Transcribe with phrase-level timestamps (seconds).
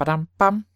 [0.00, 0.66] Padam pam.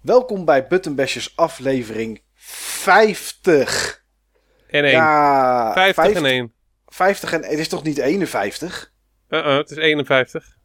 [0.00, 4.04] Welkom bij Buttonbashers aflevering 50.
[4.66, 4.92] En 1.
[4.92, 6.52] Ja, 50 en 1.
[6.86, 8.92] 50 en het is toch niet 51?
[9.28, 10.60] Uh-uh, het is 51.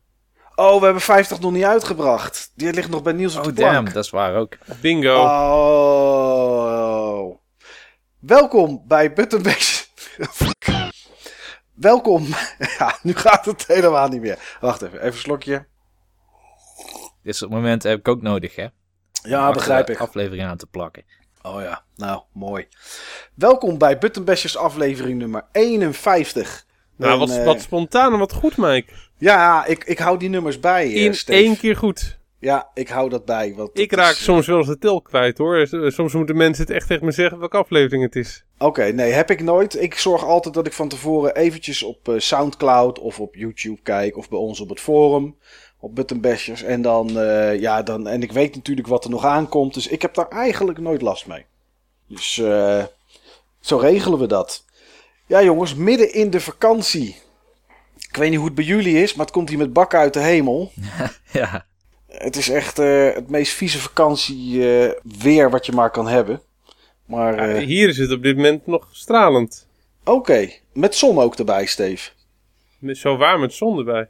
[0.60, 2.52] Oh, we hebben 50 nog niet uitgebracht.
[2.56, 3.74] Die ligt nog bij Niels op Oh de plank.
[3.74, 4.58] damn, dat is waar ook.
[4.82, 5.24] Bingo.
[6.04, 7.36] Oh.
[8.20, 9.92] Welkom bij Buttonbashers.
[11.74, 12.28] Welkom.
[12.78, 14.58] Ja, nu gaat het helemaal niet meer.
[14.62, 15.66] Wacht even, even een slokje.
[17.24, 18.68] Dit soort momenten heb ik ook nodig, hè?
[19.24, 20.00] Ja, begrijp de ik.
[20.00, 21.04] aflevering aan te plakken.
[21.42, 22.68] Oh ja, nou, mooi.
[23.34, 26.66] Welkom bij Buttonbashers aflevering nummer 51.
[26.96, 28.94] nou, En, wat, eh, wat spontaan en wat goed, Mike.
[29.18, 30.84] Ja, ik, ik hou die nummers bij.
[30.86, 31.40] eh, In Steve.
[31.44, 32.18] één keer goed.
[32.40, 33.54] Ja, ik hou dat bij.
[33.56, 35.68] Want Ik raak is, eh, soms wel eens de tel kwijt, hoor.
[35.68, 38.44] S- Soms moeten mensen het echt tegen me zeggen welke aflevering het is.
[38.60, 39.82] Oké, nee, heb ik nooit.
[39.82, 44.18] Ik zorg altijd dat ik van tevoren eventjes op eh, Soundcloud of op YouTube kijk.
[44.18, 45.36] Of bij ons op het forum.
[45.80, 46.64] Op Button Bashers.
[46.64, 48.08] En dan, eh, ja, dan.
[48.08, 49.74] En ik weet natuurlijk wat er nog aankomt.
[49.74, 51.46] Dus ik heb daar eigenlijk nooit last mee.
[52.08, 52.84] Dus eh,
[53.60, 54.66] zo regelen we dat.
[55.26, 57.16] Ja, jongens, midden in de vakantie.
[58.18, 60.14] Ik weet niet hoe het bij jullie is, maar het komt hier met bakken uit
[60.14, 60.72] de hemel.
[61.32, 61.66] Ja,
[62.08, 66.42] Het is echt eh, het meest vieze vakantie eh, weer wat je maar kan hebben.
[67.06, 69.68] Maar Ja, eh, hier is het op dit moment nog stralend.
[70.04, 72.10] oké, met zon ook erbij, Steve.
[72.80, 74.08] Met Zo warm met zon erbij.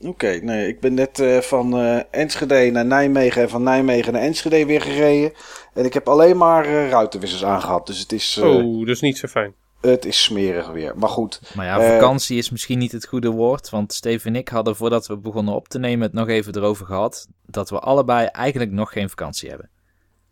[0.00, 4.22] Oké, nee, ik ben net eh, van eh, Enschede naar Nijmegen en van Nijmegen naar
[4.22, 5.32] Enschede weer gereden.
[5.74, 7.86] En ik heb alleen maar eh, ruitenwissers aangehad.
[7.86, 9.54] Dus het is, eh, Oh, dat is niet zo fijn.
[9.80, 10.98] Het is smerig weer.
[10.98, 13.70] Maar goed, maar ja, Eh, vakantie is misschien niet het goede woord.
[13.70, 16.86] Want Steve en ik hadden voordat we begonnen op te nemen het nog even erover
[16.86, 17.28] gehad.
[17.46, 19.68] Dat we allebei eigenlijk nog geen vakantie hebben.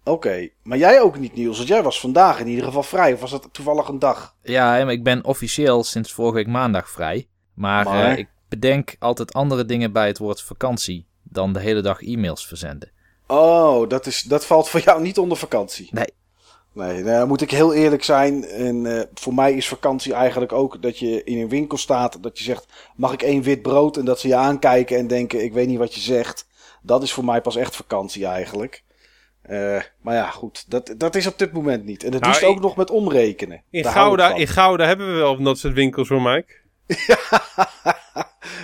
[0.04, 0.48] oké.
[0.62, 3.12] Maar jij ook niet, Niels, want jij was vandaag in ieder geval vrij.
[3.12, 4.34] Of was dat toevallig een dag?
[4.42, 7.28] Ja, ik ben officieel sinds vorige week maandag vrij.
[7.54, 8.10] Maar, Maar?
[8.12, 12.46] eh, ik bedenk altijd andere dingen bij het woord vakantie dan de hele dag e-mails
[12.46, 12.90] verzenden.
[13.26, 15.88] Oh, dat, is, dat valt voor jou niet onder vakantie.
[15.92, 16.06] Nee.
[16.78, 18.44] Nee, nou, moet ik heel eerlijk zijn.
[18.44, 22.22] En eh, voor mij is vakantie eigenlijk ook dat je in een winkel staat.
[22.22, 22.66] Dat je zegt,
[22.96, 23.96] mag ik één wit brood?
[23.96, 26.46] En dat ze je aankijken en denken, ik weet niet wat je zegt.
[26.82, 28.82] Dat is voor mij pas echt vakantie eigenlijk.
[29.42, 30.70] Eh, maar ja, goed.
[30.70, 32.04] Dat, dat is op dit moment niet.
[32.04, 33.62] En dat Nou, doet ook nog met omrekenen.
[33.70, 36.52] In Daar Gouda, in Gouda hebben we wel dat soort winkels hoor, Mike.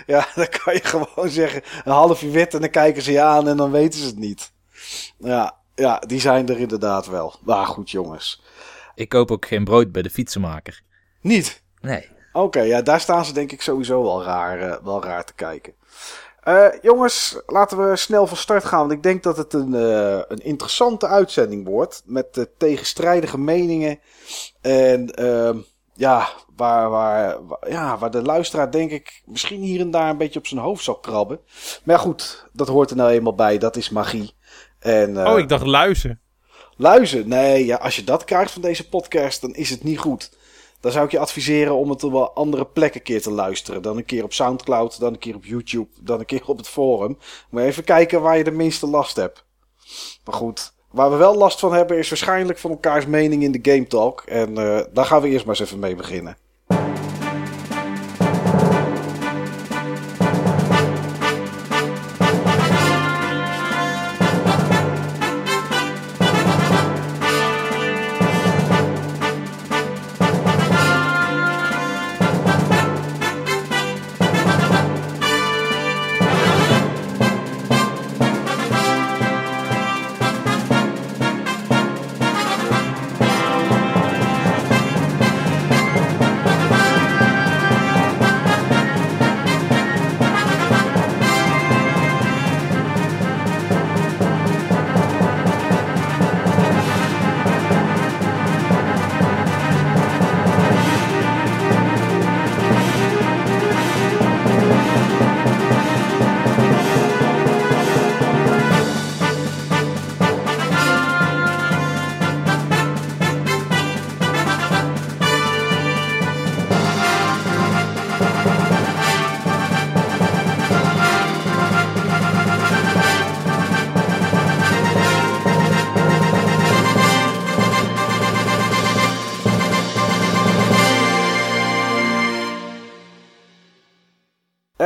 [0.07, 3.49] ja, dan kan je gewoon zeggen, een halfje wit en dan kijken ze je aan
[3.49, 4.53] en dan weten ze het niet.
[5.19, 7.35] Ja, ja, die zijn er inderdaad wel.
[7.45, 8.43] Maar goed, jongens.
[8.95, 10.83] Ik koop ook geen brood bij de fietsenmaker.
[11.21, 11.63] Niet.
[11.81, 12.09] Nee.
[12.33, 15.75] Oké, ja, daar staan ze denk ik sowieso wel raar, eh, wel raar te kijken.
[16.43, 18.79] Eh, jongens, laten we snel van start gaan.
[18.79, 22.03] Want ik denk dat het een, eh, een interessante uitzending wordt.
[22.05, 23.99] Met tegenstrijdige meningen.
[24.61, 25.59] En ehm,
[25.95, 30.17] ja, waar, waar, waar- ja, waar de luisteraar denk ik misschien hier en daar een
[30.19, 31.41] beetje op zijn hoofd zal krabben.
[31.85, 33.59] Maar goed, dat hoort er nou eenmaal bij.
[33.59, 34.35] Dat is magie.
[34.85, 36.21] En, eh, Oh, ik dacht luizen.
[36.77, 37.29] Luizen.
[37.29, 40.37] Nee, ja, als je dat krijgt van deze podcast, dan is het niet goed.
[40.81, 43.83] Dan zou ik je adviseren om het op wel andere plekken een keer te luisteren.
[43.83, 46.69] Dan een keer op Soundcloud, dan een keer op YouTube, dan een keer op het
[46.69, 47.19] forum.
[47.51, 49.45] Maar even kijken waar je de minste last hebt.
[50.25, 53.71] Maar goed, waar we wel last van hebben is waarschijnlijk van elkaars mening in de
[53.73, 54.21] Game Talk.
[54.21, 56.37] En eh, daar gaan we eerst maar eens even mee beginnen.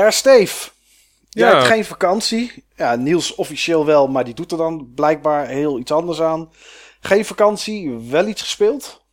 [0.08, 0.70] Eh Steve,
[1.28, 1.54] Jij Ja.
[1.56, 2.64] hebt geen vakantie.
[2.76, 6.50] Ja, Niels officieel wel, maar die doet er dan blijkbaar heel iets anders aan.
[7.00, 9.04] Geen vakantie, wel iets gespeeld?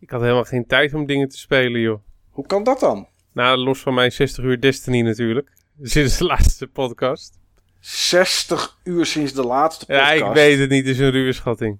[0.00, 1.98] Ik had helemaal geen tijd om dingen te spelen, joh.
[2.30, 3.08] Hoe kan dat dan?
[3.32, 5.52] Nou, los van mijn 60 uur Destiny natuurlijk.
[5.82, 7.38] Sinds de laatste podcast.
[7.80, 10.28] 60 uur sinds de laatste Ja, podcast.
[10.28, 11.78] ik weet het niet, het is een ruwe schatting.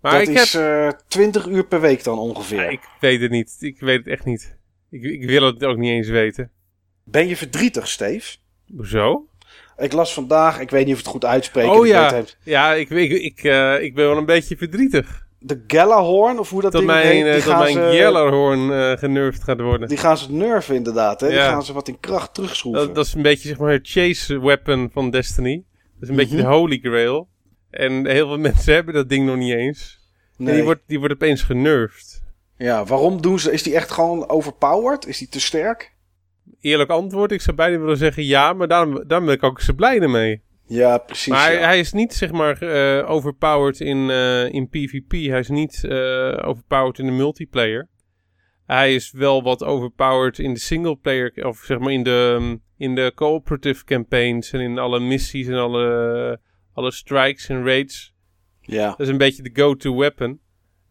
[0.00, 0.92] Maar dat ik is heb...
[0.92, 2.62] eh 20 uur per week dan ongeveer.
[2.62, 3.56] Ja, ik weet het niet.
[3.60, 4.56] Ik weet het echt niet.
[4.90, 6.50] Ik, ik wil het ook niet eens weten.
[7.10, 8.36] Ben je verdrietig, Steve?
[8.76, 9.26] Hoezo?
[9.76, 11.66] Ik las vandaag, ik weet niet of ik het goed uitspreek.
[11.70, 12.14] Oh ik ja.
[12.14, 15.26] het- Ja, ik, ik, ik, eh, ik ben wel een beetje verdrietig.
[15.40, 17.96] De Gallahorn, of hoe dat Dat ding mijn, heet, eh, die dat mijn ze...
[17.96, 19.88] Gellerhorn eh genervd gaat worden.
[19.88, 21.26] Die gaan ze nerven inderdaad, hè?
[21.28, 21.48] Die Ja.
[21.48, 22.86] gaan ze wat in kracht terugschroeven.
[22.86, 25.64] Dat, dat is een beetje zeg maar het chase weapon van Destiny.
[25.94, 26.44] Dat is een beetje Mhm.
[26.44, 27.28] de holy grail.
[27.70, 29.98] En heel veel mensen hebben dat ding nog niet eens.
[30.36, 30.48] nee.
[30.48, 32.22] En die wordt, die wordt opeens genervd.
[32.56, 33.52] Ja, waarom doen ze...
[33.52, 35.06] Is die echt gewoon overpowered?
[35.06, 35.96] Is die te sterk?
[36.60, 39.72] Eerlijk antwoord, ik zou bijna willen zeggen ja, maar daarom, daarom ben ik ook zo
[39.72, 40.42] blij ermee.
[40.68, 41.32] Ja, precies.
[41.32, 41.60] Maar hij, ja.
[41.60, 45.10] hij is niet zeg maar eh, overpowered in, eh, in PvP.
[45.10, 47.88] Hij is niet eh, overpowered in de multiplayer.
[48.66, 53.12] Hij is wel wat overpowered in de singleplayer, of zeg maar in de, in de
[53.14, 56.40] cooperative campaigns en in alle missies en alle,
[56.72, 58.14] alle strikes en raids.
[58.60, 58.88] ja.
[58.88, 60.40] Dat is een beetje de go-to weapon.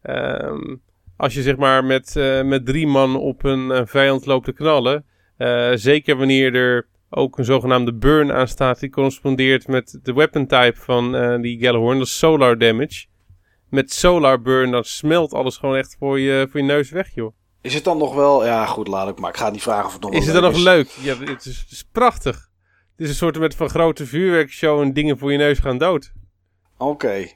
[0.02, 0.76] Ehm,
[1.16, 2.14] als je zeg maar met,
[2.44, 5.04] met drie man op een vijand loopt te knallen.
[5.38, 8.80] Eh, zeker wanneer er ook een zogenaamde burn aan staat.
[8.80, 11.98] Die correspondeert met de weapon type van eh, die Gallahorn.
[11.98, 13.06] Dat is solar damage.
[13.68, 17.32] Met solar burn dan smelt alles gewoon echt voor je, voor je neus weg joh.
[17.60, 18.44] Is het dan nog wel...
[18.44, 19.30] Ja, goed, laat ik maar.
[19.30, 21.18] Ik ga niet vragen of het nog Is het dan nog leuk leuk?
[21.18, 22.48] Ja, het is, het is prachtig.
[22.96, 26.12] Het is een soort met van grote vuurwerkshow en dingen voor je neus gaan dood.
[26.78, 27.26] Oké.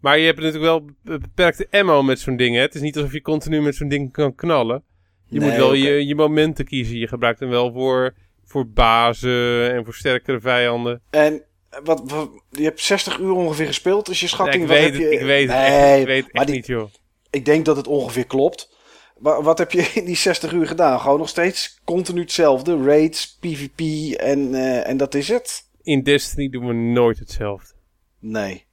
[0.00, 2.54] Maar je hebt natuurlijk wel be- beperkte ammo met zo'n ding.
[2.54, 2.60] Hè?
[2.60, 4.82] Het is niet alsof je continu met zo'n ding kan knallen.
[5.32, 6.98] Je Nee, moet wel je, je momenten kiezen.
[6.98, 8.14] Je gebruikt hem wel voor,
[8.44, 11.02] voor bazen en voor sterkere vijanden.
[11.10, 11.42] En
[11.84, 14.62] wat, wat- je hebt 60 uur ongeveer gespeeld, dus je schatting...
[14.62, 15.10] ik, weet het, je...
[15.10, 16.90] ik weet het nee, echt, ik weet het maar echt die- niet, joh.
[17.30, 18.70] Ik denk dat het ongeveer klopt.
[19.18, 21.00] Maar wat heb je in die 60 uur gedaan?
[21.00, 22.82] Gewoon nog steeds continu hetzelfde.
[22.84, 23.80] Raids, PvP
[24.20, 25.68] en, eh, en dat is het?
[25.82, 27.74] In Destiny doen we nooit hetzelfde.
[28.18, 28.66] Nee,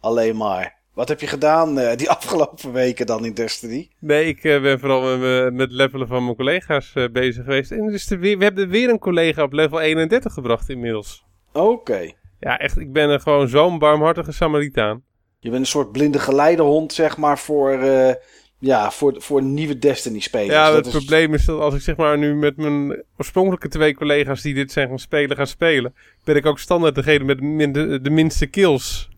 [0.00, 0.80] alleen maar.
[0.94, 3.88] Wat heb je gedaan eh, die afgelopen weken dan in Destiny?
[3.98, 7.70] Nee, ik eh, ben vooral met, me- met levelen van mijn collega's eh, bezig geweest.
[7.70, 11.24] En dus we hebben weer een collega op level 31 gebracht inmiddels.
[11.52, 12.10] Oké.
[12.40, 15.02] Ja, echt, ik ben er gewoon zo'n barmhartige Samaritaan.
[15.38, 18.14] Je bent een soort blinde geleidehond, zeg maar, voor, eh,
[18.58, 20.52] ja, voor, voor nieuwe Destiny-spelers.
[20.52, 23.68] Ja, Dat het is- probleem is dat als ik zeg maar nu met mijn oorspronkelijke
[23.68, 25.94] twee collega's die dit zijn gaan spelen, gaan spelen,
[26.24, 29.10] ben ik ook standaard degene met de, de minste kills.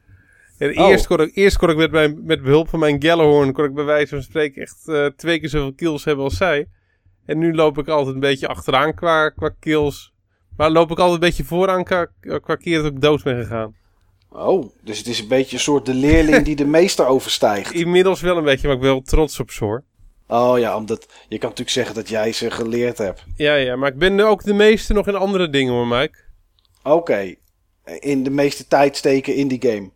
[0.59, 0.89] En Oh.
[0.89, 3.75] eerst, kon ik, eerst kon ik met, mijn, met behulp van mijn Gallahorn, kon ik
[3.75, 6.67] bij wijze van spreken echt eh, twee keer zoveel kills hebben als zij.
[7.27, 10.13] En nu loop ik altijd een beetje achteraan qua, qua kills.
[10.57, 13.75] Maar loop ik altijd een beetje vooraan qua, qua keer dat ik dood ben gegaan.
[14.31, 17.73] Oh, dus het is een beetje een soort de leerling die de meester overstijgt.
[17.85, 19.85] Inmiddels wel een beetje, maar ik ben wel trots op ze hoor.
[20.27, 23.25] Oh ja, omdat je kan natuurlijk zeggen dat jij ze geleerd hebt.
[23.37, 26.19] Ja, ja, maar ik ben ook de meeste nog in andere dingen hoor, Mike.
[26.83, 27.35] Oké,
[27.99, 29.91] in de meeste tijd steken in die game.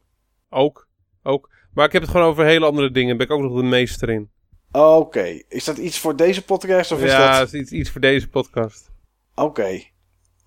[0.51, 0.89] Ook.
[1.23, 1.51] Ook.
[1.75, 3.09] Maar ik heb het gewoon over hele andere dingen.
[3.09, 4.31] Daar ben ik ook nog de meester in.
[4.73, 7.39] Oké, is dat iets voor deze podcast of is ja, dat...
[7.39, 8.91] het is iets, iets voor deze podcast.
[9.35, 9.83] Oké,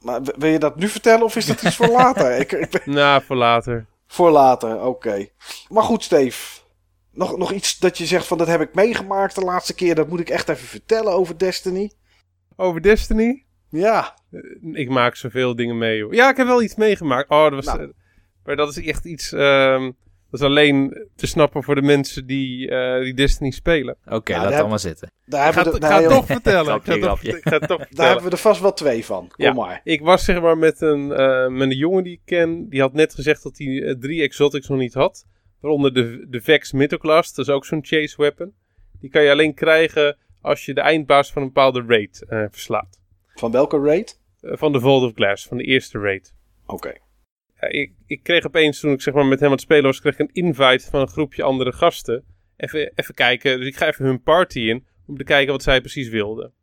[0.02, 2.38] maar wil je dat nu vertellen of is dat iets voor later?
[2.40, 2.94] ik, ik ben...
[2.94, 3.86] Nou, voor later.
[4.08, 5.28] Voor later, oké.
[5.70, 6.60] Maar goed, Steve.
[7.12, 9.96] Nog, nog iets dat je zegt van dat heb ik meegemaakt de laatste keer.
[9.96, 11.92] Dat moet ik echt even vertellen over Destiny.
[12.56, 13.46] Over Destiny?
[13.70, 14.18] Ja,
[14.72, 16.14] Ik maak zoveel dingen mee, joh.
[16.14, 17.30] Ja, ik heb wel iets meegemaakt.
[17.30, 17.66] Oh, dat was...
[17.66, 17.94] Nou.
[18.46, 19.32] Maar dat is echt iets...
[19.34, 19.92] ehm,
[20.32, 23.98] dat is alleen te snappen voor de mensen die, eh, die Destiny spelen.
[24.06, 25.12] Oké, laat daar- allemaal zitten.
[25.26, 26.76] daar Ik ga, hebben we, de- toch vertellen.
[26.76, 28.12] Ik ga, toch, ga toch daar vertellen.
[28.12, 29.28] hebben we er vast wel twee van.
[29.28, 29.54] Kom Ja.
[29.54, 29.82] maar.
[29.84, 32.70] Ik was zeg maar met een, eh, met een jongen die ik ken.
[32.70, 35.26] Die had net gezegd dat hij eh, drie exotics nog niet had.
[35.60, 37.36] Waaronder de, de Vex Mythoclast.
[37.36, 38.54] Dat is ook zo'n chase weapon.
[39.00, 43.00] Die kan je alleen krijgen als je de eindbaas van een bepaalde raid eh, verslaat.
[43.36, 44.20] Van welke raid?
[44.42, 46.34] Eh, van de Vault of Glass, van de eerste raid.
[46.66, 46.94] Oké.
[47.70, 50.14] Ik, ik kreeg opeens, toen ik zeg maar met hem aan het spelen was, kreeg
[50.14, 52.24] ik een invite van een groepje andere gasten.
[52.58, 55.80] Even, even kijken, dus ik ga even hun party in, om te kijken wat zij
[55.80, 56.54] precies wilden.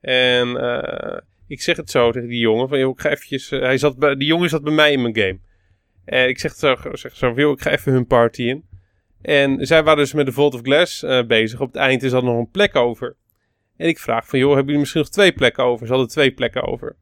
[0.00, 3.60] En eh, ik zeg het zo tegen die jongen, van joh, ik ga eventjes, eh,
[3.60, 5.38] hij zat bij, die jongen zat bij mij in mijn game.
[6.04, 8.64] En ik zeg het zo, zeg zo joh, ik ga even hun party in.
[9.22, 11.60] En zij waren dus met de Vault of Glass eh, bezig.
[11.60, 13.16] Op het eind is er nog een plek over.
[13.76, 15.86] En ik vraag van, joh, hebben jullie misschien nog twee plekken over?
[15.86, 16.96] Ze hadden twee plekken over.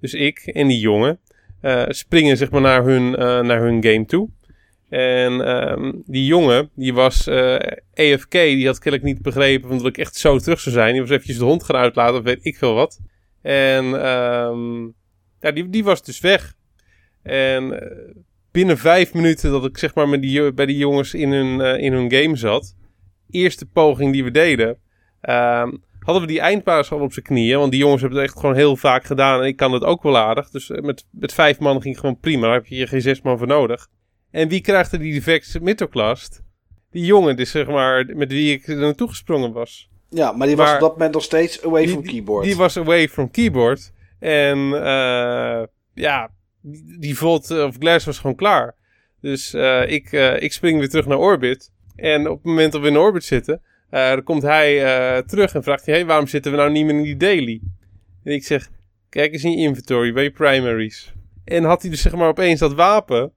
[0.00, 1.31] Dus ik en die jongen eh,
[1.88, 4.28] springen zeg maar naar hun, eh, naar hun game toe.
[4.88, 7.56] En ehm, die jongen, die was eh
[7.94, 10.92] AFK, die had kennelijk niet begrepen van dat ik echt zo terug zou zijn.
[10.92, 13.00] Die was eventjes de hond gaan uitlaten, of weet ik veel wat.
[13.42, 14.82] En ehm,
[15.40, 16.54] ja, die, die was dus weg.
[17.22, 18.14] En eh,
[18.50, 21.82] binnen vijf minuten dat ik zeg maar met die, bij die jongens in hun, eh,
[21.82, 22.76] in hun game zat,
[23.30, 24.78] eerste poging die we deden,
[25.20, 25.72] ehm,
[26.04, 27.58] hadden we die eindbaas al op zijn knieën.
[27.58, 30.02] Want die jongens hebben het echt gewoon heel vaak gedaan en ik kan het ook
[30.02, 30.50] wel aardig.
[30.50, 33.22] Dus eh, met, met vijf man ging het gewoon prima, daar heb je geen zes
[33.22, 33.88] man voor nodig.
[34.30, 36.42] En wie krijgt er die defect middelklast?
[36.90, 39.90] Die jongen, dus zeg maar, met wie ik er naartoe gesprongen was.
[40.08, 42.44] Ja, maar die was op dat moment nog steeds away Die- from keyboard.
[42.44, 43.92] Die was away from keyboard.
[44.18, 45.62] En eh,
[45.94, 46.30] ja,
[46.98, 48.76] die, Volt of Glass was gewoon klaar.
[49.20, 51.72] Dus eh, ik, eh, ik spring weer terug naar orbit.
[51.96, 53.60] En op het moment dat we in orbit zitten, eh,
[53.92, 56.94] dan komt hij eh, terug en vraagt hij: hey, waarom zitten we nou niet meer
[56.94, 57.60] in die daily?
[58.24, 58.70] En ik zeg:
[59.08, 61.12] kijk eens in je inventory, bij je primaries.
[61.44, 63.32] En had hij dus zeg maar opeens dat wapen.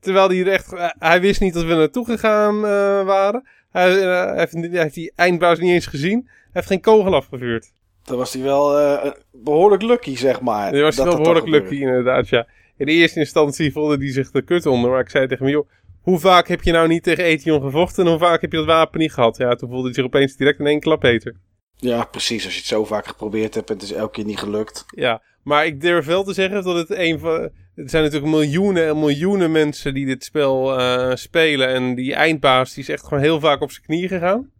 [0.00, 3.46] Terwijl hij er echt, eh, hij wist niet dat we naartoe gegaan eh, waren.
[3.72, 6.22] Hij, eh, heeft, hij heeft die eindbaas niet eens gezien.
[6.24, 7.72] Hij heeft geen kogel afgevuurd.
[8.04, 10.72] Dan was hij wel eh, behoorlijk lucky, zeg maar.
[10.72, 12.46] Die was dat wel behoorlijk lucky inderdaad, ja.
[12.76, 14.90] In de eerste instantie voelde die zich de kut onder.
[14.90, 15.68] Maar ik zei tegen hem, joh,
[16.02, 18.66] hoe vaak heb je nou niet tegen Etion gevochten en hoe vaak heb je dat
[18.66, 19.36] wapen niet gehad?
[19.36, 21.36] Ja, toen voelde hij zich opeens direct in één klap beter.
[21.76, 22.44] Ja, precies.
[22.44, 24.84] Als je het zo vaak geprobeerd hebt en het is elke keer niet gelukt.
[24.86, 27.50] Ja, maar ik durf wel te zeggen dat het een van...
[27.74, 31.68] Er zijn natuurlijk miljoenen en miljoenen mensen die dit spel eh, spelen.
[31.68, 34.50] En die eindbaas die is echt gewoon heel vaak op zijn knieën gegaan.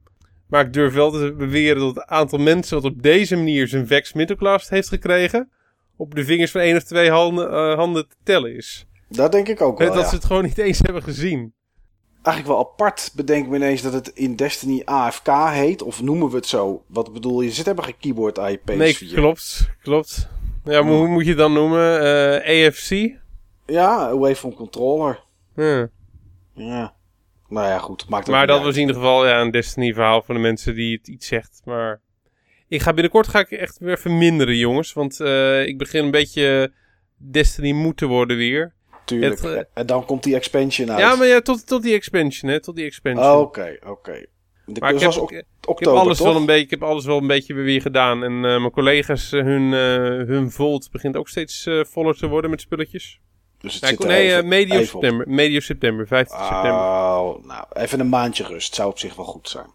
[0.49, 3.87] Maar ik durf wel te beweren dat het aantal mensen wat op deze manier zijn
[3.87, 5.51] Vex Middelklast heeft gekregen...
[5.97, 8.87] op de vingers van één of twee handen, eh, handen te tellen is.
[9.13, 10.09] Dat denk ik ook wel, dat ja.
[10.09, 11.55] ze het gewoon niet eens hebben gezien.
[12.23, 15.83] Eigenlijk wel apart bedenk me ineens dat het in Destiny AFK heet.
[15.83, 16.85] Of noemen we het zo?
[16.87, 17.51] Wat bedoel je?
[17.51, 18.77] Zit hebben geen keyboard PS4.
[18.77, 20.29] Nee, klopt, klopt.
[20.65, 22.01] Ja, maar hoe moet je het dan noemen?
[22.43, 22.91] Eh, AFC?
[23.67, 25.21] Ja, away from controller.
[25.57, 25.89] Ja.
[26.55, 26.95] Ja.
[27.49, 28.09] Nou ja, goed.
[28.09, 28.65] Maakt Maar dat uit.
[28.65, 31.61] was in ieder geval ja, een Destiny verhaal voor de mensen die het iets zegt.
[31.65, 32.01] Maar
[32.69, 34.93] ik ga binnenkort ga ik echt weer verminderen, jongens.
[34.93, 36.73] Want eh, ik begin een beetje
[37.17, 38.75] Destiny moe te worden weer.
[39.21, 39.41] Tuurlijk.
[39.43, 40.99] het, eh, en dan komt die expansion uit.
[40.99, 42.61] Ja, maar ja, tot, tot die expansion, hè.
[42.61, 43.27] Tot die expansion.
[43.33, 44.27] Oh, Oké, oké.
[44.67, 45.11] De maar ik heb,
[45.81, 46.27] ik, alles toch?
[46.27, 48.25] wel een beetje, ik heb alles wel een beetje weer gedaan.
[48.25, 52.27] En eh, mijn collega's, eh, hun, eh, hun Volt begint ook steeds eh, voller te
[52.29, 53.21] worden met spulletjes.
[53.59, 55.29] Dus het zit er nee, even- medio even september.
[55.29, 56.71] Medio september, 15 september.
[56.71, 58.75] Oh, nou, even een maandje rust.
[58.75, 59.71] Zou op zich wel goed zijn.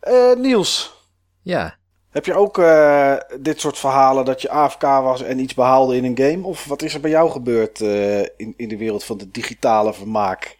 [0.00, 0.96] Eh, Niels,
[1.42, 1.78] Ja,
[2.18, 6.04] heb je ook eh, dit soort verhalen dat je AFK was en iets behaalde in
[6.04, 6.46] een game?
[6.46, 9.94] Of wat is er bij jou gebeurd eh, in, in de wereld van de digitale
[9.94, 10.58] vermaak?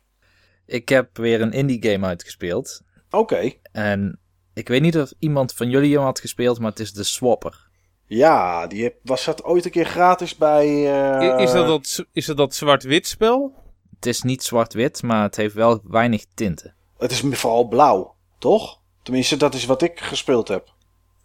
[0.66, 2.82] ik heb weer een indie game uitgespeeld.
[3.10, 4.18] Oké, En
[4.54, 7.68] ik weet niet of iemand van jullie hem had gespeeld, maar het is de Swapper.
[8.06, 10.66] ja, die heb, was dat ooit een keer gratis bij...
[10.66, 13.54] eh, is, dat dat, is dat dat zwart-wit spel?
[13.94, 16.74] Het is niet zwart-wit, maar het heeft wel weinig tinten.
[16.98, 18.80] Het is vooral blauw, toch?
[19.02, 20.76] Tenminste, dat is wat ik gespeeld heb.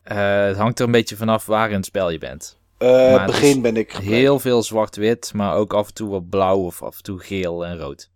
[0.04, 2.60] Eh, het hangt er een beetje vanaf waar in het spel je bent.
[2.78, 4.18] Eh het begin ben ik gebleven.
[4.18, 7.66] Heel veel zwart-wit, maar ook af en toe wat blauw of af en toe geel
[7.66, 8.12] en rood.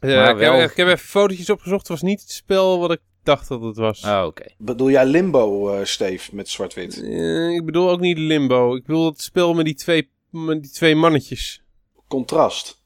[0.00, 1.80] Ja, Maar ik, wel- heb, ik heb even fotootjes opgezocht.
[1.80, 4.04] Het was niet het spel wat ik dacht dat het was.
[4.04, 4.44] Oh, oké.
[4.58, 7.02] Bedoel jij Limbo, eh Steve, met zwart-wit?
[7.02, 8.74] Eh, ik bedoel ook niet Limbo.
[8.76, 11.62] Ik bedoel het spel met die twee, met die twee mannetjes.
[12.08, 12.82] Contrast.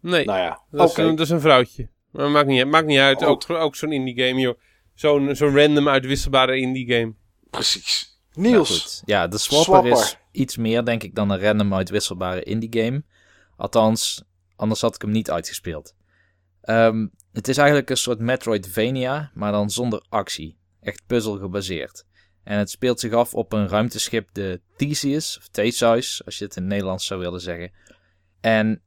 [0.00, 1.88] Nee, Nou ja, dat, is een, dat is een vrouwtje.
[2.10, 3.22] Maar maakt niet, uit- maakt niet uit.
[3.22, 3.28] Oh.
[3.28, 4.58] Ook, ook zo'n indie game, joh.
[4.94, 7.14] Zo'n zo'n random uitwisselbare indie game.
[7.54, 8.18] Precies.
[8.32, 8.80] Nou, Niels.
[8.80, 9.02] goed.
[9.04, 9.92] Ja, de Swapper, Swapper.
[9.92, 13.02] is iets meer, denk ik, dan een random uitwisselbare indie game.
[13.56, 14.22] Althans,
[14.56, 15.94] anders had ik hem niet uitgespeeld.
[16.60, 20.58] Ehm, het is eigenlijk een soort Metroidvania, maar dan zonder actie.
[20.80, 22.04] Echt puzzel gebaseerd.
[22.44, 26.56] En het speelt zich af op een ruimteschip, de Theseus, of Theseus, als je het
[26.56, 27.72] in het Nederlands zou willen zeggen.
[28.40, 28.82] En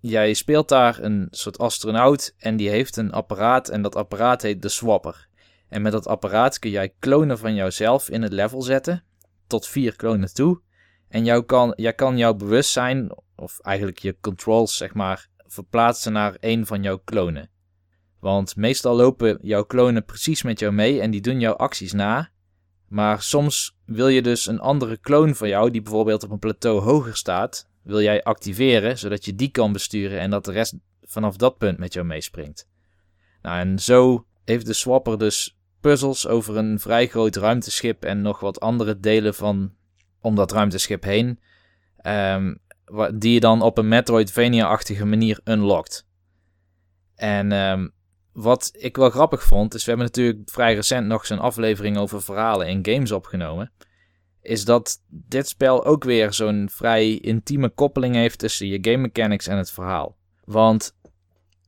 [0.00, 4.62] jij speelt daar een soort astronaut en die heeft een apparaat en dat apparaat heet
[4.62, 5.28] de Swapper.
[5.72, 9.04] En met dat apparaat kun jij klonen van jouzelf in het level zetten,
[9.46, 10.60] tot vier klonen toe.
[11.08, 16.36] En jou kan, jij kan jouw bewustzijn, of eigenlijk je controls zeg maar, verplaatsen naar
[16.40, 17.50] een van jouw klonen.
[18.20, 22.30] Want meestal lopen jouw klonen precies met jou mee en die doen jouw acties na.
[22.88, 26.80] Maar soms wil je dus een andere kloon van jou, die bijvoorbeeld op een plateau
[26.80, 31.36] hoger staat, wil jij activeren, zodat je die kan besturen en dat de rest vanaf
[31.36, 32.68] dat punt met jou meespringt.
[33.42, 38.40] Nou, en zo heeft de swapper dus puzzels over een vrij groot ruimteschip en nog
[38.40, 39.72] wat andere delen van
[40.20, 41.40] om dat ruimteschip heen,
[41.96, 42.54] ehm,
[43.14, 46.06] die je dan op een Metroidvania-achtige manier unlockt.
[47.14, 47.88] En ehm,
[48.32, 52.22] wat ik wel grappig vond, is we hebben natuurlijk vrij recent nog zo'n aflevering over
[52.22, 53.72] verhalen in games opgenomen,
[54.42, 59.46] is dat dit spel ook weer zo'n vrij intieme koppeling heeft tussen je game mechanics
[59.46, 60.16] en het verhaal.
[60.44, 60.96] Want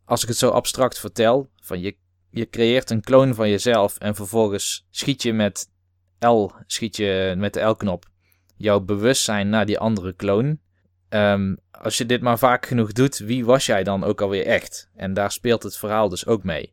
[0.04, 1.96] als ik het zo abstract vertel, van je,
[2.34, 5.70] je creëert een kloon van jezelf en vervolgens schiet je met
[6.18, 8.12] L, schiet je met de L-knop
[8.56, 10.62] jouw bewustzijn naar die andere kloon.
[11.08, 14.90] ehm, als je dit maar vaak genoeg doet, wie was jij dan ook alweer echt?
[14.96, 16.72] En daar speelt het verhaal dus ook mee.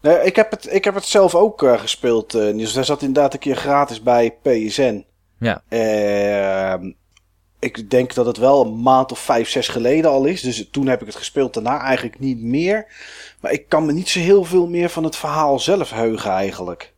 [0.00, 2.34] Nee, ik, heb het, ik heb het zelf ook uh, gespeeld.
[2.34, 2.72] Uh, Niels.
[2.72, 5.06] Zat inderdaad een keer gratis bij PSN.
[5.38, 5.62] Ja.
[5.68, 6.90] Uh,
[7.60, 10.40] ik denk dat het wel een maand of vijf, zes geleden al is.
[10.40, 11.54] Dus toen heb ik het gespeeld.
[11.54, 12.86] Daarna eigenlijk niet meer.
[13.40, 16.94] Maar ik kan me niet zo heel veel meer van het verhaal zelf heugen eigenlijk.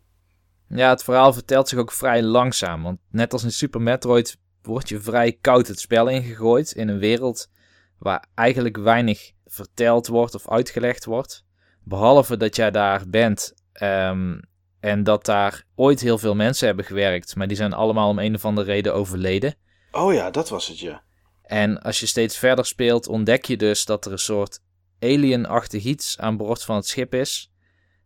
[0.69, 2.83] Ja, het verhaal vertelt zich ook vrij langzaam.
[2.83, 6.73] Want net als in Super Metroid word je vrij koud het spel ingegooid.
[6.73, 7.51] In een wereld
[7.99, 11.45] waar eigenlijk weinig verteld wordt of uitgelegd wordt.
[11.85, 14.41] Behalve dat jij daar bent um,
[14.81, 17.37] en dat daar ooit heel veel mensen hebben gewerkt.
[17.37, 19.55] Maar die zijn allemaal om een of andere reden overleden.
[19.93, 21.03] Oh ja, dat was het ja.
[21.43, 24.61] En als je steeds verder speelt, ontdek je dus dat er een soort
[25.01, 27.53] alien-achtig iets aan boord van het schip is.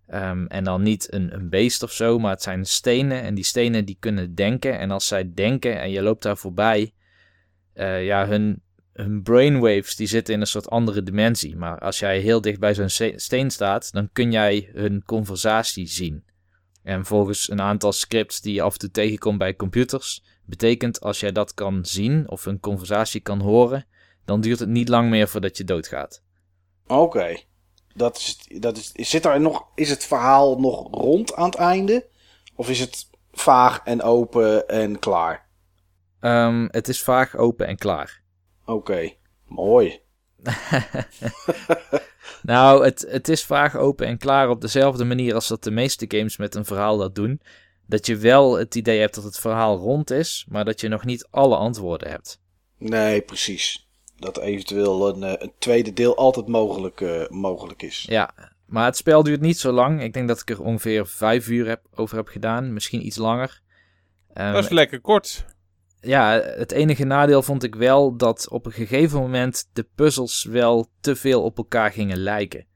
[0.09, 3.23] Um, en dan niet een, een beest of zo, maar het zijn stenen.
[3.23, 4.79] En die stenen die kunnen denken.
[4.79, 6.95] En als zij denken en je loopt daar voorbij,
[7.75, 8.63] uh, ja, hun,
[8.93, 11.57] hun brainwaves die zitten in een soort andere dimensie.
[11.57, 16.25] Maar als jij heel dicht bij zo'n steen staat, dan kun jij hun conversatie zien.
[16.83, 21.21] En volgens een aantal scripts die je af en toe tegenkomt bij computers, betekent als
[21.21, 23.87] jij dat kan zien of een conversatie kan horen,
[24.25, 26.23] dan duurt het niet lang meer voordat je doodgaat.
[26.87, 27.37] Oké.
[27.95, 32.07] Dat is, dat is, zit er nog, is het verhaal nog rond aan het einde?
[32.55, 35.47] Of is het vaag en open en klaar?
[36.21, 38.23] Um, het is vaag, open en klaar.
[38.65, 39.13] Oké,
[39.45, 40.01] mooi.
[42.43, 46.05] nou, het, het is vaag, open en klaar op dezelfde manier als dat de meeste
[46.09, 47.41] games met een verhaal dat doen.
[47.87, 51.05] Dat je wel het idee hebt dat het verhaal rond is, maar dat je nog
[51.05, 52.41] niet alle antwoorden hebt.
[52.79, 53.89] Nee, precies.
[54.17, 58.05] Dat eventueel een, eh, een tweede deel altijd mogelijk, uh, mogelijk is.
[58.09, 58.35] Ja,
[58.67, 60.03] maar het spel duurt niet zo lang.
[60.03, 63.61] Ik denk dat ik er ongeveer vijf uur heb, over heb gedaan, misschien iets langer.
[64.35, 65.45] Um, dat is lekker kort
[66.07, 70.91] ja, het enige nadeel vond ik wel dat op een gegeven moment de puzzels wel
[71.01, 72.67] te veel op elkaar gingen lijken.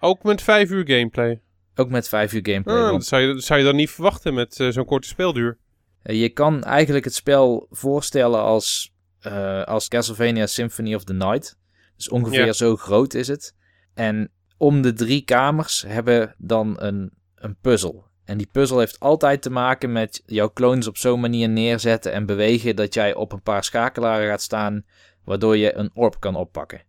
[0.00, 1.40] Ook met 5 uur gameplay?
[1.74, 2.76] Ook met 5 uur gameplay.
[2.76, 5.58] Ah, zou je, dat zou je dan niet verwachten met uh, zo'n korte speelduur.
[6.04, 8.94] Uh, je kan eigenlijk het spel voorstellen als,
[9.26, 11.58] uh, als Castlevania Symphony of the Night.
[11.96, 12.52] Dus ongeveer ja.
[12.52, 13.54] zo groot is het.
[13.94, 18.06] En om de drie kamers hebben dan een, een puzzel.
[18.24, 22.26] En die puzzel heeft altijd te maken met jouw clones op zo'n manier neerzetten en
[22.26, 24.84] bewegen dat jij op een paar schakelaren gaat staan,
[25.24, 26.82] waardoor je een orb kan oppakken.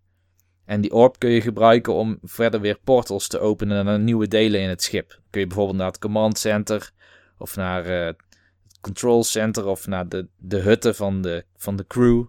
[0.66, 4.62] En die orb kun je gebruiken om verder weer portals te openen naar nieuwe delen
[4.62, 5.20] in het schip.
[5.30, 6.92] kun je bijvoorbeeld naar het command center
[7.38, 11.88] of naar uh, het control center of naar de, de hutten van de, van de
[11.88, 12.20] crew.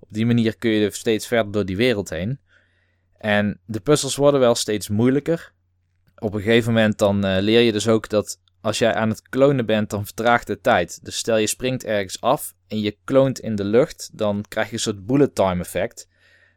[0.00, 2.40] Op die manier kun je steeds verder door die wereld heen.
[3.18, 5.52] En de puzzels worden wel steeds moeilijker.
[6.18, 9.28] Op een gegeven moment dan uh, leer je dus ook dat als jij aan het
[9.28, 11.04] klonen bent, dan vertraagt de tijd.
[11.04, 14.72] Dus stel je springt ergens af en je kloont in de lucht, dan krijg je
[14.72, 16.08] een soort bullet time effect.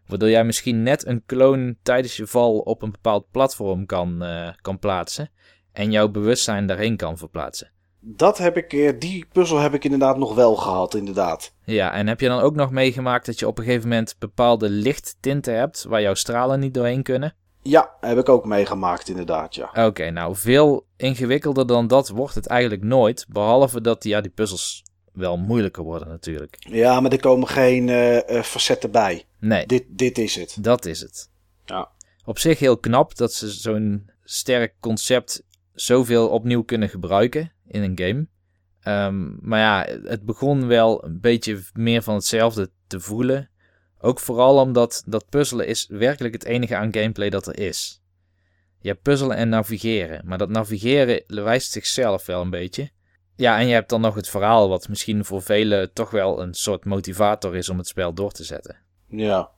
[0.10, 4.50] Waardoor jij misschien net een kloon tijdens je val op een bepaald platform kan, uh,
[4.62, 5.30] kan plaatsen.
[5.72, 7.72] En jouw bewustzijn daarheen kan verplaatsen.
[8.00, 11.54] Dat heb ik, eh, die puzzel heb ik inderdaad nog wel gehad, inderdaad.
[11.64, 14.70] Ja, en heb je dan ook nog meegemaakt dat je op een gegeven moment bepaalde
[14.70, 17.36] lichttinten hebt waar jouw stralen niet doorheen kunnen?
[17.62, 19.86] Ja, heb ik ook meegemaakt inderdaad, ja.
[19.86, 23.26] Oké, nou veel ingewikkelder dan dat wordt het eigenlijk nooit.
[23.30, 26.58] Behalve dat ja, die puzzels wel moeilijker worden natuurlijk.
[26.60, 29.26] Ja, maar er komen geen uh, facetten bij.
[29.40, 29.66] Nee.
[29.66, 30.58] Dit, dit is het.
[30.60, 31.30] Dat is het.
[31.66, 31.90] Ja.
[32.26, 35.44] Op zich heel knap dat ze zo'n sterk concept
[35.74, 38.28] zoveel opnieuw kunnen gebruiken in een game.
[39.08, 43.50] Um, maar ja, het begon wel een beetje meer van hetzelfde te voelen.
[44.00, 48.02] Ook vooral omdat dat puzzelen is werkelijk het enige aan gameplay dat er is.
[48.82, 52.90] Je hebt puzzelen en navigeren, maar dat navigeren wijst zichzelf wel een beetje.
[53.40, 56.54] Ja, en je hebt dan nog het verhaal, wat misschien voor velen toch wel een
[56.54, 58.78] soort motivator is om het spel door te zetten.
[59.08, 59.50] Ja,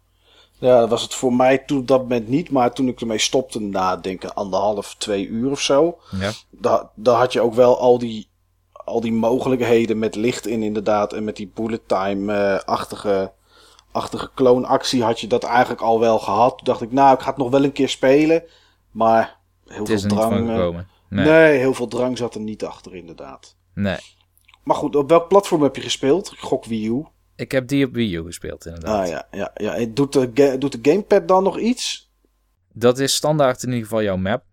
[0.59, 3.17] ja dat was het voor mij toen op dat moment niet, maar toen ik ermee
[3.17, 6.31] stopte na, denk ik, anderhalf, twee uur of zo, ja.
[6.95, 8.29] daar, had je ook wel al die,
[8.71, 13.31] al die mogelijkheden met licht in inderdaad en met die bullet time-achtige
[13.91, 16.57] achtige kloonactie had je dat eigenlijk al wel gehad.
[16.57, 18.43] Toen dacht ik, nou, ik ga het nog wel een keer spelen.
[18.91, 20.49] Maar heel veel drang.
[20.49, 20.67] Eh,
[21.09, 21.25] nee.
[21.25, 21.57] nee.
[21.57, 23.55] heel veel drang zat er niet achter, inderdaad.
[23.73, 23.99] Nee.
[24.63, 26.34] Maar goed, op welk platform heb je gespeeld?
[26.38, 27.05] Gok Wii U.
[27.36, 29.03] Ik heb die op Wii U gespeeld, inderdaad.
[29.03, 29.75] Ah ja, ja, ja.
[29.75, 32.12] En doet, de, doet de gamepad dan nog iets?
[32.73, 34.43] Dat is standaard in ieder geval jouw map.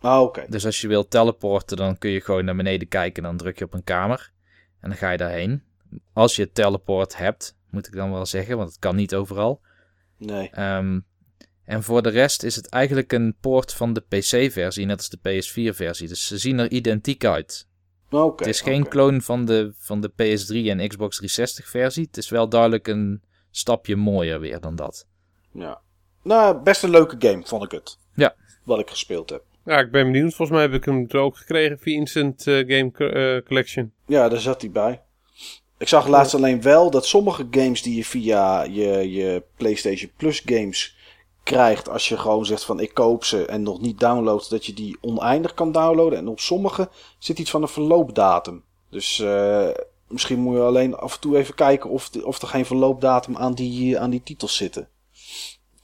[0.00, 0.44] Ah, oké.
[0.48, 3.22] Dus als je wilt teleporten, dan kun je gewoon naar beneden kijken.
[3.22, 4.32] Dan druk je op een kamer.
[4.80, 5.62] En dan ga je daarheen.
[6.12, 9.60] Als je teleport hebt, moet ik dan wel zeggen, want het kan niet overal.
[10.18, 10.60] Nee.
[10.60, 11.06] Um,
[11.64, 15.18] en voor de rest is het eigenlijk een poort van de PC-versie, net als de
[15.18, 16.08] PS4-versie.
[16.08, 17.68] Dus ze zien er identiek uit.
[18.14, 18.90] Okay, het is geen okay.
[18.90, 22.06] clone van de, van de PS3 en Xbox 360-versie.
[22.06, 25.06] Het is wel duidelijk een stapje mooier weer dan dat.
[25.52, 25.80] Ja.
[26.22, 27.98] Nou, best een leuke game, vond ik het.
[28.14, 28.34] Ja.
[28.64, 29.42] Wat ik gespeeld heb.
[29.64, 30.34] Ja, ik ben benieuwd.
[30.34, 33.92] Volgens mij heb ik hem er ook gekregen via Instant eh, Game eh, Collection.
[34.06, 35.02] Ja, daar zat hij bij.
[35.78, 40.42] Ik zag laatst alleen wel dat sommige games die je via je, je PlayStation Plus
[40.44, 40.93] games
[41.44, 44.72] krijgt, als je gewoon zegt van ik koop ze en nog niet downloadt, dat je
[44.72, 46.18] die oneindig kan downloaden.
[46.18, 48.64] En op sommige zit iets van een verloopdatum.
[48.90, 49.68] Dus eh,
[50.08, 53.54] misschien moet je alleen af en toe even kijken of, of er geen verloopdatum aan
[53.54, 54.88] die, aan die titels zitten.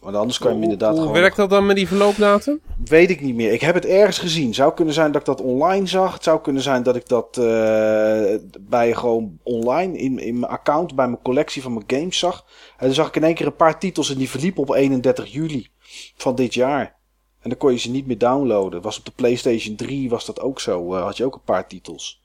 [0.01, 2.61] Want anders kan je hem inderdaad Hoe gewoon werkt dat dan met die verloopdatum?
[2.85, 3.53] Weet ik niet meer.
[3.53, 4.55] Ik heb het ergens gezien.
[4.55, 6.13] Zou kunnen zijn dat ik dat online zag.
[6.13, 10.95] Het zou kunnen zijn dat ik dat eh, bij gewoon online in, in mijn account,
[10.95, 12.45] bij mijn collectie van mijn games zag.
[12.77, 15.33] En dan zag ik in één keer een paar titels en die verliepen op 31
[15.33, 15.69] juli
[16.17, 16.99] van dit jaar.
[17.41, 18.83] En dan kon je ze niet meer downloaden.
[18.83, 20.95] Was op de PlayStation 3 was dat ook zo.
[20.95, 22.23] Eh, had je ook een paar titels.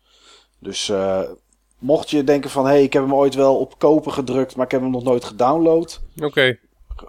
[0.60, 1.22] Dus eh,
[1.80, 4.66] mocht je denken van hé, hey, ik heb hem ooit wel op kopen gedrukt, maar
[4.66, 6.02] ik heb hem nog nooit gedownload.
[6.22, 6.58] Oké.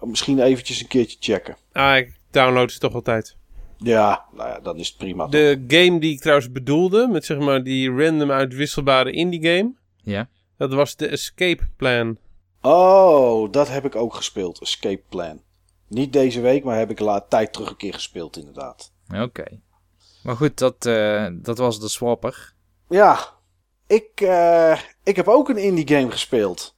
[0.00, 1.56] Misschien eventjes een keertje checken.
[1.72, 3.36] Ah, ik download ze toch altijd.
[3.78, 5.22] Ja, nou ja, dan is prima.
[5.22, 5.30] toch?
[5.32, 9.72] De game die ik trouwens bedoelde, met zeg maar die random uitwisselbare indie game,
[10.02, 10.28] Ja.
[10.58, 12.18] dat was de Escape Plan.
[12.62, 14.60] Oh, dat heb ik ook gespeeld.
[14.60, 15.40] Escape Plan.
[15.88, 18.92] Niet deze week, maar heb ik la tijd terug een keer gespeeld, inderdaad.
[19.14, 19.44] Oké.
[20.22, 22.54] Maar goed, dat, eh, dat was de swapper.
[22.88, 23.18] Ja,
[23.86, 26.75] ik, eh, ik heb ook een indie game gespeeld.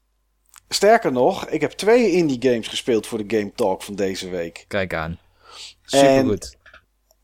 [0.69, 4.65] Sterker nog, ik heb twee indie games gespeeld voor de Game Talk van deze week.
[4.69, 5.19] Kijk aan.
[5.83, 6.57] Supergoed.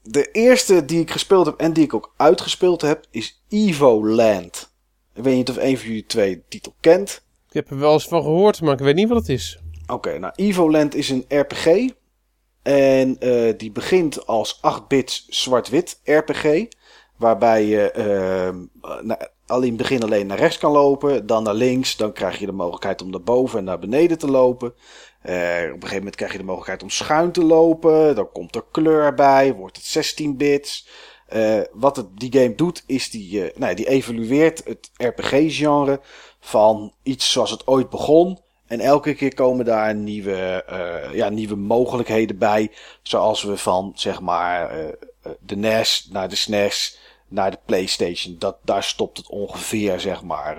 [0.03, 4.73] De eerste die ik gespeeld heb en die ik ook uitgespeeld heb, is Evo Land.
[5.15, 7.23] Ik weet niet of een van jullie twee de titel kent.
[7.49, 9.59] Ik heb er wel eens van gehoord, maar ik weet niet wat het is.
[9.87, 11.67] Oké, nou Evoland is een RPG.
[12.63, 16.67] En eh, die begint als 8-bits zwart-wit RPG.
[17.17, 18.65] Waarbij je ehm,
[19.07, 21.27] na- al in het begin alleen naar rechts kan lopen.
[21.27, 21.97] Dan naar links.
[21.97, 24.75] Dan krijg je de mogelijkheid om naar boven en naar beneden te lopen.
[25.23, 28.15] Eh, op een gegeven moment krijg je de mogelijkheid om schuin te lopen.
[28.15, 29.55] Dan komt er kleur bij.
[29.55, 30.89] Wordt het 16 bits.
[31.27, 36.01] Eh, wat het, die game doet, is die, eh, nou ja, die evalueert het RPG-genre
[36.41, 38.43] van iets zoals het ooit begon.
[38.67, 40.65] En elke keer komen daar nieuwe,
[41.13, 42.71] ja, nieuwe mogelijkheden bij.
[43.03, 44.77] Zoals we van, zeg maar,
[45.41, 48.37] de NES naar de SNES naar de PlayStation.
[48.39, 50.59] Dat, daar stopt het ongeveer, zeg maar,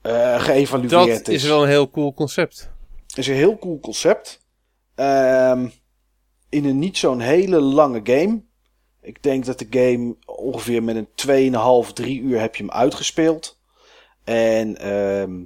[0.00, 2.70] eh, geëvalueerd Dat is wel een heel cool concept.
[3.14, 4.42] is een heel cool concept.
[4.94, 5.68] Ehm,
[6.48, 8.42] in een niet zo'n hele lange game.
[9.00, 13.58] Ik denk dat de game ongeveer met een 2,5, 3 uur heb je hem uitgespeeld.
[14.24, 15.42] En ehm,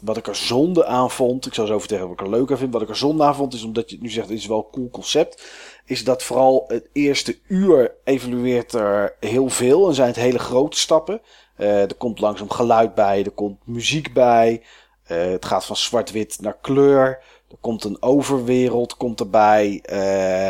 [0.00, 2.58] wat ik er zonde aan vond, ik zal zo vertellen wat ik er leuk aan
[2.58, 2.72] vind.
[2.72, 4.58] Wat ik er zonde aan vond, is omdat je het nu zegt, het is wel
[4.58, 5.42] een cool concept.
[5.88, 10.78] Is dat vooral het eerste uur evalueert er heel veel en zijn het hele grote
[10.78, 11.20] stappen.
[11.56, 14.62] Eh, er komt langzaam geluid bij, er komt muziek bij.
[15.04, 17.06] Eh, het gaat van zwart-wit naar kleur.
[17.50, 19.80] Er komt een overwereld komt erbij.
[19.84, 20.46] Eh,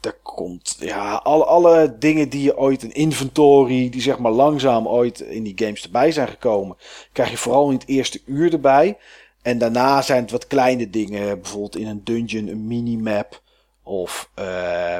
[0.00, 4.88] er komt ja, alle, alle dingen die je ooit een inventory, die zeg maar langzaam
[4.88, 6.76] ooit in die games erbij zijn gekomen,
[7.12, 8.98] krijg je vooral in het eerste uur erbij.
[9.42, 13.41] En daarna zijn het wat kleine dingen, bijvoorbeeld in een dungeon een minimap.
[13.82, 14.98] Of eh,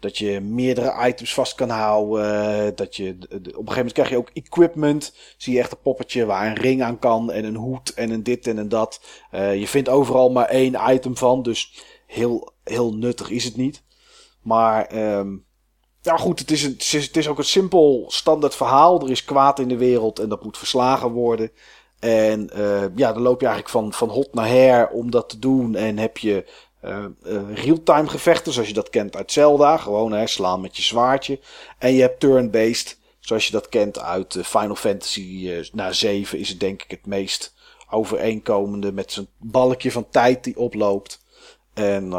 [0.00, 2.76] dat je meerdere items vast kan houden.
[2.76, 5.14] Dat je, op een gegeven moment krijg je ook equipment.
[5.36, 7.32] Zie je echt een poppetje waar een ring aan kan.
[7.32, 9.00] En een hoed en een dit en een dat.
[9.30, 11.42] Eh, je vindt overal maar één item van.
[11.42, 13.82] Dus heel, heel nuttig is het niet.
[14.42, 15.36] Maar ehm,
[16.00, 19.00] ja goed, het is, een, het is ook een simpel standaard verhaal.
[19.00, 21.50] Er is kwaad in de wereld en dat moet verslagen worden.
[21.98, 25.38] En eh, ja, dan loop je eigenlijk van, van hot naar her om dat te
[25.38, 25.74] doen.
[25.74, 26.44] En heb je
[26.86, 29.76] eh, eh, real-time gevechten, zoals je dat kent uit Zelda.
[29.76, 31.38] Gewoon slaan met je zwaardje.
[31.78, 36.48] En je hebt turn-based, zoals je dat kent uit eh, Final Fantasy na 7 is
[36.48, 37.54] het denk ik het meest
[37.90, 38.92] overeenkomende.
[38.92, 41.24] Met zo'n balkje van tijd die oploopt.
[41.74, 42.10] En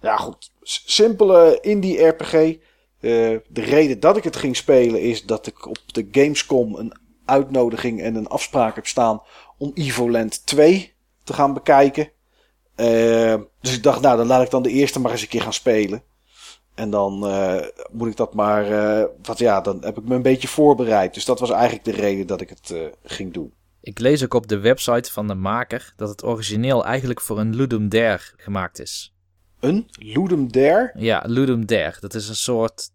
[0.00, 2.56] ja goed, simpele indie RPG.
[3.00, 8.02] De reden dat ik het ging spelen is dat ik op de Gamescom een uitnodiging
[8.02, 9.22] en een afspraak heb staan
[9.58, 12.12] om Evoland 2 te gaan bekijken.
[12.74, 15.42] Eh, dus ik dacht, nou, dan laat ik dan de eerste maar eens een keer
[15.42, 16.02] gaan spelen.
[16.74, 18.70] En dan eh, moet ik dat maar.
[18.70, 21.14] eh wat ja, dan heb ik me een beetje voorbereid.
[21.14, 23.52] Dus dat was eigenlijk de reden dat ik het eh, ging doen.
[23.80, 27.56] Ik lees ook op de website van de maker dat het origineel eigenlijk voor een
[27.56, 29.14] Ludum Dare gemaakt is.
[29.60, 30.92] Een Ludum Dare.
[30.96, 31.96] Ja, Ludum Dare.
[32.00, 32.90] Dat is een soort,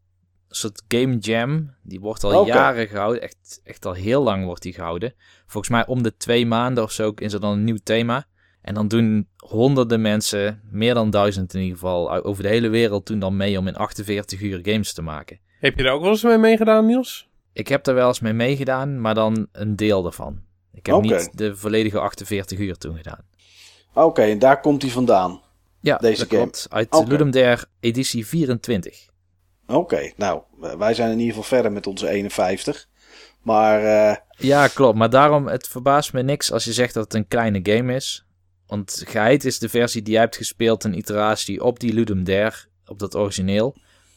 [0.47, 1.73] soort game jam.
[1.83, 3.21] Die wordt al jaren gehouden.
[3.21, 5.13] Echt, echt al heel lang wordt die gehouden.
[5.45, 8.25] Volgens mij om de twee maanden of zo is er dan een nieuw thema.
[8.61, 13.07] En dan doen honderden mensen, meer dan duizend in ieder geval, over de hele wereld
[13.07, 15.39] doen dan mee om in 48 uur games te maken.
[15.59, 17.27] Heb je er ook wel eens mee meegedaan, Niels?
[17.53, 20.41] Ik heb er wel eens mee meegedaan, maar dan een deel ervan.
[20.73, 23.25] Ik heb niet de volledige 48 uur toen gedaan.
[23.93, 25.41] Oké, en daar komt hij vandaan.
[25.81, 26.41] Ja, Deze dat game.
[26.41, 26.67] klopt.
[26.69, 27.09] Uit Oké.
[27.09, 29.07] Ludum Dare editie 24.
[29.67, 30.41] Oké, nou,
[30.77, 32.87] wij zijn in ieder geval verder met onze 51.
[33.41, 34.97] Maar eh, Ja, klopt.
[34.97, 38.25] Maar daarom, het verbaast me niks als je zegt dat het een kleine game is.
[38.69, 42.55] Want geheid is de versie die jij hebt gespeeld, een iteratie op die Ludum Dare,
[42.86, 43.75] op dat origineel.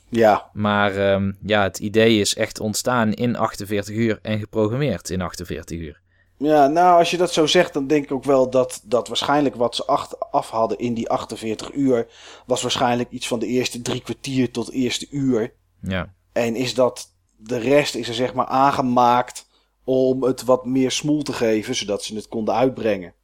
[0.09, 5.21] ja, Maar ehm, ja, het idee is echt ontstaan in 48 uur en geprogrammeerd in
[5.21, 6.01] 48 uur.
[6.39, 9.55] Ja, nou, als je dat zo zegt, dan denk ik ook wel dat, dat waarschijnlijk
[9.55, 12.07] wat ze acht, af hadden in die 48 uur,
[12.47, 15.53] was waarschijnlijk iets van de eerste drie kwartier tot eerste uur.
[15.81, 19.47] Ja, En is dat, de rest is er zeg maar aangemaakt
[19.85, 23.15] om het wat meer smoel te geven, zodat ze het konden uitbrengen.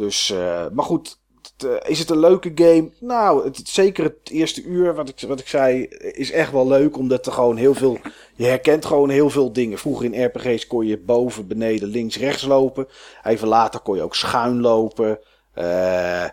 [0.00, 1.18] Dus, eh, maar goed,
[1.58, 2.90] eh, is het een leuke game?
[3.00, 5.82] Nou, het, zeker het eerste uur, wat ik, wat ik zei,
[6.12, 7.98] is echt wel leuk, omdat er gewoon heel veel,
[8.34, 9.78] je herkent gewoon heel veel dingen.
[9.78, 12.88] Vroeger in RPG's kon je boven, beneden, links, rechts lopen.
[13.24, 15.18] Even later kon je ook schuin lopen.
[15.54, 16.24] Eh,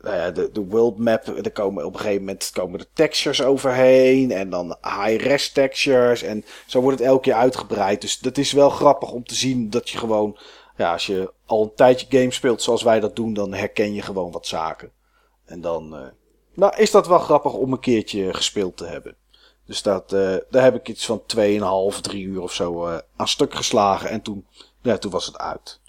[0.00, 4.30] nou de, de world map, er komen op een gegeven moment komen er textures overheen.
[4.30, 6.22] En dan high-res textures.
[6.22, 8.00] En zo wordt het elke keer uitgebreid.
[8.00, 10.38] Dus dat is wel grappig om te zien dat je gewoon...
[10.78, 14.02] Ja, als je al een tijdje game speelt zoals wij dat doen, dan herken je
[14.02, 14.92] gewoon wat zaken.
[15.44, 16.06] En dan eh,
[16.54, 19.16] nou, is dat wel grappig om een keertje gespeeld te hebben.
[19.64, 23.28] Dus dat, eh, daar heb ik iets van 2,5, 3 uur of zo eh, aan
[23.28, 24.10] stuk geslagen.
[24.10, 24.46] En toen,
[24.82, 25.80] ja, toen was het uit.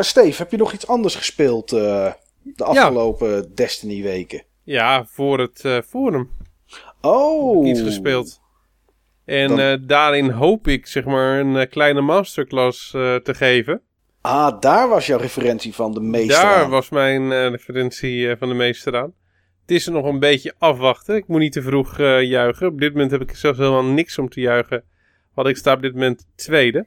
[0.00, 2.14] Steve, heb je nog iets anders gespeeld de
[2.56, 4.42] afgelopen Destiny weken?
[4.62, 6.30] Ja, voor het forum
[7.00, 7.66] Oh!
[7.66, 8.40] iets gespeeld.
[9.24, 13.80] En Dan- eh, daarin hoop ik, zeg maar, een eh, kleine masterclass eh, te geven.
[14.20, 16.70] Ah, daar was jouw referentie van de meester Daar aan.
[16.70, 19.12] was mijn referentie van de meester aan.
[19.60, 21.16] Het is er nog een beetje afwachten.
[21.16, 22.66] Ik moet niet te vroeg juichen.
[22.66, 24.82] Op dit moment heb ik zelfs helemaal niks om te juichen.
[25.34, 26.86] Want ik sta op dit moment tweede.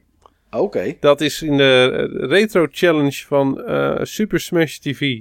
[0.50, 0.94] Oké.
[1.00, 1.86] Dat is in de
[2.26, 3.60] retro challenge van
[4.02, 5.20] Super Smash TV.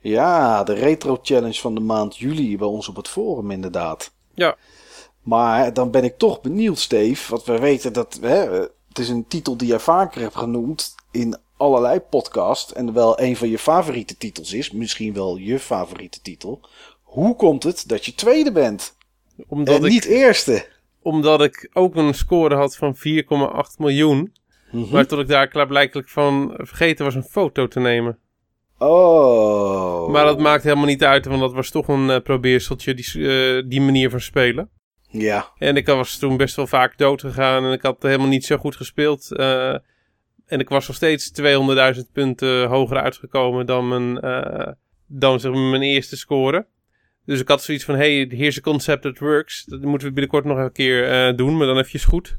[0.00, 4.14] Ja, de retro challenge van de maand juli bij ons op het forum inderdaad.
[4.34, 4.56] Ja.
[5.24, 7.30] Maar dan ben ik toch benieuwd, Steve.
[7.30, 8.50] Want we weten dat hè,
[8.88, 12.72] het is een titel die jij vaker hebt genoemd in allerlei podcasts.
[12.72, 14.70] En wel een van je favoriete titels is.
[14.70, 16.60] Misschien wel je favoriete titel.
[17.02, 18.96] Hoe komt het dat je tweede bent?
[19.48, 20.66] Omdat, en ik, niet eerste?
[21.04, 23.00] omdat ik ook een score had van 4,8
[23.78, 24.32] miljoen.
[24.70, 24.92] Mhm.
[24.92, 28.18] Maar tot ik daar klaarblijkelijk van vergeten was een foto te nemen.
[28.78, 30.08] Oh.
[30.08, 33.62] Maar dat maakt helemaal niet uit, want dat was toch een eh, probeerseltje, die, eh,
[33.68, 34.70] die manier van spelen.
[35.18, 35.50] Ja.
[35.58, 38.56] En ik was toen best wel vaak dood gegaan en ik had helemaal niet zo
[38.56, 39.32] goed gespeeld.
[39.32, 39.74] eh,
[40.44, 41.30] en ik was nog steeds
[41.96, 44.72] 200.000 punten hoger uitgekomen dan mijn, eh,
[45.06, 46.66] dan zeg maar mijn eerste score.
[47.26, 49.64] Dus ik had zoiets van, hey, here's a concept that works.
[49.64, 52.38] Dat moeten we binnenkort nog een keer eh, doen, maar dan even goed.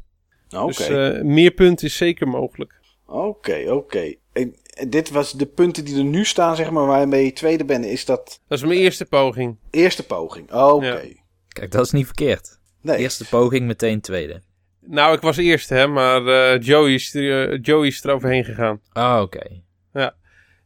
[0.56, 0.66] Oké.
[0.66, 2.80] Dus eh, meer punten is zeker mogelijk.
[3.06, 4.14] Oké, oké.
[4.34, 7.66] En en dit was de punten die er nu staan, zeg maar, waarmee je tweede
[7.66, 7.86] bent.
[7.86, 9.58] Is dat Dat is mijn eerste poging.
[9.72, 10.52] eerste poging?
[10.52, 10.86] Oké.
[10.86, 11.02] Ja.
[11.48, 12.55] kijk, dat is niet verkeerd.
[12.86, 12.98] Nee.
[12.98, 14.42] Eerste poging, meteen tweede.
[14.80, 18.44] Nou, ik was eerste, hè, maar eh, Joey, is er, eh, Joey is er overheen
[18.44, 18.82] gegaan.
[18.92, 19.64] Ah, oké.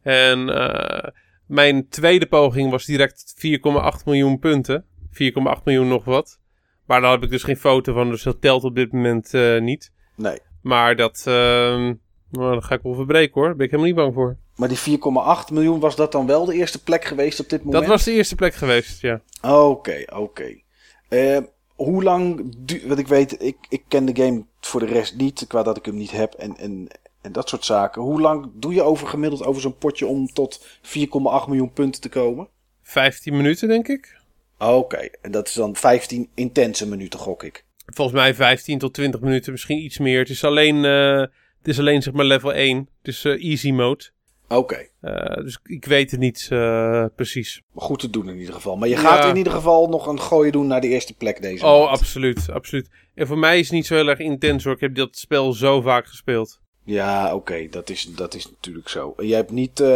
[0.01, 1.11] En eh,
[1.45, 4.85] mijn tweede poging was direct 4,8 miljoen punten.
[5.11, 6.39] 4,8 miljoen nog wat.
[6.85, 9.59] Maar daar heb ik dus geen foto van, dus dat telt op dit moment eh,
[9.59, 9.91] niet.
[10.15, 10.39] Nee.
[10.61, 11.93] Maar dat, ehm,
[12.31, 13.45] nou, dat ga ik wel verbreken hoor.
[13.45, 14.37] Daar ben ik helemaal niet bang voor.
[14.55, 17.81] Maar die 4,8 miljoen, was dat dan wel de eerste plek geweest op dit moment?
[17.81, 19.21] Dat was de eerste plek geweest, ja.
[19.41, 20.61] Oké, oké.
[21.07, 21.37] Eh,
[21.85, 22.53] hoe lang...
[22.57, 25.77] du- Want ik weet, ik, ik ken de game voor de rest niet, qua dat
[25.77, 26.87] ik hem niet heb en, en,
[27.21, 28.01] en dat soort zaken.
[28.01, 32.09] Hoe lang doe je over gemiddeld over zo'n potje om tot 4,8 miljoen punten te
[32.09, 32.47] komen?
[32.81, 34.17] 15 minuten, denk ik.
[34.57, 37.65] Oké, en dat is dan 15 intense minuten, gok ik.
[37.85, 40.19] Volgens mij 15 tot 20 minuten, misschien iets meer.
[40.19, 41.19] Het is alleen, eh,
[41.57, 42.77] het is alleen zeg maar level 1.
[42.77, 44.05] Het is eh, easy mode.
[44.49, 47.61] Oké, Eh, dus ik weet het niet eh, precies.
[47.75, 48.75] goed te doen in ieder geval.
[48.77, 48.99] Maar je Ja.
[49.01, 51.89] gaat in ieder geval nog een gooi doen naar de eerste plek deze Oh, maand.
[51.99, 52.89] absoluut, absoluut.
[53.15, 54.73] En voor mij is het niet zo heel erg intens hoor.
[54.73, 56.59] Ik heb dat spel zo vaak gespeeld.
[56.83, 59.13] Ja, oké, dat, is, dat is natuurlijk zo.
[59.17, 59.87] En je hebt, niet, eh,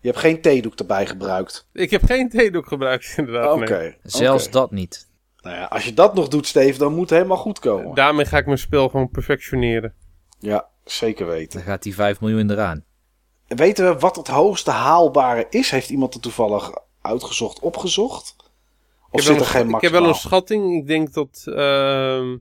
[0.00, 1.68] je hebt geen theedoek erbij gebruikt.
[1.72, 3.54] Ik heb geen theedoek gebruikt, inderdaad.
[3.60, 3.78] Oké.
[3.78, 3.96] nee.
[4.02, 5.10] Zelfs dat niet.
[5.40, 7.94] Nou ja, als je dat nog doet, Steve, dan moet het helemaal goed komen.
[7.94, 9.94] Daarmee ga ik mijn spel gewoon perfectioneren.
[10.38, 11.58] Ja, zeker weten.
[11.58, 12.84] Dan gaat die 5 miljoen eraan.
[13.56, 15.70] Weten we wat het hoogste haalbare is?
[15.70, 18.36] Heeft iemand het toevallig uitgezocht, opgezocht?
[19.10, 20.76] Of ik zit heb, er wel geen een, ik heb wel een schatting.
[20.76, 22.32] Ik denk dat, ehm,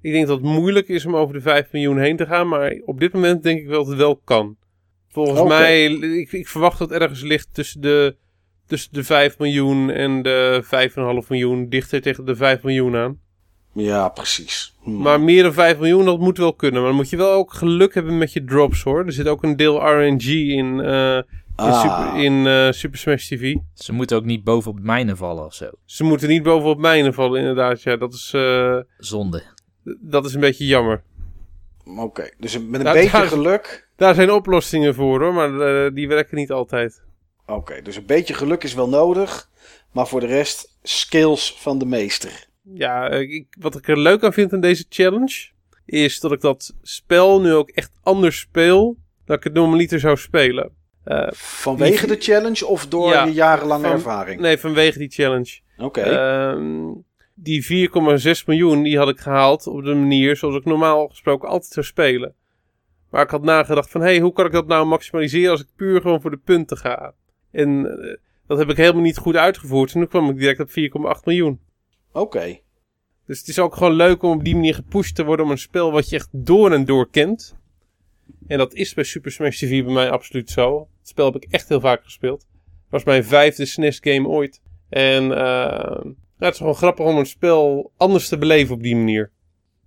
[0.00, 2.48] ik denk dat het moeilijk is om over de 5 miljoen heen te gaan.
[2.48, 4.56] Maar op dit moment denk ik wel dat het wel kan.
[5.08, 8.16] Volgens mij, ik, ik verwacht dat het ergens ligt tussen de,
[8.66, 10.64] tussen de 5 miljoen en de
[11.22, 11.68] 5,5 miljoen.
[11.68, 13.20] Dichter tegen de 5 miljoen aan.
[13.78, 14.74] Ja, precies.
[14.82, 14.96] Hm.
[14.96, 16.78] Maar meer dan 5 miljoen, dat moet wel kunnen.
[16.80, 19.06] Maar dan moet je wel ook geluk hebben met je drops hoor.
[19.06, 20.80] Er zit ook een deel RNG in.
[20.80, 21.80] eh, In, Ah.
[21.80, 23.54] Super, in eh, Super Smash TV.
[23.74, 25.70] Ze moeten ook niet bovenop mijnen vallen of zo.
[25.84, 27.82] Ze moeten niet bovenop mijnen vallen, inderdaad.
[27.82, 29.42] Ja, dat is, eh, Zonde.
[30.00, 31.02] dat is een beetje jammer.
[31.96, 33.88] Oké, dus met een Nou, beetje daar- geluk.
[33.96, 37.02] Daar zijn oplossingen voor hoor, maar die werken niet altijd.
[37.46, 39.48] Oké, dus een beetje geluk is wel nodig.
[39.92, 42.46] Maar voor de rest, skills van de meester.
[42.74, 45.48] Ja, ik, wat ik er leuk aan vind aan deze challenge,
[45.84, 50.16] is dat ik dat spel nu ook echt anders speel dan ik het normaliter zou
[50.16, 50.70] spelen.
[51.04, 54.40] Eh, Vanwege de challenge of door Ja, je jarenlange van- ervaring?
[54.40, 55.58] nee, vanwege die challenge.
[55.78, 56.00] Oké.
[56.00, 56.92] Ehm,
[57.34, 61.72] die 4,6 miljoen die had ik gehaald op de manier zoals ik normaal gesproken altijd
[61.72, 62.34] zou spelen.
[63.10, 65.66] Maar ik had nagedacht van, hé, hey, hoe kan ik dat nou maximaliseren als ik
[65.76, 67.14] puur gewoon voor de punten ga?
[67.50, 69.92] En eh, dat heb ik helemaal niet goed uitgevoerd.
[69.94, 71.60] En nu kwam ik direct op 4,8 miljoen.
[72.20, 72.58] Oké.
[73.26, 75.58] Dus het is ook gewoon leuk om op die manier gepusht te worden om een
[75.58, 77.56] spel wat je echt door en door kent.
[78.46, 80.88] En dat is bij Super Smash TV bij mij absoluut zo.
[80.98, 82.46] Het spel heb ik echt heel vaak gespeeld.
[82.62, 84.62] Het was mijn vijfde SNES game ooit.
[84.88, 85.24] En
[86.38, 89.32] ja, het is gewoon grappig om een spel anders te beleven op die manier.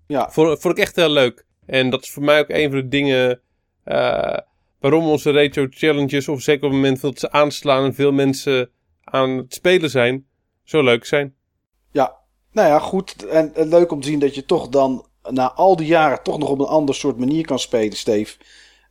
[0.08, 1.46] Ja, Vond, vond ik echt heel leuk.
[1.66, 3.42] En dat is voor mij ook een van de dingen
[3.84, 4.38] eh,
[4.80, 8.70] waarom onze retro challenges, of zeker op het moment dat ze aanslaan en veel mensen
[9.04, 10.26] aan het spelen zijn,
[10.64, 11.36] zo leuk zijn.
[12.52, 13.26] Nou ja, goed.
[13.26, 16.38] En, en leuk om te zien dat je toch dan na al die jaren toch
[16.38, 18.38] nog op een ander soort manier kan spelen, Steve.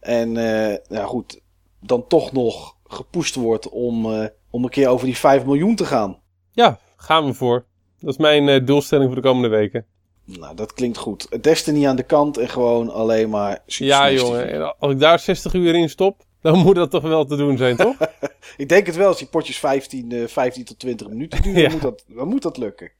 [0.01, 1.41] En eh, ja, goed,
[1.81, 5.85] dan toch nog gepusht wordt om, eh, om een keer over die 5 miljoen te
[5.85, 6.19] gaan.
[6.53, 7.65] Ja, gaan we voor.
[7.99, 9.87] Dat is mijn eh, doelstelling voor de komende weken.
[10.25, 11.43] Nou, dat klinkt goed.
[11.43, 14.79] Destiny aan de kant en gewoon alleen maar Ja, jongen.
[14.79, 17.77] Als ik daar 60 uur in stop, dan moet dat toch wel te doen zijn,
[17.77, 17.97] toch?
[18.57, 21.69] Ik denk het wel, als die potjes 15, eh, 15 tot 20 minuten duren, Ja.
[21.69, 22.91] dan, moet dat, dan moet dat lukken.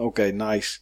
[0.00, 0.78] Oké, nice.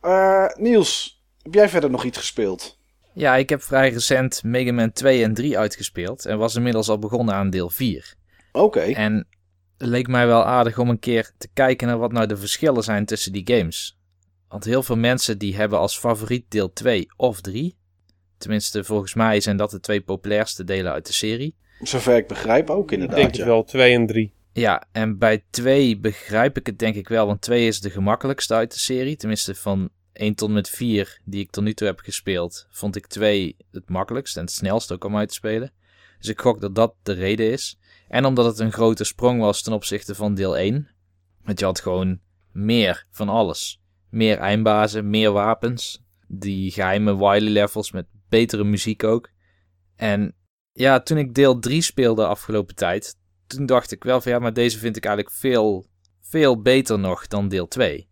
[0.00, 2.78] Eh, Niels, heb jij verder nog iets gespeeld?
[3.12, 6.26] Ja, ik heb vrij recent Mega Man 2 en 3 uitgespeeld.
[6.26, 8.14] En was inmiddels al begonnen aan deel 4.
[8.52, 9.26] Oké, En
[9.78, 12.82] het leek mij wel aardig om een keer te kijken naar wat nou de verschillen
[12.82, 13.98] zijn tussen die games.
[14.48, 17.76] Want heel veel mensen die hebben als favoriet deel 2 of 3.
[18.38, 21.56] Tenminste, volgens mij zijn dat de twee populairste delen uit de serie.
[21.82, 23.16] zover ik begrijp ook ik inderdaad.
[23.16, 23.44] denk het ja.
[23.44, 24.32] wel, 2 en 3.
[24.58, 28.54] Ja, en bij 2 begrijp ik het denk ik wel, want 2 is de gemakkelijkste
[28.54, 29.16] uit de serie.
[29.16, 33.06] Tenminste, van 1 tot met 4 die ik tot nu toe heb gespeeld, vond ik
[33.06, 35.72] 2 het makkelijkst en het snelst ook om uit te spelen.
[36.18, 37.78] Dus ik gok dat dat de reden is.
[38.08, 40.88] En omdat het een grote sprong was ten opzichte van deel 1.
[41.42, 42.20] Want je had gewoon
[42.52, 43.80] meer van alles.
[44.10, 46.02] Meer eindbazen, meer wapens.
[46.26, 49.30] Die geheime wily levels met betere muziek ook.
[49.96, 50.34] En
[50.72, 53.16] ja, toen ik deel 3 speelde afgelopen tijd,
[53.48, 55.86] toen dacht ik wel van ja, maar deze vind ik eigenlijk veel,
[56.22, 58.08] veel beter nog dan deel 2.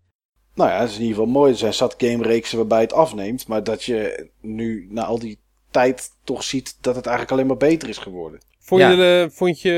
[0.55, 1.53] Nou ja, het is in ieder geval mooi.
[1.53, 3.47] Er zijn zat game-reeksen waarbij het afneemt.
[3.47, 5.39] Maar dat je nu na al die
[5.71, 8.41] tijd toch ziet dat het eigenlijk alleen maar beter is geworden.
[8.59, 8.91] Vond, Ja.
[8.91, 9.71] je de, vond je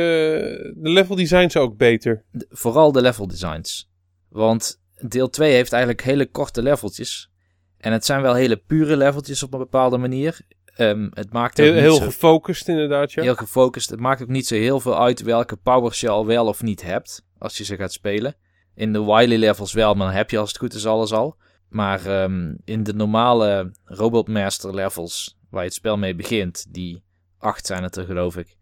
[0.77, 2.25] de level designs ook beter?
[2.31, 3.90] De- vooral de level designs.
[4.29, 7.31] Want deel 2 heeft eigenlijk hele korte leveltjes.
[7.79, 10.40] En het zijn wel hele pure leveltjes op een bepaalde manier.
[10.78, 13.22] Ehm, het maakt Heel, heel zo- gefocust inderdaad, ja.
[13.22, 13.90] heel gefocust.
[13.90, 16.82] Het maakt ook niet zo heel veel uit welke powers je al wel of niet
[16.82, 17.24] hebt.
[17.38, 18.36] Als je ze gaat spelen.
[18.74, 21.36] In de Wily levels wel, maar dan heb je als het goed is alles al.
[21.68, 27.02] Maar ehm, in de normale Robotmaster levels, waar je het spel mee begint, die
[27.38, 28.56] acht zijn het er geloof ik.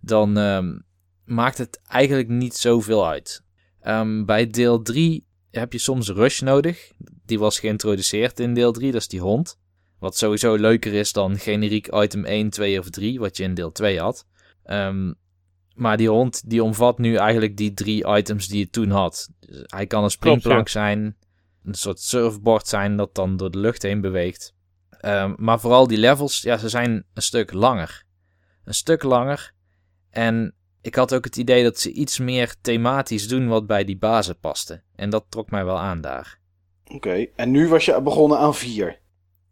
[0.00, 0.78] Dan ehm,
[1.24, 3.42] maakt het eigenlijk niet zoveel uit.
[4.24, 6.92] Bij deel 3 heb je soms Rush nodig.
[7.24, 9.58] Die was geïntroduceerd in deel 3, dat is die hond.
[9.98, 13.72] Wat sowieso leuker is dan generiek item 1, 2 of 3, wat je in deel
[13.72, 14.26] 2 had.
[14.64, 15.12] Ehm,
[15.74, 19.30] maar die hond die omvat nu eigenlijk die drie items die je toen had.
[19.40, 21.16] Dus hij kan een springplank zijn,
[21.64, 24.54] een soort surfboard zijn dat dan door de lucht heen beweegt.
[24.90, 28.04] Ehm, maar vooral die levels, ja, ze zijn een stuk langer.
[28.64, 29.52] Een stuk langer.
[30.10, 33.98] En ik had ook het idee dat ze iets meer thematisch doen wat bij die
[33.98, 34.82] bazen paste.
[34.94, 36.38] En dat trok mij wel aan daar.
[36.84, 39.00] Oké, en nu was je begonnen aan 4.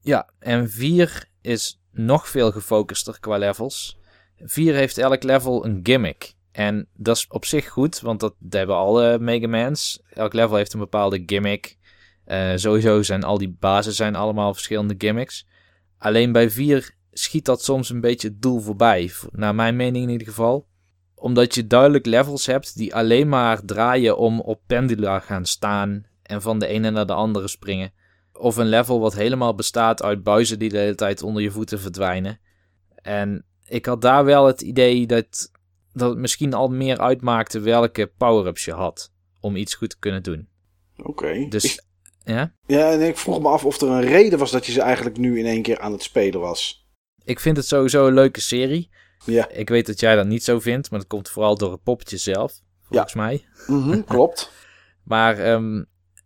[0.05, 3.99] Ja, en 4 is nog veel gefocuster qua levels.
[4.39, 6.35] 4 heeft elk level een gimmick.
[6.53, 10.03] En dat is op zich goed, want dat, hebben alle Mega Mans.
[10.11, 11.79] Elk level heeft een bepaalde gimmick.
[12.25, 15.47] Eh, sowieso zijn al die bazen zijn allemaal verschillende gimmicks.
[15.99, 19.13] Alleen bij 4 schiet dat soms een beetje het doel voorbij.
[19.31, 20.67] Naar mijn mening in ieder geval.
[21.15, 26.07] Omdat je duidelijk levels hebt die alleen maar draaien om op pendula gaan staan.
[26.23, 27.93] En van de ene naar de andere springen.
[28.39, 31.81] Of een level wat helemaal bestaat uit buizen die de hele tijd onder je voeten
[31.81, 32.41] verdwijnen.
[32.95, 35.51] En ik had daar wel het idee dat,
[35.93, 39.13] dat het misschien al meer uitmaakte welke power-ups je had.
[39.41, 40.49] Om iets goed te kunnen doen.
[41.03, 41.47] Oké.
[41.49, 41.83] Dus
[42.25, 44.81] ja, Ja, en ik vroeg me af of er een reden was dat je ze
[44.81, 46.87] eigenlijk nu in één keer aan het spelen was.
[47.25, 48.91] ik vind het sowieso een leuke serie.
[49.25, 49.49] Ja.
[49.49, 52.17] Ik weet dat jij dat niet zo vindt, maar dat komt vooral door het poppetje
[52.17, 53.45] zelf, volgens mij.
[53.67, 54.51] Mhm, klopt.
[55.05, 55.83] Maar ehm,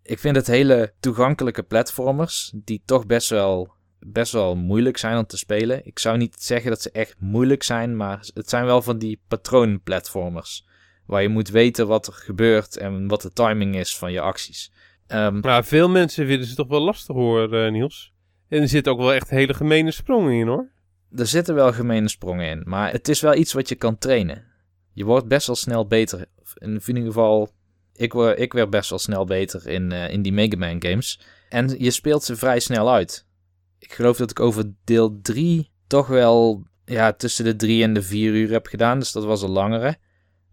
[0.08, 5.26] ik vind het hele toegankelijke platformers, die toch best wel, best wel moeilijk zijn om
[5.26, 5.86] te spelen.
[5.86, 9.20] Ik zou niet zeggen dat ze echt moeilijk zijn, maar het zijn wel van die
[9.28, 10.66] patroonplatformers.
[11.06, 14.72] Waar je moet weten wat er gebeurt en wat de timing is van je acties.
[15.06, 18.12] Ehm, Maar veel mensen vinden ze toch wel lastig hoor, eh, Niels.
[18.48, 20.70] En er zitten ook wel echt hele gemene sprongen in hoor.
[21.16, 24.44] er zitten wel gemene sprongen in, maar het is wel iets wat je kan trainen.
[24.92, 26.26] Je wordt best wel snel beter.
[26.54, 27.50] In ieder geval,
[27.98, 31.20] ik, word, ik werd best wel snel beter in, eh, in die Mega Man games.
[31.48, 33.26] En je speelt ze vrij snel uit.
[33.78, 38.02] Ik geloof dat ik over deel 3 toch wel ja, tussen de 3 en de
[38.02, 39.96] 4 uur heb gedaan, dus dat was een langere.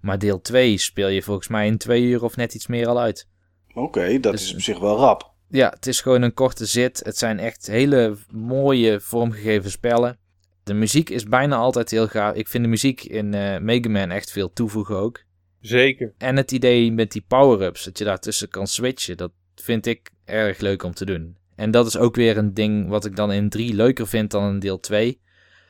[0.02, 3.00] Maar deel 2 speel je volgens mij in 2 uur of net iets meer al
[3.00, 3.28] uit.
[3.74, 5.34] Oké, dat Dus- is op zich wel rap.
[5.50, 7.02] Ja, het is gewoon een korte zit.
[7.04, 10.18] Het zijn echt hele mooie vormgegeven spellen.
[10.64, 12.36] De muziek is bijna altijd heel gaaf.
[12.36, 15.24] Ik vind de muziek in eh Mega Man echt veel toevoegen ook.
[15.66, 16.14] Zeker.
[16.18, 20.60] En het idee met die power-ups, dat je daartussen kan switchen, dat vind ik erg
[20.60, 21.38] leuk om te doen.
[21.56, 24.50] En dat is ook weer een ding wat ik dan in 3 leuker vind dan
[24.50, 25.22] in deel 2.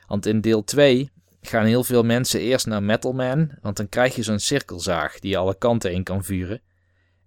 [0.07, 1.09] Want in deel 2
[1.41, 5.31] gaan heel veel mensen eerst naar Metal Man, want dan krijg je zo'n cirkelzaag die
[5.31, 6.61] je alle kanten in kan vuren.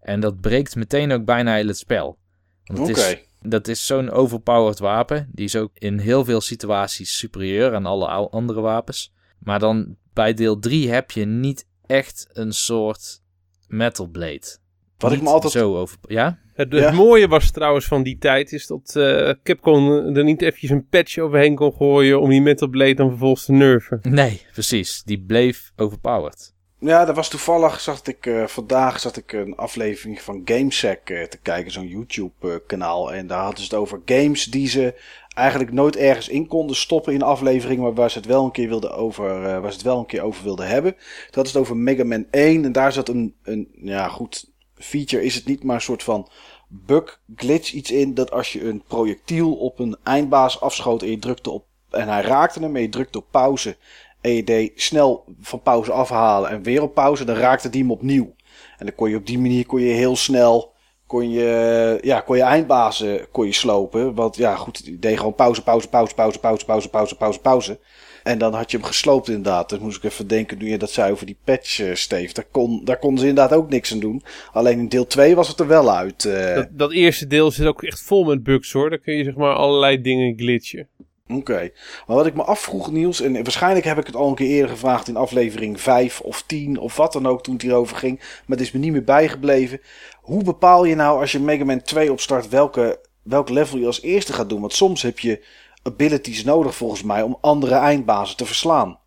[0.01, 2.19] En dat breekt meteen ook bijna heel het spel.
[2.64, 3.01] Want Oké.
[3.01, 5.29] het is, dat is zo'n overpowered wapen.
[5.33, 9.12] Die is ook in heel veel situaties superieur aan alle andere wapens.
[9.39, 13.22] Maar dan bij deel 3 heb je niet echt een soort
[13.66, 14.57] Metal Blade.
[14.99, 15.97] Wat ik me altijd Zo over...
[16.09, 16.39] Ja?
[16.55, 16.91] Het, Ja.
[16.91, 21.18] mooie was trouwens van die tijd is dat eh, Capcom er niet eventjes een patch
[21.18, 23.99] overheen kon gooien om die Metal Blade dan vervolgens te nerven.
[24.03, 25.03] Nee, precies.
[25.03, 26.55] Die bleef overpowered.
[26.81, 31.22] Ja, dat was toevallig, zat ik, eh, vandaag zat ik een aflevering van GameSec eh,
[31.22, 33.12] te kijken, zo'n YouTube-kanaal.
[33.12, 34.95] en daar hadden ze het over games die ze
[35.29, 38.68] eigenlijk nooit ergens in konden stoppen in afleveringen, maar waar ze het wel een keer
[38.68, 40.97] wilden over, eh, waar ze het wel een keer over wilden hebben.
[41.24, 45.24] Hadden ze het over Mega Man 1 en daar zat een, een, ja goed, feature
[45.24, 46.29] is het niet, maar een soort van
[46.68, 51.18] bug, glitch iets in, dat als je een projectiel op een eindbaas afschoot en je
[51.18, 53.76] drukte op, en hij raakte hem en je drukte op pauze,
[54.21, 58.35] en snel van pauze afhalen en weer op pauze, dan raakte die hem opnieuw.
[58.79, 60.77] En dan kon je op die manier kon je heel snel
[61.09, 64.14] kon je, ja, kon je eindbazen kon je slopen.
[64.14, 67.79] Want ja, goed, je deed gewoon pauze, pauze, pauze, pauze, pauze, pauze, pauze, pauze, pauze.
[68.23, 69.71] En dan had je hem gesloopt inderdaad.
[69.71, 72.35] Dan moest ik even denken, nu je dat zei over die patch, eh, Steve.
[72.35, 74.23] Daar, kon, daar konden ze inderdaad ook niks aan doen.
[74.53, 76.25] Alleen in deel 2 was het er wel uit.
[76.25, 76.55] eh.
[76.55, 78.91] Dat, dat eerste deel zit ook echt vol met bugs hoor.
[78.91, 80.89] Daar kun je zeg maar allerlei dingen glitchen.
[81.29, 81.70] Oké.
[82.07, 84.70] Maar wat ik me afvroeg, Niels, en waarschijnlijk heb ik het al een keer eerder
[84.70, 88.57] gevraagd in aflevering 5 of 10 of wat dan ook toen het hierover ging, maar
[88.57, 89.81] het is me niet meer bijgebleven.
[90.20, 94.03] Hoe bepaal je nou als je Mega Man 2 opstart welke, welk level je als
[94.03, 94.61] eerste gaat doen?
[94.61, 95.45] Want soms heb je
[95.83, 98.99] abilities nodig volgens mij om andere eindbazen te verslaan.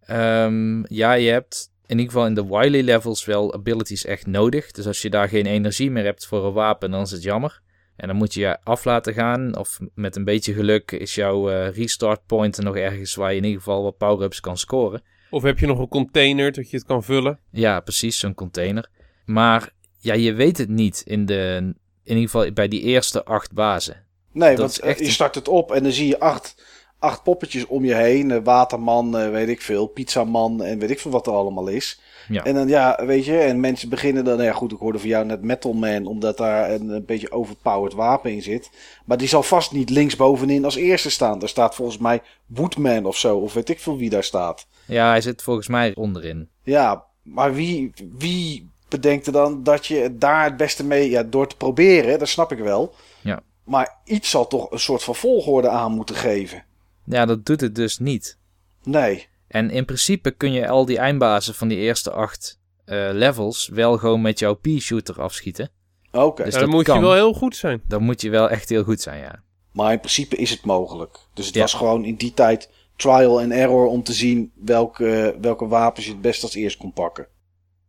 [0.00, 4.70] Ehm, ja, je hebt in ieder geval in de Wily levels wel abilities echt nodig.
[4.70, 7.62] Dus als je daar geen energie meer hebt voor een wapen, dan is het jammer.
[7.98, 9.56] En dan moet je je af laten gaan.
[9.56, 13.36] Of met een beetje geluk is jouw eh, restart point er nog ergens waar je
[13.36, 15.02] in ieder geval wat power-ups kan scoren.
[15.30, 17.38] Of heb je nog een container dat je het kan vullen?
[17.50, 18.90] Ja, precies, zo'n container.
[19.24, 21.56] Maar ja, je weet het niet in, de,
[22.02, 24.04] in ieder geval bij die eerste acht bazen.
[24.32, 26.64] Nee, Dat want is echt je start het op en dan zie je acht,
[26.98, 28.30] acht poppetjes om je heen.
[28.30, 32.00] Eh, Waterman, eh, weet ik veel, pizzaman en weet ik veel wat er allemaal is.
[32.28, 32.44] Ja.
[32.44, 35.08] En dan ja, weet je, en mensen beginnen dan, nou ja goed, ik hoorde van
[35.08, 38.70] jou net Metal Man, omdat daar een, een beetje overpowered wapen in zit.
[39.04, 41.38] Maar die zal vast niet linksbovenin als eerste staan.
[41.38, 44.66] Daar staat volgens mij Woodman of zo, of weet ik veel wie daar staat.
[44.84, 46.48] Ja, hij zit volgens mij onderin.
[46.62, 51.46] Ja, maar wie, wie bedenkt er dan dat je daar het beste mee, ja, door
[51.46, 52.94] te proberen, dat snap ik wel.
[53.20, 53.40] Ja.
[53.64, 56.64] Maar iets zal toch een soort van volgorde aan moeten geven.
[57.04, 58.38] Ja, dat doet het dus niet.
[58.82, 59.28] Nee.
[59.48, 63.98] En in principe kun je al die eindbazen van die eerste acht eh, levels wel
[63.98, 65.70] gewoon met jouw P-shooter afschieten.
[66.12, 66.44] Oké.
[66.44, 66.96] Dus Ja, dan dat moet kan.
[66.98, 67.82] je wel heel goed zijn.
[67.86, 69.42] Dan moet je wel echt heel goed zijn, ja.
[69.72, 71.18] Maar in principe is het mogelijk.
[71.34, 71.60] Dus het Ja.
[71.60, 76.12] was gewoon in die tijd trial and error om te zien welke, welke wapens je
[76.12, 77.26] het best als eerst kon pakken.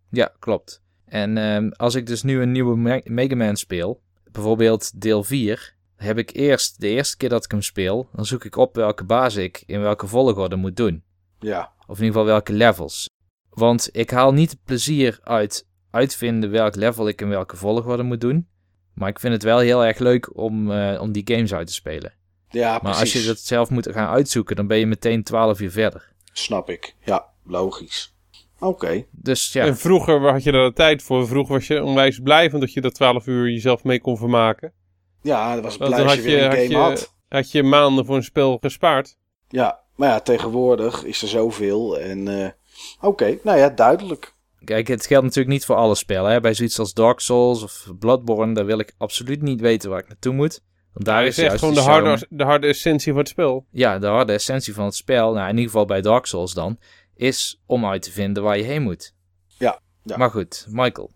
[0.09, 0.81] Ja, klopt.
[1.05, 4.01] En ehm, als ik dus nu een nieuwe Me- Mega Man speel,
[4.31, 8.43] bijvoorbeeld deel 4, heb ik eerst, de eerste keer dat ik hem speel, dan zoek
[8.45, 11.03] ik op welke baas ik in welke volgorde moet doen.
[11.39, 11.71] Ja.
[11.87, 13.09] Of in ieder geval welke levels.
[13.49, 18.21] Want ik haal niet het plezier uit uitvinden welk level ik in welke volgorde moet
[18.21, 18.47] doen.
[18.93, 21.73] Maar ik vind het wel heel erg leuk om, eh, om die games uit te
[21.73, 22.13] spelen.
[22.49, 22.99] Ja, Maar precies.
[23.01, 26.13] als je dat zelf moet gaan uitzoeken, dan ben je meteen 12 uur verder.
[26.33, 26.95] Snap ik.
[27.05, 28.15] Ja, logisch.
[28.59, 29.05] Oké.
[29.11, 31.27] Dus ja, En vroeger had je daar de tijd voor.
[31.27, 34.73] Vroeger was je onwijs blij van dat je dat 12 uur jezelf mee kon vermaken.
[35.21, 37.15] Ja, dat was blij dan als had je weer een had, game je, had.
[37.29, 39.17] had je maanden voor een spel gespaard.
[39.47, 41.99] Ja, Maar ja, tegenwoordig is er zoveel.
[41.99, 42.47] En uh,
[43.01, 44.33] oké, nou ja, duidelijk.
[44.63, 46.31] Kijk, het geldt natuurlijk niet voor alle spellen.
[46.31, 46.39] Hè?
[46.39, 50.07] Bij zoiets als Dark Souls of Bloodborne, daar wil ik absoluut niet weten waar ik
[50.07, 50.61] naartoe moet.
[50.93, 53.65] Want daar is, echt gewoon de harde, de harde essentie van het spel.
[53.71, 56.79] Ja, de harde essentie van het spel, nou in ieder geval bij Dark Souls dan,
[57.15, 59.13] is om uit te vinden waar je heen moet.
[59.57, 59.79] Ja.
[60.03, 60.17] ja.
[60.17, 61.11] Maar goed, Michael.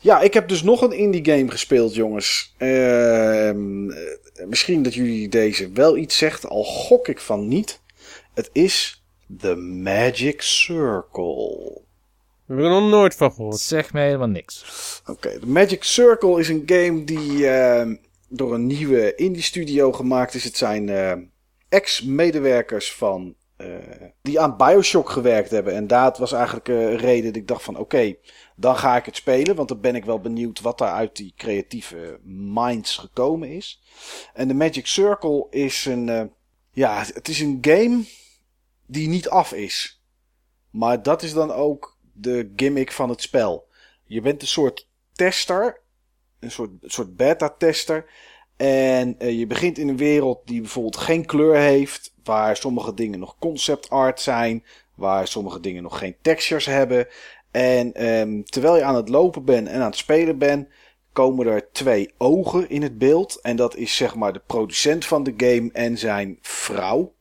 [0.00, 2.54] Ja, ik heb dus nog een indie game gespeeld, jongens.
[2.58, 3.86] Ehm,
[4.48, 7.82] misschien dat jullie deze wel iets zegt, al gok ik van niet.
[8.34, 9.04] Het is
[9.38, 11.82] The Magic Circle.
[12.46, 13.58] We hebben er nog nooit van gehoord.
[13.58, 15.02] Zeg me helemaal niks.
[15.06, 17.96] Oké, The Magic Circle is een game die ehm,
[18.28, 20.44] door een nieuwe indie studio gemaakt is.
[20.44, 21.22] Het zijn ehm,
[21.68, 23.76] ex-medewerkers van uh,
[24.22, 25.74] die aan Bioshock gewerkt hebben.
[25.74, 28.14] En dat was eigenlijk een reden dat ik dacht van oké,
[28.56, 29.56] dan ga ik het spelen.
[29.56, 33.82] Want dan ben ik wel benieuwd wat daar uit die creatieve minds gekomen is.
[34.32, 36.22] En The Magic Circle is een, uh,
[36.74, 38.04] ja, het is een game
[38.86, 40.02] die niet af is.
[40.70, 43.68] Maar dat is dan ook de gimmick van het spel.
[44.04, 45.80] Je bent een soort tester,
[46.40, 48.10] een soort, soort beta-tester.
[48.56, 53.18] En uh, je begint in een wereld die bijvoorbeeld geen kleur heeft, waar sommige dingen
[53.18, 54.64] nog concept art zijn,
[54.94, 57.08] waar sommige dingen nog geen textures hebben.
[57.50, 60.68] En um, terwijl je aan het lopen bent en aan het spelen bent,
[61.14, 63.40] komen er twee ogen in het beeld.
[63.40, 67.14] En dat is zeg maar de producent van de game en zijn vrouw.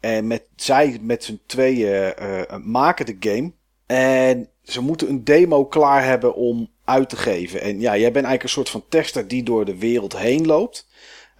[0.00, 3.52] En met, zij met z'n tweeën uh, maken de game.
[3.86, 7.60] En ze moeten een demo klaar hebben om uit te geven.
[7.60, 10.88] En ja, jij bent eigenlijk een soort van tester die door de wereld heen loopt.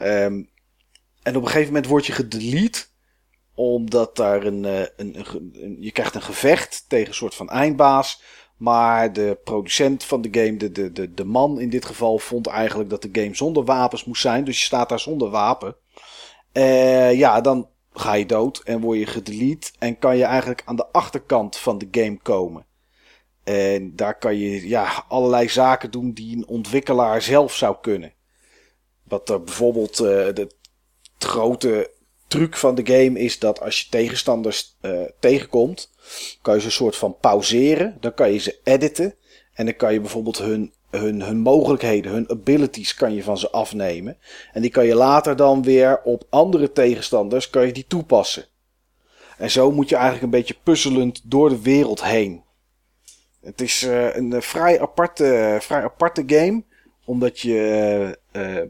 [0.03, 0.51] Um,
[1.23, 2.85] en op een gegeven moment word je gedelete.
[3.55, 8.23] Omdat daar een, een, een, Je krijgt een gevecht tegen een soort van eindbaas.
[8.61, 12.47] Maar de producent van de game, de, de, de, de man in dit geval, vond
[12.47, 14.45] eigenlijk dat de game zonder wapens moest zijn.
[14.45, 15.77] Dus je staat daar zonder wapen.
[16.53, 19.73] Uh, ja, dan ga je dood en word je gedelete.
[19.79, 22.67] En kan je eigenlijk aan de achterkant van de game komen.
[23.45, 28.13] En daar kan je ja, allerlei zaken doen die een ontwikkelaar zelf zou kunnen.
[29.03, 30.51] Wat er bijvoorbeeld uh, de
[31.19, 31.91] grote
[32.27, 35.91] truc van de game is dat als je tegenstanders uh, tegenkomt,
[36.43, 37.97] kan je ze een soort van pauzeren.
[38.01, 39.15] Dan kan je ze editen.
[39.53, 43.51] En dan kan je bijvoorbeeld hun, hun, hun mogelijkheden, hun abilities kan je van ze
[43.51, 44.19] afnemen.
[44.53, 48.45] En die kan je later dan weer op andere tegenstanders kan je die toepassen.
[49.39, 52.43] En zo moet je eigenlijk een beetje puzzelend door de wereld heen.
[53.41, 56.63] Het is uh, een vrij aparte, vrij aparte game.
[57.05, 58.19] Omdat je,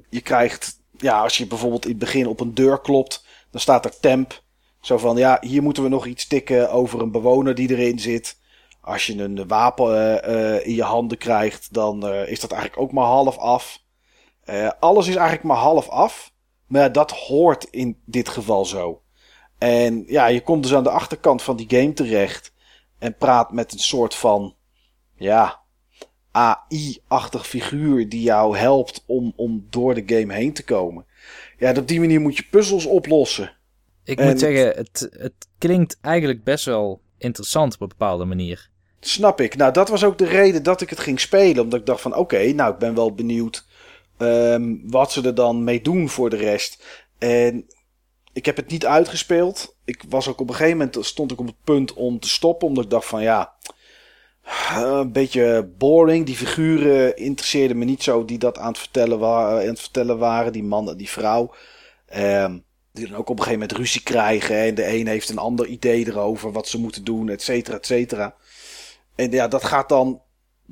[0.09, 3.85] je krijgt, ja, als je bijvoorbeeld in het begin op een deur klopt, dan staat
[3.85, 4.43] er temp.
[4.81, 8.39] Zo van, ja, hier moeten we nog iets tikken over een bewoner die erin zit.
[8.81, 13.05] Als je een wapen uh, in je handen krijgt, dan is dat eigenlijk ook maar
[13.05, 13.83] half af.
[14.81, 16.33] alles is eigenlijk maar half af.
[16.67, 19.03] Maar dat hoort in dit geval zo.
[19.59, 22.53] En ja, je komt dus aan de achterkant van die game terecht.
[22.99, 24.55] En praat met een soort van
[25.15, 25.61] ja,
[26.31, 31.07] AI-achtig figuur die jou helpt om, om door de game heen te komen.
[31.59, 33.57] Ja, op die manier moet je puzzels oplossen.
[34.11, 38.69] Ik moet zeggen, het, het klinkt eigenlijk best wel interessant op een bepaalde manier.
[39.01, 39.57] Snap ik.
[39.57, 41.63] Nou, dat was ook de reden dat ik het ging spelen.
[41.63, 43.67] Omdat ik dacht van, oké, nou, ik ben wel benieuwd
[44.19, 46.85] um, wat ze er dan mee doen voor de rest.
[47.19, 47.67] En
[48.33, 49.77] ik heb het niet uitgespeeld.
[49.85, 52.69] Ik was ook op een gegeven moment, stond ik op het punt om te stoppen.
[52.69, 53.53] Omdat ik dacht van, ja,
[54.75, 56.27] een beetje boring.
[56.27, 60.19] Die figuren interesseerden me niet zo die dat aan het vertellen, waren, aan het vertellen
[60.19, 60.53] waren.
[60.53, 61.55] Die man en die vrouw.
[62.07, 62.59] Ehm,
[62.93, 64.57] die dan ook op een gegeven moment ruzie krijgen.
[64.57, 67.87] En de een heeft een ander idee erover wat ze moeten doen, et cetera, et
[67.87, 68.35] cetera.
[69.15, 70.21] En ja, dat gaat dan een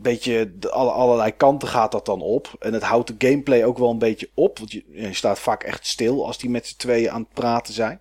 [0.03, 2.57] beetje, de, alle, allerlei kanten gaat dat dan op.
[2.59, 4.59] En het houdt de gameplay ook wel een beetje op.
[4.59, 8.01] Want je, staat vaak echt stil als die met z'n tweeën aan het praten zijn.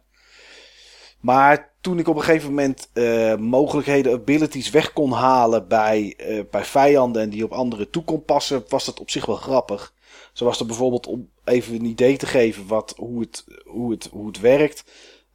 [1.20, 6.43] Maar toen ik op een gegeven moment uh, mogelijkheden, abilities weg kon halen bij, uh,
[6.51, 9.93] bij vijanden en die op anderen toe kon passen, was dat op zich wel grappig.
[10.34, 14.09] Zo was er bijvoorbeeld om even een idee te geven wat, hoe, het, hoe, het,
[14.11, 14.83] hoe het werkt.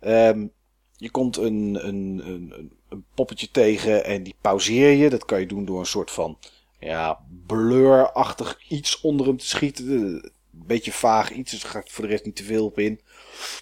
[0.00, 0.52] Um,
[0.96, 5.10] je komt een, een, een, een poppetje tegen en die pauzeer je.
[5.10, 6.38] Dat kan je doen door een soort van
[6.78, 9.90] ja, blur-achtig iets onder hem te schieten.
[9.90, 10.32] Een
[10.66, 13.00] beetje vaag iets, dus daar ga ik voor de rest niet te veel op in.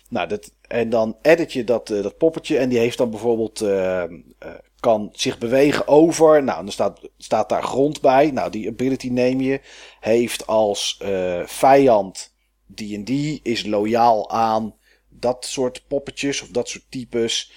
[0.08, 3.62] Nou, dat, en dan edit je dat, uh, dat poppetje en die heeft dan bijvoorbeeld,
[3.62, 6.44] uh, uh, kan zich bewegen over.
[6.44, 8.30] Nou, dan staat, staat daar grond bij.
[8.30, 9.60] Nou, die ability neem je.
[10.00, 11.00] Heeft als
[11.44, 12.29] vijand
[12.74, 14.74] die en die, is loyaal aan
[15.08, 17.52] dat soort poppetjes of dat soort types.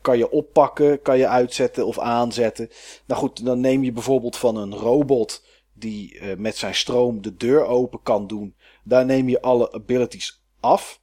[0.00, 2.68] kan je oppakken, kan je uitzetten of aanzetten.
[3.06, 7.64] Nou goed, dan neem je bijvoorbeeld van een robot die met zijn stroom de deur
[7.64, 8.54] open kan doen.
[8.84, 11.00] Daar neem je alle abilities af.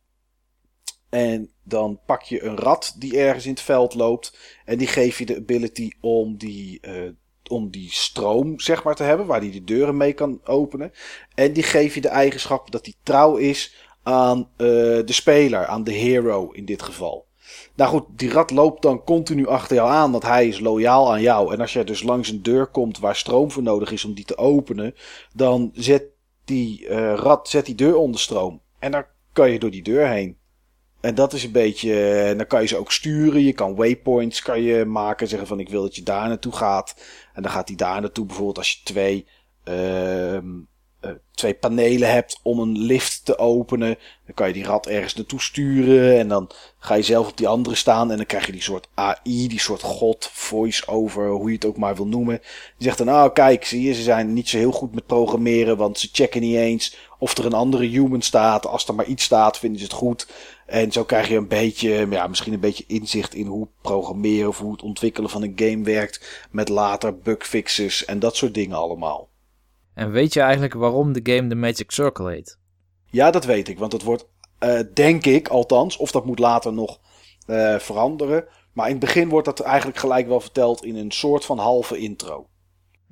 [1.11, 4.37] En dan pak je een rat die ergens in het veld loopt.
[4.65, 7.09] En die geef je de ability om die, uh,
[7.51, 9.25] om die stroom zeg maar, te hebben.
[9.25, 10.91] Waar die de deuren mee kan openen.
[11.35, 15.65] En die geef je de eigenschap dat hij trouw is aan uh, de speler.
[15.65, 17.25] Aan de hero in dit geval.
[17.75, 21.21] Nou goed, die rat loopt dan continu achter jou aan, want hij is loyaal aan
[21.21, 21.53] jou.
[21.53, 24.25] En als jij dus langs een deur komt waar stroom voor nodig is om die
[24.25, 24.95] te openen,
[25.33, 26.03] dan zet
[26.45, 28.61] die uh, rat zet die deur onder stroom.
[28.79, 30.37] En dan kan je door die deur heen.
[31.01, 32.09] En dat is een beetje.
[32.23, 33.41] En dan kan je ze ook sturen.
[33.41, 35.27] Je kan waypoints kan je maken.
[35.27, 36.95] Zeggen van ik wil dat je daar naartoe gaat.
[37.33, 38.25] En dan gaat hij daar naartoe.
[38.25, 39.27] Bijvoorbeeld als je twee.
[39.65, 40.33] Uh,
[41.05, 43.97] uh, twee panelen hebt om een lift te openen.
[44.25, 46.19] Dan kan je die rat ergens naartoe sturen.
[46.19, 48.11] En dan ga je zelf op die andere staan.
[48.11, 51.77] En dan krijg je die soort AI, die soort god, voice-over, hoe je het ook
[51.77, 52.39] maar wil noemen.
[52.77, 55.77] Die zegt dan, oh kijk, zie je, ze zijn niet zo heel goed met programmeren.
[55.77, 58.65] Want ze checken niet eens of er een andere human staat.
[58.65, 60.27] Als er maar iets staat, vinden ze het goed.
[60.71, 64.59] En zo krijg je een beetje, ja, misschien een beetje inzicht in hoe programmeren of
[64.59, 66.47] hoe het ontwikkelen van een game werkt.
[66.51, 69.29] Met later bugfixes en dat soort dingen allemaal.
[69.93, 72.57] En weet je eigenlijk waarom de game de Magic Circle heet?
[73.05, 73.79] Ja, dat weet ik.
[73.79, 74.27] Want het wordt,
[74.59, 76.99] uh, denk ik althans, of dat moet later nog
[77.47, 78.45] uh, veranderen.
[78.73, 81.97] Maar in het begin wordt dat eigenlijk gelijk wel verteld in een soort van halve
[81.97, 82.47] intro.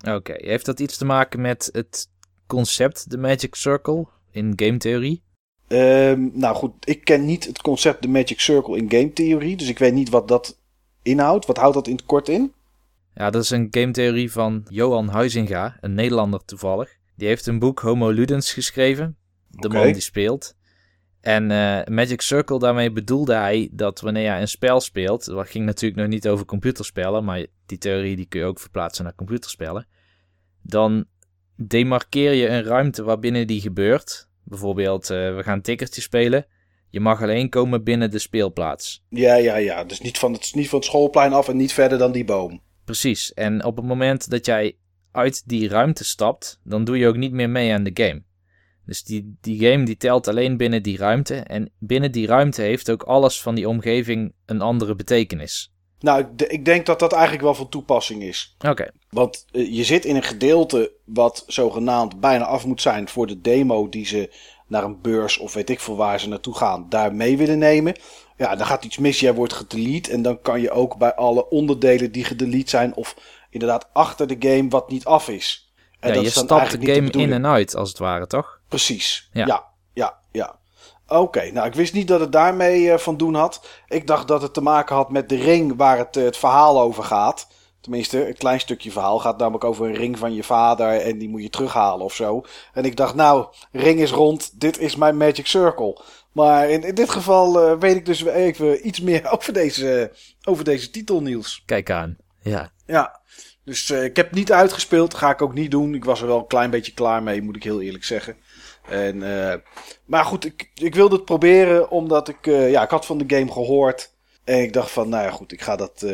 [0.07, 2.09] Oké, heeft dat iets te maken met het
[2.47, 5.23] concept de Magic Circle in game theorie?
[5.71, 9.55] Um, nou goed, ik ken niet het concept de Magic Circle in game theorie.
[9.55, 10.59] Dus ik weet niet wat dat
[11.01, 11.45] inhoudt.
[11.45, 12.53] Wat houdt dat in het kort in?
[13.15, 16.97] Ja, dat is een gametheorie van Johan Huizinga, een Nederlander toevallig.
[17.15, 19.17] Die heeft een boek Homo Ludens geschreven,
[19.47, 19.83] de okay.
[19.83, 20.55] man die speelt.
[21.21, 25.65] En uh, Magic Circle, daarmee bedoelde hij dat wanneer je een spel speelt, dat ging
[25.65, 29.87] natuurlijk nog niet over computerspellen, maar die theorie die kun je ook verplaatsen naar computerspellen,
[30.61, 31.05] dan
[31.55, 34.28] demarkeer je een ruimte waarbinnen die gebeurt.
[34.43, 36.45] Bijvoorbeeld, uh, we gaan een tikkertje spelen.
[36.89, 39.03] Je mag alleen komen binnen de speelplaats.
[39.09, 39.83] Ja, ja, ja.
[39.83, 42.61] Dus niet van het, niet van het schoolplein af en niet verder dan die boom.
[42.85, 43.33] Precies.
[43.33, 44.77] En op het moment dat jij
[45.11, 48.23] uit die ruimte stapt, dan doe je ook niet meer mee aan de game.
[48.85, 51.35] Dus die, die game die telt alleen binnen die ruimte.
[51.35, 55.73] En binnen die ruimte heeft ook alles van die omgeving een andere betekenis.
[55.99, 58.55] Nou, ik denk dat dat eigenlijk wel van toepassing is.
[58.67, 58.87] Oké.
[59.09, 63.41] Want uh, je zit in een gedeelte wat zogenaamd bijna af moet zijn voor de
[63.41, 64.33] demo die ze
[64.67, 67.95] naar een beurs of weet ik veel waar ze naartoe gaan, daar mee willen nemen.
[68.37, 70.11] Ja, dan gaat iets mis, jij wordt gedelete.
[70.11, 73.15] En dan kan je ook bij alle onderdelen die gedelete zijn, of
[73.49, 75.71] inderdaad achter de game wat niet af is.
[75.99, 78.59] En ja, dat je stapt de game in en uit, als het ware, toch?
[78.67, 79.29] Precies.
[79.33, 79.67] Ja.
[81.09, 83.67] Oké, nou ik wist niet dat het daarmee eh, van doen had.
[83.87, 86.81] Ik dacht dat het te maken had met de ring waar het, eh, het verhaal
[86.81, 87.47] over gaat.
[87.81, 91.29] Tenminste, een klein stukje verhaal gaat namelijk over een ring van je vader en die
[91.29, 92.45] moet je terughalen of zo.
[92.73, 96.01] En ik dacht, nou, ring is rond, dit is mijn Magic Circle.
[96.31, 100.11] Maar in, in dit geval eh, weet ik dus even iets meer over deze,
[100.43, 101.63] over deze titel, Niels.
[101.65, 102.17] Kijk aan.
[102.41, 102.71] Ja.
[102.85, 103.19] Ja,
[103.63, 105.95] dus ik heb niet uitgespeeld, ga ik ook niet doen.
[105.95, 108.37] Ik was er wel een klein beetje klaar mee, moet ik heel eerlijk zeggen.
[108.89, 109.59] En, eh,
[110.05, 113.35] maar goed, ik, ik wilde het proberen omdat ik, eh, ja, ik had van de
[113.35, 114.11] game gehoord.
[114.43, 116.05] En ik dacht van, nou ja goed, ik ga dat,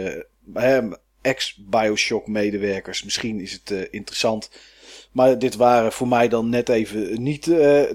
[0.53, 0.81] hè,
[1.21, 4.49] ex-Bioshock medewerkers, misschien is het interessant.
[5.11, 7.45] Maar dit waren voor mij dan net even niet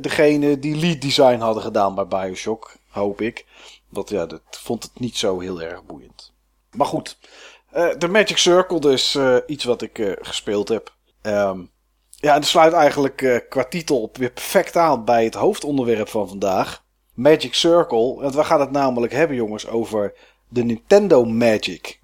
[0.01, 3.47] degene die lead design hadden gedaan bij Bioshock, hoop ik.
[3.89, 6.33] Want ja, dat vond het niet zo heel erg boeiend.
[6.77, 7.19] Maar goed,
[7.99, 10.95] de Magic Circle dus iets wat ik gespeeld heb.
[11.23, 11.61] Ehm,
[12.21, 16.29] ja, en dat sluit eigenlijk eh, qua titel weer perfect aan bij het hoofdonderwerp van
[16.29, 16.85] vandaag.
[17.15, 18.15] Magic Circle.
[18.21, 20.15] Want we gaan het namelijk hebben, jongens, over
[20.49, 22.01] de Nintendo Magic.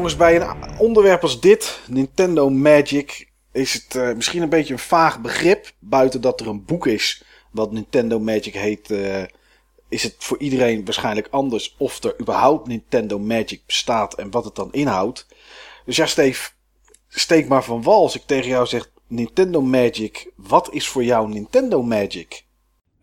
[0.00, 4.78] Jongens, bij een onderwerp als dit, Nintendo Magic, is het uh, misschien een beetje een
[4.78, 5.72] vaag begrip.
[5.78, 9.22] Buiten dat er een boek is wat Nintendo Magic heet, uh,
[9.88, 14.54] is het voor iedereen waarschijnlijk anders of er überhaupt Nintendo Magic bestaat en wat het
[14.54, 15.26] dan inhoudt.
[15.84, 16.50] Dus ja, Steve,
[17.08, 20.32] steek maar van wal als ik tegen jou zeg Nintendo Magic.
[20.36, 22.44] Wat is voor jou Nintendo Magic?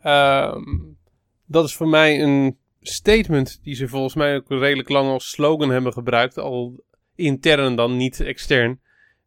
[0.05, 0.97] Um,
[1.45, 5.69] dat is voor mij een statement die ze volgens mij ook redelijk lang als slogan
[5.69, 6.37] hebben gebruikt.
[6.37, 6.85] Al
[7.17, 8.81] intern dan, niet extern.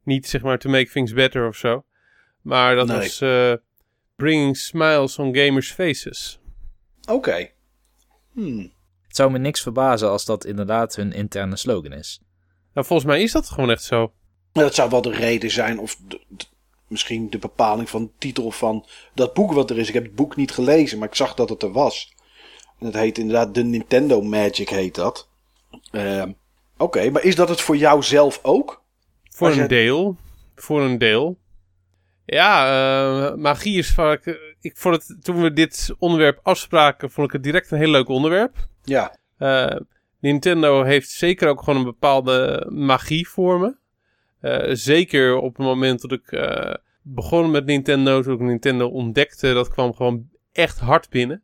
[0.05, 1.84] Niet zeg maar to make things better of zo.
[2.43, 2.97] Maar dat nee.
[2.97, 3.55] was uh,
[4.16, 6.41] bringing smiles on gamers' faces.
[7.03, 7.12] Oké.
[7.12, 7.55] Okay.
[8.32, 8.72] Hmm.
[9.07, 12.20] Het zou me niks verbazen als dat inderdaad hun interne slogan is.
[12.74, 14.12] Nou, volgens mij is dat gewoon echt zo.
[14.53, 16.45] Dat zou wel de reden zijn, of de, de,
[16.88, 19.88] misschien de bepaling van de titel van dat boek wat er is.
[19.88, 22.14] Ik heb het boek niet gelezen, maar ik zag dat het er was.
[22.78, 25.28] En het heet inderdaad de Nintendo Magic heet dat.
[25.93, 26.24] Uh,
[26.81, 28.83] Oké, maar is dat het voor jou zelf ook?
[29.31, 30.16] Voor een deel.
[30.55, 31.39] Voor een deel.
[32.24, 34.39] Ja, uh, magie is vaak.
[34.61, 38.09] Ik vond het, toen we dit onderwerp afspraken, vond ik het direct een heel leuk
[38.09, 38.57] onderwerp.
[38.83, 39.16] Ja.
[39.39, 39.76] Uh,
[40.20, 43.76] Nintendo heeft zeker ook gewoon een bepaalde magie voor me.
[44.43, 46.49] Uh, zeker op het moment dat ik
[47.03, 51.43] begon met Nintendo, toen ik Nintendo ontdekte, dat kwam gewoon echt hard binnen.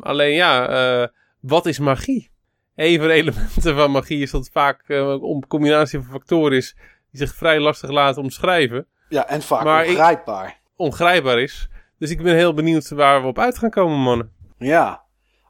[0.00, 2.32] Alleen ja, wat is magie?
[2.76, 6.74] Een van de elementen van magie is dat vaak een combinatie van factoren is
[7.10, 8.86] die zich vrij lastig laten omschrijven.
[9.08, 10.46] Ja, en vaak maar ongrijpbaar.
[10.46, 11.68] Ik, ongrijpbaar is.
[11.98, 14.32] Dus ik ben heel benieuwd waar we op uit gaan komen, mannen.
[14.58, 15.02] Ja.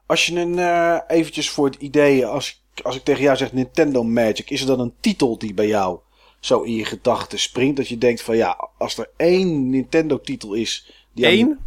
[0.05, 4.03] Als je een, uh, eventjes voor het idee, als, als ik tegen jou zeg Nintendo
[4.03, 5.99] Magic, is er dan een titel die bij jou
[6.39, 7.77] zo in je gedachten springt?
[7.77, 11.05] Dat je denkt van ja, als er één Nintendo titel is...
[11.13, 11.59] Die Eén?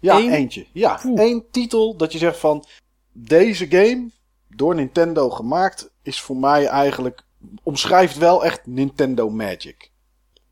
[0.00, 0.32] Ja, Eén?
[0.32, 0.66] eentje.
[0.72, 1.20] Ja, Oeh.
[1.20, 2.64] één titel dat je zegt van
[3.12, 4.10] deze game,
[4.56, 7.22] door Nintendo gemaakt, is voor mij eigenlijk,
[7.62, 9.90] omschrijft wel echt Nintendo Magic.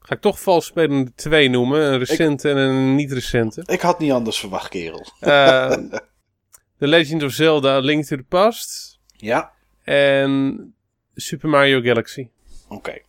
[0.00, 1.80] Ga ik toch vals spelende twee noemen.
[1.80, 3.62] Een recente ik, en een niet recente.
[3.66, 5.06] Ik had niet anders verwacht, kerel.
[5.20, 5.70] Uh,
[6.78, 8.98] The Legend of Zelda Link to the Past.
[9.16, 9.52] Ja.
[9.84, 10.74] En
[11.14, 12.28] Super Mario Galaxy.
[12.64, 12.74] Oké.
[12.74, 13.04] Okay.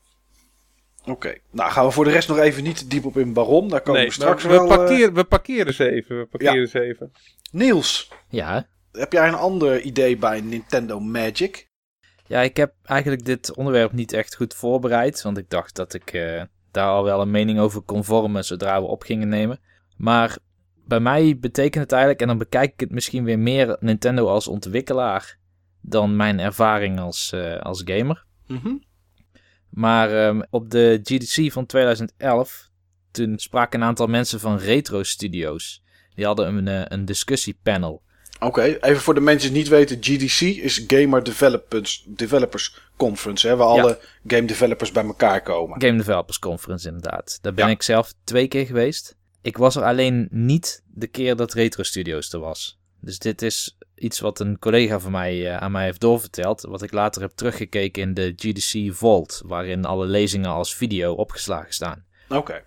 [1.01, 1.11] Oké.
[1.11, 1.41] Okay.
[1.51, 3.67] Nou, gaan we voor de rest nog even niet diep op in Baron.
[3.67, 4.67] Daar komen nee, we straks we wel...
[4.67, 5.15] Parkeer, uh...
[5.15, 6.17] We parkeren ze even.
[6.17, 6.65] We parkeren ja.
[6.65, 7.11] ze even.
[7.51, 8.11] Niels.
[8.29, 8.67] Ja?
[8.95, 11.69] Heb jij een ander idee bij Nintendo Magic?
[12.27, 15.21] Ja, ik heb eigenlijk dit onderwerp niet echt goed voorbereid.
[15.21, 18.81] Want ik dacht dat ik uh, daar al wel een mening over kon vormen zodra
[18.81, 19.59] we op gingen nemen.
[19.97, 20.37] Maar
[20.87, 24.47] bij mij betekent het eigenlijk, en dan bekijk ik het misschien weer meer Nintendo als
[24.47, 25.37] ontwikkelaar
[25.81, 28.25] dan mijn ervaring als, uh, als gamer.
[28.47, 28.83] Mm -hmm.
[29.69, 32.69] Maar um, op de GDC van 2011,
[33.11, 35.83] toen spraken een aantal mensen van Retro Studios.
[36.13, 38.03] Die hadden een, uh, een discussiepanel.
[38.35, 39.97] Oké, okay, even voor de mensen die het niet weten.
[40.03, 43.81] GDC is Gamer Developers, Developers Conference, hè, waar ja.
[43.81, 45.81] alle game developers bij elkaar komen.
[45.81, 47.39] Game Developers Conference, inderdaad.
[47.41, 47.71] Daar ben ja.
[47.71, 49.15] ik zelf twee keer geweest.
[49.41, 52.79] Ik was er alleen niet de keer dat Retro Studios er was.
[52.99, 56.61] Dus dit is iets wat een collega van mij uh, aan mij heeft doorverteld.
[56.61, 59.41] Wat ik later heb teruggekeken in de GDC Vault.
[59.45, 62.05] Waarin alle lezingen als video opgeslagen staan.
[62.27, 62.37] Oké.
[62.37, 62.63] Okay.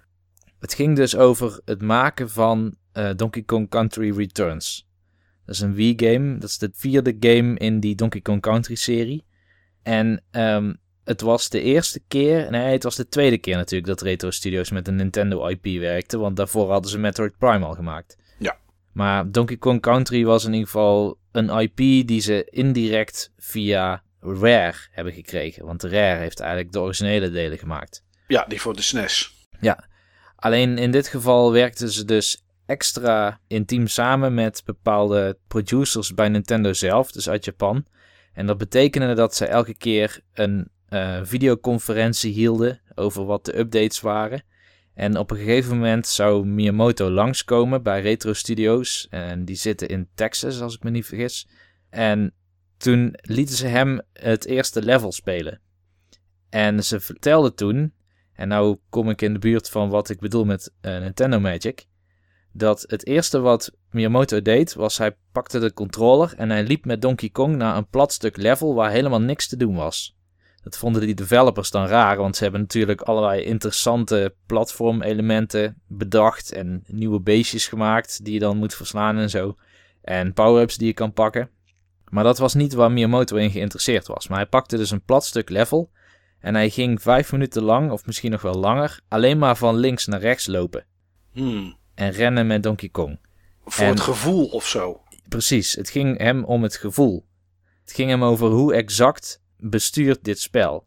[0.61, 4.88] Het ging dus over het maken van uh, Donkey Kong Country Returns.
[5.49, 6.39] Dat is een Wii-game.
[6.39, 9.25] Dat is de vierde game in die Donkey Kong Country-serie.
[9.83, 14.01] En um, het was de eerste keer, nee, het was de tweede keer natuurlijk dat
[14.01, 16.19] Retro Studios met een Nintendo IP werkte.
[16.19, 18.17] Want daarvoor hadden ze Metroid Prime al gemaakt.
[18.39, 18.57] Ja.
[18.93, 21.77] Maar Donkey Kong Country was in ieder geval een IP
[22.07, 25.65] die ze indirect via Rare hebben gekregen.
[25.65, 28.05] Want Rare heeft eigenlijk de originele delen gemaakt.
[28.27, 29.47] Ja, die voor de SNES.
[29.61, 29.85] Ja.
[30.37, 36.73] Alleen in dit geval werkten ze dus extra intiem samen met bepaalde producers bij Nintendo
[36.73, 37.85] zelf, dus uit Japan.
[38.33, 44.01] En dat betekende dat ze elke keer een uh, videoconferentie hielden over wat de updates
[44.01, 44.43] waren.
[44.95, 49.07] En op een gegeven moment zou Miyamoto langskomen bij Retro Studios.
[49.11, 51.49] En die zitten in Texas, als ik me niet vergis.
[51.91, 52.35] En
[52.77, 55.61] toen lieten ze hem het eerste level spelen.
[56.51, 57.93] En ze vertelden toen,
[58.33, 61.88] en nou kom ik in de buurt van wat ik bedoel met uh, Nintendo Magic
[62.59, 67.03] dat het eerste wat Miyamoto deed was hij pakte de controller en hij liep met
[67.03, 70.17] Donkey Kong naar een plat stuk level waar helemaal niks te doen was.
[70.63, 76.85] Dat vonden die developers dan raar, want ze hebben natuurlijk allerlei interessante platformelementen bedacht en
[76.87, 79.57] nieuwe beestjes gemaakt die je dan moet verslaan en zo.
[80.03, 81.51] En power-ups die je kan pakken.
[82.11, 84.29] Maar dat was niet waar Miyamoto in geïnteresseerd was.
[84.29, 85.91] Maar hij pakte dus een plat stuk level
[86.41, 90.07] en hij ging vijf minuten lang, of misschien nog wel langer, alleen maar van links
[90.07, 90.85] naar rechts lopen.
[91.33, 93.21] Hmm en rennen met Donkey Kong.
[93.65, 95.03] Voor en, het gevoel of zo.
[95.29, 97.27] Precies, het ging hem om het gevoel.
[97.81, 100.87] Het ging hem over hoe exact bestuurt dit spel.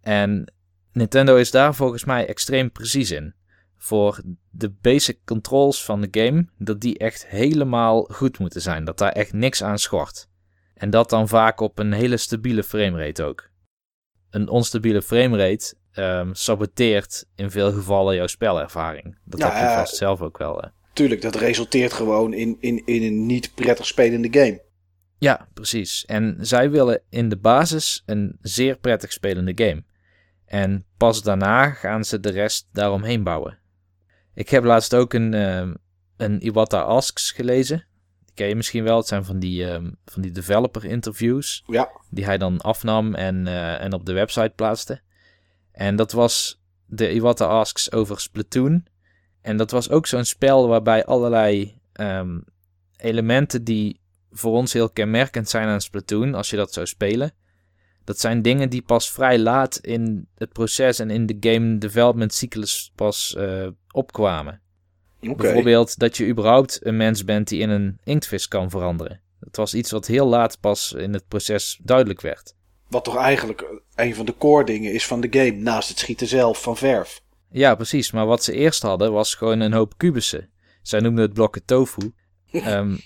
[0.00, 0.52] En
[0.92, 3.34] Nintendo is daar volgens mij extreem precies in.
[3.76, 8.84] Voor de basic controls van de game, dat die echt helemaal goed moeten zijn.
[8.84, 10.28] Dat daar echt niks aan schort.
[10.74, 13.48] En dat dan vaak op een hele stabiele framerate ook.
[14.30, 19.18] Een onstabiele framerate um, saboteert in veel gevallen jouw spelervaring.
[19.24, 20.58] Dat heb je vast zelf ook wel.
[20.58, 20.68] Hè.
[20.92, 24.62] Tuurlijk, dat resulteert gewoon in, in, in een niet prettig spelende game.
[25.18, 26.04] Ja, precies.
[26.04, 29.84] En zij willen in de basis een zeer prettig spelende game.
[30.46, 33.58] En pas daarna gaan ze de rest daaromheen bouwen.
[34.34, 35.72] Ik heb laatst ook een, uh,
[36.16, 37.86] een Iwata Asks gelezen.
[38.24, 38.96] Die ken je misschien wel.
[38.96, 41.64] Het zijn van die, um, van die developer interviews.
[41.66, 41.90] Ja.
[42.10, 45.00] Die hij dan afnam en, uh, en op de website plaatste.
[45.78, 48.86] En dat was de Iwata Asks over Splatoon.
[49.40, 52.44] En dat was ook zo'n spel waarbij allerlei um,
[52.96, 54.00] elementen die
[54.30, 57.32] voor ons heel kenmerkend zijn aan Splatoon, als je dat zou spelen.
[58.04, 62.34] Dat zijn dingen die pas vrij laat in het proces en in de game development
[62.34, 64.60] cyclus pas uh, opkwamen.
[65.20, 65.34] Okay.
[65.36, 69.20] Bijvoorbeeld dat je überhaupt een mens bent die in een inktvis kan veranderen.
[69.40, 72.56] Dat was iets wat heel laat pas in het proces duidelijk werd.
[72.88, 76.26] Wat toch eigenlijk een van de core dingen is van de game, naast het schieten
[76.26, 77.20] zelf van verf.
[77.50, 78.10] Ja, precies.
[78.10, 80.50] Maar wat ze eerst hadden was gewoon een hoop kubussen.
[80.82, 82.12] Zij noemden het blokken tofu.
[82.52, 82.98] um,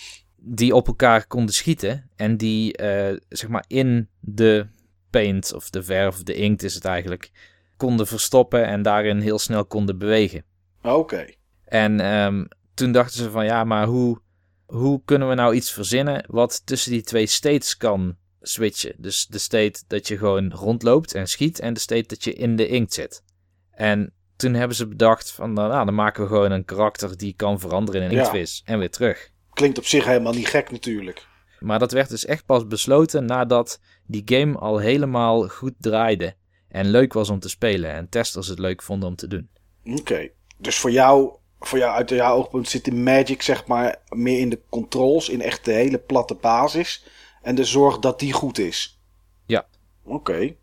[0.36, 2.10] die op elkaar konden schieten.
[2.16, 4.66] En die uh, zeg maar in de
[5.10, 7.30] paint of de verf, de inkt is het eigenlijk,
[7.76, 10.44] konden verstoppen en daarin heel snel konden bewegen.
[10.82, 11.26] Oké.
[11.64, 14.20] En um, toen dachten ze van ja, maar hoe,
[14.66, 18.16] hoe kunnen we nou iets verzinnen wat tussen die twee states kan
[18.48, 18.94] switchen?
[18.96, 22.56] Dus de state dat je gewoon rondloopt en schiet en de state dat je in
[22.56, 23.22] de inkt zit.
[23.70, 27.60] En toen hebben ze bedacht van nou, dan maken we gewoon een karakter die kan
[27.60, 31.26] veranderen in een inktvis en weer terug klinkt op zich helemaal niet gek natuurlijk.
[31.58, 36.34] Maar dat werd dus echt pas besloten nadat die game al helemaal goed draaide.
[36.68, 39.48] En leuk was om te spelen en testers het leuk vonden om te doen.
[39.84, 44.40] Oké, dus voor jou, voor jou uit jouw oogpunt zit de magic zeg maar meer
[44.40, 47.04] in de controls, in echt de hele platte basis.
[47.42, 49.00] En de zorg dat die goed is.
[49.46, 49.66] Ja.
[50.04, 50.54] Oké.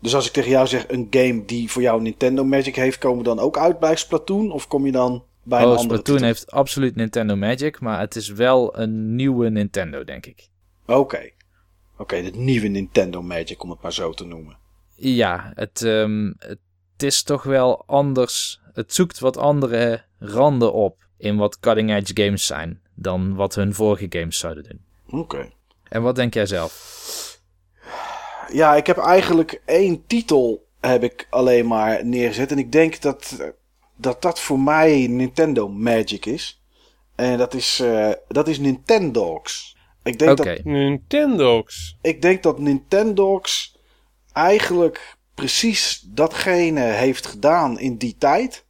[0.00, 3.18] Dus als ik tegen jou zeg een game die voor jou Nintendo Magic heeft, komen
[3.18, 4.52] we dan ook uit bij Splatoon?
[4.52, 8.78] Of kom je dan bij oh, Splatoon heeft absoluut Nintendo Magic, maar het is wel
[8.78, 10.48] een nieuwe Nintendo, denk ik.
[10.86, 10.96] Oké.
[10.96, 11.32] Oké,
[11.98, 14.56] okay, de nieuwe Nintendo Magic, om het maar zo te noemen.
[14.94, 16.58] Ja, het, um, het
[16.96, 18.60] is toch wel anders.
[18.72, 23.74] Het zoekt wat andere randen op in wat cutting edge games zijn dan wat hun
[23.74, 24.80] vorige games zouden doen.
[25.20, 25.50] Oké.
[25.88, 26.96] En wat denk jij zelf?
[28.52, 32.50] Ja, ik heb eigenlijk één titel heb ik alleen maar neergezet.
[32.50, 33.36] En ik denk dat
[33.96, 36.62] dat dat voor mij Nintendo Magic is.
[37.14, 39.76] En dat is, uh, dat is Nintendogs.
[40.02, 40.56] Ik denk okay.
[40.56, 41.96] dat Nintendogs.
[42.02, 43.76] Ik denk dat Nintendogs
[44.32, 48.64] eigenlijk precies datgene heeft gedaan in die tijd.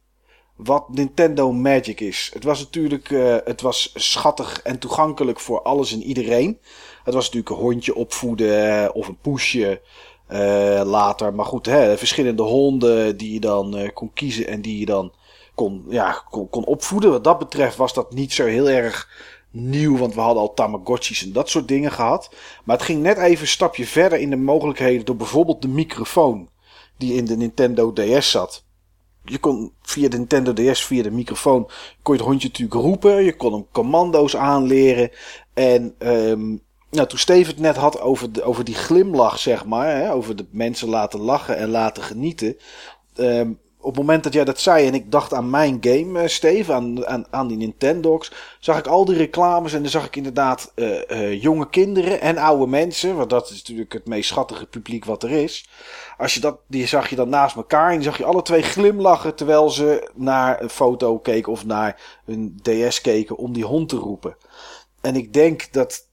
[0.63, 2.31] Wat Nintendo Magic is.
[2.33, 6.59] Het was natuurlijk uh, het was schattig en toegankelijk voor alles en iedereen.
[7.03, 9.81] Het was natuurlijk een hondje opvoeden eh, of een poesje.
[10.31, 11.33] Uh, later.
[11.33, 15.13] Maar goed, hè, verschillende honden die je dan kon kiezen en die je dan
[15.55, 17.11] kon, ja, kon, kon opvoeden.
[17.11, 19.09] Wat dat betreft was dat niet zo heel erg
[19.51, 22.29] nieuw, want we hadden al Tamagotchis en dat soort dingen gehad.
[22.63, 26.49] Maar het ging net even een stapje verder in de mogelijkheden door bijvoorbeeld de microfoon
[26.97, 28.63] die in de Nintendo DS zat.
[29.23, 31.69] Je kon via de Nintendo DS, via de microfoon,
[32.01, 33.23] kon je het hondje natuurlijk roepen.
[33.23, 35.11] Je kon hem commando's aanleren.
[35.53, 39.95] En um, nou, toen Steven het net had over, de, over die glimlach, zeg maar.
[39.95, 42.57] Hè, over de mensen laten lachen en laten genieten.
[43.15, 46.27] Um, op het moment dat jij dat zei en ik dacht aan mijn game, uh,
[46.27, 50.15] Steve, aan, aan, aan die Nintendogs, zag ik al die reclames en dan zag ik
[50.15, 54.65] inderdaad uh, uh, jonge kinderen en oude mensen, want dat is natuurlijk het meest schattige
[54.65, 55.69] publiek wat er is.
[56.17, 59.35] Als je dat, die zag je dan naast elkaar en zag je alle twee glimlachen
[59.35, 63.95] terwijl ze naar een foto keken of naar een DS keken om die hond te
[63.95, 64.35] roepen.
[65.01, 66.07] En ik denk dat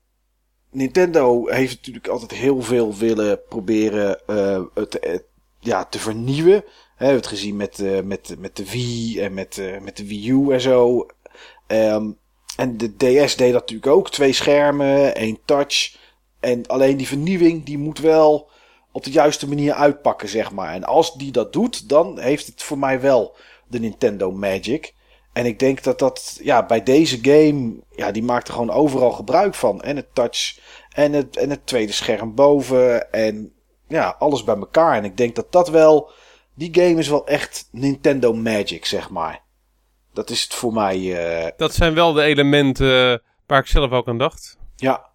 [0.70, 5.24] Nintendo heeft natuurlijk altijd heel veel willen proberen te,
[5.60, 6.64] ja, te vernieuwen
[6.96, 10.06] we hebben het gezien met, uh, met, met de Wii en met, uh, met de
[10.06, 11.06] Wii U en zo.
[11.66, 12.18] Um,
[12.56, 14.10] en de DS deed dat natuurlijk ook.
[14.10, 15.96] Twee schermen, één touch.
[16.40, 18.50] En alleen die vernieuwing die moet wel
[18.92, 20.74] op de juiste manier uitpakken, zeg maar.
[20.74, 23.36] En als die dat doet, dan heeft het voor mij wel
[23.68, 24.94] de Nintendo Magic.
[25.32, 29.12] En ik denk dat dat ja, bij deze game, ja, die maakt er gewoon overal
[29.12, 29.82] gebruik van.
[29.82, 30.58] En het touch
[30.92, 33.12] en het, en het tweede scherm boven.
[33.12, 33.52] En
[33.88, 34.96] ja, alles bij elkaar.
[34.96, 36.10] En ik denk dat dat wel
[36.56, 39.42] die game is wel echt Nintendo Magic, zeg maar.
[40.12, 40.98] Dat is het voor mij.
[40.98, 41.50] Uh...
[41.56, 44.58] Dat zijn wel de elementen waar ik zelf ook aan dacht.
[44.76, 45.06] Ja.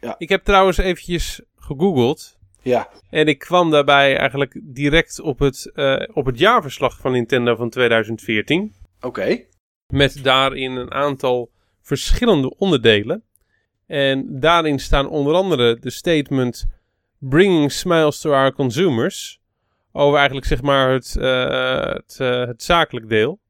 [0.00, 0.14] ja.
[0.18, 2.36] Ik heb trouwens eventjes gegoogeld.
[2.62, 7.54] Ja, En ik kwam daarbij eigenlijk direct op het, eh, op het jaarverslag van Nintendo
[7.54, 8.74] van 2014.
[9.00, 9.44] oké.
[9.86, 11.50] Met daarin een aantal
[11.82, 13.22] verschillende onderdelen.
[13.86, 16.66] En daarin staan onder andere de statement
[17.18, 19.40] Bringing Smiles to Our Consumers.
[19.96, 23.40] Over eigenlijk zeg maar het, eh, het, eh, het zakelijk deel.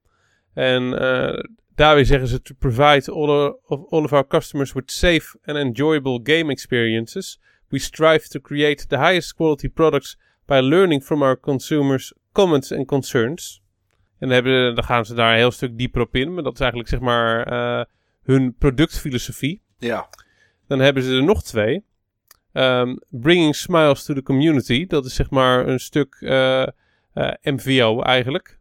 [0.55, 1.45] En eh
[1.75, 6.21] daarbij zeggen ze to provide all of, all of our customers with safe and enjoyable
[6.23, 7.41] game experiences.
[7.69, 12.87] We strive to create the highest quality products by learning from our consumers' comments and
[12.87, 13.63] concerns.
[14.19, 16.35] En dan, hebben, dan gaan ze daar een heel stuk dieper op in.
[16.35, 17.49] Maar dat is eigenlijk zeg maar
[18.23, 19.63] hun productfilosofie.
[19.79, 20.09] Ja,
[20.67, 21.85] Dan hebben ze er nog twee.
[22.57, 24.87] Ehm, Bringing Smiles to the Community.
[24.87, 26.69] Dat is zeg maar een stuk eh, eh,
[27.43, 28.59] MVO eigenlijk.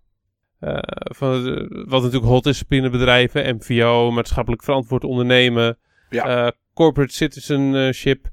[0.59, 3.55] Eh, van, wat natuurlijk hot is binnen bedrijven.
[3.55, 5.77] MVO, maatschappelijk verantwoord ondernemen.
[6.09, 6.45] Ja.
[6.45, 8.27] eh, corporate citizenship.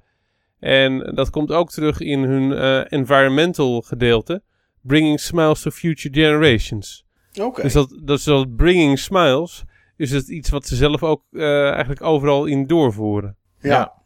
[0.59, 4.43] En dat komt ook terug in hun eh, environmental gedeelte.
[4.81, 7.05] Bringing Smiles to Future Generations.
[7.41, 7.63] oké.
[7.63, 9.65] Dus dat, dat is dat Bringing Smiles.
[9.97, 13.37] Is het iets wat ze zelf ook eh, eigenlijk overal in doorvoeren.
[13.61, 13.71] Ja.
[13.71, 14.02] Ja.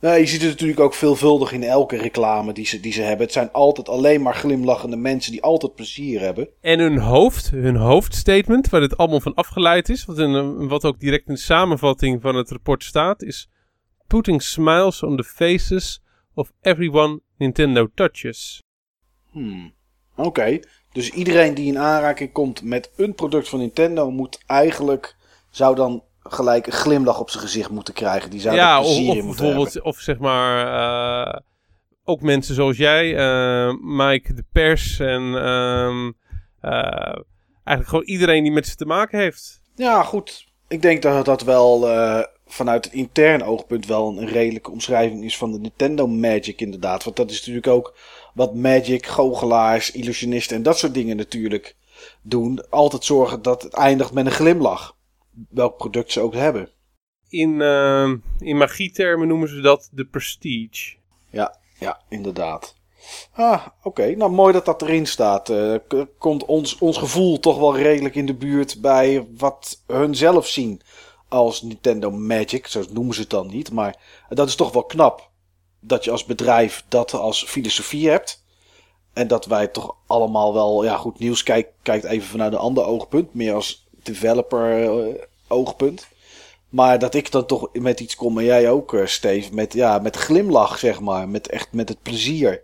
[0.00, 3.24] Nou, je ziet het natuurlijk ook veelvuldig in elke reclame die ze, die ze hebben.
[3.24, 6.48] Het zijn altijd alleen maar glimlachende mensen die altijd plezier hebben.
[6.60, 11.00] En hun hoofd, hun hoofdstatement, waar dit allemaal van afgeleid is, wat, in, wat ook
[11.00, 13.48] direct in de samenvatting van het rapport staat, is
[14.06, 16.02] Putting smiles on the faces
[16.34, 18.62] of everyone Nintendo touches.
[19.30, 19.74] Hmm.
[20.16, 20.60] Oké,
[20.92, 25.16] dus iedereen die in aanraking komt met een product van Nintendo moet eigenlijk,
[25.50, 28.30] zou dan gelijk een glimlach op zijn gezicht moeten krijgen.
[28.30, 29.92] Die zou ja, er of, plezier of in moeten bijvoorbeeld, hebben.
[29.92, 30.66] of zeg maar,
[31.26, 31.40] eh,
[32.04, 36.12] ook mensen zoals jij, eh, Mike de Pers en ehm,
[36.60, 37.22] eh,
[37.64, 39.60] eigenlijk gewoon iedereen die met ze te maken heeft.
[39.74, 40.48] Ja, goed.
[40.68, 41.88] Ik denk dat dat wel
[42.46, 47.04] vanuit het intern oogpunt wel een redelijke omschrijving is van de Nintendo Magic inderdaad.
[47.04, 47.96] Want dat is natuurlijk ook
[48.34, 51.76] wat Magic, goochelaars, illusionisten en dat soort dingen natuurlijk
[52.22, 52.70] doen.
[52.70, 54.96] Altijd zorgen dat het eindigt met een glimlach.
[55.48, 56.68] Welk product ze ook hebben.
[57.28, 60.96] In, ehm, in magietermen noemen ze dat de prestige.
[61.30, 62.74] Ja, ja, inderdaad.
[63.32, 64.14] Ah, oké.
[64.16, 65.48] Nou, mooi dat dat erin staat.
[65.48, 65.74] Eh,
[66.18, 70.80] komt ons, ons gevoel toch wel redelijk in de buurt bij wat hun zelf zien
[71.28, 72.66] als Nintendo Magic.
[72.66, 73.72] Zo noemen ze het dan niet.
[73.72, 73.96] Maar
[74.28, 75.30] dat is toch wel knap.
[75.80, 78.44] Dat je als bedrijf dat als filosofie hebt.
[79.12, 80.84] En dat wij toch allemaal wel...
[80.84, 83.34] Ja, goed, nieuws kijkt, kijkt even vanuit een ander oogpunt.
[83.34, 86.08] Meer als developer eh, oogpunt.
[86.68, 89.98] Maar dat ik dan toch met iets kom, en jij ook, eh, Steve, met, ja,
[89.98, 91.28] met glimlach, zeg maar.
[91.28, 92.62] Met echt met het plezier.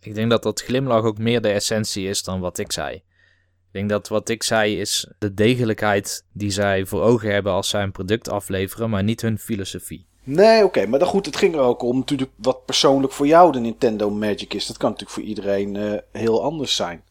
[0.00, 2.94] Ik denk dat dat glimlach ook meer de essentie is dan wat ik zei.
[2.94, 7.68] Ik denk dat wat ik zei is de degelijkheid die zij voor ogen hebben als
[7.68, 10.06] zij een product afleveren, maar niet hun filosofie.
[10.22, 13.52] Nee, oké, maar dan goed, het ging er ook om natuurlijk wat persoonlijk voor jou
[13.52, 14.66] de Nintendo Magic is.
[14.66, 17.04] Dat kan natuurlijk voor iedereen eh, heel anders zijn.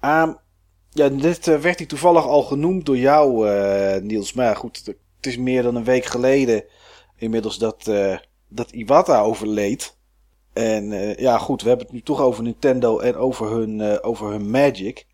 [0.00, 0.32] Ehm,
[0.94, 4.32] ja, dit eh, werd hier toevallig al genoemd door jou, eh, Niels.
[4.32, 6.64] Maar goed, het is meer dan een week geleden
[7.16, 8.16] inmiddels dat, eh,
[8.48, 9.96] dat Iwata overleed.
[10.52, 14.50] En ja, goed, we hebben het nu toch over Nintendo en over hun, over hun
[14.50, 15.06] Magic.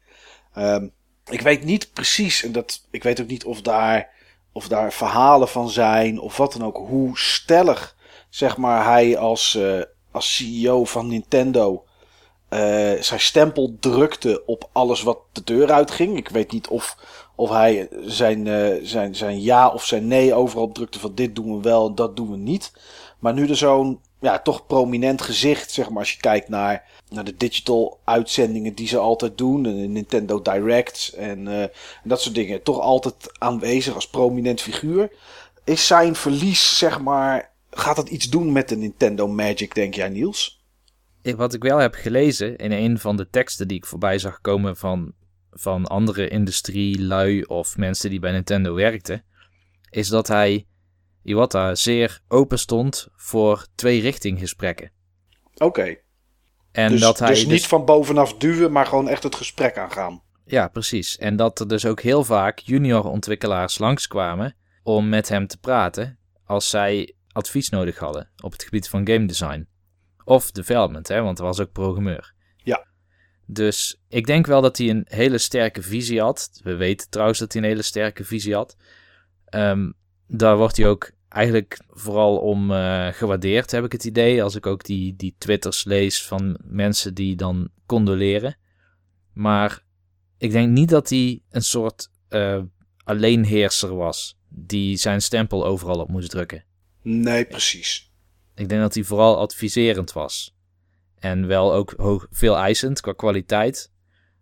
[0.55, 0.89] Ehm,
[1.31, 4.11] ik weet niet precies, en dat, ik weet ook niet of daar,
[4.53, 7.97] of daar verhalen van zijn, of wat dan ook, hoe stellig
[8.28, 9.59] zeg maar, hij als,
[10.11, 11.85] als CEO van Nintendo
[13.01, 16.16] zijn stempel drukte op alles wat de deur uitging.
[16.16, 16.96] Ik weet niet of,
[17.40, 21.57] of hij zijn, eh, zijn, zijn ja of zijn nee overal drukte van dit doen
[21.57, 22.72] we wel en dat doen we niet.
[23.18, 27.24] Maar nu er zo'n ja, toch prominent gezicht, zeg maar, als je kijkt naar, naar
[27.24, 31.70] de digital uitzendingen die ze altijd doen, de Nintendo Directs en, eh, en
[32.05, 35.12] dat soort dingen, toch altijd aanwezig als prominent figuur.
[35.64, 40.09] Is zijn verlies, zeg maar, gaat dat iets doen met de Nintendo Magic, denk jij,
[40.09, 40.60] Niels?
[41.23, 44.77] Wat ik wel heb gelezen in een van de teksten die ik voorbij zag komen
[44.77, 45.12] van,
[45.51, 49.25] van andere industrielui of mensen die bij Nintendo werkten,
[49.91, 50.66] is dat hij,
[51.23, 54.91] Iwata, zeer open stond voor twee richting gesprekken.
[55.57, 55.97] Oké.
[56.73, 60.23] En Dus, dat hij dus niet van bovenaf duwen, maar gewoon echt het gesprek aangaan.
[60.45, 61.18] Ja, precies.
[61.18, 66.18] En dat er dus ook heel vaak junior ontwikkelaars langskwamen om met hem te praten
[66.45, 69.68] als zij advies nodig hadden op het gebied van game design.
[70.31, 72.35] Of development, hè, want hij was ook programmeur.
[72.57, 72.87] Ja.
[73.47, 76.61] Dus ik denk wel dat hij een hele sterke visie had.
[76.62, 78.76] We weten trouwens dat hij een hele sterke visie had.
[79.45, 79.91] Ehm,
[80.26, 84.43] daar wordt hij ook eigenlijk vooral om eh, gewaardeerd, heb ik het idee.
[84.43, 88.57] Als ik ook die, die twitters lees van mensen die dan condoleren.
[89.33, 89.83] Maar
[90.39, 92.62] ik denk niet dat hij een soort eh,
[93.05, 94.39] alleenheerser was.
[94.49, 96.64] Die zijn stempel overal op moest drukken.
[97.03, 98.10] Nee, precies.
[98.61, 100.55] Ik denk dat hij vooral adviserend was.
[101.19, 103.91] En wel ook hoog, veel eisend qua kwaliteit.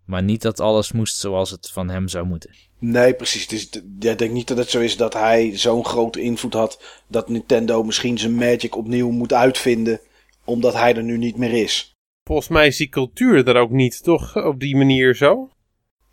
[0.05, 2.51] Maar niet dat alles moest zoals het van hem zou moeten.
[2.79, 3.43] Nee, precies.
[3.43, 3.69] Het is,
[4.01, 7.83] ik denk niet dat het zo is dat hij zo'n grote invloed had dat Nintendo
[7.83, 10.01] misschien zijn Magic opnieuw moet uitvinden,
[10.45, 11.97] omdat hij er nu niet meer is.
[12.25, 14.37] Volgens mij is die cultuur er ook niet, toch?
[14.37, 15.51] Op die manier zo?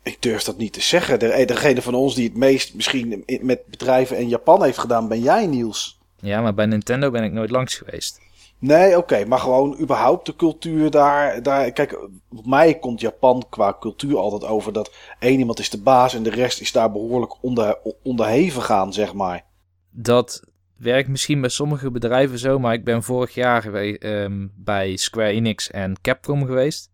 [0.02, 1.18] Ik durf dat niet te zeggen.
[1.18, 5.20] De, degene van ons die het meest misschien met bedrijven in Japan heeft gedaan, ben
[5.20, 5.95] jij, Niels.
[6.20, 8.20] Ja, maar bij Nintendo ben ik nooit langs geweest.
[8.58, 11.72] Nee, oké, maar gewoon überhaupt de cultuur daar, daar.
[11.72, 16.14] Kijk, op mij komt Japan qua cultuur altijd over dat één iemand is de baas
[16.14, 19.44] en de rest is daar behoorlijk onder, onderheven gaan, zeg maar.
[19.90, 20.42] Dat
[20.76, 25.70] werkt misschien bij sommige bedrijven zo, maar ik ben vorig jaar um, bij Square Enix
[25.70, 26.90] en Capcom geweest.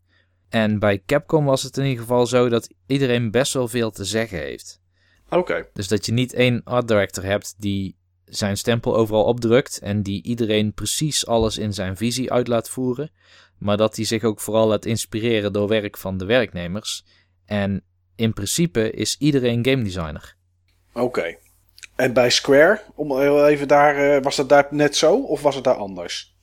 [0.49, 4.05] En bij Capcom was het in ieder geval zo dat iedereen best wel veel te
[4.05, 4.81] zeggen heeft.
[5.31, 5.67] Oké.
[5.73, 7.97] Dus dat je niet één art director hebt die
[8.35, 13.11] zijn stempel overal opdrukt en die iedereen precies alles in zijn visie uit laat voeren,
[13.59, 17.05] maar dat hij zich ook vooral laat inspireren door werk van de werknemers.
[17.47, 17.83] En
[18.17, 20.37] in principe is iedereen game designer.
[20.93, 21.37] Oké.
[21.97, 25.65] En bij Square, om even daar, eh, was dat daar net zo of was het
[25.65, 26.37] daar anders?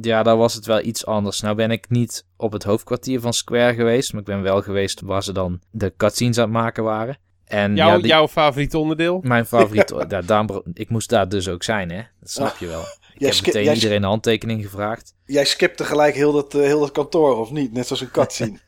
[0.00, 1.40] Ja, daar was het wel iets anders.
[1.40, 5.00] Nou ben ik niet op het hoofdkwartier van Square geweest, maar ik ben wel geweest
[5.00, 7.18] waar ze dan de cutscenes aan het maken waren.
[7.46, 9.20] En, Jouw, ja, jouw favoriet onderdeel?
[9.22, 9.94] Mijn favoriet.
[10.26, 12.02] daar, ik moest daar dus ook zijn, hè?
[12.20, 12.82] Dat snap je wel.
[13.18, 15.14] Ik heb meteen iedereen een handtekening gevraagd.
[15.24, 17.72] Jij skipte gelijk heel dat, uh, heel dat kantoor, of niet?
[17.72, 18.60] Net zoals een kat zien.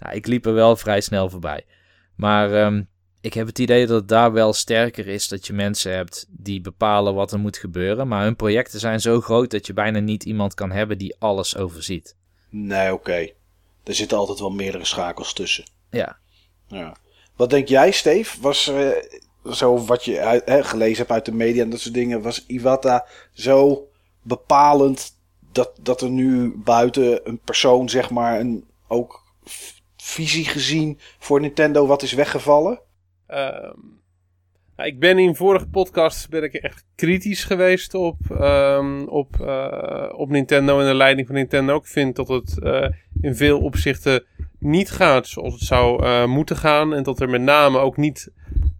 [0.00, 1.64] ja, ik liep er wel vrij snel voorbij.
[2.14, 2.88] Maar um,
[3.20, 6.60] ik heb het idee dat het daar wel sterker is dat je mensen hebt die
[6.60, 8.08] bepalen wat er moet gebeuren.
[8.08, 11.56] Maar hun projecten zijn zo groot dat je bijna niet iemand kan hebben die alles
[11.56, 12.16] overziet.
[12.50, 13.30] Nee, oké.
[13.84, 15.64] Er zitten altijd wel meerdere schakels tussen.
[15.90, 16.18] Ja.
[16.66, 16.96] ja.
[17.38, 18.40] Wat denk jij, Steve?
[18.40, 18.88] Was uh,
[19.52, 23.06] zo wat je hè, gelezen hebt uit de media en dat soort dingen, was Iwata
[23.32, 23.88] zo
[24.22, 25.16] bepalend
[25.52, 29.22] dat, dat er nu buiten een persoon, zeg maar, een ook
[29.96, 32.80] visie gezien voor Nintendo wat is weggevallen?
[33.28, 34.00] Um,
[34.76, 40.12] nou, ik ben in vorige podcast ben ik echt kritisch geweest op, um, op, uh,
[40.16, 41.76] op Nintendo en de leiding van Nintendo.
[41.76, 42.88] Ik vind dat het uh,
[43.20, 44.24] in veel opzichten
[44.58, 46.94] niet gaat zoals het zou uh, moeten gaan.
[46.94, 48.30] En dat er met name ook niet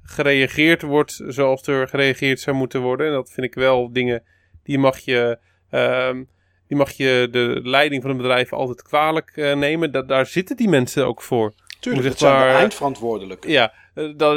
[0.03, 3.07] gereageerd wordt zoals er gereageerd zou moeten worden.
[3.07, 4.23] En dat vind ik wel dingen
[4.63, 5.39] die mag je,
[5.71, 6.29] um,
[6.67, 9.93] die mag je de leiding van een bedrijf altijd kwalijk nemen.
[9.93, 11.53] Da daar zitten die mensen ook voor.
[11.81, 13.47] Tuurlijk, dat zijn eindverantwoordelijk.
[13.47, 14.37] Ja, dat,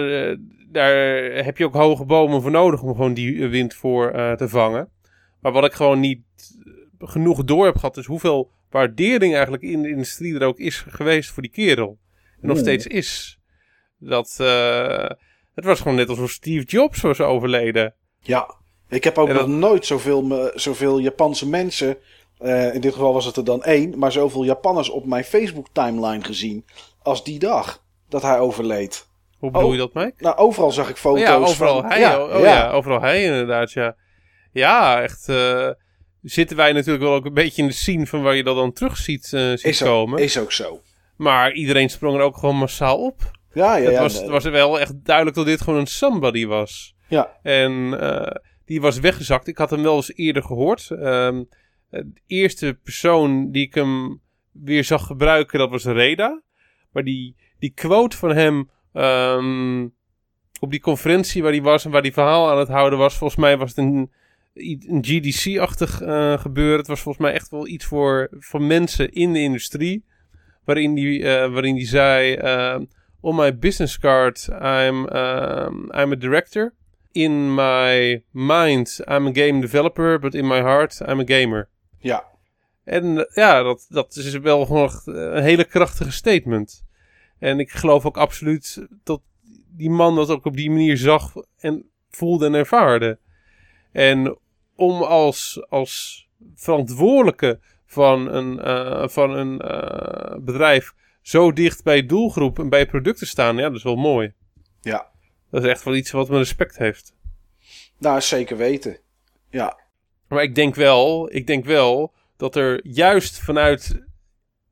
[0.67, 0.95] daar
[1.43, 4.89] heb je ook hoge bomen voor nodig om gewoon die wind voor te vangen.
[5.39, 6.21] Maar wat ik gewoon niet
[6.99, 11.29] genoeg door heb gehad, is hoeveel waardering eigenlijk in de industrie er ook is geweest
[11.29, 11.97] voor die kerel.
[12.41, 13.39] En nog steeds is.
[13.97, 15.09] Dat, uh,
[15.55, 17.95] het was gewoon net alsof Steve Jobs was overleden.
[18.19, 18.55] Ja,
[18.89, 21.97] ik heb ook nog nooit zoveel, zoveel Japanse mensen,
[22.41, 25.67] uh, in dit geval was het er dan één, maar zoveel Japanners op mijn Facebook
[25.71, 26.65] timeline gezien
[27.01, 29.09] als die dag dat hij overleed.
[29.37, 30.13] Hoe bedoel oh, je dat, Mike?
[30.17, 31.21] Nou, overal zag ik foto's.
[31.21, 31.99] ja, overal hij.
[31.99, 32.71] Ja, oh, ja.
[32.71, 33.95] overal hij inderdaad, ja.
[34.51, 35.27] Ja, echt.
[35.29, 35.69] Uh,
[36.21, 38.73] zitten wij natuurlijk wel ook een beetje in de scene van waar je dat dan
[38.73, 40.19] terug ziet, uh, ziet is komen.
[40.19, 40.81] Is ook zo.
[41.15, 43.31] Maar iedereen sprong er ook gewoon massaal op.
[43.53, 44.01] Ja, ja, het ja.
[44.01, 46.95] Was, Het was wel echt duidelijk dat dit gewoon een somebody was.
[47.07, 47.39] Ja.
[47.43, 48.27] En uh,
[48.65, 49.47] die was weggezakt.
[49.47, 50.89] Ik had hem wel eens eerder gehoord.
[50.89, 51.49] Um,
[51.89, 54.21] de eerste persoon die ik hem
[54.51, 56.41] weer zag gebruiken, dat was Reda.
[56.91, 59.93] Maar die, die quote van hem Um,
[60.59, 63.39] op die conferentie waar hij was en waar hij verhaal aan het houden was, volgens
[63.39, 64.11] mij was het een,
[64.61, 66.77] een GDC-achtig uh, gebeuren.
[66.77, 70.05] Het was volgens mij echt wel iets voor, voor mensen in de industrie.
[70.65, 72.79] Waarin die, uh, waarin die zei: uh,
[73.19, 76.73] On my business card, I'm, um, I'm a director.
[77.11, 81.69] In my mind, I'm a game developer, but in my heart, I'm a gamer.
[81.97, 82.25] Ja.
[82.83, 86.85] En ja, dat, dat is wel gewoon een hele krachtige statement.
[87.39, 89.21] En ik geloof ook absoluut dat
[89.69, 93.19] die man dat ook op die manier zag en voelde en ervaarde.
[93.91, 94.37] En
[94.81, 102.59] om als, als verantwoordelijke van een, uh, van een uh, bedrijf zo dicht bij doelgroep
[102.59, 104.33] en bij producten staan, ja, dat is wel mooi.
[104.81, 105.11] Ja.
[105.51, 107.13] Dat is echt wel iets wat me respect heeft.
[107.97, 108.97] Nou, zeker weten.
[109.49, 109.79] Ja.
[110.27, 114.05] Maar ik denk wel, ik denk wel dat er juist vanuit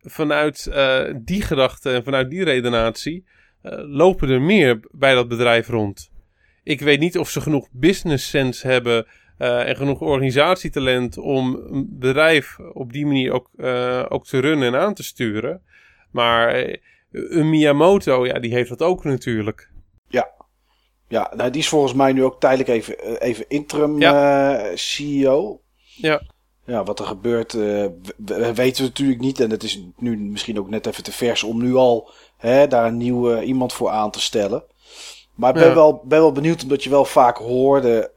[0.02, 3.26] vanuit uh, die gedachte en vanuit die redenatie
[3.86, 6.12] lopen er meer bij dat bedrijf rond.
[6.64, 9.08] Ik weet niet of ze genoeg business sense hebben
[9.40, 13.50] uh, en genoeg organisatietalent om een bedrijf op die manier ook,
[14.12, 15.62] ook te runnen en aan te sturen.
[16.12, 16.78] Maar
[17.12, 19.72] een Miyamoto, ja, die heeft dat ook natuurlijk.
[20.08, 20.30] Ja,
[21.08, 24.76] ja nou, die is volgens mij nu ook tijdelijk even, even interim ja.
[24.76, 25.62] CEO.
[25.96, 26.22] Ja.
[26.66, 29.40] ja, wat er gebeurt, weten we natuurlijk niet.
[29.40, 32.86] En het is nu misschien ook net even te vers om nu al hè, daar
[32.86, 34.64] een nieuwe iemand voor aan te stellen.
[35.36, 38.12] Maar ik ben, wel, ben wel benieuwd, omdat je wel vaak hoorde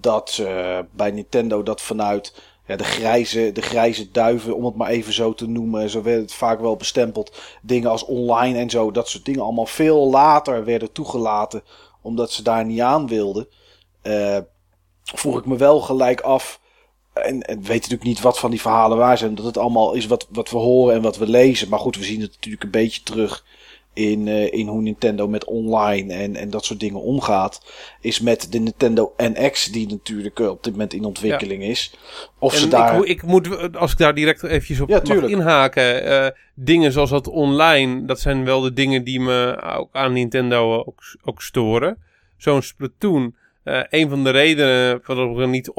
[0.00, 2.34] dat uh, bij Nintendo dat vanuit
[2.66, 6.20] ja, de, grijze, de grijze duiven, om het maar even zo te noemen, zo werd
[6.20, 7.38] het vaak wel bestempeld.
[7.62, 11.62] Dingen als online en zo, dat soort dingen allemaal veel later werden toegelaten,
[12.02, 13.48] omdat ze daar niet aan wilden.
[14.02, 14.38] Uh,
[15.02, 16.60] vroeg ik me wel gelijk af.
[17.12, 19.34] En, en weet natuurlijk niet wat van die verhalen waar zijn.
[19.34, 21.68] Dat het allemaal is wat, wat we horen en wat we lezen.
[21.68, 23.44] Maar goed, we zien het natuurlijk een beetje terug
[23.92, 27.72] in, uh, in hoe Nintendo met online en, en dat soort dingen omgaat.
[28.00, 31.94] Is met de Nintendo NX, die natuurlijk uh, op dit moment in ontwikkeling is.
[32.38, 32.96] Of ze daar...
[32.96, 36.06] ik, ik, moet, als ik daar direct eventjes op ja, mag inhaken.
[36.08, 40.78] Uh, dingen zoals dat online, dat zijn wel de dingen die me ook aan Nintendo
[40.78, 41.98] ook, ook storen.
[42.36, 43.34] Zo'n Splatoon
[43.64, 45.72] uh, een van de redenen waarom ik, niet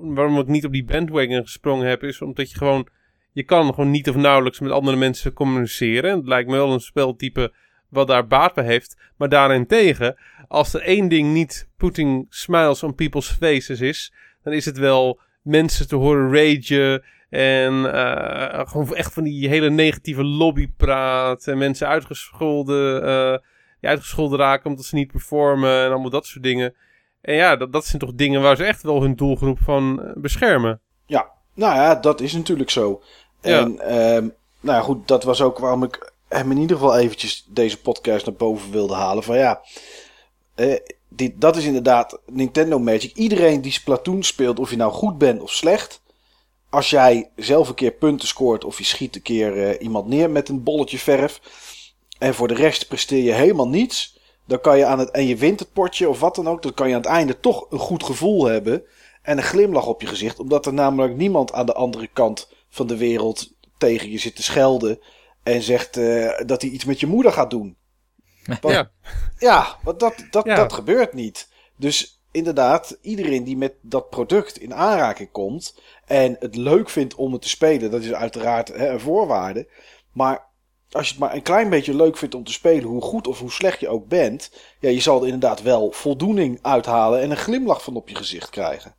[0.00, 2.88] waarom ik niet op die bandwagon gesprongen heb, is omdat je gewoon.
[3.38, 6.16] Je kan gewoon niet of nauwelijks met andere mensen communiceren.
[6.16, 7.52] Het lijkt me wel een speltype
[7.88, 8.96] wat daar baat bij heeft.
[9.16, 10.16] Maar daarentegen,
[10.48, 14.12] als er één ding niet putting smiles on people's faces is,
[14.42, 17.04] dan is het wel mensen te horen ragen.
[17.30, 21.46] En uh, gewoon echt van die hele negatieve lobbypraat.
[21.46, 25.84] En mensen uitgescholden, uh, uitgescholden raken omdat ze niet performen.
[25.84, 26.74] En allemaal dat soort dingen.
[27.20, 30.12] En ja, dat, dat zijn toch dingen waar ze echt wel hun doelgroep van eh,
[30.14, 30.80] beschermen.
[31.06, 33.02] Ja, nou ja, dat is natuurlijk zo.
[33.40, 33.80] En.
[33.80, 34.28] Ehm,
[34.60, 38.34] nou goed, dat was ook waarom ik hem in ieder geval eventjes deze podcast naar
[38.34, 39.22] boven wilde halen.
[39.22, 39.60] Van ja,
[40.54, 40.74] eh,
[41.08, 43.14] dit, dat is inderdaad Nintendo Magic.
[43.14, 46.00] Iedereen die Splatoon speelt, of je nou goed bent of slecht.
[46.70, 50.30] Als jij zelf een keer punten scoort of je schiet een keer uh, iemand neer
[50.30, 51.40] met een bolletje verf.
[52.18, 55.36] En voor de rest presteer je helemaal niets dan kan je aan het, en je
[55.36, 57.78] wint het potje of wat dan ook, dan kan je aan het einde toch een
[57.78, 58.82] goed gevoel hebben.
[59.22, 62.86] En een glimlach op je gezicht, omdat er namelijk niemand aan de andere kant van
[62.86, 64.98] de wereld tegen je zit te schelden.
[65.42, 67.76] En zegt uh, dat hij iets met je moeder gaat doen.
[68.60, 68.90] Want, ja.
[69.38, 71.48] Ja, want dat, dat, dat gebeurt niet.
[71.76, 77.32] Dus inderdaad, iedereen die met dat product in aanraking komt en het leuk vindt om
[77.32, 79.68] het te spelen, dat is uiteraard hè, een voorwaarde.
[80.12, 80.46] Maar
[80.90, 83.38] als je het maar een klein beetje leuk vindt om te spelen, hoe goed of
[83.38, 84.50] hoe slecht je ook bent,
[84.80, 88.50] ja, je zal er inderdaad wel voldoening uithalen en een glimlach van op je gezicht
[88.50, 88.94] krijgen.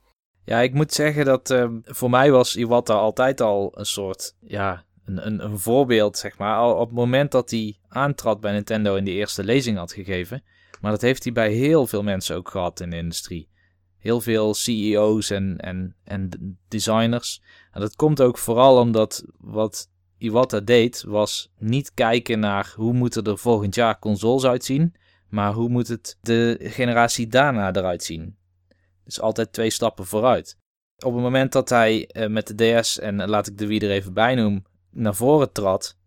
[0.49, 4.83] Ja, ik moet zeggen dat uh, voor mij was Iwata altijd al een soort, ja,
[5.05, 6.57] een, een, een voorbeeld, zeg maar.
[6.57, 10.43] Al op het moment dat hij aantrad bij Nintendo in de eerste lezing had gegeven.
[10.81, 13.49] Maar dat heeft hij bij heel veel mensen ook gehad in de industrie.
[13.97, 17.41] Heel veel CEO's en, en, en designers.
[17.71, 23.23] En dat komt ook vooral omdat wat Iwata deed, was niet kijken naar hoe moeten
[23.23, 24.95] er volgend jaar consoles uitzien,
[25.27, 28.37] maar hoe moet het de generatie daarna eruit zien.
[29.09, 30.57] Dus altijd twee stappen vooruit.
[30.97, 33.91] Op het moment dat hij uh, met de DS, en laat ik de Wii er
[33.91, 35.97] even bij noemen, naar voren trad,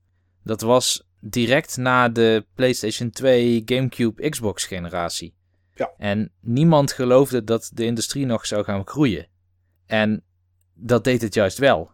[0.45, 5.35] dat was direct na de PlayStation 2, GameCube, Xbox generatie.
[5.75, 5.93] Ja.
[5.99, 9.29] En niemand geloofde dat de industrie nog zou gaan groeien.
[9.87, 10.25] En
[10.75, 11.91] dat deed het juist wel.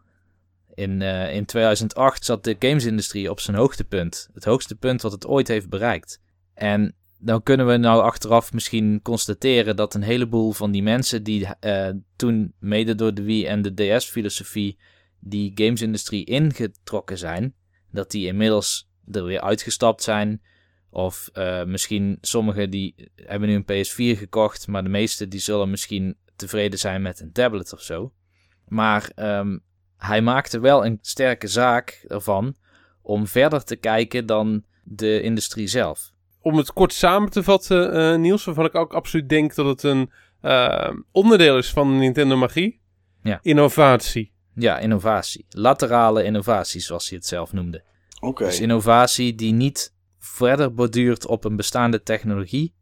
[0.74, 4.28] In, uh, in 2008 zat de gamesindustrie op zijn hoogtepunt.
[4.34, 6.20] Het hoogste punt wat het ooit heeft bereikt.
[6.54, 11.48] En dan kunnen we nou achteraf misschien constateren dat een heleboel van die mensen die
[11.60, 14.78] uh, toen mede door de Wii en de DS-filosofie
[15.20, 17.54] die gamesindustrie ingetrokken zijn,
[17.90, 20.42] dat die inmiddels er weer uitgestapt zijn.
[20.90, 25.70] Of uh, misschien sommigen die hebben nu een PS4 gekocht, maar de meeste die zullen
[25.70, 28.12] misschien tevreden zijn met een tablet of zo.
[28.68, 29.62] Maar um,
[29.96, 32.56] hij maakte wel een sterke zaak ervan
[33.02, 36.12] om verder te kijken dan de industrie zelf.
[36.48, 39.82] Om het kort samen te vatten, uh, Niels, waarvan ik ook absoluut denk dat het
[39.82, 40.10] een
[40.42, 42.80] uh, onderdeel is van Nintendo magie.
[43.22, 43.38] Ja.
[43.42, 44.32] Innovatie.
[44.54, 45.46] Ja, innovatie.
[45.48, 47.82] Laterale innovatie, zoals hij het zelf noemde.
[48.20, 48.44] Oké.
[48.44, 52.74] Dus innovatie die niet verder borduurt op een bestaande technologie,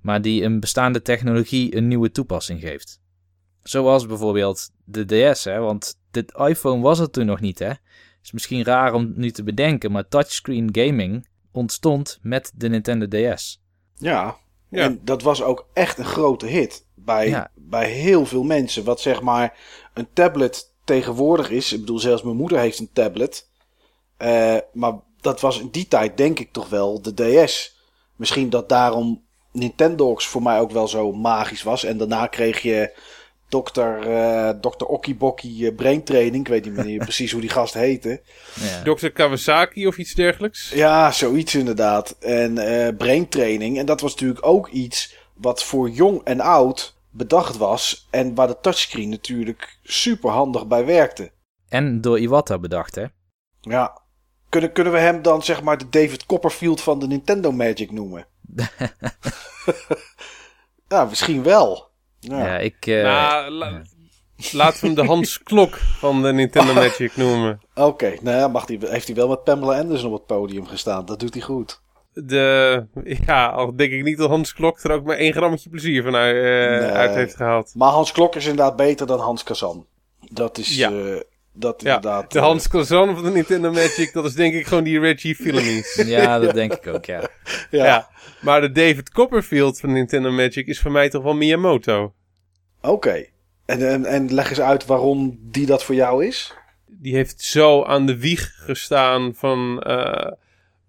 [0.00, 3.00] maar die een bestaande technologie een nieuwe toepassing geeft.
[3.62, 7.72] Zoals bijvoorbeeld de DS, hè, want de iPhone was er toen nog niet, hè.
[8.22, 13.62] Is misschien raar om nu te bedenken, maar touchscreen gaming ontstond met de Nintendo DS.
[13.96, 14.36] Ja,
[14.68, 14.82] ja.
[14.82, 18.84] en dat was ook echt een grote hit bij, bij heel veel mensen.
[18.84, 19.58] Wat zeg maar
[19.94, 21.72] een tablet tegenwoordig is.
[21.72, 23.48] Ik bedoel, zelfs mijn moeder heeft een tablet.
[24.18, 27.76] Uh, maar dat was in die tijd denk ik toch wel de DS.
[28.16, 29.22] Misschien dat daarom
[29.52, 31.84] Nintendo's voor mij ook wel zo magisch was.
[31.84, 32.98] En daarna kreeg je
[33.54, 36.44] dokter, uh, dokter Okibokki uh, Brain Training.
[36.46, 38.22] Ik weet niet meer precies hoe die gast heette.
[38.54, 38.82] Ja.
[38.82, 40.70] Dokter Kawasaki of iets dergelijks?
[40.70, 42.16] Ja, zoiets inderdaad.
[42.18, 43.78] En uh, Brain Training.
[43.78, 48.46] En dat was natuurlijk ook iets wat voor jong en oud bedacht was en waar
[48.46, 51.30] de touchscreen natuurlijk super handig bij werkte.
[51.68, 53.04] En door Iwata bedacht, hè?
[53.60, 54.02] Ja.
[54.48, 58.26] Kunnen, kunnen we hem dan zeg maar de David Copperfield van de Nintendo Magic noemen?
[60.88, 61.92] ja, misschien wel.
[62.28, 62.38] Ja.
[62.46, 62.86] Ja, ik...
[62.86, 63.82] eh, nou, la-
[64.52, 67.60] laten we hem de Hans Klok van de Nintendo Magic noemen.
[67.74, 71.04] Oké, nou ja, mag die, heeft hij wel met Pamela Anderson op het podium gestaan.
[71.04, 71.82] Dat doet hij goed.
[72.12, 72.86] De,
[73.26, 76.14] ja, al denk ik niet dat Hans Klok er ook maar één grammetje plezier van
[76.14, 76.36] uit,
[76.82, 77.72] eh, uit heeft gehaald.
[77.74, 79.86] Maar Hans Klok is inderdaad beter dan Hans Kazan.
[80.30, 80.90] Dat is Ja.
[80.90, 81.20] eh,
[81.54, 82.32] dat Ja, inderdaad.
[82.32, 85.34] de eh, Hans Kazan van de Nintendo Magic, dat is denk ik gewoon die Reggie
[85.34, 85.94] Fils.
[86.06, 87.20] ja, dat denk ik ook, ja.
[87.70, 87.84] ja.
[87.84, 88.08] Ja.
[88.40, 92.14] Maar de David Copperfield van Nintendo Magic is voor mij toch wel Miyamoto.
[92.80, 93.24] Oké.
[93.66, 96.54] En, en, en leg eens uit waarom die dat voor jou is.
[96.86, 100.32] Die heeft zo aan de wieg gestaan van, eh,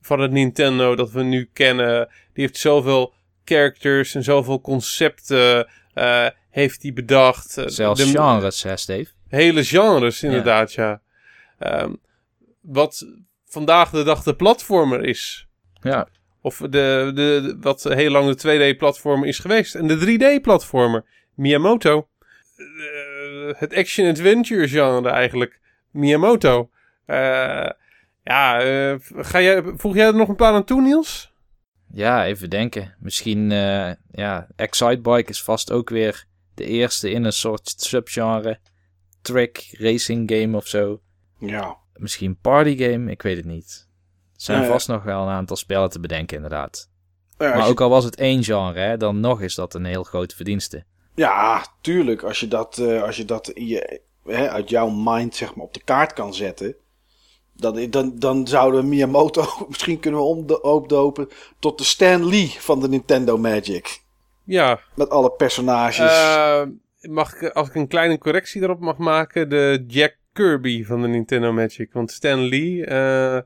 [0.02, 2.08] van het Nintendo dat we nu kennen.
[2.34, 3.14] Die heeft zoveel
[3.46, 7.58] characters en zoveel concepten eh, heeft hij bedacht.
[7.66, 9.12] Zelfs de- genres, hè, Steve?
[9.27, 11.02] Hele genres, inderdaad, ja.
[11.60, 11.93] Ehm,
[12.61, 13.07] wat
[13.45, 15.47] vandaag de dag de platformer is.
[15.81, 16.07] Ja.
[16.41, 19.76] Of de, de, de- wat heel lang de 2D-platformer is geweest.
[19.76, 19.97] En de
[20.39, 21.06] 3D-platformer.
[21.34, 22.07] Miyamoto.
[22.57, 22.65] Eh,
[23.60, 25.60] het action-adventure genre eigenlijk.
[25.91, 26.69] Miyamoto.
[27.06, 27.69] Eh,
[28.23, 31.34] ja, eh, ga jij, voeg jij er nog een paar aan toe, Niels?
[31.93, 32.95] Ja, even denken.
[32.99, 33.49] Misschien,
[34.11, 36.26] ja, Excitebike is vast ook weer
[36.56, 38.60] de eerste in een soort subgenre.
[39.26, 40.99] Trick racing game of zo.
[41.39, 41.77] Ja.
[41.95, 43.88] Misschien party game, ik weet het niet.
[44.35, 46.89] Er zijn vast nog wel een aantal spellen te bedenken, inderdaad.
[47.38, 49.85] Ja, Maar je- ook al was het één genre, hè, dan nog is dat een
[49.85, 50.84] heel grote verdienste.
[51.15, 52.23] ja, tuurlijk.
[52.23, 55.65] Als je dat, eh, als je dat in je, hè, uit jouw mind zeg maar,
[55.65, 56.76] op de kaart kan zetten.
[57.53, 61.30] Dan, dan, dan zouden we Miyamoto misschien kunnen we opdopen
[61.60, 64.03] tot de Stan Lee van de Nintendo Magic.
[64.43, 66.11] Ja, Met alle personages.
[66.11, 66.61] Eh,
[67.10, 71.07] mag ik, als ik een kleine correctie daarop mag maken, de Jack Kirby van de
[71.07, 71.94] Nintendo Magic.
[71.94, 73.38] Want Stan Lee, eh,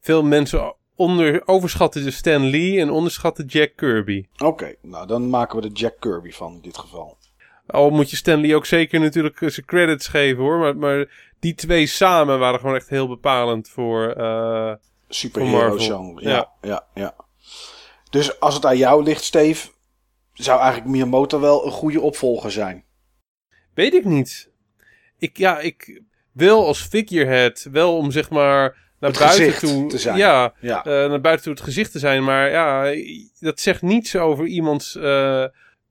[0.00, 4.26] veel mensen onder, overschatten de Stan Lee en onderschatten Jack Kirby.
[4.38, 7.16] Oké, nou dan maken we de Jack Kirby van in dit geval.
[7.66, 10.58] Al moet je Stan Lee ook zeker natuurlijk eh, zijn credits geven hoor.
[10.58, 14.08] Maar, maar die twee samen waren gewoon echt heel bepalend voor...
[14.10, 14.72] eh,
[15.08, 16.22] Superhero genre.
[16.22, 16.48] Ja, Ja.
[16.60, 17.14] ja, ja.
[18.10, 19.68] Dus als het aan jou ligt, Steve,
[20.32, 22.84] zou eigenlijk Miyamoto wel een goede opvolger zijn.
[23.74, 24.50] Weet ik niet.
[25.18, 26.02] Ik, ja, ik
[26.32, 30.16] wil als figurehead, wel om zeg maar naar Het buiten toe te zijn.
[30.16, 32.24] Ja, Ja, eh, naar buiten toe het gezicht te zijn.
[32.24, 32.94] Maar ja,
[33.40, 35.44] dat zegt niets over iemands eh,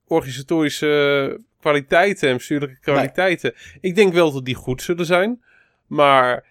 [0.06, 3.54] organisatorische kwaliteiten en bestuurlijke kwaliteiten.
[3.80, 5.42] Ik denk wel dat die goed zullen zijn.
[5.86, 6.44] Maar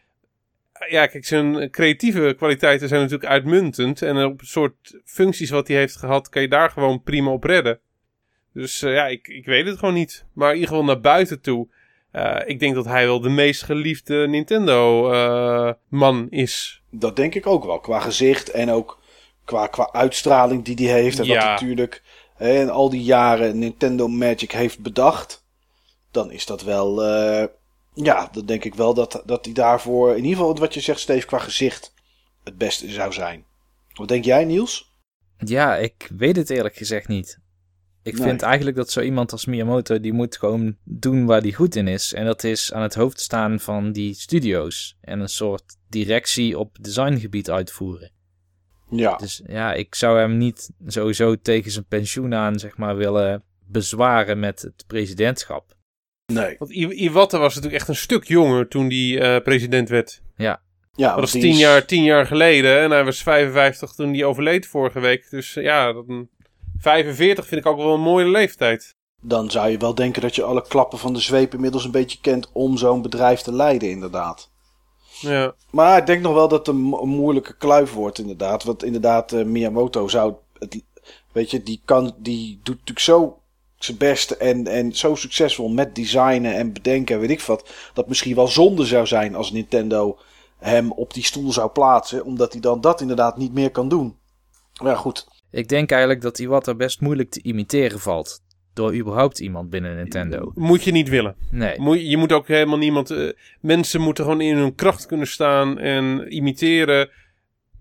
[0.89, 4.01] ja, kijk, zijn creatieve kwaliteiten zijn natuurlijk uitmuntend.
[4.01, 7.43] En op het soort functies wat hij heeft gehad, kan je daar gewoon prima op
[7.43, 7.79] redden.
[8.53, 10.25] Dus eh, ja, ik, ik weet het gewoon niet.
[10.33, 11.67] Maar in ieder geval naar buiten toe.
[12.11, 16.81] eh, ik denk dat hij wel de meest geliefde Nintendo-man is.
[16.89, 17.79] dat denk ik ook wel.
[17.79, 18.99] Qua gezicht en ook
[19.45, 21.19] qua, qua uitstraling die hij heeft.
[21.19, 21.49] En wat Ja.
[21.51, 22.01] natuurlijk
[22.35, 25.45] hè, in al die jaren Nintendo Magic heeft bedacht.
[26.11, 27.03] Dan is dat wel...
[27.03, 27.47] eh,
[27.93, 30.09] ja, dan denk ik wel dat, dat hij daarvoor...
[30.09, 31.93] In ieder geval wat je zegt, Steve, qua gezicht
[32.43, 33.45] het beste zou zijn.
[33.93, 34.91] Wat denk jij, Niels?
[35.37, 37.39] Ja, ik weet het eerlijk gezegd niet.
[38.03, 38.27] Ik Nee.
[38.27, 41.87] vind eigenlijk dat zo iemand als Miyamoto, die moet gewoon doen waar hij goed in
[41.87, 42.13] is.
[42.13, 44.97] En dat is aan het hoofd staan van die studio's.
[45.01, 48.11] En een soort directie op designgebied uitvoeren.
[48.89, 49.15] Ja.
[49.15, 54.39] Dus ja, ik zou hem niet sowieso tegen zijn pensioen aan, zeg maar, willen bezwaren
[54.39, 55.75] met het presidentschap.
[56.33, 56.55] Nee.
[56.59, 60.21] Want I- Iwata was natuurlijk echt een stuk jonger toen hij eh, president werd.
[60.35, 60.61] Ja,
[60.95, 62.79] Dat want was tien is- jaar, tien jaar geleden.
[62.79, 65.29] En hij was 55 toen hij overleed vorige week.
[65.29, 66.05] Dus eh, ja, dat,
[66.83, 68.95] 45 vind ik ook wel een mooie leeftijd.
[69.21, 72.17] Dan zou je wel denken dat je alle klappen van de zweep inmiddels een beetje
[72.21, 74.49] kent om zo'n bedrijf te leiden, inderdaad.
[75.19, 78.63] Ja, Maar ik denk nog wel dat het een, mo- een moeilijke kluif wordt, inderdaad.
[78.63, 80.33] Want inderdaad, eh, Miyamoto zou.
[80.59, 80.83] Het,
[81.31, 83.37] weet je, die, kan, die doet natuurlijk zo
[83.75, 87.69] zijn best en, en zo succesvol met designen en bedenken, weet ik wat.
[87.93, 90.17] Dat misschien wel zonde zou zijn als Nintendo
[90.57, 94.17] hem op die stoel zou plaatsen, omdat hij dan dat inderdaad niet meer kan doen.
[94.81, 95.27] Maar ja, goed.
[95.53, 98.41] Ik denk eigenlijk dat Iwata best moeilijk te imiteren valt.
[98.73, 100.51] Door überhaupt iemand binnen Nintendo.
[100.55, 101.35] moet je niet willen.
[101.51, 101.79] Nee.
[101.79, 103.11] Moet, je moet ook helemaal niemand...
[103.11, 103.29] eh,
[103.61, 107.09] mensen moeten gewoon in hun kracht kunnen staan en imiteren.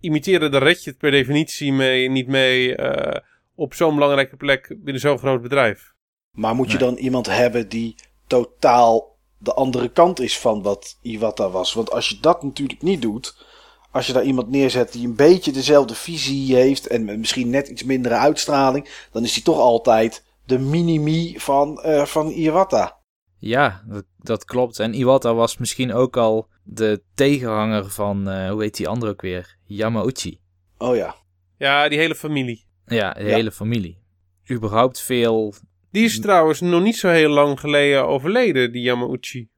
[0.01, 3.21] Imiteren, daar red je het per definitie mee, niet mee eh,
[3.55, 5.93] op zo'n belangrijke plek binnen zo'n groot bedrijf.
[6.33, 6.89] Maar moet je Nee.
[6.89, 7.95] dan iemand hebben die
[8.27, 11.73] totaal de andere kant is van wat Iwata was?
[11.75, 13.45] Want als je dat natuurlijk niet doet,
[13.93, 17.83] als je daar iemand neerzet die een beetje dezelfde visie heeft en misschien net iets
[17.83, 23.01] mindere uitstraling, dan is die toch altijd de mini-me van, eh, van Iwata.
[23.39, 24.79] Ja, dat, dat klopt.
[24.79, 29.21] En Iwata was misschien ook al de tegenhanger van, eh, hoe heet die andere ook
[29.21, 29.57] weer?
[29.65, 30.41] Yamauchi.
[30.79, 31.15] Oh ja.
[31.59, 32.65] Ja, die hele familie.
[32.87, 33.35] Ja, de Ja.
[33.35, 33.99] hele familie.
[34.51, 35.55] Überhaupt veel...
[35.91, 39.49] Die is trouwens nog niet zo heel lang geleden overleden, die Yamauchi.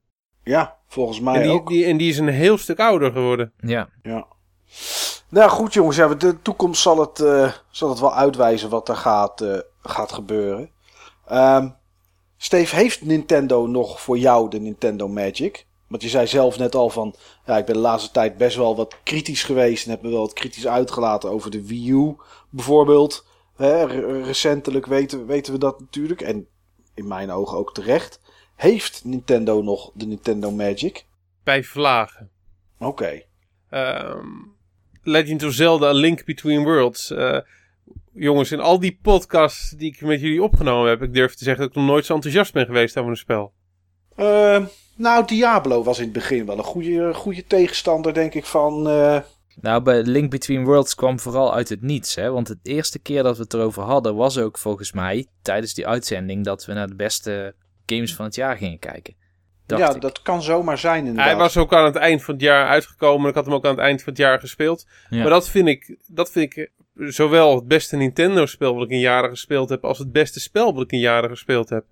[0.45, 1.67] Ja, volgens mij En die, ook.
[1.67, 3.51] die, en die is een heel stuk ouder geworden.
[3.59, 4.25] Ja, Ja.
[5.29, 8.95] Nou goed jongens, ja, de toekomst zal het, eh, zal het wel uitwijzen wat er
[8.95, 10.69] gaat, eh, gaat gebeuren.
[11.27, 11.69] Ehm
[12.37, 15.65] Steve, heeft Nintendo nog voor jou de Nintendo Magic?
[15.87, 17.15] Want je zei zelf net al van,
[17.45, 20.19] ja, ik ben de laatste tijd best wel wat kritisch geweest en heb me wel
[20.19, 22.15] wat kritisch uitgelaten over de Wii U
[22.49, 23.25] bijvoorbeeld.
[23.55, 26.47] Hè, re- recentelijk weten, weten we dat natuurlijk en
[26.93, 28.19] in mijn ogen ook terecht.
[28.55, 31.05] Heeft Nintendo nog de Nintendo Magic?
[31.43, 32.29] Bij vlagen.
[32.79, 33.21] Oké.
[33.69, 34.27] Ehm,
[35.03, 37.11] Legend of Zelda, A Link Between Worlds.
[37.11, 37.37] Eh,
[38.13, 41.61] jongens, in al die podcasts die ik met jullie opgenomen heb, ik durf te zeggen
[41.63, 43.53] dat ik nog nooit zo enthousiast ben geweest over een spel.
[44.15, 44.65] Eh,
[44.95, 48.87] nou, Diablo was in het begin wel een goede, goede tegenstander, denk ik, van...
[48.87, 49.19] eh,
[49.61, 52.15] Nou, bij Link Between Worlds kwam vooral uit het niets.
[52.15, 52.31] Hè?
[52.31, 55.87] Want de eerste keer dat we het erover hadden, was ook volgens mij tijdens die
[55.87, 57.55] uitzending dat we naar de beste
[57.85, 59.15] games van het jaar gingen kijken.
[59.65, 60.01] Dacht ja, ik.
[60.01, 61.25] dat kan zomaar zijn inderdaad.
[61.25, 63.29] Hij was ook aan het eind van het jaar uitgekomen.
[63.29, 64.87] Ik had hem ook aan het eind van het jaar gespeeld.
[65.09, 65.21] Ja.
[65.21, 69.29] Maar dat vind ik, dat vind ik zowel het beste Nintendo-spel wat ik in jaren
[69.29, 71.85] gespeeld heb, als het beste spel wat ik in jaren gespeeld heb.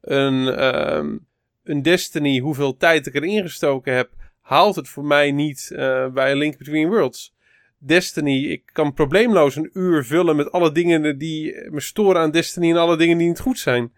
[0.00, 1.16] Een, ehm,
[1.64, 4.10] een Destiny, hoeveel tijd ik erin gestoken heb,
[4.40, 7.34] haalt het voor mij niet eh, bij Link Between Worlds.
[7.78, 12.70] Destiny, ik kan probleemloos een uur vullen met alle dingen die me storen aan Destiny
[12.70, 13.92] en alle dingen die niet goed zijn.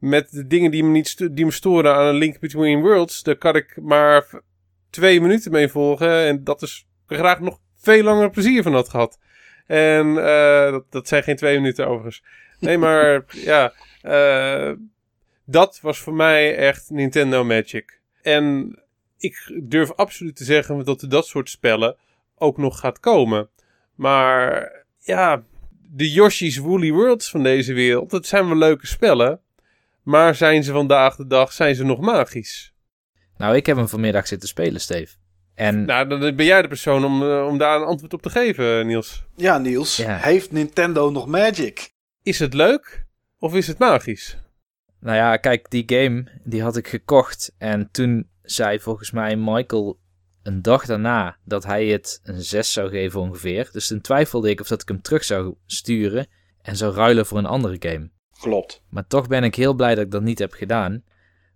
[0.00, 3.36] Met de dingen die me, niet die me storen aan A Link Between Worlds, daar
[3.36, 4.40] kan ik maar
[4.90, 6.26] twee minuten mee volgen.
[6.26, 9.18] En dat is ik graag nog veel langer plezier van had gehad.
[9.66, 12.22] En eh, dat, dat zijn geen twee minuten overigens.
[12.58, 13.72] Nee, maar ja,
[14.02, 14.72] eh,
[15.44, 18.00] dat was voor mij echt Nintendo Magic.
[18.22, 18.78] En
[19.18, 21.96] ik durf absoluut te zeggen dat er dat soort spellen
[22.36, 23.48] ook nog gaat komen.
[23.94, 25.42] Maar ja,
[25.92, 29.40] de Yoshi's Woolly Worlds van deze wereld, dat zijn wel leuke spellen.
[30.10, 32.74] Maar zijn ze vandaag de dag, zijn ze nog magisch?
[33.36, 35.16] Nou, ik heb hem vanmiddag zitten spelen, Steve.
[35.54, 38.30] En Nou, dan ben jij de persoon om, eh, om daar een antwoord op te
[38.30, 39.24] geven, Niels.
[39.36, 39.96] Ja, Niels.
[39.96, 40.16] Ja.
[40.16, 41.90] Heeft Nintendo nog Magic?
[42.22, 43.06] Is het leuk
[43.38, 44.38] of is het magisch?
[45.00, 47.54] nou ja, kijk, die game die had ik gekocht.
[47.58, 49.98] En toen zei volgens mij Michael
[50.42, 53.68] een dag daarna dat hij het een 6 zou geven ongeveer.
[53.72, 56.26] Dus toen twijfelde ik of dat ik hem terug zou sturen
[56.62, 58.10] en zou ruilen voor een andere game.
[58.40, 58.82] Klopt.
[58.88, 61.02] Maar toch ben ik heel blij dat ik dat niet heb gedaan.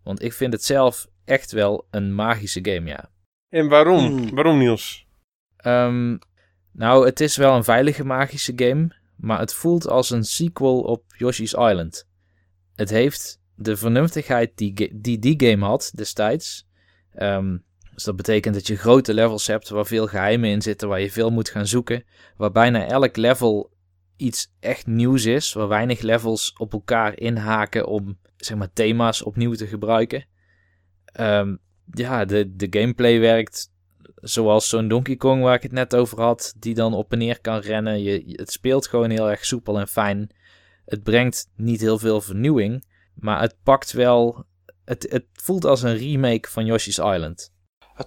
[0.02, 3.10] Want ik vind het zelf echt wel een magische game, ja.
[3.48, 4.06] En waarom?
[4.06, 4.34] Hmm.
[4.34, 5.06] Waarom, Niels?
[5.56, 6.16] Ehm,
[6.72, 11.04] nou, het is wel een veilige magische game, maar het voelt als een sequel op
[11.16, 12.08] Yoshi's Island.
[12.74, 16.66] Het heeft de vernuftigheid die, die game had destijds.
[17.12, 17.56] Ehm,
[17.94, 21.10] dus dat betekent dat je grote levels hebt waar veel geheimen in zitten, waar je
[21.10, 22.04] veel moet gaan zoeken.
[22.36, 23.70] Waar bijna elk level
[24.16, 29.54] iets echt nieuws is, waar weinig levels op elkaar inhaken om zeg maar thema's opnieuw
[29.54, 30.26] te gebruiken.
[31.04, 31.56] Ehm,
[31.90, 33.72] ja, de, de gameplay werkt
[34.14, 37.40] zoals zo'n Donkey Kong waar ik het net over had, die dan op en neer
[37.40, 38.02] kan rennen.
[38.02, 40.30] Je, het speelt gewoon heel erg soepel en fijn.
[40.84, 42.84] Het brengt niet heel veel vernieuwing,
[43.14, 44.44] maar het pakt wel.
[44.84, 47.52] Het, het voelt als een remake van Yoshi's Island.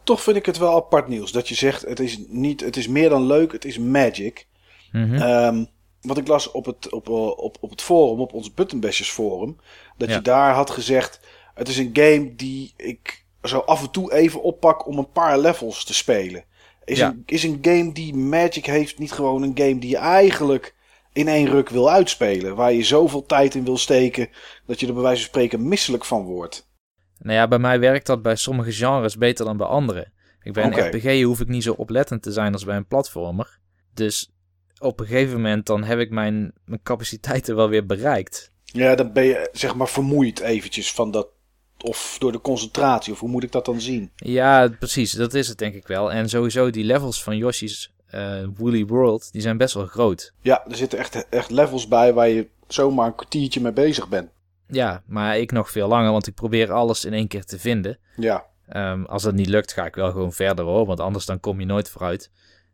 [0.04, 1.32] Toch vind ik het wel apart nieuws.
[1.32, 4.48] Dat je zegt, het is, niet, het is meer dan leuk, het is Magic.
[4.92, 5.16] Mhm.
[5.16, 5.66] Ehm,
[6.08, 9.58] wat ik las op het, op, eh, op, op het forum, op ons Buttonbashers forum.
[9.98, 10.16] Dat Ja.
[10.16, 11.20] je daar had gezegd,
[11.54, 15.40] het is een game die ik zo af en toe even oppak om een paar
[15.40, 16.44] levels te spelen.
[16.86, 17.08] Is, Ja.
[17.10, 20.76] een, is een game die Magic heeft niet gewoon een game die je eigenlijk
[21.14, 22.56] in één ruk wil uitspelen.
[22.56, 24.30] Waar je zoveel tijd in wil steken
[24.66, 26.70] dat je er bij wijze van spreken misselijk van wordt.
[27.20, 30.12] Nou ja, bij mij werkt dat bij sommige genres beter dan bij andere.
[30.42, 30.62] Ik Oké.
[30.62, 33.60] een RPG hoef ik niet zo oplettend te zijn als bij een platformer.
[33.94, 34.32] Dus
[34.80, 38.52] op een gegeven moment dan heb ik mijn, mijn capaciteiten wel weer bereikt.
[38.64, 41.28] Ja, dan ben je zeg maar vermoeid eventjes van dat.
[41.84, 44.12] Of door de concentratie, of hoe moet ik dat dan zien?
[44.16, 46.12] Ja, precies, dat is het denk ik wel.
[46.12, 50.34] En sowieso die levels van Yoshi's eh, Woolly World, die zijn best wel groot.
[50.42, 54.30] Ja, er zitten echt, echt levels bij waar je zomaar een kwartiertje mee bezig bent.
[54.68, 58.00] Ja, maar ik nog veel langer, want ik probeer alles in één keer te vinden.
[58.16, 61.40] Ja, Ehm, als dat niet lukt, ga ik wel gewoon verder hoor, want anders dan
[61.40, 62.32] kom je nooit vooruit.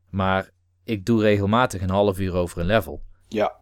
[0.10, 0.50] Maar
[0.84, 3.02] ik doe regelmatig een half uur over een level.
[3.28, 3.62] ja,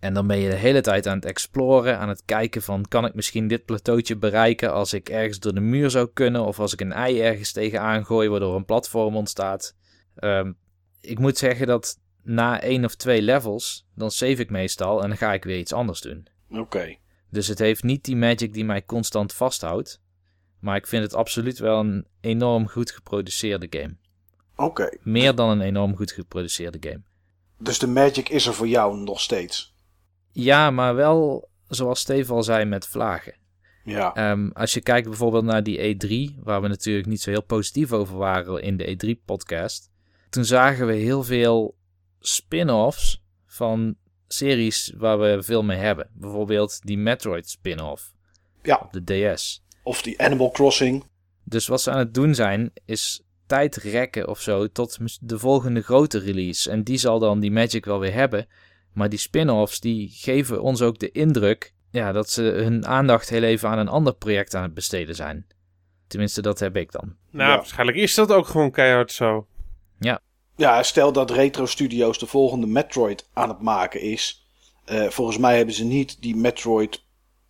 [0.00, 2.88] En dan ben je de hele tijd aan het exploren, aan het kijken van...
[2.88, 6.44] kan ik misschien dit plateautje bereiken als ik ergens door de muur zou kunnen...
[6.44, 9.76] of als ik een ei ergens tegenaan gooi waardoor een platform ontstaat.
[10.14, 10.52] Ehm,
[11.00, 15.18] ik moet zeggen dat na één of twee levels, dan save ik meestal en dan
[15.18, 16.26] ga ik weer iets anders doen.
[16.50, 16.96] oké.
[17.30, 20.00] Dus het heeft niet die magic die mij constant vasthoudt.
[20.60, 23.96] Maar ik vind het absoluut wel een enorm goed geproduceerde game.
[24.64, 24.88] Oké.
[25.02, 27.02] Meer dan een enorm goed geproduceerde game.
[27.58, 29.74] Dus de magic is er voor jou nog steeds.
[30.32, 33.34] Ja, maar wel zoals Steve al zei met vlagen.
[33.84, 34.14] Ja.
[34.14, 37.92] Ehm, als je kijkt bijvoorbeeld naar die E3, waar we natuurlijk niet zo heel positief
[37.92, 39.90] over waren in de E3-podcast.
[40.30, 41.76] Toen zagen we heel veel
[42.18, 43.94] spin-offs van
[44.28, 46.10] series waar we veel mee hebben.
[46.12, 48.12] Bijvoorbeeld die Metroid spin-off
[48.62, 48.76] Ja.
[48.76, 49.62] op de DS.
[49.82, 51.04] Of die Animal Crossing.
[51.44, 55.82] Dus wat ze aan het doen zijn, is tijd rekken of zo tot de volgende
[55.82, 56.70] grote release.
[56.70, 58.46] En die zal dan die Magic wel weer hebben.
[58.92, 63.42] Maar die spin-offs die geven ons ook de indruk ja, dat ze hun aandacht heel
[63.42, 65.46] even aan een ander project aan het besteden zijn.
[66.06, 67.14] Tenminste, dat heb ik dan.
[67.30, 67.56] Nou, Ja.
[67.56, 69.46] waarschijnlijk is dat ook gewoon keihard zo.
[70.56, 74.46] Ja, stel dat Retro Studios de volgende Metroid aan het maken is.
[74.84, 77.04] Eh, volgens mij hebben ze niet die Metroid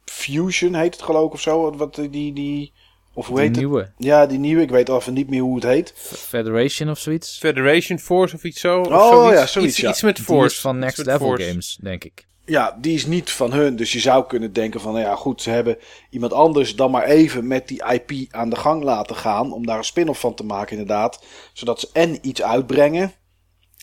[0.05, 1.77] Fusion, heet het geloof ik of zo.
[1.77, 2.73] Wat die, die,
[3.21, 3.65] of hoe Die heet het?
[3.65, 4.63] nieuwe Ja, die nieuwe.
[4.63, 5.93] Ik weet al even niet meer hoe het heet.
[6.17, 7.39] Federation of zoiets.
[7.39, 8.81] Federation Force of iets zo.
[8.81, 9.39] of Oh, zoiets.
[9.41, 9.91] ja, zoiets, iets, ja.
[9.91, 10.55] iets met Die Force.
[10.55, 11.49] is van Next Level Force.
[11.49, 12.27] Games, denk ik.
[12.45, 13.77] Ja, die is niet van hun.
[13.77, 15.77] Dus je zou kunnen denken van, nou ja goed, ze hebben
[16.11, 19.53] iemand anders dan maar even met die IP aan de gang laten gaan.
[19.53, 21.25] Om daar een spin-off van te maken inderdaad.
[21.53, 23.13] Zodat ze en iets uitbrengen.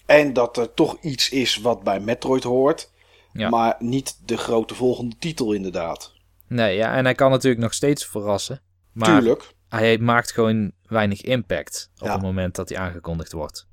[0.06, 2.90] En dat er toch iets is wat bij Metroid hoort.
[3.34, 3.50] Ja.
[3.50, 6.14] Maar niet de grote volgende titel inderdaad.
[6.48, 8.62] Nee, ja, en hij kan natuurlijk nog steeds verrassen.
[8.98, 9.54] Maar Tuurlijk.
[9.70, 12.14] hij maakt gewoon weinig impact op Ja.
[12.14, 13.68] het moment dat hij aangekondigd wordt.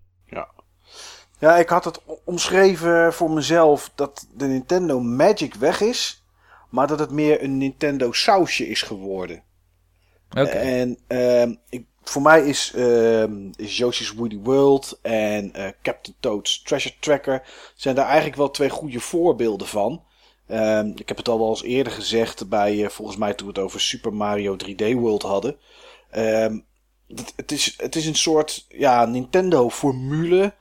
[1.39, 6.23] Ja, ik had het omschreven voor mezelf dat de Nintendo Magic weg is.
[6.71, 9.43] Maar dat het meer een Nintendo sausje is geworden.
[10.31, 12.71] Oké, En ehm, ik, voor mij is,
[13.57, 17.43] is Yoshi's Woody World en eh, Captain Toad's Treasure Tracker
[17.75, 20.05] zijn daar eigenlijk wel twee goede voorbeelden van.
[20.47, 23.53] Ehm, ik heb het al wel eens eerder gezegd bij, eh, volgens mij toen we
[23.53, 25.57] het over Super Mario 3D World hadden.
[26.11, 26.59] Ehm,
[27.09, 30.55] het, het, is, het is een soort ja, Nintendo formule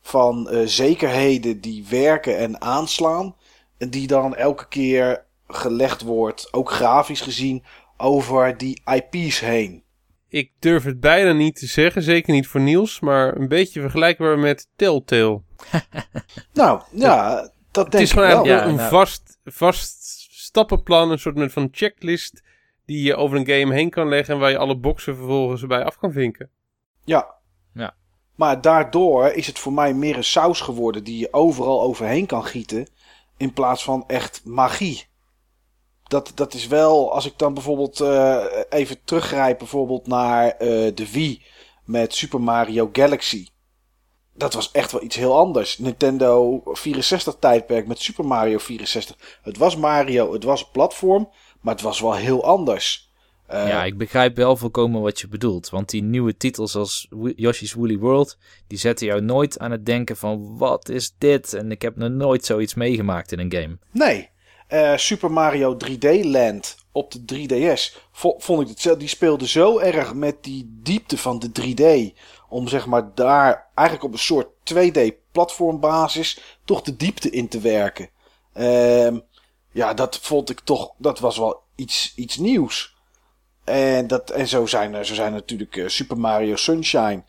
[0.00, 3.36] van eh, zekerheden die werken en aanslaan.
[3.78, 7.64] En die dan elke keer gelegd wordt, ook grafisch gezien,
[7.96, 9.82] over die IP's heen.
[10.28, 14.38] Ik durf het bijna niet te zeggen, zeker niet voor Niels, maar een beetje vergelijkbaar
[14.38, 15.42] met Telltale.
[16.52, 18.44] Nou, ja, dat Het denk is ik gewoon wel.
[18.44, 18.90] eigenlijk Ja, een nou.
[18.90, 19.98] vast, vast
[20.30, 22.42] stappenplan, een soort van checklist
[22.86, 25.84] die je over een game heen kan leggen en waar je alle boxen vervolgens bij
[25.84, 26.50] af kan vinken.
[27.04, 27.34] Ja.
[27.74, 27.94] Ja.
[28.34, 32.44] Maar daardoor is het voor mij meer een saus geworden die je overal overheen kan
[32.44, 32.88] gieten.
[33.36, 35.08] In plaats van echt magie.
[36.02, 40.58] Dat, dat is wel, als ik dan bijvoorbeeld eh, even teruggrijp bijvoorbeeld naar eh,
[40.94, 41.42] de Wii
[41.84, 43.46] met Super Mario Galaxy.
[44.40, 45.78] Dat was echt wel iets heel anders.
[45.78, 49.16] Nintendo 64 tijdperk met Super Mario 64.
[49.42, 51.28] Het was Mario, het was platform,
[51.60, 53.08] maar het was wel heel anders.
[53.46, 55.70] Eh, ja, ik begrijp wel volkomen wat je bedoelt.
[55.70, 57.06] Want die nieuwe titels als
[57.36, 61.54] Yoshi's Woolly World, die zetten jou nooit aan het denken van wat is dit?
[61.54, 63.78] En ik heb nog nooit zoiets meegemaakt in een game.
[63.92, 64.28] Nee.
[64.66, 68.98] Eh, Super Mario 3D Land op de 3DS vo- vond ik het.
[69.00, 72.18] Die speelde zo erg met die diepte van de 3D.
[72.50, 75.00] Om zeg maar daar eigenlijk op een soort 2D
[75.32, 78.08] platformbasis toch de diepte in te werken.
[78.52, 79.18] Ehm,
[79.72, 80.92] ja, dat vond ik toch.
[80.96, 82.96] Dat was wel iets, iets nieuws.
[83.64, 87.22] En, dat, en zo zijn er zo zijn natuurlijk eh, Super Mario Sunshine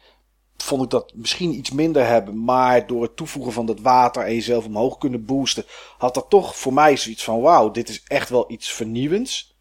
[0.64, 2.44] vond ik dat misschien iets minder hebben.
[2.44, 5.66] Maar door het toevoegen van dat water en jezelf omhoog kunnen boosten,
[5.98, 9.56] had dat toch voor mij zoiets van: wauw, dit is echt wel iets vernieuwends.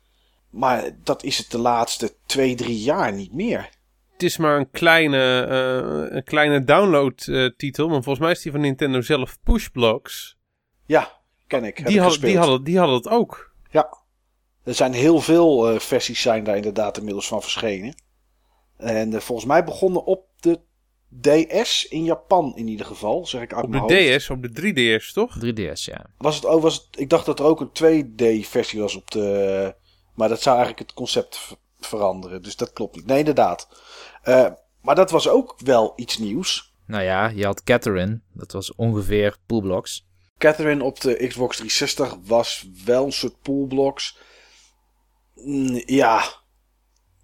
[0.50, 3.70] Maar dat is het de laatste twee, drie jaar niet meer.
[4.20, 8.60] Het is maar een kleine, eh, een kleine download-titel, maar volgens mij is die van
[8.60, 10.36] Nintendo zelf Pushblocks.
[10.86, 11.76] Ja, ken ik.
[11.86, 13.54] Die, ik hadden, die, hadden, die hadden het ook.
[13.70, 13.98] Ja.
[14.64, 18.02] Er zijn heel veel eh, versies zijn daar inderdaad inmiddels van verschenen.
[18.76, 20.60] En eh, volgens mij begonnen op de
[21.20, 24.18] DS in Japan in ieder geval, zeg ik uit Op mijn de hoofd.
[24.18, 25.36] DS, op de 3DS, toch?
[25.44, 26.06] 3DS, ja.
[26.18, 29.74] Was het, oh, was het, ik dacht dat er ook een 2D-versie was op de.
[30.14, 32.42] Maar dat zou eigenlijk het concept ver- veranderen.
[32.42, 33.06] Dus dat klopt niet.
[33.06, 33.68] Nee, inderdaad.
[34.22, 34.46] Eh,
[34.82, 36.74] maar dat was ook wel iets nieuws.
[36.86, 40.08] Nou ja, je had Catherine, dat was ongeveer Poolblocks.
[40.38, 44.18] Catherine op de Xbox 360 was wel een soort poolblocks.
[45.34, 46.22] Mm, ja.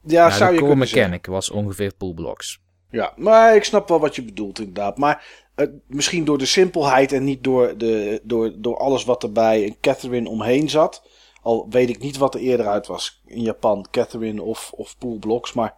[0.02, 0.98] Ja, Ja, zou je kunnen zeggen.
[0.98, 2.58] mechanic was ongeveer Poolblocks.
[2.90, 4.96] Ja, maar ik snap wel wat je bedoelt inderdaad.
[4.96, 9.32] Maar eh, misschien door de simpelheid en niet door, de, door, door alles wat er
[9.32, 11.08] bij Catherine omheen zat.
[11.42, 15.18] Al weet ik niet wat er eerder uit was in Japan, Catherine of, of Pool
[15.18, 15.52] Blocks.
[15.52, 15.74] Maar,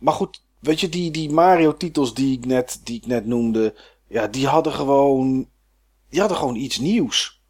[0.00, 3.74] maar goed, weet je, die, die Mario-titels die, ik net, die ik net noemde,
[4.08, 5.48] ja, die hadden gewoon,
[6.10, 7.42] die hadden gewoon iets nieuws.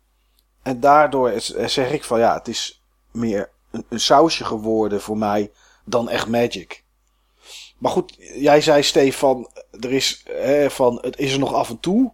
[0.63, 5.19] En daardoor eh, zeg ik van ja, het is meer een, een sausje geworden voor
[5.19, 5.51] mij
[5.85, 6.85] dan echt Magic.
[7.79, 9.51] Maar goed, jij zei Stefan,
[9.81, 12.13] er is, hè, van, het is er nog af en toe.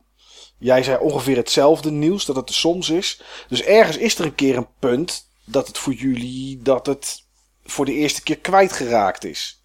[0.58, 3.22] Jij zei ongeveer hetzelfde nieuws, dat het er soms is.
[3.48, 7.24] Dus ergens is er een keer een punt dat het voor jullie, dat het
[7.64, 9.59] voor de eerste keer kwijtgeraakt is.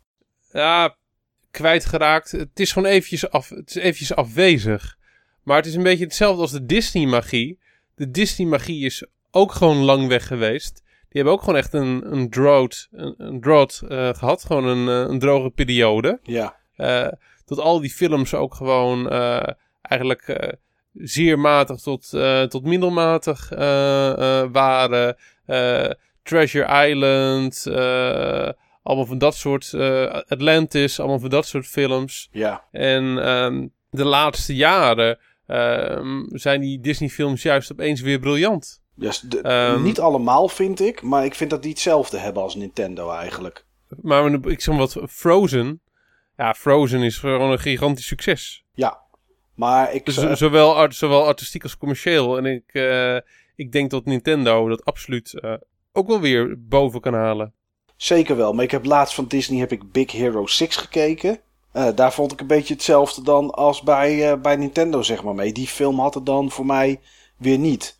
[0.56, 0.96] Ja,
[1.52, 2.32] kwijtgeraakt.
[2.32, 4.98] Het is gewoon eventjes, af, het is eventjes afwezig.
[5.44, 7.60] Maar het is een beetje hetzelfde als de Disney-magie.
[7.96, 10.84] De Disney-magie is ook gewoon lang weg geweest.
[10.84, 14.44] Die hebben ook gewoon echt een, een drought, een, een drought uh, gehad.
[14.44, 16.20] Gewoon een, uh, een droge periode.
[16.24, 16.56] Ja.
[16.78, 17.08] Uh,
[17.46, 19.10] tot al die films ook gewoon
[19.82, 20.56] eigenlijk
[20.94, 22.10] zeer matig tot,
[22.50, 23.50] tot middelmatig
[24.52, 25.16] waren.
[26.24, 27.64] Treasure Island,
[28.86, 29.74] allemaal van dat soort...
[30.28, 32.30] Atlantis, allemaal van dat soort films.
[32.32, 32.64] Ja.
[32.72, 38.84] En um, de laatste jaren um, zijn die Disney films juist opeens weer briljant.
[38.96, 42.56] Yes, de, um, niet allemaal vind ik, maar ik vind dat die hetzelfde hebben als
[42.56, 43.66] Nintendo eigenlijk.
[44.02, 45.82] Maar ik zeg wat, Frozen.
[46.38, 48.64] Ja, Frozen is gewoon een gigantisch succes.
[48.74, 49.00] Ja,
[49.54, 50.06] maar ik...
[50.06, 52.38] Dus, uh, zowel, art, zowel artistiek als commercieel.
[52.38, 53.16] En ik, uh,
[53.56, 55.54] ik denk dat Nintendo dat absoluut uh,
[55.92, 57.54] ook wel weer boven kan halen.
[57.96, 61.40] Zeker wel, maar ik heb laatst van Disney heb ik Big Hero 6 gekeken.
[61.74, 65.36] Uh, daar vond ik een beetje hetzelfde dan als bij, uh, bij Nintendo, zeg maar
[65.36, 65.52] mee.
[65.52, 67.00] Die film had het dan voor mij
[67.38, 67.98] weer niet.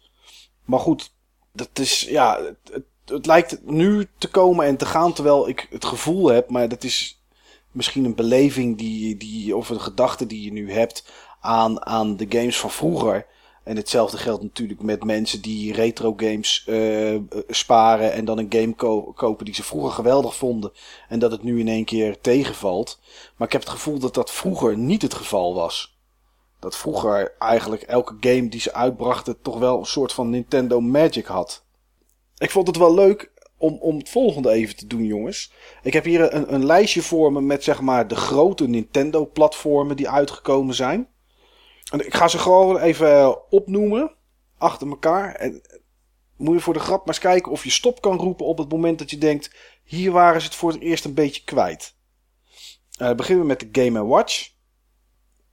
[0.66, 1.14] Maar goed,
[1.52, 5.68] dat is, ja, het, het, het, lijkt nu te komen en te gaan terwijl ik
[5.70, 7.24] het gevoel heb, maar dat is
[7.72, 12.26] misschien een beleving die, die of een gedachte die je nu hebt aan, aan de
[12.30, 13.26] games van vroeger.
[13.66, 18.76] En hetzelfde geldt natuurlijk met mensen die retro games uh, sparen en dan een game
[18.76, 20.72] ko kopen die ze vroeger geweldig vonden.
[21.10, 23.00] En dat het nu in één keer tegenvalt.
[23.36, 25.98] Maar ik heb het gevoel dat dat vroeger niet het geval was.
[26.60, 31.26] Dat vroeger eigenlijk elke game die ze uitbrachten toch wel een soort van Nintendo Magic
[31.26, 31.64] had.
[32.38, 35.52] Ik vond het wel leuk om, om het volgende even te doen, jongens.
[35.84, 40.10] Ik heb hier een, een lijstje voor me met zeg maar de grote Nintendo-platformen die
[40.10, 41.08] uitgekomen zijn.
[41.92, 44.16] En ik ga ze gewoon even opnoemen.
[44.58, 45.36] Achter elkaar.
[45.36, 45.62] En
[46.38, 48.72] moet je voor de grap maar eens kijken of je stop kan roepen op het
[48.72, 49.56] moment dat je denkt.
[49.84, 51.96] Hier waren ze het voor het eerst een beetje kwijt.
[53.02, 54.50] Uh, beginnen we met de Game Watch.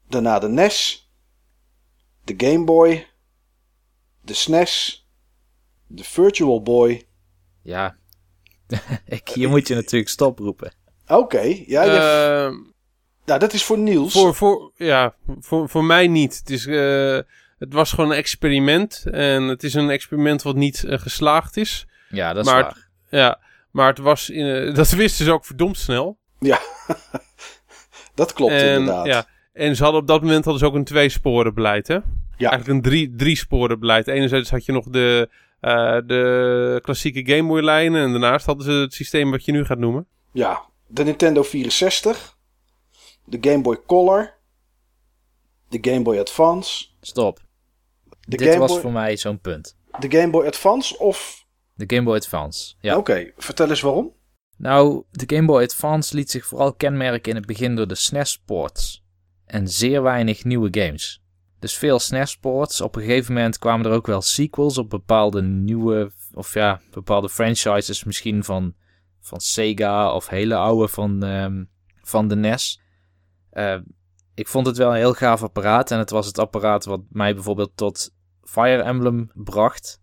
[0.08, 1.10] Daarna de NES.
[2.24, 3.06] De Game Boy.
[4.20, 5.06] De SNES.
[5.86, 7.06] De Virtual Boy.
[7.62, 7.96] Ja,
[9.04, 10.74] ik, hier moet je natuurlijk stop roepen.
[11.02, 12.46] Oké, okay, ja.
[12.48, 12.58] Uh...
[13.32, 14.12] Nou, dat is voor Niels.
[14.12, 16.38] Voor, voor, ja, voor, voor mij niet.
[16.38, 17.18] Het, is, uh,
[17.58, 19.04] het was gewoon een experiment.
[19.10, 21.86] En het is een experiment wat niet uh, geslaagd is.
[22.08, 22.70] Ja, dat is maar waar.
[22.70, 23.38] Het, ja,
[23.70, 24.30] maar het was...
[24.30, 26.18] In, uh, dat wisten ze ook verdomd snel.
[26.38, 26.60] Ja,
[28.14, 29.06] dat klopt en, inderdaad.
[29.06, 31.94] Ja, en ze hadden op dat moment hadden ze ook een twee-sporen beleid, hè?
[32.36, 32.50] Ja.
[32.50, 34.08] Eigenlijk een drie, drie sporen beleid.
[34.08, 35.28] Enerzijds had je nog de,
[35.60, 38.02] uh, de klassieke Game Boy lijnen.
[38.02, 40.06] En daarnaast hadden ze het systeem wat je nu gaat noemen.
[40.32, 42.40] Ja, de Nintendo 64.
[43.24, 44.34] De Game Boy Color.
[45.68, 46.86] De Game Boy Advance.
[47.00, 47.40] Stop.
[48.20, 48.80] De Dit Game was Boy...
[48.80, 49.76] voor mij zo'n punt.
[49.98, 51.46] De Game Boy Advance of...
[51.74, 52.96] De Game Boy Advance, ja.
[52.96, 54.12] Oké, okay, vertel eens waarom.
[54.56, 59.04] Nou, de Game Boy Advance liet zich vooral kenmerken in het begin door de SNES-ports.
[59.46, 61.22] En zeer weinig nieuwe games.
[61.58, 62.80] Dus veel SNES-ports.
[62.80, 66.12] Op een gegeven moment kwamen er ook wel sequels op bepaalde nieuwe...
[66.34, 68.74] Of ja, bepaalde franchises misschien van,
[69.20, 71.70] van Sega of hele oude van, um,
[72.02, 72.81] van de NES.
[73.52, 73.76] Uh,
[74.34, 75.90] ik vond het wel een heel gaaf apparaat.
[75.90, 80.00] En het was het apparaat wat mij bijvoorbeeld tot Fire Emblem bracht.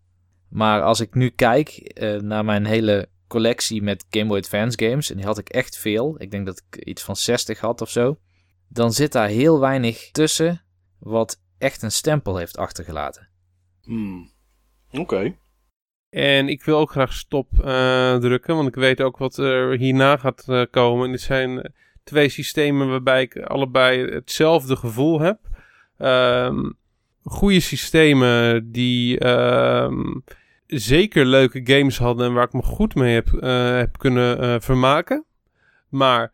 [0.50, 5.10] Maar als ik nu kijk uh, naar mijn hele collectie met Game Boy Advance games,
[5.10, 7.90] en die had ik echt veel, ik denk dat ik iets van 60 had of
[7.90, 8.20] zo,
[8.68, 10.62] dan zit daar heel weinig tussen
[11.00, 13.30] wat echt een stempel heeft achtergelaten.
[13.82, 14.32] Hmm.
[14.92, 15.00] Oké.
[15.00, 15.38] Okay.
[16.10, 20.18] En ik wil ook graag stop uh, drukken, want ik weet ook wat er hierna
[20.18, 21.06] gaat uh, komen.
[21.06, 21.74] En dit zijn
[22.10, 25.40] twee systemen waarbij ik allebei hetzelfde gevoel heb.
[25.98, 26.77] Um,
[27.23, 30.23] goede systemen die um,
[30.65, 34.56] zeker leuke games hadden en waar ik me goed mee heb, uh, heb kunnen uh,
[34.60, 35.26] vermaken.
[35.90, 36.34] Maar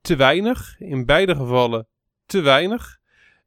[0.00, 0.76] te weinig.
[0.78, 1.86] In beide gevallen
[2.26, 2.98] te weinig.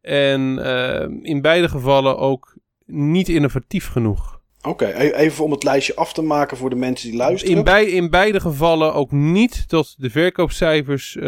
[0.02, 4.39] En uh, in beide gevallen ook niet innovatief genoeg.
[4.62, 7.58] Oké, okay, even om het lijstje af te maken voor de mensen die luisteren.
[7.58, 11.24] In, bij, in beide gevallen ook niet tot de verkoopcijfers uh,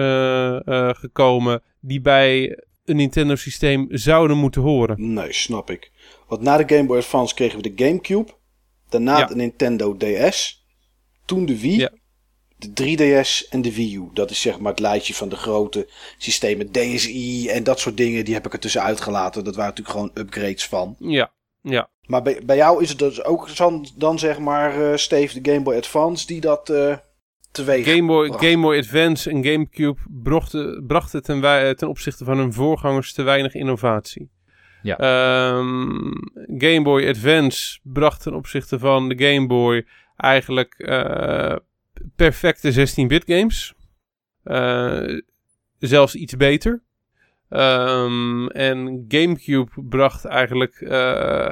[0.65, 5.13] uh, gekomen die bij een Nintendo systeem zouden moeten horen.
[5.13, 5.91] Nee, snap ik.
[6.27, 8.31] Want na de Game Boy Advance kregen we de GameCube.
[8.89, 9.25] Daarna ja.
[9.25, 10.65] de Nintendo DS.
[11.25, 11.79] Toen de Wii.
[11.79, 11.91] Ja.
[12.57, 14.09] De 3DS en de Wii U.
[14.13, 16.71] Dat is zeg maar het lijstje van de grote systemen.
[16.71, 18.25] DSi en dat soort dingen.
[18.25, 19.43] Die heb ik er tussenuit gelaten.
[19.43, 20.95] Dat waren natuurlijk gewoon upgrades van.
[20.99, 21.31] Ja.
[21.61, 21.89] Ja.
[22.05, 25.51] Maar bij, bij jou is het dus ook dan, dan zeg maar, uh, Steve, de
[25.51, 26.95] Game Boy Advance, die dat uh,
[27.51, 28.45] teweeg Game Boy, bracht.
[28.45, 33.23] Game Boy Advance en Gamecube brachten, brachten ten, wij- ten opzichte van hun voorgangers te
[33.23, 34.29] weinig innovatie.
[34.83, 34.97] Ja.
[34.97, 36.11] Ehm,
[36.57, 39.85] Game Boy Advance bracht ten opzichte van de Game Boy
[40.17, 41.55] eigenlijk eh,
[42.15, 43.73] perfecte 16-bit games.
[44.43, 45.17] Eh,
[45.79, 46.83] zelfs iets beter.
[47.51, 51.51] Ehm, en GameCube bracht eigenlijk eh,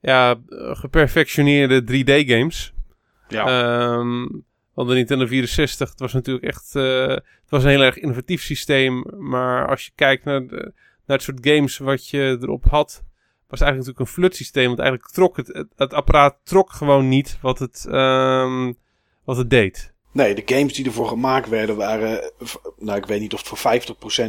[0.00, 2.74] ja, geperfectioneerde 3D-games.
[3.28, 3.46] Ja.
[3.46, 4.26] Ehm,
[4.74, 6.76] want de Nintendo 64, het was natuurlijk echt...
[6.76, 9.04] eh, het was een heel erg innovatief systeem.
[9.18, 10.72] Maar als je kijkt naar, de,
[11.06, 13.04] naar het soort games wat je erop had...
[13.48, 14.66] was het eigenlijk natuurlijk een flut systeem.
[14.66, 18.72] Want eigenlijk trok het, het, het apparaat trok gewoon niet wat het, ehm,
[19.24, 19.93] wat het deed.
[20.14, 22.32] Nee, de games die ervoor gemaakt werden waren,
[22.78, 23.72] nou ik weet niet of het voor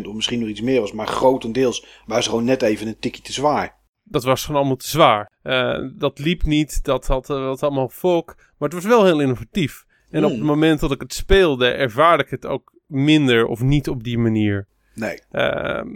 [0.04, 3.00] 50% of misschien nog iets meer was, maar grotendeels waren ze gewoon net even een
[3.00, 3.76] tikje te zwaar.
[4.04, 5.32] Dat was gewoon allemaal te zwaar.
[5.42, 8.36] Eh, dat liep niet, dat had, eh, dat had allemaal volk.
[8.38, 9.86] Maar het was wel heel innovatief.
[10.10, 10.40] En op Hmm.
[10.40, 14.18] het moment dat ik het speelde, ervaarde ik het ook minder of niet op die
[14.18, 14.68] manier.
[14.94, 15.22] Nee.
[15.32, 15.88] Ehm,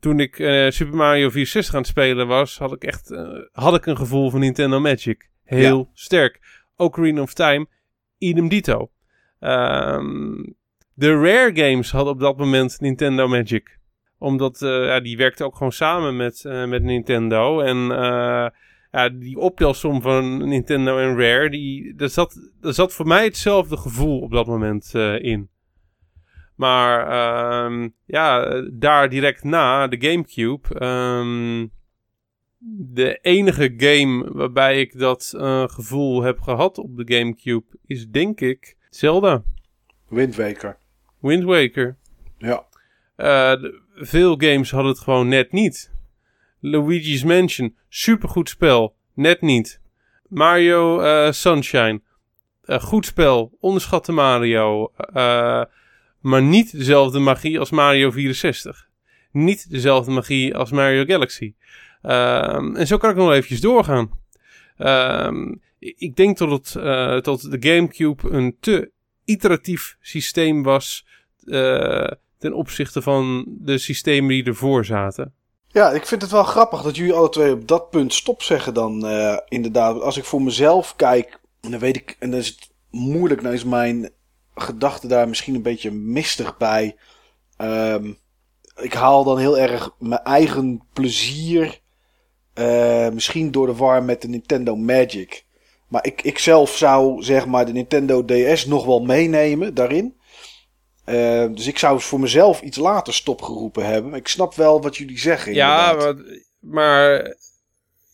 [0.00, 3.10] toen ik eh, Super Mario 64 aan het spelen was, had ik echt
[3.52, 5.30] had ik een gevoel van Nintendo Magic.
[5.44, 6.62] Heel sterk.
[6.76, 7.66] Ocarina of Time,
[8.18, 8.90] idem dito.
[9.42, 10.42] Ehm,
[10.94, 13.78] de Rare Games hadden op dat moment Nintendo Magic.
[14.18, 17.60] Omdat eh, ja, die werkte ook gewoon samen met, eh, met Nintendo.
[17.60, 18.46] En eh,
[18.90, 23.76] ja, die optelsom van Nintendo en Rare, die, daar, zat, daar zat voor mij hetzelfde
[23.76, 25.50] gevoel op dat moment in.
[26.56, 30.68] Maar ehm, ja, daar direct na, de Gamecube.
[30.74, 31.66] ehm,
[32.94, 35.34] de enige game waarbij ik dat
[35.66, 39.42] gevoel heb gehad op de Gamecube is denk ik Zelda.
[40.08, 40.76] Wind Waker.
[41.18, 41.96] Wind Waker.
[42.38, 42.64] Ja.
[43.16, 43.52] Eh,
[43.94, 45.90] veel games hadden het gewoon net niet.
[46.60, 49.80] Luigi's Mansion, supergoed spel, net niet.
[50.28, 52.00] Mario eh, Sunshine,
[52.64, 54.92] eh, goed spel, onderschatte Mario,
[56.20, 58.88] maar niet dezelfde magie als Mario 64.
[59.30, 61.54] Niet dezelfde magie als Mario Galaxy.
[62.02, 64.21] Ehm, en zo kan ik nog eventjes doorgaan.
[64.76, 68.90] Ehm, ik denk dat, het, eh, dat de Gamecube een te
[69.24, 71.06] iteratief systeem was
[71.44, 75.34] eh, ten opzichte van de systemen die ervoor zaten.
[75.68, 78.74] Ja, ik vind het wel grappig dat jullie alle twee op dat punt stop zeggen
[78.74, 80.00] dan eh, inderdaad.
[80.00, 83.64] Als ik voor mezelf kijk, dan weet ik, en dan is het moeilijk, dan is
[83.64, 84.10] mijn
[84.54, 86.96] gedachte daar misschien een beetje mistig bij.
[87.56, 88.12] Ehm,
[88.76, 91.80] ik haal dan heel erg mijn eigen plezier,
[92.54, 95.44] eh, misschien door de war met de Nintendo Magic.
[95.88, 100.16] Maar ik, ik zelf zou zeg maar de Nintendo DS nog wel meenemen daarin.
[101.04, 104.10] Eh, dus ik zou voor mezelf iets later stopgeroepen hebben.
[104.10, 105.54] Maar ik snap wel wat jullie zeggen.
[105.54, 106.14] Ja, maar,
[106.60, 107.36] maar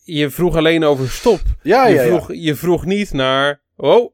[0.03, 1.39] je vroeg alleen over stop.
[1.63, 2.07] ja, je, ja, ja.
[2.07, 4.11] vroeg, je vroeg niet naar, oh,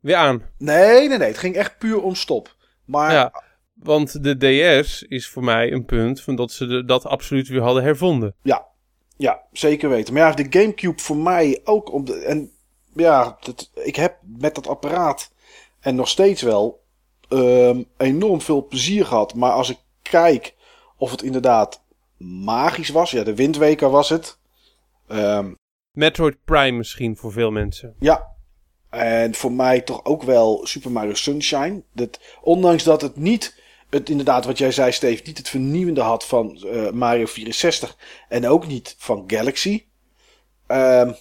[0.00, 0.42] weer aan.
[0.58, 1.28] Nee, nee, nee.
[1.28, 2.56] Het ging echt puur om stop.
[2.84, 3.42] Maar Ja,
[3.74, 4.36] want de
[4.82, 8.34] DS is voor mij een punt van dat ze de- dat absoluut weer hadden hervonden.
[8.42, 8.66] ja,
[9.52, 10.14] zeker weten.
[10.14, 11.92] Maar ja, de Gamecube voor mij ook.
[11.92, 12.50] Om de, en
[12.94, 15.32] ja, dat, ik heb met dat apparaat
[15.80, 16.84] en nog steeds wel
[17.28, 19.34] ehm, enorm veel plezier gehad.
[19.34, 20.54] Maar als ik kijk
[20.96, 21.84] of het inderdaad
[22.18, 23.10] magisch was.
[23.10, 24.38] Ja, de Windweker was het.
[25.08, 25.52] Ehm,
[25.90, 27.94] Metroid Prime misschien voor veel mensen.
[27.98, 28.34] Ja.
[28.90, 31.82] En voor mij toch ook wel Super Mario Sunshine.
[31.92, 36.24] Dat, ondanks dat het niet, het, inderdaad wat jij zei Steve, niet het vernieuwende had
[36.24, 37.96] van eh, Mario 64.
[38.28, 39.84] En ook niet van Galaxy.
[40.66, 41.12] ehm,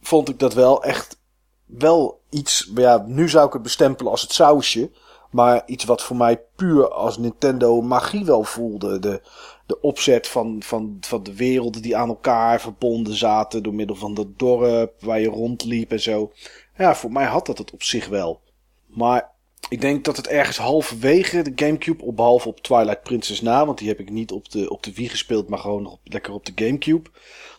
[0.00, 1.20] vond ik dat wel echt
[1.66, 4.90] wel iets, ja, nu zou ik het bestempelen als het sausje.
[5.30, 8.98] Maar iets wat voor mij puur als Nintendo magie wel voelde.
[8.98, 9.22] De,
[9.66, 13.62] de opzet van, van, van de werelden die aan elkaar verbonden zaten.
[13.62, 16.32] Door middel van dat dorp waar je rondliep en zo.
[16.76, 18.40] Ja, voor mij had dat het op zich wel.
[18.86, 19.31] Maar
[19.72, 23.78] ik denk dat het ergens halverwege de Gamecube, op behalve op Twilight Princess na, want
[23.78, 26.46] die heb ik niet op de, op de Wii gespeeld, maar gewoon nog lekker op
[26.46, 27.10] de Gamecube.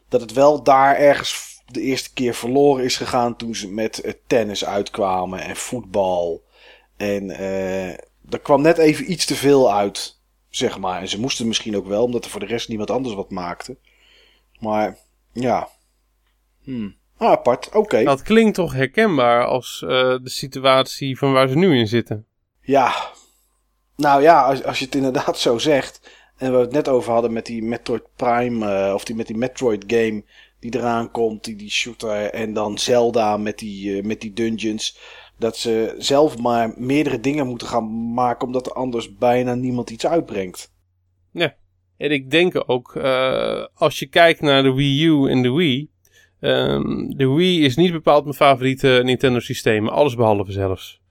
[0.10, 4.14] Dat het wel daar ergens de eerste keer verloren is gegaan toen ze met eh,
[4.28, 6.44] tennis uitkwamen en voetbal.
[6.98, 7.90] En eh
[8.30, 10.20] er kwam net even iets te veel uit,
[10.50, 11.02] zeg maar.
[11.02, 13.78] En ze moesten misschien ook wel, omdat er voor de rest niemand anders wat maakte.
[14.60, 14.98] Maar
[15.32, 15.70] ja.
[16.64, 16.96] Hmm.
[17.24, 17.70] Ah, apart.
[17.74, 18.04] Oké.
[18.04, 19.90] Dat klinkt toch herkenbaar als eh,
[20.22, 22.26] de situatie van waar ze nu in zitten.
[22.62, 22.94] Ja.
[23.96, 26.12] Nou ja, als, als je het inderdaad zo zegt.
[26.38, 28.86] En we het net over hadden met die Metroid Prime.
[28.86, 30.24] eh, of die, met die Metroid game.
[30.60, 31.44] Die eraan komt.
[31.44, 32.30] Die, die shooter.
[32.30, 34.98] En dan Zelda met die, eh, met die dungeons.
[35.38, 38.48] Dat ze zelf maar meerdere dingen moeten gaan maken.
[38.48, 40.72] Omdat er anders bijna niemand iets uitbrengt.
[41.98, 42.98] En ik denk ook,
[43.74, 45.93] als je kijkt naar de Wii U en de Wii,
[46.44, 49.88] Ehm, de Wii is niet bepaald mijn favoriete Nintendo systeem.
[49.88, 51.02] Alles behalve zelfs.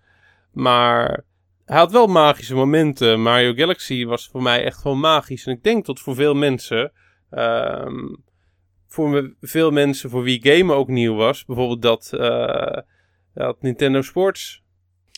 [0.52, 1.24] Maar
[1.64, 3.22] hij had wel magische momenten.
[3.22, 5.46] Mario Galaxy was voor mij echt gewoon magisch.
[5.46, 6.92] En ik denk dat voor veel mensen...
[7.30, 8.14] ehm,
[8.88, 11.44] voor veel mensen voor wie gamen ook nieuw was.
[11.44, 12.78] Bijvoorbeeld dat, eh,
[13.34, 14.62] dat Nintendo Sports.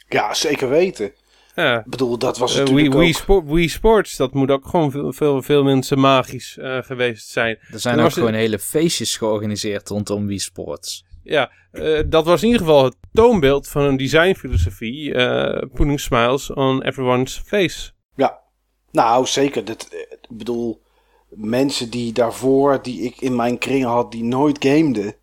[0.08, 1.12] Ja, zeker weten.
[1.55, 3.16] Ja, Ik bedoel, dat was eh, natuurlijk Wii, Wii, ook...
[3.16, 7.59] Sport, Wii Sports, dat moet ook gewoon veel, veel, veel mensen magisch eh, geweest zijn.
[7.72, 11.05] Er zijn ook gewoon hele feestjes georganiseerd rondom Wii Sports.
[11.22, 15.14] Ja, eh, dat was in ieder geval het toonbeeld van een designfilosofie.
[15.14, 17.90] eh putting smiles on everyone's face.
[18.16, 18.40] Ja,
[18.90, 19.64] nou zeker.
[19.64, 20.82] Dat, ik bedoel,
[21.28, 25.14] mensen die daarvoor, die ik in mijn kring had, die nooit gameden,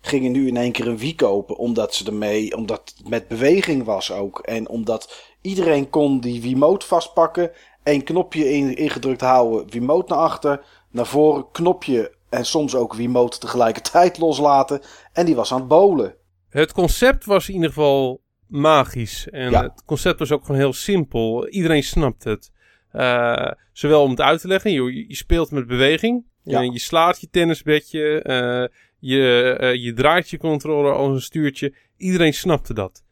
[0.00, 1.56] gingen nu in één keer een Wii kopen.
[1.56, 4.38] Omdat ze ermee, omdat het met beweging was ook.
[4.38, 7.50] En omdat iedereen kon die Wiimote vastpakken.
[7.82, 13.38] één knopje in, ingedrukt houden, Wiimote naar achter, naar voren, knopje en soms ook Wiimote
[13.38, 14.80] tegelijkertijd loslaten.
[15.12, 16.14] En die was aan het bolen.
[16.48, 19.28] Het concept was in ieder geval magisch.
[19.30, 19.62] En Ja.
[19.62, 21.48] het concept was ook gewoon heel simpel.
[21.48, 22.52] Iedereen snapt het.
[22.92, 26.24] Eh, zowel om het uit te leggen, je, je speelt met beweging.
[26.42, 26.60] Ja.
[26.60, 28.22] Je slaat je tennisbedje.
[28.22, 31.74] eh, je, eh, je draait je controller als een stuurtje.
[31.96, 33.02] Iedereen snapte dat.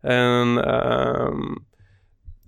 [0.00, 1.54] En ehm,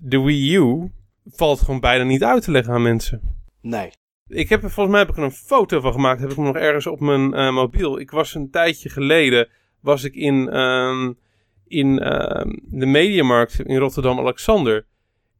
[0.07, 0.91] de Wii U
[1.27, 3.21] valt gewoon bijna niet uit te leggen aan mensen.
[3.61, 3.91] Nee.
[4.27, 6.21] Ik heb er volgens mij heb ik er een foto van gemaakt.
[6.21, 7.99] Heb ik hem nog ergens op mijn eh, mobiel.
[7.99, 9.49] Ik was een tijdje geleden
[9.81, 11.13] was ik in, ehm,
[11.67, 14.87] in ehm, de Mediamarkt in Rotterdam-Alexander.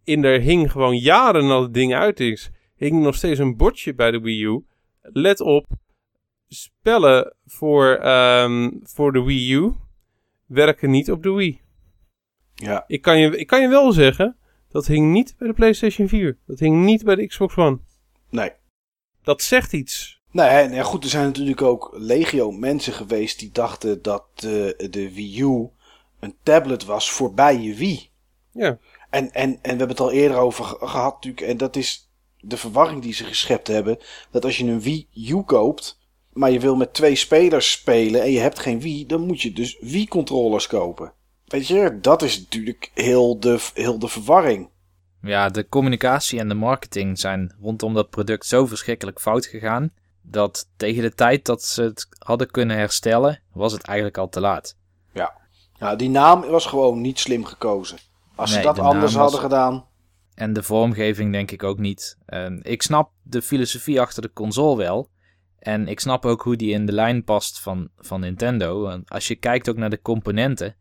[0.05, 2.51] En daar hing gewoon jaren nadat het ding uit is.
[2.77, 4.65] Hing nog steeds een bordje bij de Wii U.
[5.03, 5.67] Let op.
[6.49, 9.73] Spellen voor, ehm, voor de Wii U
[10.47, 11.61] werken niet op de Wii.
[12.55, 12.85] Ja.
[12.87, 14.37] Ik kan, je, ik kan je wel zeggen,
[14.75, 16.39] dat hing niet bij de PlayStation 4.
[16.47, 17.79] Dat hing niet bij de Xbox One.
[18.31, 18.51] Nee.
[19.23, 20.21] Dat zegt iets.
[20.31, 25.15] Nee, nee, goed, er zijn natuurlijk ook legio mensen geweest die dachten dat de, de
[25.15, 25.69] Wii U
[26.21, 28.11] een tablet was voorbij je Wii.
[28.53, 28.79] Ja.
[29.11, 32.11] En, en, en we hebben het al eerder over ge- gehad natuurlijk, en dat is
[32.41, 33.99] de verwarring die ze geschept hebben.
[34.31, 36.01] Dat als je een Wii U koopt,
[36.33, 39.53] maar je wil met twee spelers spelen en je hebt geen Wii, dan moet je
[39.53, 41.13] dus Wii-controllers kopen.
[41.45, 44.69] Weet je, dat is natuurlijk heel de, heel de verwarring.
[45.23, 49.91] Ja, de communicatie en de marketing zijn rondom dat product zo verschrikkelijk fout gegaan.
[50.23, 54.41] Dat tegen de tijd dat ze het hadden kunnen herstellen, was het eigenlijk al te
[54.41, 54.77] laat.
[55.79, 57.99] Ja, die naam was gewoon niet slim gekozen.
[58.35, 59.87] Als Nee, ze dat anders was- hadden gedaan.
[60.35, 62.19] En de vormgeving denk ik ook niet.
[62.27, 65.11] En ik snap de filosofie achter de console wel.
[65.59, 68.87] En ik snap ook hoe die in de lijn past van, van Nintendo.
[68.87, 70.77] En als je kijkt ook naar de componenten,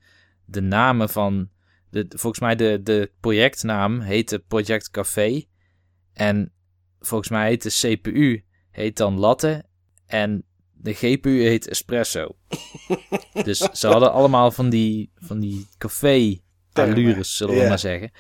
[0.53, 1.49] de namen van.
[1.89, 5.43] De, volgens mij de, de projectnaam heette Project Café.
[6.13, 6.53] En
[6.99, 9.65] volgens mij heet de CPU heet dan Latte.
[10.05, 12.35] En de GPU heet Espresso.
[13.43, 16.41] dus ze hadden allemaal van die, van die café
[16.73, 18.11] allures, zullen we maar zeggen.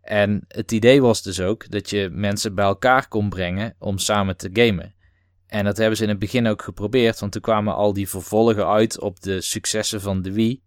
[0.00, 4.36] En het idee was dus ook dat je mensen bij elkaar kon brengen om samen
[4.36, 4.94] te gamen.
[5.46, 8.68] En dat hebben ze in het begin ook geprobeerd, want toen kwamen al die vervolgen
[8.68, 10.62] uit op de successen van de Wii.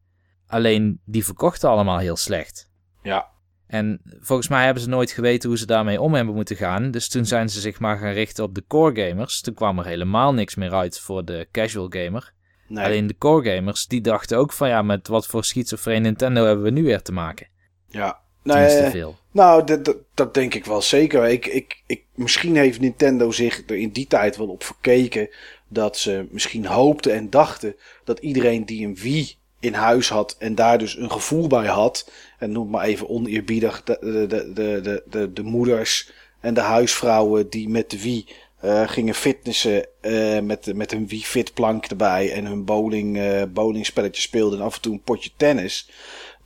[0.47, 2.69] Alleen die verkochten allemaal heel slecht.
[3.01, 3.27] Ja.
[3.67, 6.91] En volgens mij hebben ze nooit geweten hoe ze daarmee om hebben moeten gaan.
[6.91, 9.41] Dus toen zijn ze zich maar gaan richten op de core gamers.
[9.41, 12.33] Toen kwam er helemaal niks meer uit voor de casual gamer.
[12.67, 12.85] Nee.
[12.85, 16.63] Alleen de core gamers die dachten ook van ja, met wat voor schizofreen Nintendo hebben
[16.63, 17.47] we nu weer te maken.
[17.87, 18.19] Ja.
[18.43, 19.17] Nee, veel.
[19.31, 21.25] nou, dat, dat, dat denk ik wel zeker.
[21.27, 25.29] Ik, ik, ik, misschien heeft Nintendo zich er in die tijd wel op verkeken
[25.67, 29.37] dat ze misschien hoopten en dachten dat iedereen die een Wii
[29.67, 33.83] in huis had en daar dus een gevoel bij had, en noem maar even oneerbiedig
[33.83, 38.27] de, de, de, de, de, de, de moeders en de huisvrouwen die met de Wii
[38.59, 43.41] eh, gingen fitnessen eh, met, met een Wii Fit plank erbij en hun bowling, eh
[43.49, 45.89] bowlingspelletje speelden en af en toe een potje tennis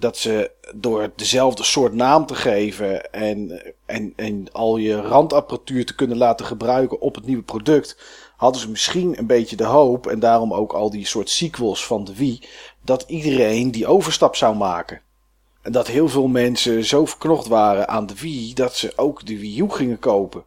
[0.02, 5.95] dat ze door dezelfde soort naam te geven en, en, en al je randapparatuur te
[5.95, 7.98] kunnen laten gebruiken op het nieuwe product,
[8.38, 12.03] hadden ze misschien een beetje de hoop, en daarom ook al die soort sequels van
[12.03, 12.41] de Wii,
[12.91, 15.01] dat iedereen die overstap zou maken.
[15.61, 19.39] En dat heel veel mensen zo verknocht waren aan de Wii, dat ze ook de
[19.39, 20.43] Wii U gingen kopen.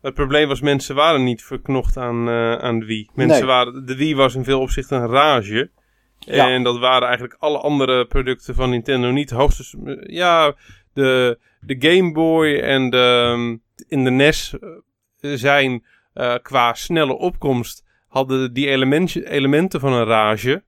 [0.00, 3.08] Het probleem was, mensen waren niet verknocht aan, eh, aan de Wii.
[3.14, 3.46] Mensen Nee.
[3.46, 5.70] waren, de Wii was in veel opzichten een rage.
[6.18, 6.48] Ja.
[6.48, 9.30] En dat waren eigenlijk alle andere producten van Nintendo niet.
[9.30, 10.54] Hoogstens, eh, ja,
[10.92, 13.56] de, de Game Boy en de, ehm,
[13.88, 14.54] in de NES
[15.20, 15.84] eh, zijn
[16.42, 20.62] qua snelle opkomst hadden die elementje, elementen van een rage.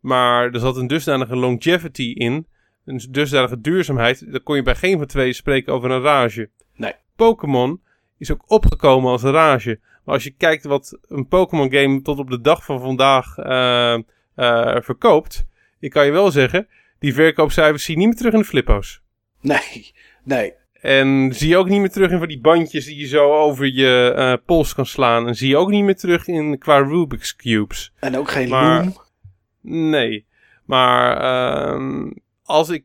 [0.00, 2.46] Maar er zat een dusdanige longevity in,
[2.84, 4.32] een dusdanige duurzaamheid.
[4.32, 6.50] Daar kon je bij geen van twee spreken over een rage.
[6.76, 6.92] Nee.
[7.16, 7.80] Pokémon
[8.18, 9.78] is ook opgekomen als een rage.
[10.04, 13.98] Maar als je kijkt wat een Pokémon game tot op de dag van vandaag uh,
[14.36, 15.46] uh, verkoopt.
[15.80, 16.68] Ik kan je wel zeggen,
[16.98, 19.00] die verkoopcijfers zie je niet meer terug in de flippo's.
[19.40, 19.92] Nee,
[20.24, 20.52] nee.
[20.80, 23.66] En zie je ook niet meer terug in van die bandjes die je zo over
[23.66, 25.26] je uh, pols kan slaan.
[25.28, 27.92] En zie je ook niet meer terug in qua Rubik's Cubes.
[27.98, 28.96] En ook geen maar, Loom?
[29.60, 30.26] Nee.
[30.64, 31.22] Maar
[31.76, 32.10] uh,
[32.42, 32.84] als ik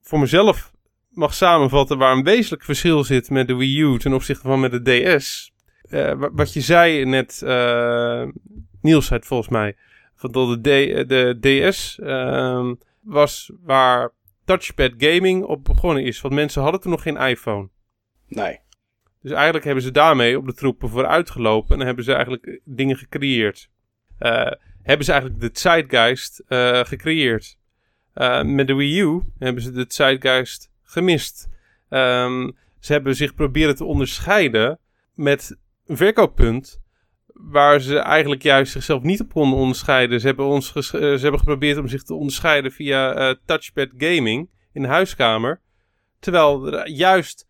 [0.00, 0.72] voor mezelf
[1.08, 4.84] mag samenvatten waar een wezenlijk verschil zit met de Wii U ten opzichte van met
[4.84, 5.52] de DS.
[5.90, 8.26] Uh, wat je zei net, uh,
[8.80, 9.76] Niels zei het volgens mij,
[10.14, 14.12] van dat de, D, de DS uh, was waar
[14.44, 16.20] touchpad gaming op begonnen is.
[16.20, 17.68] Want mensen hadden toen nog geen iPhone.
[18.26, 18.60] Nee.
[19.22, 22.96] Dus eigenlijk hebben ze daarmee op de troepen vooruit gelopen en hebben ze eigenlijk dingen
[22.96, 23.70] gecreëerd.
[24.20, 24.52] Uh,
[24.88, 27.56] hebben ze eigenlijk de Zeitgeist uh, gecreëerd.
[28.14, 31.48] Uh, met de Wii U hebben ze de Zeitgeist gemist.
[31.88, 34.78] Um, ze hebben zich proberen te onderscheiden
[35.14, 35.56] met
[35.86, 36.80] een verkooppunt
[37.26, 40.20] waar ze eigenlijk juist zichzelf niet op konden onderscheiden.
[40.20, 44.82] Ze hebben, ons ze hebben geprobeerd om zich te onderscheiden via uh, touchpad gaming in
[44.82, 45.60] de huiskamer.
[46.18, 47.46] Terwijl er juist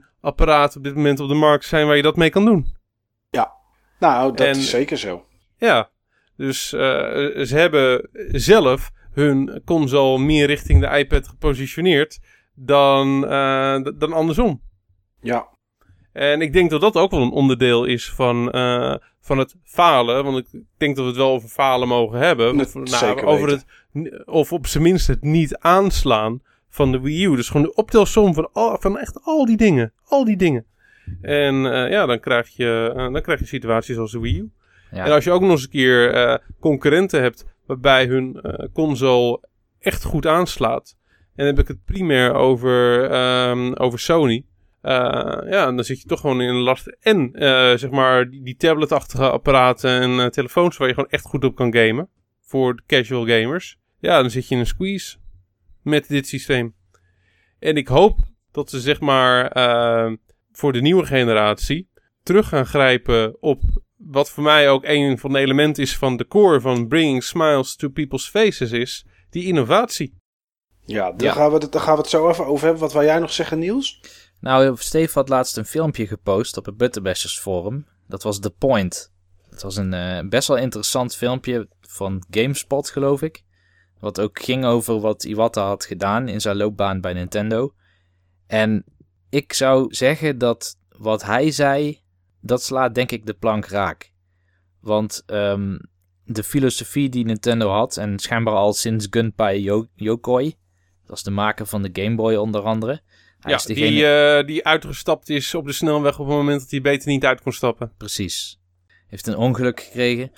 [0.00, 2.76] 100.001 apparaten op dit moment op de markt zijn waar je dat mee kan doen.
[3.30, 3.52] Ja,
[3.98, 5.26] nou, dat is zeker zo.
[5.56, 5.90] Ja,
[6.42, 6.80] dus uh,
[7.44, 12.20] ze hebben zelf hun console meer richting de iPad gepositioneerd
[12.54, 14.62] dan, uh, dan andersom.
[15.20, 15.48] Ja.
[16.12, 20.24] En ik denk dat dat ook wel een onderdeel is van, uh, van het falen.
[20.24, 22.56] Want ik denk dat we het wel over falen mogen hebben.
[22.56, 23.64] Net, nou, zeker over het,
[24.24, 27.36] of op zijn minst het niet aanslaan van de Wii U.
[27.36, 29.92] Dus gewoon de optelsom van, al, van echt al die dingen.
[30.04, 30.66] Al die dingen.
[31.20, 34.50] En uh, ja, dan krijg, je, dan krijg je situaties als de Wii U.
[34.92, 39.40] En als je ook nog eens een keer uh, concurrenten hebt waarbij hun uh, console
[39.78, 40.96] echt goed aanslaat.
[41.08, 43.04] En dan heb ik het primair over,
[43.48, 44.44] um, over Sony.
[44.82, 44.92] Uh,
[45.50, 46.96] ja, dan zit je toch gewoon in een last.
[47.00, 47.30] En
[47.78, 51.74] zeg maar die, die tabletachtige apparaten en telefoons waar je gewoon echt goed op kan
[51.74, 52.08] gamen.
[52.40, 53.78] Voor de casual gamers.
[53.98, 55.16] Ja, dan zit je in een squeeze
[55.82, 56.74] met dit systeem.
[57.58, 58.18] En ik hoop
[58.50, 59.52] dat ze zeg maar
[60.52, 61.88] voor de nieuwe generatie
[62.22, 63.60] terug gaan grijpen op
[64.06, 67.76] wat voor mij ook een van de elementen is van de core van Bringing Smiles
[67.76, 70.14] to People's Faces is, die innovatie.
[70.84, 72.82] Ja, daar, Gaan, we het, daar gaan we het zo even over hebben.
[72.82, 74.00] Wat wil jij nog zeggen, Niels?
[74.40, 77.86] Nou, Steve had laatst een filmpje gepost op het Butterbashers forum.
[78.08, 79.12] Dat was The Point.
[79.50, 83.42] Het was een uh, best wel interessant filmpje van GameSpot, geloof ik.
[83.98, 87.74] Wat ook ging over wat Iwata had gedaan in zijn loopbaan bij Nintendo.
[88.46, 88.84] En
[89.30, 92.01] ik zou zeggen dat wat hij zei
[92.42, 94.12] dat slaat denk ik de plank raak.
[94.80, 95.80] Want um,
[96.24, 100.44] de filosofie die Nintendo had, en schijnbaar al sinds Gunpei Yo Yokoi,
[101.00, 103.00] dat was de maker van de Game Boy onder andere.
[103.38, 103.90] Hij ja, is degene...
[103.90, 107.24] die, uh, die uitgestapt is op de snelweg op het moment dat hij beter niet
[107.24, 107.92] uit kon stappen.
[107.96, 108.60] Precies.
[109.06, 110.32] Heeft een ongeluk gekregen.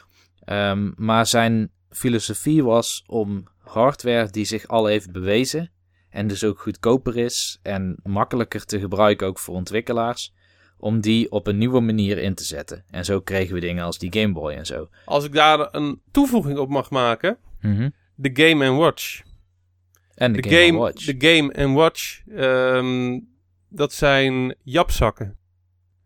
[0.46, 5.72] Um, maar zijn filosofie was om hardware die zich al heeft bewezen
[6.08, 10.34] en dus ook goedkoper is en makkelijker te gebruiken ook voor ontwikkelaars,
[10.78, 12.84] om die op een nieuwe manier in te zetten.
[12.90, 14.88] En zo kregen we dingen als die Game Boy en zo.
[15.04, 17.92] Als ik daar een toevoeging op mag maken, mm -hmm.
[18.14, 19.22] de Game Watch.
[20.14, 21.04] En de, de Game, game Watch.
[21.04, 23.28] De Game Watch, um,
[23.68, 25.36] dat zijn japzakken.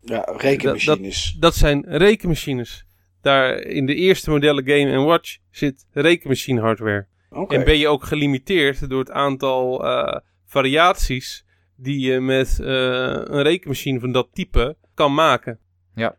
[0.01, 0.85] Ja, rekenmachines.
[0.85, 2.85] Dat, dat, dat, zijn rekenmachines.
[3.21, 7.07] Daar in de eerste modellen Game Watch zit rekenmachine hardware.
[7.29, 7.57] Okay.
[7.57, 10.15] En ben je ook gelimiteerd door het aantal uh,
[10.45, 11.45] variaties
[11.81, 15.59] die je met uh, een rekenmachine van dat type kan maken.
[15.95, 16.17] Ja.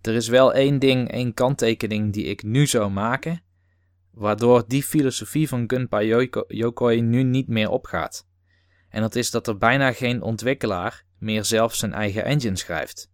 [0.00, 3.42] Er is wel één ding, één kanttekening die ik nu zou maken,
[4.10, 8.26] waardoor die filosofie van Gunpei Yokoi nu niet meer opgaat.
[8.88, 13.12] En dat is dat er bijna geen ontwikkelaar meer zelf zijn eigen engine schrijft.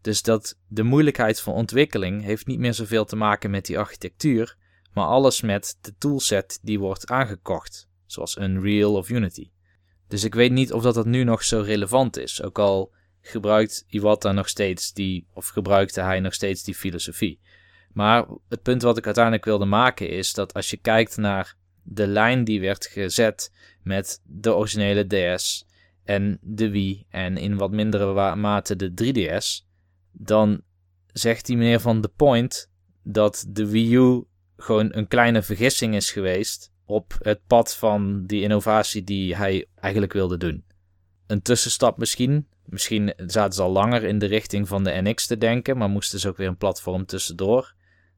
[0.00, 4.56] Dus dat de moeilijkheid van ontwikkeling heeft niet meer zoveel te maken met die architectuur,
[4.92, 9.50] maar alles met de toolset die wordt aangekocht, zoals Unreal of Unity.
[10.08, 12.42] Dus ik weet niet of dat, dat nu nog zo relevant is.
[12.42, 17.40] Ook al gebruikt Iwata nog steeds die, of gebruikte hij nog steeds die filosofie.
[17.92, 22.06] Maar het punt wat ik uiteindelijk wilde maken is dat als je kijkt naar de
[22.06, 23.52] lijn die werd gezet
[23.82, 25.66] met de originele DS
[26.04, 29.66] en de Wii en in wat mindere mate de 3DS,
[30.12, 30.60] dan
[31.12, 32.70] zegt die meneer van The Point
[33.02, 34.24] dat de Wii U
[34.56, 40.12] gewoon een kleine vergissing is geweest op het pad van die innovatie die hij eigenlijk
[40.12, 40.64] wilde doen.
[41.26, 42.48] Een tussenstap misschien.
[42.64, 46.20] Misschien zaten ze al langer in de richting van de NX te denken, maar moesten
[46.20, 47.74] ze ook weer een platform tussendoor.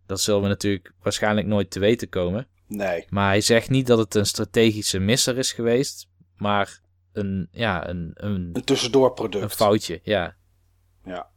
[0.07, 2.47] Dat zullen we natuurlijk waarschijnlijk nooit te weten komen.
[2.67, 3.07] Nee.
[3.09, 6.81] Maar hij zegt niet dat het een strategische misser is geweest, maar
[7.13, 9.45] een, ja, een, een, een tussendoorproduct.
[9.45, 10.37] Een foutje, ja.
[11.05, 11.29] Ja.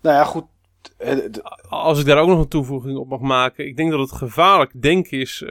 [0.00, 0.44] Nou ja, goed.
[1.68, 3.66] Als ik daar ook nog een toevoeging op mag maken.
[3.66, 5.44] Ik denk dat het gevaarlijk denken is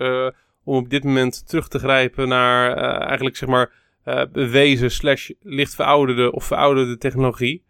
[0.64, 3.72] om op dit moment terug te grijpen naar eigenlijk zeg maar
[4.31, 7.64] bewezen slash licht verouderde of verouderde technologie.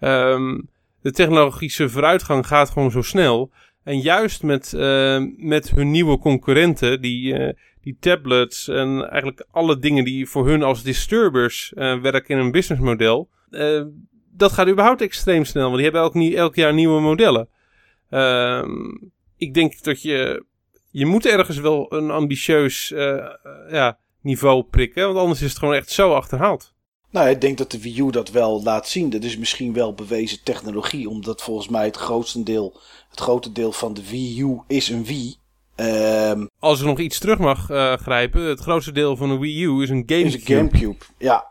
[0.00, 0.68] Um,
[1.02, 3.50] de technologische vooruitgang gaat gewoon zo snel.
[3.84, 7.52] En juist met, uh, met hun nieuwe concurrenten, die, uh,
[7.82, 12.50] die tablets en eigenlijk alle dingen die voor hun als disturbers uh, werken in een
[12.50, 13.28] businessmodel.
[14.30, 17.48] Dat gaat überhaupt extreem snel, want die hebben elk, elk jaar nieuwe modellen.
[18.10, 18.96] Ehm,
[19.36, 20.44] ik denk dat je,
[20.90, 22.88] je moet ergens wel een ambitieus
[23.68, 26.74] ja, niveau prikken, want anders is het gewoon echt zo achterhaald.
[27.10, 29.10] Nou, ik denk dat de Wii U dat wel laat zien.
[29.10, 32.80] Dat is misschien wel bewezen technologie, omdat volgens mij het grootste deel,
[33.10, 35.38] het grote deel van de Wii U is een Wii.
[35.76, 39.64] Um, Als ik nog iets terug mag uh, grijpen, het grootste deel van de Wii
[39.64, 40.28] U is een Gamecube.
[40.28, 41.46] Is een Gamecube, ja.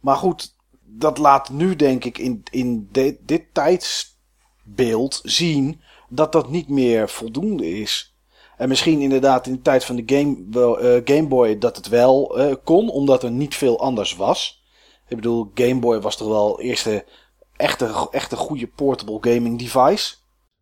[0.00, 0.54] Maar goed,
[0.90, 7.08] dat laat nu denk ik in, in de, dit tijdsbeeld zien dat dat niet meer
[7.08, 8.16] voldoende is.
[8.56, 12.38] En misschien inderdaad in de tijd van de Game, uh, Game Boy dat het wel
[12.38, 14.62] uh, kon, omdat er niet veel anders was.
[15.08, 17.04] Ik bedoel, Game Boy was toch wel eerste
[17.56, 20.14] echte, echte goede portable gaming device.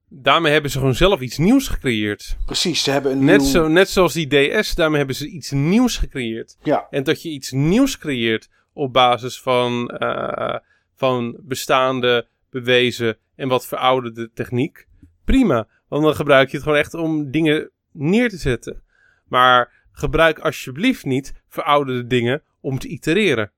[0.08, 2.36] Daarmee hebben ze gewoon zelf iets nieuws gecreëerd.
[2.46, 5.96] Precies, ze hebben een net, zo, net zoals die DS, daarmee hebben ze iets nieuws
[5.96, 6.56] gecreëerd.
[6.62, 6.86] Ja.
[6.90, 10.56] En dat je iets nieuws creëert op basis van, uh,
[10.94, 14.86] van bestaande, bewezen en wat verouderde techniek.
[15.24, 18.82] Prima, want dan gebruik je het gewoon echt om dingen neer te zetten.
[19.28, 23.50] Maar gebruik alsjeblieft niet verouderde dingen om te itereren.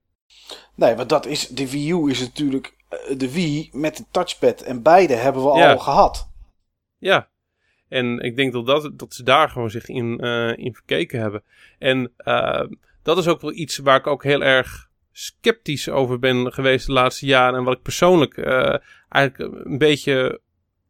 [0.75, 4.61] Nee, want dat is, de Wii U is natuurlijk eh, de Wii met een touchpad.
[4.61, 6.29] En beide hebben we al gehad.
[6.97, 7.29] Ja,
[7.87, 11.43] en ik denk dat, dat, dat ze daar gewoon zich in, uh, in verkeken hebben.
[11.79, 12.63] En uh,
[13.03, 14.88] dat is ook wel iets waar ik ook heel erg
[15.19, 17.59] sceptisch over ben geweest de laatste jaren.
[17.59, 18.75] En wat ik persoonlijk uh,
[19.09, 20.39] eigenlijk een beetje,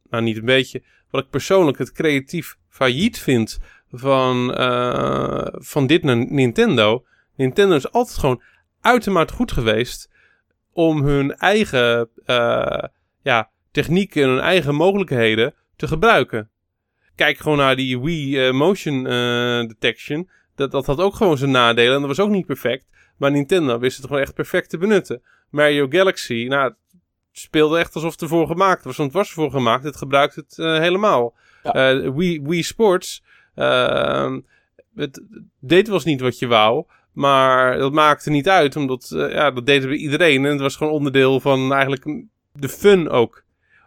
[0.10, 3.60] nou niet een beetje, wat ik persoonlijk het creatief failliet vind
[3.91, 4.53] van,
[5.53, 7.06] van dit Nintendo.
[7.35, 8.41] Nintendo is altijd gewoon
[8.81, 10.10] uitermate goed geweest
[10.73, 12.84] om hun eigen uh,
[13.22, 16.49] ja, technieken en hun eigen mogelijkheden te gebruiken.
[17.15, 19.03] Kijk gewoon naar die Wii Motion
[19.68, 20.30] Detection.
[20.56, 22.85] Dat, dat had ook gewoon zijn nadelen en dat was ook niet perfect.
[23.19, 25.21] Maar Nintendo wist het gewoon echt perfect te benutten.
[25.49, 26.73] Mario Galaxy, nou,
[27.31, 28.97] speelde echt alsof het ervoor gemaakt was.
[28.97, 31.35] Want het was ervoor gemaakt, het gebruikt het helemaal.
[31.63, 32.11] Ja.
[32.13, 33.23] Wii, Wii Sports,
[33.55, 34.39] ehm,
[34.95, 35.21] het
[35.59, 36.85] deed was niet wat je wou.
[37.19, 40.45] Maar dat maakte niet uit, omdat uh, ja, dat deden we iedereen.
[40.45, 42.23] En het was gewoon onderdeel van eigenlijk
[42.53, 43.43] de fun ook.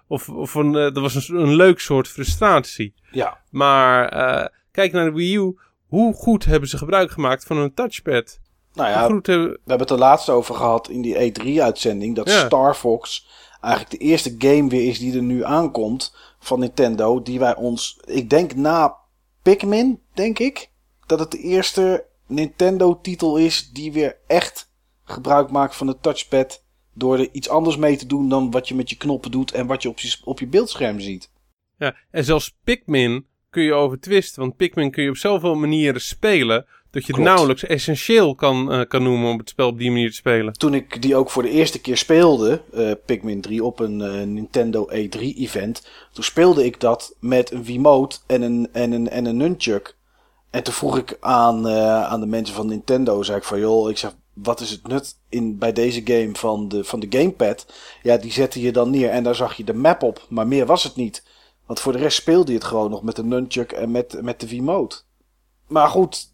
[0.06, 2.94] Of, of van, uh, dat was een, een, leuk soort frustratie.
[3.10, 3.38] Ja.
[3.50, 5.59] Maar uh, kijk naar de Wii U.
[5.86, 8.40] Hoe goed hebben ze gebruik gemaakt van een touchpad?
[8.74, 9.23] Nou ja, hebben...
[9.23, 12.15] we hebben het er laatst over gehad in die E3-uitzending.
[12.15, 12.47] Dat ja.
[12.47, 13.27] Star Fox
[13.61, 17.23] eigenlijk de eerste game weer is die er nu aankomt van Nintendo.
[17.23, 18.97] Die wij ons, ik denk na
[19.43, 20.70] Pikmin, denk ik.
[21.07, 24.70] Dat het de eerste Nintendo-titel is die weer echt
[25.05, 26.65] gebruik maakt van de touchpad.
[26.94, 29.66] Door er iets anders mee te doen dan wat je met je knoppen doet en
[29.66, 31.31] wat je op je, op je beeldscherm ziet.
[31.77, 34.43] Ja, en zelfs Pikmin kun je over twisten.
[34.43, 36.66] Want Pikmin kun je op zoveel manieren spelen.
[36.93, 40.10] Dat je het nauwelijks essentieel kan, uh, kan noemen om het spel op die manier
[40.10, 40.52] te spelen.
[40.52, 44.23] Toen ik die ook voor de eerste keer speelde, uh, Pikmin 3, op een uh,
[44.23, 45.86] Nintendo E3-event.
[46.12, 49.97] Toen speelde ik dat met een Wiimote en een, en een, en een Nunchuk.
[50.51, 53.98] En toen vroeg ik aan, aan de mensen van Nintendo, zei ik van joh, ik
[53.98, 57.66] zeg, wat is het nut in, bij deze game van de, van de gamepad?
[58.02, 60.66] Ja, die zette je dan neer en daar zag je de map op, maar meer
[60.66, 61.24] was het niet.
[61.66, 64.40] Want voor de rest speelde je het gewoon nog met de nunchuk en met, met
[64.40, 64.94] de V-mode.
[65.69, 66.31] Maar goed,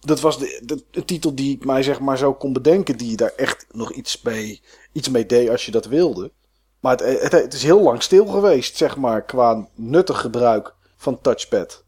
[0.00, 3.16] dat was de, de, de, titel die ik mij zeg maar zo kon bedenken, die
[3.16, 4.62] daar echt nog iets mee,
[4.92, 6.32] iets mee deed als je dat wilde.
[6.80, 11.20] Maar het, het, het is heel lang stil geweest, zeg maar, qua nuttig gebruik van
[11.20, 11.84] touchpad.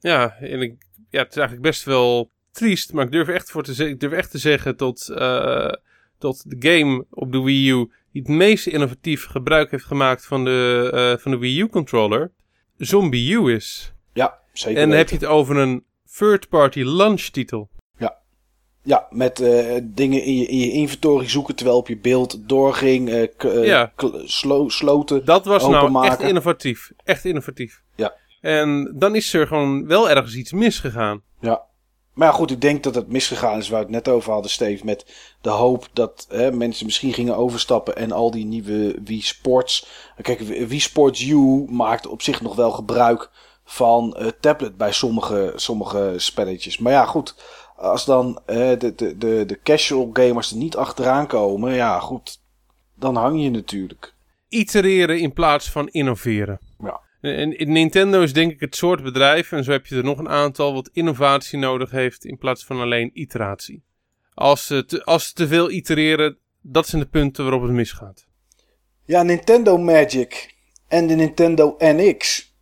[0.00, 0.76] Ja, en ik,
[1.10, 4.12] ja, het is eigenlijk best wel triest, maar ik durf echt, voor te, ik durf
[4.12, 5.72] echt te zeggen tot, uh,
[6.18, 10.44] tot de game op de Wii U die het meest innovatief gebruik heeft gemaakt van
[10.44, 12.30] de, uh, van de Wii U controller,
[12.76, 13.92] Zombie U is.
[14.12, 14.82] Ja, zeker.
[14.82, 15.84] En dan heb je het over een
[16.16, 17.68] third-party launch titel.
[17.98, 18.16] Ja.
[18.82, 23.08] Ja, met uh, dingen in je, in je inventory zoeken terwijl op je beeld doorging,
[23.08, 23.92] uh, ja.
[24.24, 25.24] slo sloten.
[25.24, 26.92] Dat was nou echt innovatief.
[27.04, 27.82] Echt innovatief.
[27.94, 28.14] Ja.
[28.40, 31.22] En dan is er gewoon wel ergens iets misgegaan.
[31.40, 31.62] Ja.
[32.14, 34.50] Maar ja, goed, ik denk dat het misgegaan is waar we het net over hadden,
[34.50, 34.84] Steve.
[34.84, 35.06] Met
[35.40, 39.86] de hoop dat hè, mensen misschien gingen overstappen en al die nieuwe Wii Sports.
[40.22, 43.30] Kijk, Wii Sports U maakt op zich nog wel gebruik
[43.64, 46.78] van uh, tablet bij sommige, sommige spelletjes.
[46.78, 47.34] Maar ja, goed.
[47.76, 52.42] Als dan uh, de, de, de, de casual gamers er niet achteraan komen, ja, goed.
[52.94, 54.14] Dan hang je natuurlijk
[54.54, 56.58] itereren in plaats van innoveren.
[56.78, 57.00] Ja.
[57.20, 60.18] En, en Nintendo is denk ik het soort bedrijf, en zo heb je er nog
[60.18, 63.82] een aantal, wat innovatie nodig heeft in plaats van alleen iteratie.
[64.34, 68.26] Als ze te, als ze te veel itereren, dat zijn de punten waarop het misgaat.
[69.04, 70.54] Ja, Nintendo Magic
[70.88, 72.52] en de Nintendo NX.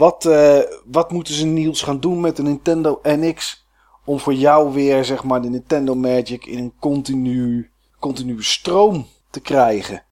[0.00, 3.66] Wat, eh, wat moeten ze Niels gaan doen met de Nintendo NX
[4.04, 9.40] om voor jou weer zeg maar de Nintendo Magic in een continu, continue stroom te
[9.40, 10.04] krijgen?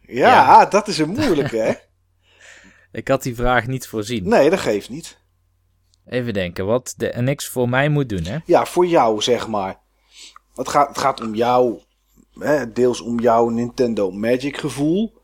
[0.00, 0.66] Ja, Ja.
[0.66, 1.72] dat is een moeilijke hè?
[3.00, 4.28] Ik had die vraag niet voorzien.
[4.28, 5.18] Nee, dat geeft niet.
[6.06, 8.38] Even denken, wat de NX voor mij moet doen, hè?
[8.44, 9.80] Ja, voor jou zeg maar.
[10.54, 11.80] Het gaat, het gaat om jou,
[12.38, 15.22] hè, deels om jouw Nintendo Magic gevoel.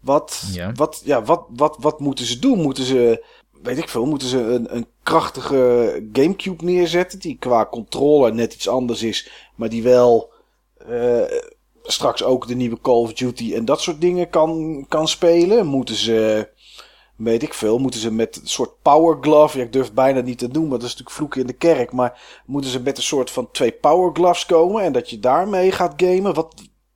[0.00, 0.72] Wat, Ja.
[0.72, 2.62] wat, ja, wat, wat, wat moeten ze doen?
[2.62, 3.24] Moeten ze,
[3.62, 8.68] weet ik veel, moeten ze een, een krachtige Gamecube neerzetten die qua controller net iets
[8.68, 10.32] anders is, maar die wel
[10.88, 11.22] eh,
[11.82, 15.66] straks ook de nieuwe Call of Duty en dat soort dingen kan, kan spelen?
[15.66, 16.48] Moeten ze,
[17.16, 20.20] weet ik veel, moeten ze met een soort Power Glove, ja, ik durf het bijna
[20.20, 22.96] niet te doen, want dat is natuurlijk vloeken in de kerk, maar moeten ze met
[22.96, 26.34] een soort van twee Power Gloves komen en dat je daarmee gaat gamen?
[26.34, 26.54] Wat,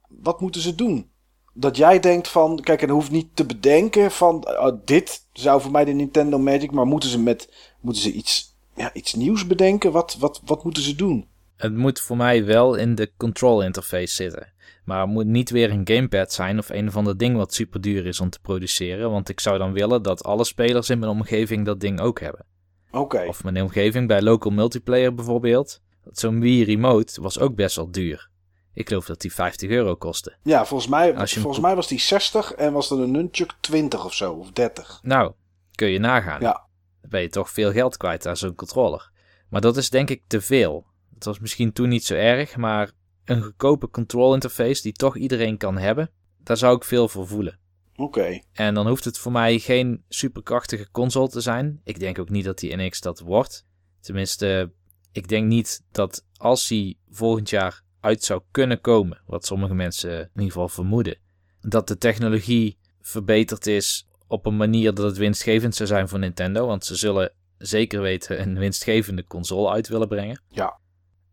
[0.09, 1.11] wat moeten ze doen?
[1.53, 5.71] Dat jij denkt van, kijk, en hoeft niet te bedenken van, oh, dit zou voor
[5.71, 9.93] mij de Nintendo Magic, maar moeten ze met, moeten ze iets, ja, iets nieuws bedenken?
[9.93, 11.27] Wat, wat, wat moeten ze doen?
[11.57, 14.53] Het moet voor mij wel in de control interface zitten.
[14.85, 17.81] Maar het moet niet weer een gamepad zijn of een of ander ding wat super
[17.81, 19.11] duur is om te produceren.
[19.11, 22.45] Want ik zou dan willen dat alle spelers in mijn omgeving dat ding ook hebben.
[22.91, 23.25] Oké.
[23.29, 25.81] Of mijn omgeving bij local multiplayer bijvoorbeeld.
[26.11, 28.31] Zo'n Wii Remote was ook best wel duur.
[28.75, 30.37] Ik geloof dat die 50 euro kostte.
[30.43, 34.15] Ja, volgens mij, volgens mij was die 60 en was er een Nunchuk 20 of
[34.15, 35.01] zo, of 30.
[35.03, 35.33] Nou,
[35.75, 36.41] kun je nagaan.
[36.41, 36.67] Ja.
[37.01, 39.11] Dan ben je toch veel geld kwijt aan zo'n controller.
[39.49, 40.87] Maar dat is denk ik te veel.
[41.15, 42.91] Het was misschien toen niet zo erg, maar
[43.25, 47.59] een goedkope control interface die toch iedereen kan hebben, daar zou ik veel voor voelen.
[47.97, 48.41] Oké.
[48.53, 51.81] En dan hoeft het voor mij geen superkrachtige console te zijn.
[51.85, 53.67] Ik denk ook niet dat die NX dat wordt.
[54.01, 54.73] Tenminste,
[55.13, 60.11] ik denk niet dat als die volgend jaar uit zou kunnen komen, wat sommige mensen
[60.11, 61.19] in ieder geval vermoeden,
[61.61, 66.67] dat de technologie verbeterd is op een manier dat het winstgevend zou zijn voor Nintendo.
[66.67, 70.43] Want ze zullen zeker weten een winstgevende console uit willen brengen.
[70.49, 70.79] Ja.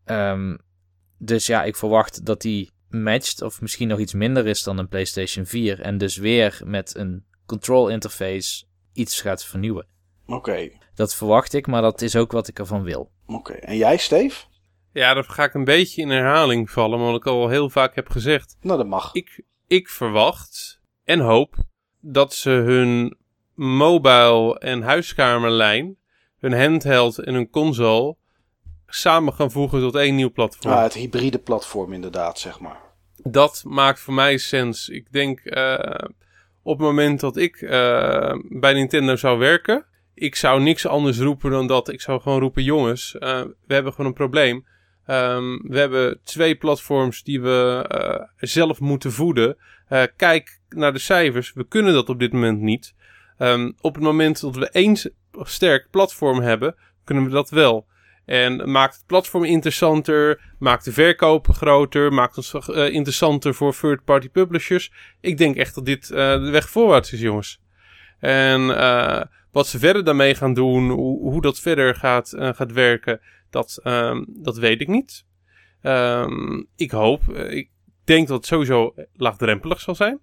[0.05, 0.57] Ehm,
[1.17, 4.87] dus ja, ik verwacht dat die matcht of misschien nog iets minder is dan een
[4.87, 8.63] PlayStation 4 en dus weer met een control interface
[8.93, 9.87] iets gaat vernieuwen.
[10.25, 10.69] Oké.
[10.95, 13.11] Dat verwacht ik, maar dat is ook wat ik ervan wil.
[13.25, 13.53] Oké.
[13.53, 14.45] En jij, Steve?
[14.91, 18.09] Ja, dan ga ik een beetje in herhaling vallen, wat ik al heel vaak heb
[18.09, 18.57] gezegd.
[18.61, 19.13] Nou, dat mag.
[19.13, 21.55] Ik, ik verwacht en hoop
[21.99, 23.17] dat ze hun
[23.53, 25.97] mobile en huiskamerlijn,
[26.37, 28.15] hun handheld en hun console
[28.87, 30.73] samen gaan voegen tot één nieuw platform.
[30.73, 32.79] Ja, het hybride platform inderdaad, zeg maar.
[33.23, 34.89] Dat maakt voor mij sens.
[34.89, 36.09] Ik denk eh,
[36.61, 41.51] op het moment dat ik eh, bij Nintendo zou werken, ik zou niks anders roepen
[41.51, 41.89] dan dat.
[41.89, 44.65] Ik zou gewoon roepen, jongens, eh, we hebben gewoon een probleem.
[45.09, 49.57] Ehm, we hebben twee platforms die we eh, zelf moeten voeden.
[49.87, 51.53] Eh, kijk naar de cijfers.
[51.53, 52.93] We kunnen dat op dit moment niet.
[53.37, 54.97] Ehm, op het moment dat we één
[55.31, 57.87] sterk platform hebben, kunnen we dat wel.
[58.25, 64.29] En maakt het platform interessanter, maakt de verkopen groter, maakt ons eh, interessanter voor third-party
[64.29, 64.91] publishers.
[65.21, 67.61] Ik denk echt dat dit de weg voorwaarts is, jongens.
[68.19, 68.67] En
[69.51, 73.19] wat ze verder daarmee gaan doen, hoe, hoe dat verder gaat, gaat werken,
[73.49, 75.25] dat, ehm, dat weet ik niet.
[75.81, 77.69] Ehm, ik hoop, eh, ik
[78.03, 80.19] denk dat het sowieso laagdrempelig zal zijn.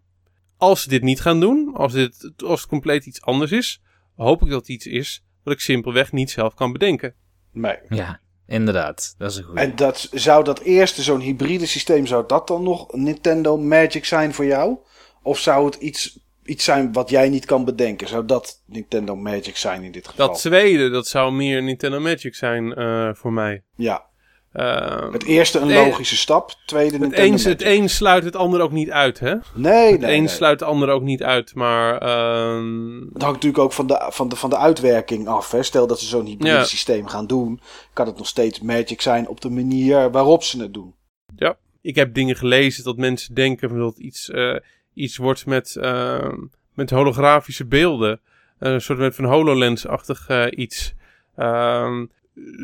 [0.57, 3.83] Als ze dit niet gaan doen, als, dit, als het compleet iets anders is,
[4.15, 7.15] hoop ik dat het iets is wat ik simpelweg niet zelf kan bedenken.
[7.53, 7.79] Nee.
[7.89, 9.15] Ja, inderdaad.
[9.19, 9.61] Dat is een goede.
[9.61, 14.35] En dat, zou dat eerste, zo'n hybride systeem, zou dat dan nog Nintendo Magic zijn
[14.35, 14.79] voor jou?
[15.23, 18.09] Of zou het iets, iets zijn wat jij niet kan bedenken?
[18.09, 20.27] Zou dat Nintendo Magic zijn in dit geval?
[20.27, 23.63] Dat tweede, dat zou meer Nintendo Magic zijn eh, voor mij.
[23.77, 24.05] Ja,
[24.53, 27.47] Ehm, het eerste een Nee, logische stap, tweede het, Nintendo een, Magic.
[27.47, 29.35] het een sluit het ander ook niet uit, hè?
[29.55, 30.29] Nee, Het nee, een nee.
[30.29, 31.99] sluit het ander ook niet uit, maar...
[31.99, 35.51] ehm, Het hangt natuurlijk ook van de, van de, van de uitwerking af.
[35.51, 35.63] Hè?
[35.63, 36.65] Stel dat ze zo'n hybride Ja.
[36.65, 37.61] systeem gaan doen,
[37.93, 40.95] kan het nog steeds Magic zijn op de manier waarop ze het doen.
[41.37, 44.57] Ja, ik heb dingen gelezen dat mensen denken dat iets, eh,
[44.97, 46.35] iets wordt met, ehm,
[46.75, 48.21] met holografische beelden.
[48.59, 50.95] een soort met van HoloLens-achtig eh, iets.
[51.37, 52.07] Ehm,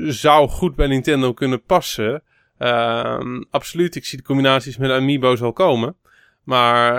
[0.06, 2.22] zou goed bij Nintendo kunnen passen.
[2.58, 5.96] Ehm, absoluut, ik zie de combinaties met Amiibo's al komen.
[6.42, 6.96] Maar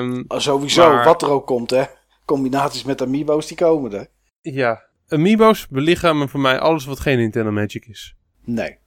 [0.00, 1.84] ehm, Sowieso, Maar- wat er ook komt, hè.
[2.24, 4.06] Combinaties met amiibo's, die komen er.
[4.40, 8.14] ja, Amiibo's belichamen voor mij alles wat geen Nintendo Magic is.
[8.44, 8.78] Nee.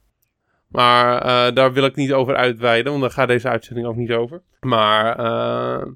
[0.72, 4.12] Maar eh, daar wil ik niet over uitweiden, want daar gaat deze uitzending ook niet
[4.12, 4.42] over.
[4.60, 5.86] Maar eh,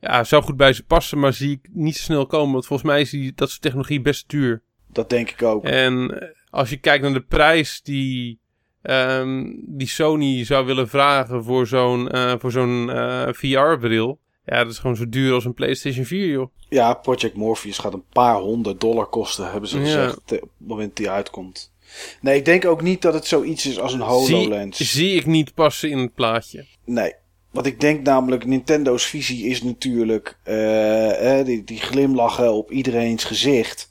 [0.00, 2.52] Ja, zou goed bij ze passen, maar zie ik niet zo snel komen.
[2.52, 4.62] Want volgens mij is die, dat soort technologie best duur.
[4.86, 5.64] Dat denk ik ook.
[5.64, 8.40] En eh, als je kijkt naar de prijs die,
[8.82, 12.90] ehm, die Sony zou willen vragen voor zo'n voor zo'n
[13.32, 14.18] VR-bril.
[14.44, 16.50] Ja, dat is gewoon zo duur als een PlayStation 4, joh.
[16.68, 20.96] Ja, Project Morpheus gaat een paar honderd dollar kosten, hebben ze gezegd, op het moment
[20.96, 21.72] die uitkomt.
[22.20, 24.76] Nee, ik denk ook niet dat het zoiets is als een HoloLens.
[24.76, 26.66] Zie, zie ik niet passen in het plaatje.
[26.84, 27.14] Nee.
[27.50, 33.24] Wat ik denk namelijk, Nintendo's visie is natuurlijk eh, eh, die, die glimlachen op iedereen's
[33.24, 33.90] gezicht.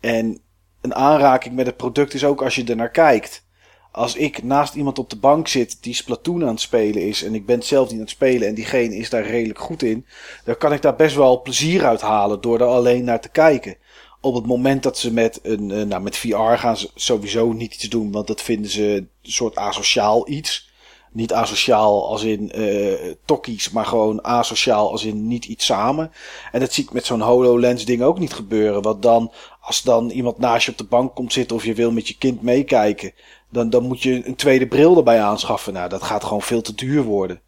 [0.00, 0.40] En
[0.80, 3.48] een aanraking met het product is ook als je er naar kijkt.
[3.92, 7.34] Als ik naast iemand op de bank zit die Splatoon aan het spelen is en
[7.34, 10.06] ik ben het zelf niet aan het spelen en diegene is daar redelijk goed in,
[10.44, 13.76] dan kan ik daar best wel plezier uit halen door er alleen naar te kijken.
[14.20, 17.74] Op het moment dat ze met een, eh, nou met VR gaan ze sowieso niet
[17.74, 20.68] iets doen, want dat vinden ze een soort asociaal iets.
[21.12, 26.12] Niet asociaal als in eh tokkies, maar gewoon asociaal als in niet iets samen.
[26.52, 28.82] En dat zie ik met zo'n HoloLens ding ook niet gebeuren.
[28.82, 31.92] Want dan, als dan iemand naast je op de bank komt zitten of je wil
[31.92, 33.12] met je kind meekijken,
[33.50, 35.72] dan, dan moet je een tweede bril erbij aanschaffen.
[35.72, 37.40] Nou, dat gaat gewoon veel te duur worden.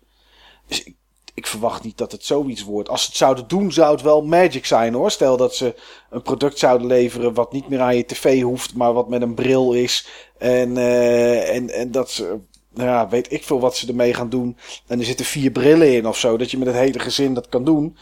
[0.67, 0.95] Dus ik,
[1.35, 2.89] ik verwacht niet dat het zoiets wordt.
[2.89, 5.11] Als ze het zouden doen, zou het wel magic zijn hoor.
[5.11, 5.75] Stel dat ze
[6.11, 9.35] een product zouden leveren wat niet meer aan je tv hoeft, maar wat met een
[9.35, 10.09] bril is.
[10.39, 12.39] En, eh, en, en dat ze,
[12.75, 14.57] nou ja, weet ik veel wat ze ermee gaan doen.
[14.87, 17.49] En er zitten vier brillen in of zo, dat je met het hele gezin dat
[17.49, 17.97] kan doen.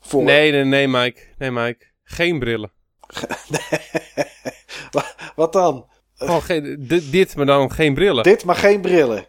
[0.00, 0.22] Voor...
[0.22, 1.20] Nee, nee, nee, Mike.
[1.38, 1.86] Nee, Mike.
[2.04, 2.72] Geen brillen.
[4.90, 5.86] Wa- wat dan?
[6.14, 8.22] Gewoon geen, di- dit, maar dan geen brillen.
[8.22, 9.26] Dit, maar geen brillen.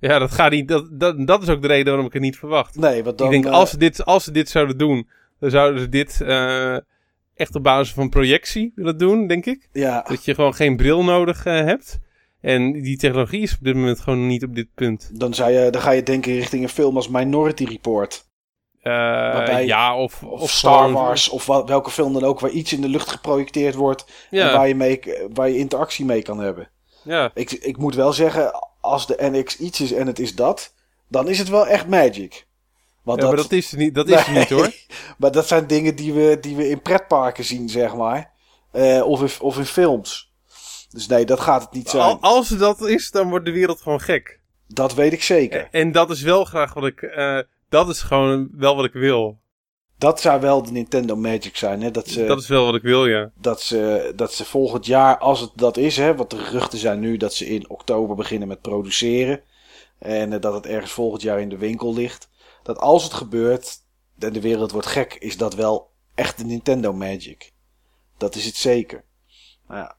[0.00, 0.68] Ja, dat gaat niet.
[0.68, 2.76] Dat, dat, dat is ook de reden waarom ik het niet verwacht.
[2.76, 3.26] Nee, want dan...
[3.26, 5.08] ik denk, eh, als ze, dit, als ze dit zouden doen,
[5.40, 6.76] dan zouden ze dit eh,
[7.34, 9.68] echt op basis van projectie willen doen, denk ik.
[9.72, 11.98] Ja, Dat je gewoon geen bril nodig eh, hebt.
[12.40, 15.10] En die technologie is op dit moment gewoon niet op dit punt.
[15.12, 18.28] dan, zou je, dan ga je denken richting een film als Minority Report.
[18.82, 22.50] Waarbij- ja, of, Of, of Star gewoon- Wars, of wat, welke film dan ook, waar
[22.50, 24.04] iets in de lucht geprojecteerd wordt.
[24.30, 25.00] En Ja, waar je, mee,
[25.32, 26.70] waar je interactie mee kan hebben.
[27.04, 27.30] ja.
[27.34, 30.74] Ik, ik moet wel zeggen, als de NX iets is en het is dat,
[31.08, 32.46] dan is het wel echt magic.
[33.02, 34.72] Want ja maar dat is niet, dat is Nee, niet hoor.
[35.18, 38.30] Maar dat zijn dingen die we, die we in pretparken zien, zeg maar.
[38.72, 40.32] Eh, of, in, of in films.
[40.90, 42.02] Dus nee, dat gaat het niet zijn.
[42.02, 44.40] Al- als dat is, dan wordt de wereld gewoon gek.
[44.66, 45.68] Dat weet ik zeker.
[45.70, 47.02] En dat is wel graag wat ik.
[47.02, 47.38] eh,
[47.68, 49.38] dat is gewoon wel wat ik wil.
[50.00, 51.82] Dat zou wel de Nintendo Magic zijn.
[51.82, 51.90] Hè?
[51.90, 53.30] Dat, ze, Dat is wel wat ik wil, ja.
[53.34, 57.00] dat, ze, dat ze volgend jaar, als het dat is, hè, want de geruchten zijn
[57.00, 59.40] nu dat ze in oktober beginnen met produceren.
[59.98, 62.28] En eh, dat het ergens volgend jaar in de winkel ligt.
[62.62, 63.76] Dat als het gebeurt
[64.18, 67.52] en de wereld wordt gek, is dat wel echt de Nintendo Magic.
[68.18, 69.04] Dat is het zeker.
[69.68, 69.96] Nou ja.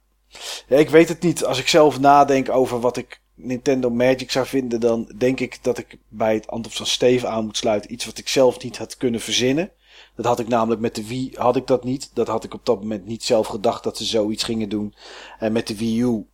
[0.68, 1.45] Ja, ik weet het niet.
[1.45, 5.78] Als ik zelf nadenk over wat ik Nintendo Magic zou vinden, dan denk ik dat
[5.78, 7.94] ik bij het antwoord van Steve aan moet sluiten.
[7.94, 9.72] Iets wat ik zelf niet had kunnen verzinnen.
[10.15, 12.11] Dat had ik namelijk met de Wii, had ik dat niet.
[12.13, 14.95] Dat had ik op dat moment niet zelf gedacht dat ze zoiets gingen doen.
[15.39, 16.25] En met de Wii U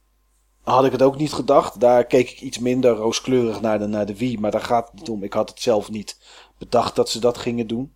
[0.64, 1.80] had ik het ook niet gedacht.
[1.80, 4.40] Daar keek ik iets minder rooskleurig naar de, naar de Wii.
[4.40, 5.24] Maar daar gaat het niet om.
[5.24, 6.18] Ik had het zelf niet
[6.58, 7.94] bedacht dat ze dat gingen doen.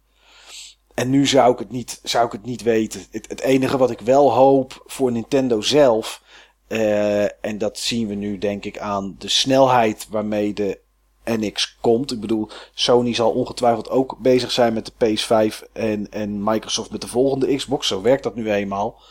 [0.94, 3.06] En nu zou ik het niet, zou ik het niet weten.
[3.12, 6.24] Het, het enige wat ik wel hoop voor Nintendo zelf.
[6.68, 10.80] eh, en dat zien we nu denk ik aan de snelheid waarmee de
[11.26, 12.12] NX komt.
[12.12, 17.02] Ik bedoel, Sony zal ongetwijfeld ook bezig zijn met de PS5 en, en Microsoft met
[17.02, 17.88] de volgende Xbox.
[17.88, 19.02] Zo werkt dat nu eenmaal.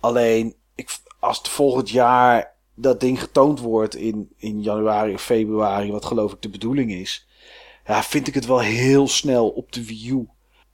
[0.00, 5.92] Alleen, ik, als het volgend jaar dat ding getoond wordt in, in januari of februari,
[5.92, 7.26] wat geloof ik de bedoeling is,
[7.86, 10.28] ja, vind ik het wel heel snel op de Wii U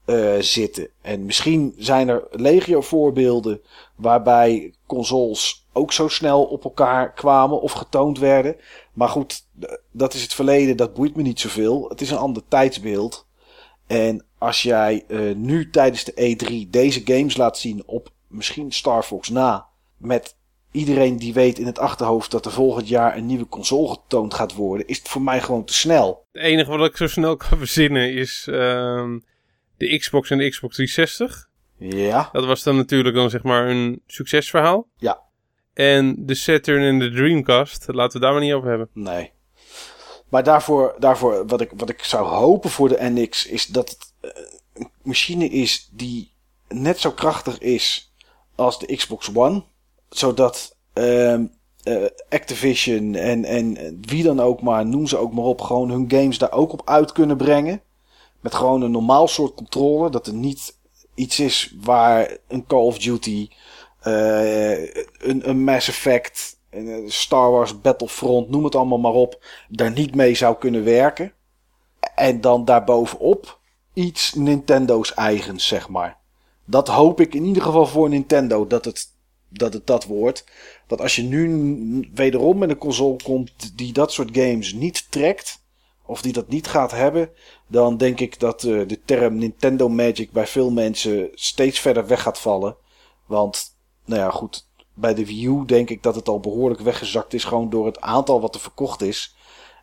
[0.04, 0.88] eh, zitten.
[1.00, 3.60] En misschien zijn er legio voorbeelden
[3.96, 8.56] waarbij consoles ook zo snel op elkaar kwamen of getoond werden.
[8.94, 9.46] Maar goed,
[9.92, 11.88] dat is het verleden, dat boeit me niet zoveel.
[11.88, 13.26] Het is een ander tijdsbeeld.
[13.86, 19.02] En als jij eh, nu tijdens de E3 deze games laat zien op misschien Star
[19.02, 19.66] Fox na,
[19.96, 20.36] met
[20.72, 24.54] iedereen die weet in het achterhoofd dat er volgend jaar een nieuwe console getoond gaat
[24.54, 26.26] worden, is het voor mij gewoon te snel.
[26.32, 29.18] Het enige wat ik zo snel kan verzinnen is ehm,
[29.76, 31.48] de Xbox en de Xbox 360.
[31.78, 34.88] Ja, Dat was dan natuurlijk dan zeg maar een succesverhaal.
[34.96, 35.20] Ja.
[35.74, 38.88] En de Saturn en de Dreamcast, laten we daar maar niet over hebben.
[38.92, 39.32] nee.
[40.28, 44.12] Maar daarvoor, daarvoor wat, ik, wat ik zou hopen voor de NX is dat het
[44.20, 44.42] eh,
[44.72, 46.32] een machine is die
[46.68, 48.12] net zo krachtig is
[48.54, 49.62] als de Xbox One.
[50.08, 51.44] Zodat ehm,
[51.82, 56.10] eh, Activision en, en wie dan ook maar, noem ze ook maar op, gewoon hun
[56.10, 57.82] games daar ook op uit kunnen brengen.
[58.40, 60.10] Met gewoon een normaal soort controle.
[60.10, 60.78] Dat er niet
[61.14, 63.48] iets is waar een Call of Duty,
[64.08, 70.14] een, een Mass Effect, eh, Star Wars Battlefront, noem het allemaal maar op, daar niet
[70.14, 71.32] mee zou kunnen werken.
[72.14, 73.60] En dan daarbovenop
[73.92, 76.18] iets Nintendo's eigens, zeg maar.
[76.64, 79.12] Dat hoop ik in ieder geval voor Nintendo, dat het
[79.58, 80.44] dat, het dat wordt.
[80.86, 85.62] Dat als je nu wederom met een console komt die dat soort games niet trekt,
[86.06, 87.30] of die dat niet gaat hebben,
[87.66, 92.22] dan denk ik dat uh, de term Nintendo Magic bij veel mensen steeds verder weg
[92.22, 92.76] gaat vallen.
[93.26, 93.73] Want,
[94.04, 97.44] nou ja, goed, bij de Wii U denk ik dat het al behoorlijk weggezakt is,
[97.44, 99.34] gewoon door het aantal wat er verkocht is.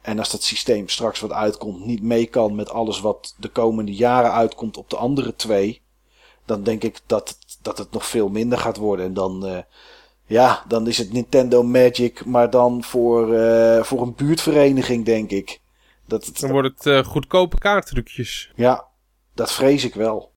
[0.02, 3.94] En als dat systeem straks wat uitkomt niet mee kan met alles wat de komende
[3.94, 5.82] jaren uitkomt op de andere twee,
[6.46, 9.06] dan denk ik dat, dat het nog veel minder gaat worden.
[9.06, 9.58] En dan, uh,
[10.26, 15.62] ja, dan is het Nintendo Magic, maar dan voor, uh, voor een buurtvereniging, denk ik.
[16.06, 18.52] Dat het, dan wordt het uh, goedkope kaarttrucjes.
[18.56, 18.86] Ja,
[19.34, 20.31] dat vrees ik wel.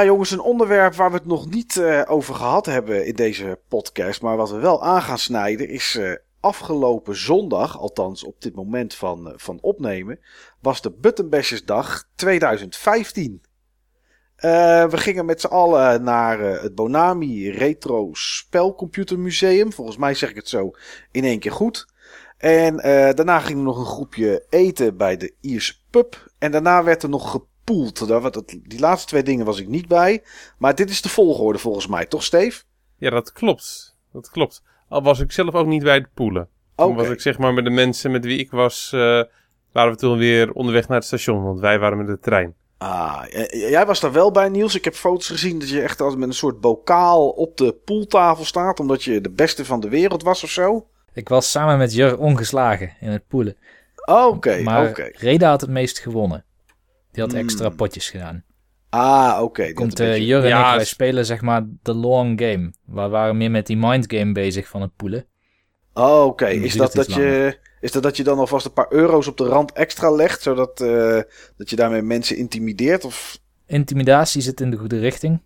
[0.00, 3.58] Ja, jongens, een onderwerp waar we het nog niet uh, over gehad hebben in deze
[3.68, 8.54] podcast, maar wat we wel aan gaan snijden, is uh, afgelopen zondag, althans op dit
[8.54, 10.18] moment van, uh, van opnemen,
[10.60, 13.42] was de Buttonbashersdag 2015.
[14.36, 19.72] we gingen met z'n allen naar het Bonami Retro Spelcomputermuseum.
[19.72, 20.70] Volgens mij zeg ik het zo
[21.10, 21.86] in één keer goed.
[22.38, 22.76] En
[23.16, 26.30] daarna ging er nog een groepje eten bij de Ierse pub.
[26.38, 28.68] En daarna werd er nog gepoeld.
[28.68, 30.22] Die laatste twee dingen was ik niet bij.
[30.58, 32.62] Maar dit is de volgorde volgens mij, toch Steve?
[32.96, 33.96] Ja, dat klopt.
[34.12, 34.62] Dat klopt.
[34.88, 36.48] Al was ik zelf ook niet bij het poelen.
[36.76, 39.22] Toen was ik zeg maar met de mensen met wie ik was, uh,
[39.72, 41.42] waren we toen weer onderweg naar het station.
[41.42, 42.54] Want wij waren met de trein.
[42.78, 44.74] Ah, jij was daar wel bij Niels.
[44.74, 48.44] Ik heb foto's gezien dat je echt als met een soort bokaal op de poeltafel
[48.44, 48.80] staat.
[48.80, 50.86] Omdat je de beste van de wereld was of zo.
[51.12, 53.56] Ik was samen met Jur ongeslagen in het poelen.
[54.04, 56.44] Oké, okay, maar Reda had het meest gewonnen.
[57.12, 57.76] Die had extra hmm.
[57.76, 58.44] potjes gedaan.
[58.88, 59.42] Ah, oké.
[59.42, 59.72] Okay.
[59.72, 60.26] Komt uh, beetje...
[60.26, 62.72] Jur en ja, ik, wij spelen zeg maar de long game.
[62.84, 65.26] We waren meer met die mind game bezig van het poelen.
[65.94, 66.46] Oh, oké.
[66.46, 69.44] Is, dat dat je, is dat dat je dan alvast een paar euro's op de
[69.44, 71.20] rand extra legt, zodat uh,
[71.56, 73.04] dat je daarmee mensen intimideert?
[73.04, 73.38] Of?
[73.66, 75.42] Intimidatie zit in de goede richting.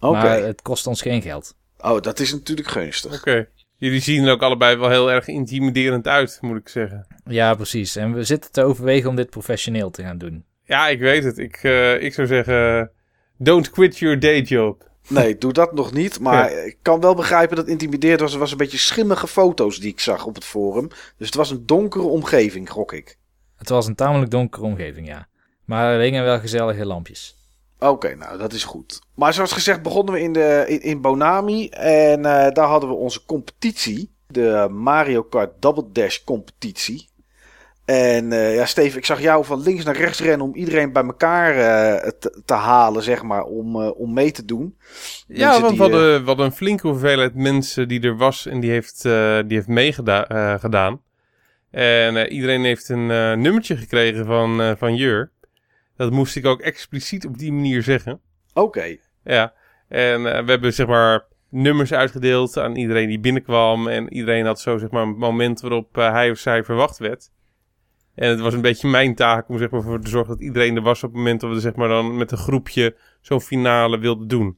[0.00, 0.12] Oké.
[0.12, 1.56] Maar het kost ons geen geld.
[1.78, 3.14] Oh, dat is natuurlijk gunstig.
[3.14, 3.48] Oké.
[3.76, 7.06] Jullie zien er ook allebei wel heel erg intimiderend uit, moet ik zeggen.
[7.24, 7.96] Ja, precies.
[7.96, 10.44] En we zitten te overwegen om dit professioneel te gaan doen.
[10.66, 11.38] Ja, ik weet het.
[11.38, 12.90] Ik, uh, ik zou zeggen,
[13.36, 14.90] don't quit your day job.
[15.08, 16.20] Nee, doe dat nog niet.
[16.20, 18.32] Maar ik kan wel begrijpen dat het intimideerd was.
[18.32, 20.88] Er was een beetje schimmige foto's die ik zag op het forum.
[20.88, 23.18] Dus het was een donkere omgeving, gok ik.
[23.56, 25.28] Het was een tamelijk donkere omgeving, ja.
[25.64, 27.36] Maar er hingen wel gezellige lampjes.
[27.78, 29.00] Oké, nou dat is goed.
[29.14, 31.68] Maar zoals gezegd begonnen we in, de, in, in Bonami.
[31.68, 34.14] En uh, daar hadden we onze competitie.
[34.26, 37.08] De Mario Kart Double Dash competitie.
[37.86, 41.02] En uh, ja, Steve, ik zag jou van links naar rechts rennen om iedereen bij
[41.02, 44.76] elkaar uh, te, te, halen, zeg maar, om, uh, om mee te doen.
[45.26, 48.70] Ja, want we, hadden, we hadden een flinke hoeveelheid mensen die er was en die
[48.70, 51.02] heeft, die heeft meegedaan.
[51.70, 53.06] En iedereen heeft een
[53.40, 55.30] nummertje gekregen van, van Jur.
[55.96, 58.20] Dat moest ik ook expliciet op die manier zeggen.
[58.54, 58.96] Oké.
[59.24, 59.52] Ja,
[59.88, 63.88] en we hebben zeg maar nummers uitgedeeld aan iedereen die binnenkwam.
[63.88, 67.30] En iedereen had zo zeg maar een moment waarop hij of zij verwacht werd.
[68.16, 70.76] En het was een beetje mijn taak om zeg maar, voor te zorgen dat iedereen
[70.76, 73.98] er was op het moment dat we zeg maar, dan met een groepje zo'n finale
[73.98, 74.56] wilden doen.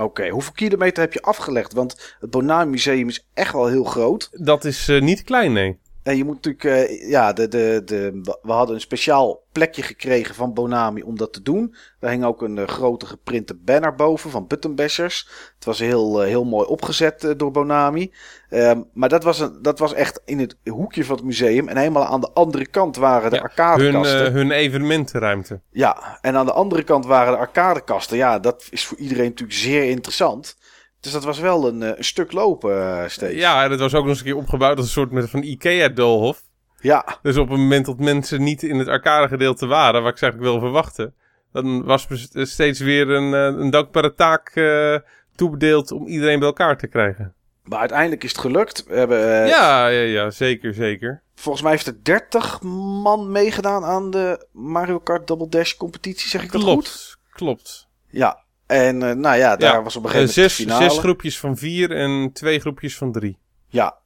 [0.00, 1.72] Oké, hoeveel kilometer heb je afgelegd?
[1.72, 4.28] Want het Bonami Museum is echt wel heel groot.
[4.32, 5.78] Dat is uh, niet klein, nee.
[6.10, 10.34] En je moet natuurlijk, uh, ja, de, de, de, we hadden een speciaal plekje gekregen
[10.34, 11.74] van Bonami om dat te doen.
[12.00, 15.28] Daar hing ook een uh, grote geprinte banner boven van Buttonbashers.
[15.54, 18.12] Het was heel, uh, heel mooi opgezet door Bonami.
[18.50, 21.68] Um, maar dat was, een, dat was echt in het hoekje van het museum.
[21.68, 24.20] En helemaal aan de andere kant waren de ja, arcadekasten.
[24.20, 25.60] Hun, hun evenementenruimte.
[25.70, 28.16] Ja, en aan de andere kant waren de arcadekasten.
[28.16, 30.56] Ja, dat is voor iedereen natuurlijk zeer interessant.
[31.00, 33.34] Dus dat was wel een, een stuk lopen uh, steeds.
[33.34, 35.42] Ja, en het was ook nog eens een keer opgebouwd als een soort met van
[35.42, 36.42] Ikea-doolhof.
[36.80, 37.18] Ja.
[37.22, 40.52] Dus op het moment dat mensen niet in het arcade gedeelte waren, wat ik eigenlijk
[40.52, 41.14] wel verwachten,
[41.52, 44.98] dan was steeds weer een, een dankbare taak uh,
[45.34, 47.34] toebedeeld om iedereen bij elkaar te krijgen.
[47.62, 48.84] Maar uiteindelijk is het gelukt.
[48.84, 51.22] We hebben, eh, ja, ja, ja, zeker, zeker.
[51.34, 52.62] Volgens mij heeft er 30
[53.02, 56.28] man meegedaan aan de Mario Kart Double Dash competitie.
[56.28, 56.72] Zeg ik dat goed?
[56.72, 57.88] Klopt, klopt.
[58.08, 58.44] Ja.
[58.70, 60.90] En eh, nou ja, daar Ja, was op een Eh, gegeven moment zes, de finale.
[60.90, 63.38] zes groepjes van vier en twee groepjes van drie.
[63.68, 63.98] Ja.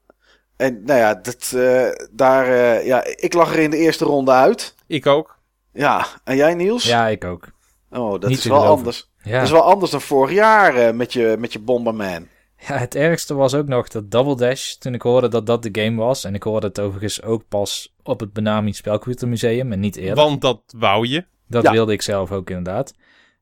[0.56, 4.30] En nou ja, dat, eh, daar, eh, ja, ik lag er in de eerste ronde
[4.30, 4.74] uit.
[4.86, 5.38] Ik ook.
[5.72, 6.84] Ja, en jij Niels?
[6.84, 7.44] Ja, ik ook.
[7.90, 9.10] Oh, dat Niet is wel anders.
[9.22, 9.32] Ja.
[9.32, 12.28] Dat is wel anders dan vorig jaar eh, met, je, met je Bomberman.
[12.58, 15.82] ja, het ergste was ook nog dat Double Dash, toen ik hoorde dat dat de
[15.82, 16.24] game was.
[16.24, 20.14] En ik hoorde het overigens ook pas op het Benami Spelcomputermuseum en niet eerder.
[20.24, 21.24] Want dat wou je.
[21.48, 21.70] Dat Ja.
[21.70, 22.94] wilde ik zelf ook inderdaad.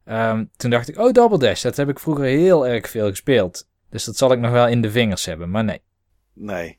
[0.05, 3.67] Ehm, toen dacht ik, oh, Double Dash, dat heb ik vroeger heel erg veel gespeeld.
[3.91, 5.83] Dus dat zal ik nog wel in de vingers hebben, maar nee.
[6.33, 6.79] Nee.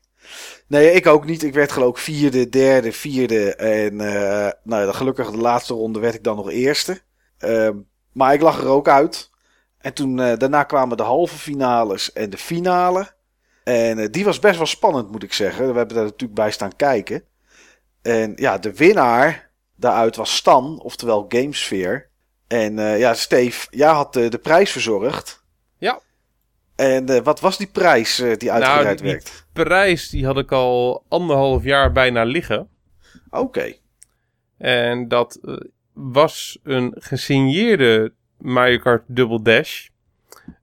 [0.66, 1.42] Nee, ik ook niet.
[1.42, 3.54] Ik werd geloof ik vierde, derde, vierde.
[3.54, 7.00] En eh, nou ja, gelukkig de laatste ronde werd ik dan nog eerste.
[7.38, 7.76] Ehm,
[8.12, 9.30] maar ik lag er ook uit.
[9.78, 13.12] En toen, eh, daarna kwamen de halve finales en de finale.
[13.64, 15.72] En eh, die was best wel spannend, moet ik zeggen.
[15.72, 17.24] We hebben daar natuurlijk bij staan kijken.
[18.02, 22.06] En ja, de winnaar daaruit was Stan, oftewel Gamesphere.
[22.46, 25.44] En eh, ja, Steve, jij had eh, de prijs verzorgd.
[25.78, 26.00] Ja.
[26.76, 29.46] En eh, wat was die prijs eh, die uitgereikt die- werd?
[29.52, 32.68] Prijs, die had ik al anderhalf jaar bijna liggen.
[33.30, 33.72] Oké.
[34.58, 35.40] En dat
[35.92, 39.88] was een gesigneerde Mario Kart Double Dash.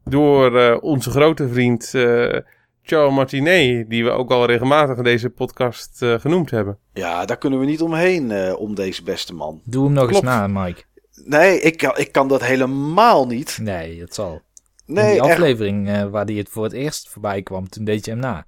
[0.04, 2.38] Door eh, onze grote vriend eh
[2.84, 3.90] Charles Martinet.
[3.90, 6.78] Die we ook al regelmatig in deze podcast eh, genoemd hebben.
[6.94, 9.62] Ja, daar kunnen we niet omheen eh, om deze beste man.
[9.66, 10.24] Doe hem nog Klopt.
[10.26, 10.84] eens na, Mike.
[11.26, 13.58] Nee, ik, kan- ik kan dat helemaal niet.
[13.62, 14.42] Nee, dat zal.
[14.86, 15.32] in Nee, die echt.
[15.32, 18.46] aflevering eh, waar die het voor het eerst voorbij kwam, toen deed je hem na.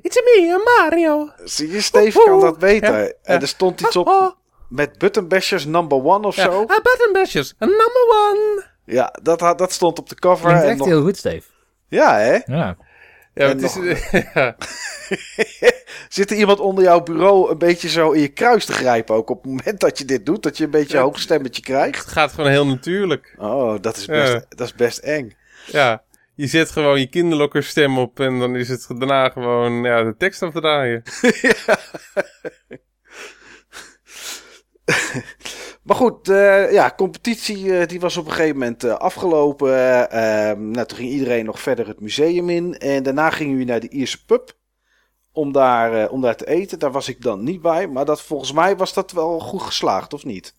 [0.00, 1.30] It's me, Mario.
[1.44, 3.02] Zie je, Steve kan dat beter.
[3.02, 4.36] Ja, En er stond iets op
[4.68, 6.60] met Button Bashers number one of Ja, zo.
[6.66, 8.64] ah, button bashers, number one.
[8.84, 10.44] Ja, dat, had- dat stond op de cover.
[10.46, 11.48] Klinkt en echt nog- heel goed, Steve.
[11.88, 12.38] Ja, hè?
[12.46, 12.76] Ja.
[13.34, 14.56] Ja, het is, nog- ja.
[16.08, 19.30] Zit er iemand onder jouw bureau een beetje zo in je kruis te grijpen ook
[19.30, 20.42] op het moment dat je dit doet?
[20.42, 21.04] Dat je een beetje een Ja.
[21.04, 21.98] hoog stemmetje krijgt?
[21.98, 23.34] het gaat gewoon heel natuurlijk.
[23.38, 24.44] Oh, dat is best, Ja.
[24.48, 25.36] dat is best eng.
[25.66, 26.02] Ja,
[26.34, 30.14] je zet gewoon je kinderlokker stem op en dan is het daarna gewoon ja, de
[30.18, 31.02] tekst afdraaien.
[35.82, 39.74] Maar goed, eh, ja, competitie eh, die was op een gegeven moment eh, afgelopen.
[39.74, 42.78] Eh, ehm, nou, toen ging iedereen nog verder het museum in.
[42.78, 44.52] En daarna gingen jullie naar de Ierse pub.
[45.34, 46.78] Om daar, eh, om daar te eten.
[46.78, 47.88] Daar was ik dan niet bij.
[47.88, 50.54] Maar dat, volgens mij was dat wel goed geslaagd, of niet?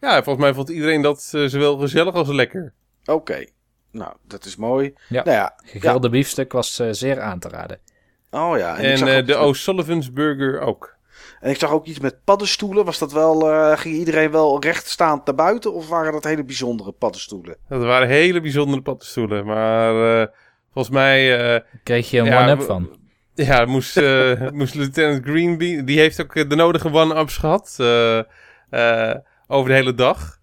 [0.00, 2.72] Ja, volgens mij vond iedereen dat eh, zowel gezellig als lekker.
[3.04, 3.44] Oké.
[3.90, 4.94] Nou, dat is mooi.
[5.08, 5.24] Ja.
[5.24, 5.54] Nou ja.
[5.64, 7.78] Gegrilde biefstuk was eh, zeer aan te raden.
[8.30, 8.76] Oh ja.
[8.76, 10.96] En, ik En de O'Sullivan's Burger ook.
[11.40, 12.84] en ik zag ook iets met paddenstoelen.
[12.84, 15.72] Was dat wel, eh, ging iedereen wel rechtstaand naar buiten?
[15.72, 17.56] Of waren dat hele bijzondere paddenstoelen?
[17.68, 19.46] Dat waren hele bijzondere paddenstoelen.
[19.46, 20.26] Maar eh,
[20.72, 22.88] volgens mij eh, Kreeg je een Ja, one-up van.
[23.46, 25.84] Ja, moest, eh, moest Lieutenant Greenby...
[25.84, 27.76] Die heeft ook eh, de nodige one-ups gehad.
[27.80, 28.18] eh,
[28.70, 29.16] eh,
[29.46, 30.38] over de hele dag.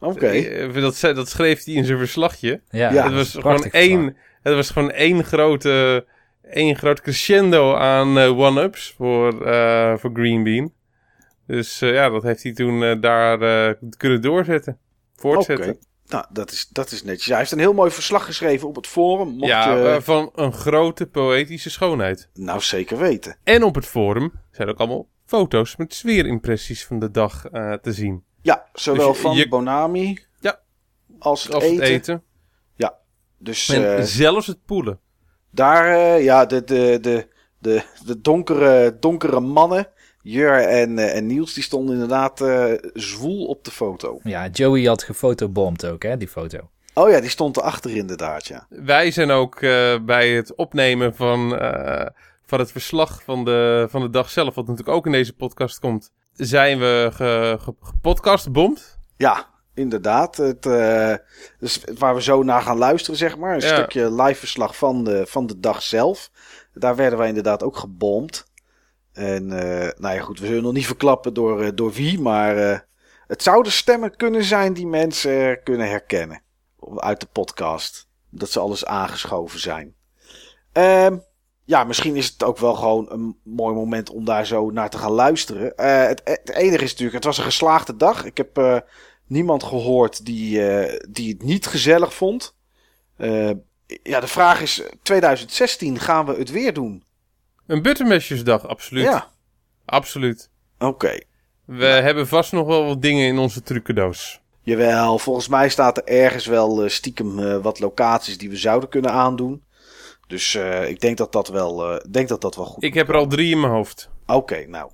[0.00, 0.70] Oké.
[0.80, 2.60] Dat, dat schreef hij in zijn verslagje.
[2.70, 3.82] Ja, Ja, het, dat was gewoon verslag.
[3.82, 6.06] één, het was gewoon één grote...
[6.50, 10.72] één groot crescendo aan eh, one-ups voor, eh, voor Green Bean.
[11.46, 14.78] Dus eh, ja, dat heeft hij toen daar eh, kunnen doorzetten.
[15.16, 15.68] Voortzetten.
[15.68, 15.78] Oké.
[16.10, 17.26] Nou, dat is, dat is netjes.
[17.26, 19.28] Hij heeft een heel mooi verslag geschreven op het forum.
[19.28, 19.88] Mocht ja, je...
[19.88, 22.28] eh, van een grote poëtische schoonheid.
[22.34, 23.36] Nou, zeker weten.
[23.44, 27.92] En op het forum zijn ook allemaal foto's met sfeerimpressies van de dag eh, te
[27.92, 28.24] zien.
[28.42, 30.60] Ja, zowel Dus je- van je- Bonami Ja.
[31.18, 31.74] als het eten.
[31.82, 32.22] het eten.
[33.42, 35.00] Dus En eh, zelfs het poelen.
[35.50, 37.28] daar, ja, de, de, de,
[37.58, 39.88] de, de donkere, donkere mannen,
[40.22, 44.20] Jur en, eh, en Niels, die stonden inderdaad eh, zwoel op de foto.
[44.22, 46.58] Ja, Joey had gefotobomd ook, hè, die foto.
[46.94, 48.66] Oh ja, die stond erachter inderdaad, ja.
[48.68, 52.06] Wij zijn ook eh, bij het opnemen van, eh,
[52.46, 55.78] van het verslag van de, van de dag zelf, wat natuurlijk ook in deze podcast
[55.78, 58.98] komt, zijn we ge, ge- gepodcastbomd.
[59.16, 60.36] Ja, inderdaad.
[60.36, 61.14] Het, eh,
[61.58, 63.54] dus waar we zo naar gaan luisteren, zeg maar.
[63.54, 63.74] Een Ja.
[63.74, 66.30] stukje live verslag van de, van de dag zelf.
[66.74, 68.48] Daar werden wij inderdaad ook gebomd.
[69.20, 72.56] En eh, nou ja, goed, we zullen nog niet verklappen door, eh, door wie, maar
[72.56, 72.78] eh,
[73.26, 76.42] het zouden stemmen kunnen zijn die mensen kunnen herkennen
[76.96, 78.08] uit de podcast.
[78.30, 79.94] Dat ze alles aangeschoven zijn.
[80.72, 81.16] Ehm,
[81.64, 84.98] ja, misschien is het ook wel gewoon een mooi moment om daar zo naar te
[84.98, 85.72] gaan luisteren.
[86.06, 88.24] Het, het enige is natuurlijk, het was een geslaagde dag.
[88.24, 88.84] Ik heb
[89.26, 90.60] niemand gehoord die,
[91.10, 92.54] die het niet gezellig vond.
[94.02, 97.04] Ja, de vraag is, 2016 gaan we het weer doen?
[97.70, 99.04] Een Buttermesjesdag, absoluut.
[99.04, 99.28] Ja,
[99.84, 100.50] Absoluut.
[100.78, 101.18] oké.
[101.64, 104.40] We hebben vast nog wel wat dingen in onze trucendoos.
[104.62, 108.88] Jawel, volgens mij staat er ergens wel eh, stiekem eh, wat locaties die we zouden
[108.88, 109.62] kunnen aandoen.
[110.26, 113.08] Dus eh, ik denk dat dat, wel, eh, denk dat dat wel goed Ik heb
[113.08, 114.10] er al drie in mijn hoofd.
[114.26, 114.90] Oké, nou.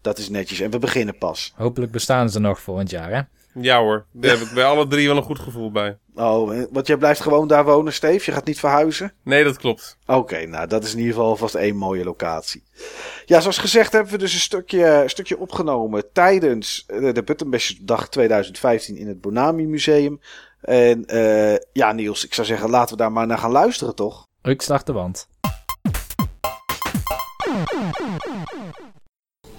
[0.00, 0.60] Dat is netjes.
[0.60, 1.52] En we beginnen pas.
[1.56, 3.20] Hopelijk bestaan ze nog volgend jaar, hè?
[3.54, 5.98] Ja hoor, daar heb ik bij alle drie wel een goed gevoel bij.
[6.14, 8.26] Oh, eh, want jij blijft gewoon daar wonen, Steef?
[8.26, 9.12] Je gaat niet verhuizen?
[9.22, 9.98] Nee, dat klopt.
[10.06, 12.64] Oké, nou dat is in ieder geval vast één mooie locatie.
[13.26, 17.80] Ja, zoals gezegd hebben we dus een stukje, een stukje opgenomen tijdens eh, de Buttonbashers
[18.10, 20.20] 2015 in het Bonami Museum.
[20.60, 24.26] En eh, ja, Niels, ik zou zeggen laten we daar maar naar gaan luisteren, toch?
[24.42, 25.28] Ik start de wand.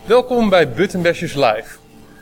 [0.06, 1.78] Welkom bij Button Bashers Live.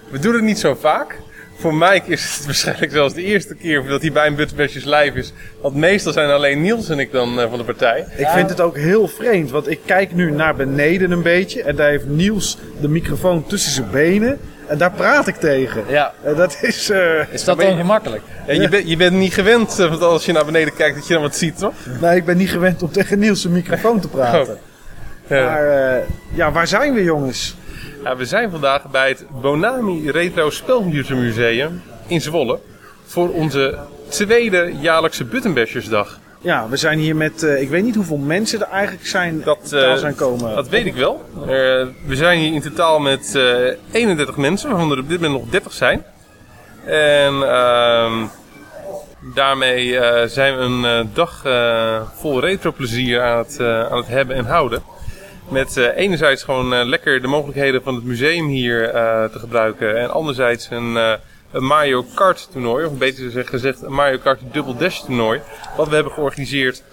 [0.09, 1.19] We doen het niet zo vaak.
[1.59, 4.85] Voor Mike is het waarschijnlijk zelfs de eerste keer dat hij bij een Button Bashers
[4.85, 5.33] Live is.
[5.61, 8.05] Want meestal zijn alleen Niels en ik dan eh, van de partij.
[8.17, 11.75] Ik vind het ook heel vreemd, want ik kijk nu naar beneden een beetje en
[11.75, 15.83] daar heeft Niels de microfoon tussen zijn benen en daar praat ik tegen.
[15.87, 16.13] Ja.
[16.23, 16.89] En dat is.
[16.89, 18.23] eh, Is dat ongemakkelijk?
[18.45, 21.07] En je, bent je bent niet gewend, eh, want als je naar beneden kijkt, dat
[21.07, 21.73] je dan wat ziet, toch?
[22.01, 24.57] nee, ik ben niet gewend om tegen Niels zijn microfoon te praten.
[25.27, 25.45] Ja.
[25.45, 26.03] Maar eh,
[26.33, 27.55] ja, waar zijn we, jongens?
[28.07, 32.59] Ja, we zijn vandaag bij het Bonami Retro Spelcomputermuseum in Zwolle.
[33.05, 33.77] Voor onze
[34.09, 36.19] tweede jaarlijkse Buttonbashersdag.
[36.41, 37.43] Ja, we zijn hier met.
[37.43, 40.55] eh, ik weet niet hoeveel mensen er eigenlijk zijn, Dat, eh, daar zijn komen.
[40.55, 41.25] Dat weet ik wel.
[41.41, 41.47] Eh,
[42.05, 45.49] we zijn hier in totaal met eh 31 mensen, waarvan er op dit moment nog
[45.51, 46.03] 30 zijn.
[46.85, 48.13] En ehm,
[49.35, 53.97] daarmee eh, zijn we een eh, dag eh, vol retro plezier aan het, eh, aan
[53.97, 54.81] het hebben en houden.
[55.49, 59.97] Met eh, enerzijds gewoon eh, lekker de mogelijkheden van het museum hier eh, te gebruiken.
[59.97, 61.13] En anderzijds een, eh,
[61.51, 65.41] een Mario Kart toernooi, of beter gezegd een Mario Kart Double Dash toernooi.
[65.77, 66.83] Wat we hebben georganiseerd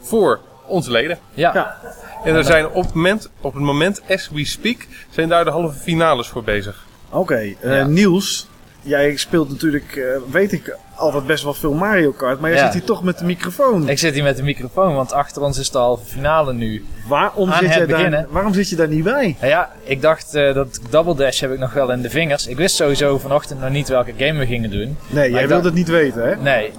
[0.00, 1.18] voor onze leden.
[1.34, 1.50] Ja.
[1.54, 1.76] Ja.
[2.24, 5.50] En er zijn op het moment, op het moment as we speak, zijn daar de
[5.50, 6.84] halve finales voor bezig.
[7.10, 7.86] Oké, eh, Ja.
[7.86, 8.48] Niels,
[8.82, 12.64] jij speelt natuurlijk, eh, weet ik, altijd best wel veel Mario Kart, maar jij Ja.
[12.64, 13.88] zit hier toch met de microfoon.
[13.88, 16.84] Ik zit hier met de microfoon, want achter ons is de halve finale nu.
[17.08, 19.36] Waarom zit, jij daar, waarom zit je daar niet bij?
[19.40, 22.46] Nou ja, ik dacht eh, dat Double Dash heb ik nog wel in de vingers.
[22.46, 24.96] Ik wist sowieso vanochtend nog niet welke game we gingen doen.
[25.08, 26.36] Nee, jij dacht- het niet weten, hè?
[26.36, 26.72] Nee,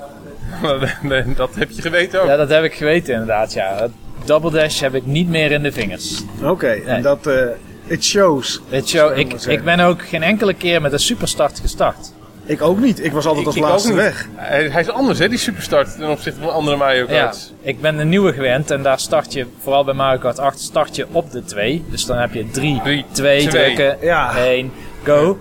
[1.02, 2.28] Nee, dat heb je geweten ook.
[2.28, 3.88] ja, dat heb ik geweten inderdaad, ja.
[4.26, 6.24] Double Dash heb ik niet meer in de vingers.
[6.44, 7.02] Oké, en Nee.
[7.02, 7.44] dat, eh
[7.92, 8.62] it shows.
[8.70, 12.12] Wel, je ik, ik ben ook geen enkele keer met een superstart gestart.
[12.46, 13.04] Ik ook niet.
[13.04, 14.28] Ik was altijd als Ik- ik laatste weg.
[14.36, 17.54] Hij, hij is anders, hè, die superstart ten opzichte van andere Mario Ja, Karts.
[17.62, 20.96] ik ben de nieuwe gewend en daar start je, vooral bij Mario Kart 8, start
[20.96, 21.84] je op de 2.
[21.90, 23.48] Dus dan heb je 3, Drie, 2 twee.
[23.48, 24.38] drukken, Ja.
[24.38, 24.72] 1,
[25.04, 25.38] go.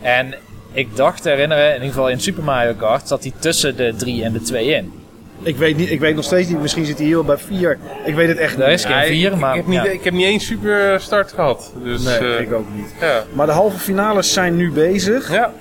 [0.00, 0.34] En
[0.72, 3.94] ik dacht te herinneren, in ieder geval in Super Mario Kart, zat hij tussen de
[3.96, 4.92] 3 en de 2 in.
[5.44, 6.60] Ik weet, niet, ik weet nog steeds niet.
[6.60, 7.78] Misschien zit hij hier wel bij vier.
[8.04, 8.66] Ik weet het echt niet.
[8.66, 9.90] is geen Ja, 4, ik, maar ik, heb niet, ja.
[9.90, 11.72] ik heb niet eens superstart gehad.
[11.82, 12.94] Dus, Nee, eh, ik ook niet.
[13.00, 13.22] Ja.
[13.32, 15.32] Maar de halve finales zijn nu bezig.
[15.32, 15.52] ja.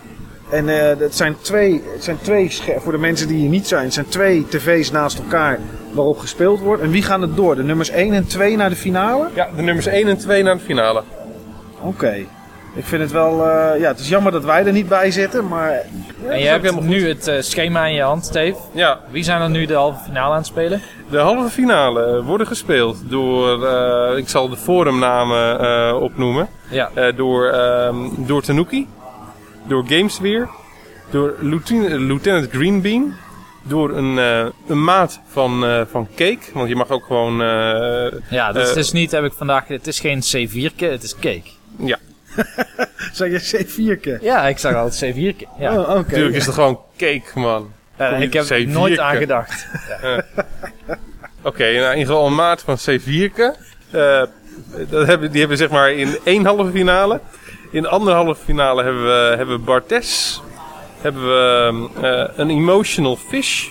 [0.51, 3.83] En eh het zijn twee, het zijn twee voor de mensen die hier niet zijn,
[3.83, 5.59] het zijn twee tv's naast elkaar
[5.91, 6.81] waarop gespeeld wordt.
[6.81, 7.55] En wie gaan het door?
[7.55, 9.27] De nummers 1 en 2 naar de finale?
[9.33, 11.03] ja, de nummers 1 en 2 naar de finale.
[11.81, 12.25] Oké.
[12.75, 15.47] Ik vind het wel, eh, ja, het is jammer dat wij er niet bij zitten,
[15.47, 15.71] maar
[16.27, 18.57] En ook hebt helemaal nu het eh, schema in je hand, Steve.
[18.71, 20.81] Ja, Wie zijn er nu de halve finale aan het spelen?
[21.09, 26.47] de halve finale worden gespeeld door, eh, ik zal de forumnamen eh, opnoemen.
[26.69, 26.89] Ja.
[26.93, 28.87] Eh, door, ehm door Tanuki,
[29.67, 30.49] door Gamesweer,
[31.09, 33.13] door Lieutenant, Lieutenant Greenbean,
[33.63, 38.19] door een, eh, een maat van, eh, van Cake, want je mag ook gewoon, eh,
[38.29, 41.49] Ja, dat Eh, is niet, heb ik vandaag, het is geen C4, het is cake.
[41.77, 41.97] ja,
[43.13, 45.47] zeg je C4 Ja, ik zag altijd C4.
[45.59, 45.73] Ja.
[45.73, 45.93] Oh, oké.
[45.93, 47.71] natuurlijk is het gewoon Cake, man.
[47.97, 49.65] Je ik heb er C4 nooit aan gedacht.
[51.45, 53.33] Oké, nou, in ieder geval een maat van C4.
[53.91, 54.23] Eh,
[54.89, 57.19] dat hebben, die hebben we zeg maar in één halve finale.
[57.71, 60.41] In de andere halve finale hebben we, hebben we Bartes.
[61.01, 63.69] Hebben we eh, een Emotional Fish.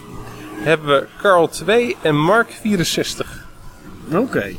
[0.63, 3.47] Hebben we Carl 2 en Mark 64.
[4.13, 4.53] Oké.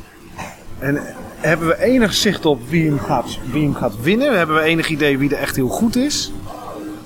[0.78, 1.02] En
[1.44, 4.36] hebben we enig zicht op wie hem, gaat, wie hem gaat winnen?
[4.36, 6.32] Hebben we enig idee wie er echt heel goed is?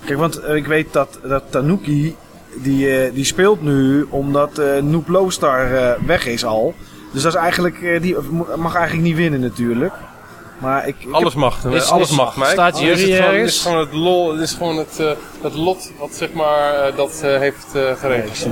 [0.05, 2.17] Kijk, want eh, ik weet dat, dat Tanuki,
[2.62, 5.68] die, eh, die speelt nu omdat eh Noop Lowstar
[6.07, 6.75] weg is al.
[7.12, 8.17] Dus dat is eigenlijk, die
[8.57, 9.92] mag eigenlijk niet winnen natuurlijk.
[10.59, 12.51] Maar ik, ik Alles mag, Is- alles is- mag, Mike.
[12.51, 15.11] staat jury is het gewoon, is gewoon het lol, is gewoon het, eh,
[15.43, 17.67] het lot wat zeg maar eh, dat eh, heeft
[17.99, 18.47] geregeld.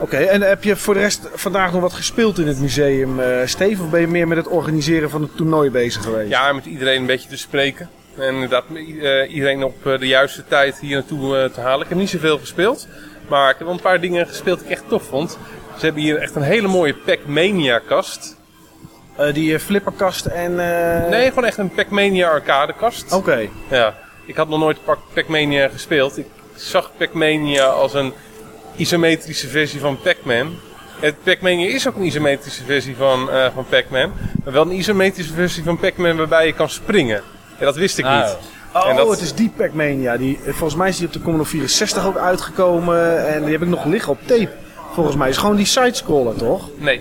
[0.00, 3.26] Oké, en heb je voor de rest vandaag nog wat gespeeld in het museum, eh
[3.44, 3.82] Steve?
[3.82, 6.30] Of ben je meer met het organiseren van het toernooi bezig geweest?
[6.30, 7.90] Ja, met iedereen een beetje te spreken.
[8.16, 8.64] En inderdaad,
[9.02, 11.82] eh, iedereen op de juiste tijd hier naartoe te halen.
[11.82, 12.88] Ik heb niet zoveel gespeeld.
[13.28, 15.38] Maar ik heb wel een paar dingen gespeeld die ik echt tof vond.
[15.78, 18.35] Ze hebben hier echt een hele mooie Pac-Mania kast.
[19.16, 20.50] Eh, die eh, flipperkast en...
[20.60, 23.12] eh, Nee, gewoon echt een Pac-Mania arcade kast.
[23.12, 23.48] Oké.
[23.70, 23.94] Ja,
[24.26, 26.18] ik had nog nooit Pac- Pac-Mania gespeeld.
[26.18, 28.12] Ik zag Pac-Mania als een
[28.76, 30.54] isometrische versie van Pac-Man.
[31.00, 34.12] Het Pac-Mania is ook een isometrische versie van, eh, van Pac-Man.
[34.44, 37.22] Maar wel een isometrische versie van Pac-Man waarbij je kan springen.
[37.58, 38.36] En dat wist ik Ah, niet.
[38.74, 40.16] Oh, En dat- het is die Pac-Mania.
[40.16, 43.26] Die, volgens mij is die op de Commodore 64 ook uitgekomen.
[43.26, 44.48] En die heb ik nog liggen op tape.
[44.92, 46.68] Volgens mij is gewoon die sidescroller, toch?
[46.76, 47.00] Nee,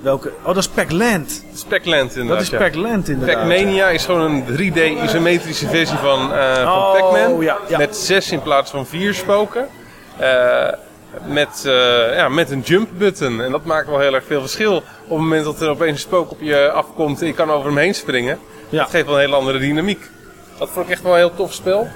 [0.00, 0.32] Welke?
[0.38, 1.42] Oh, dat is Pac-Land.
[1.46, 2.28] het is Pac-Land inderdaad.
[2.28, 2.58] Dat is ja.
[2.58, 3.36] Pac-Land inderdaad.
[3.36, 7.40] Pac-Mania is gewoon een 3D isometrische versie van, eh, van Oh, Pac-Man.
[7.40, 7.78] ja, ja.
[7.78, 9.68] Met zes in plaats van vier spoken.
[10.16, 10.68] Eh,
[11.26, 13.42] met, eh, ja, met een jump button.
[13.42, 14.76] En dat maakt wel heel erg veel verschil.
[14.76, 17.66] Op het moment dat er opeens een spook op je afkomt en je kan over
[17.66, 18.38] hem heen springen.
[18.68, 20.10] Dat geeft wel een hele andere dynamiek.
[20.58, 21.88] Dat vond ik echt wel een heel tof spel.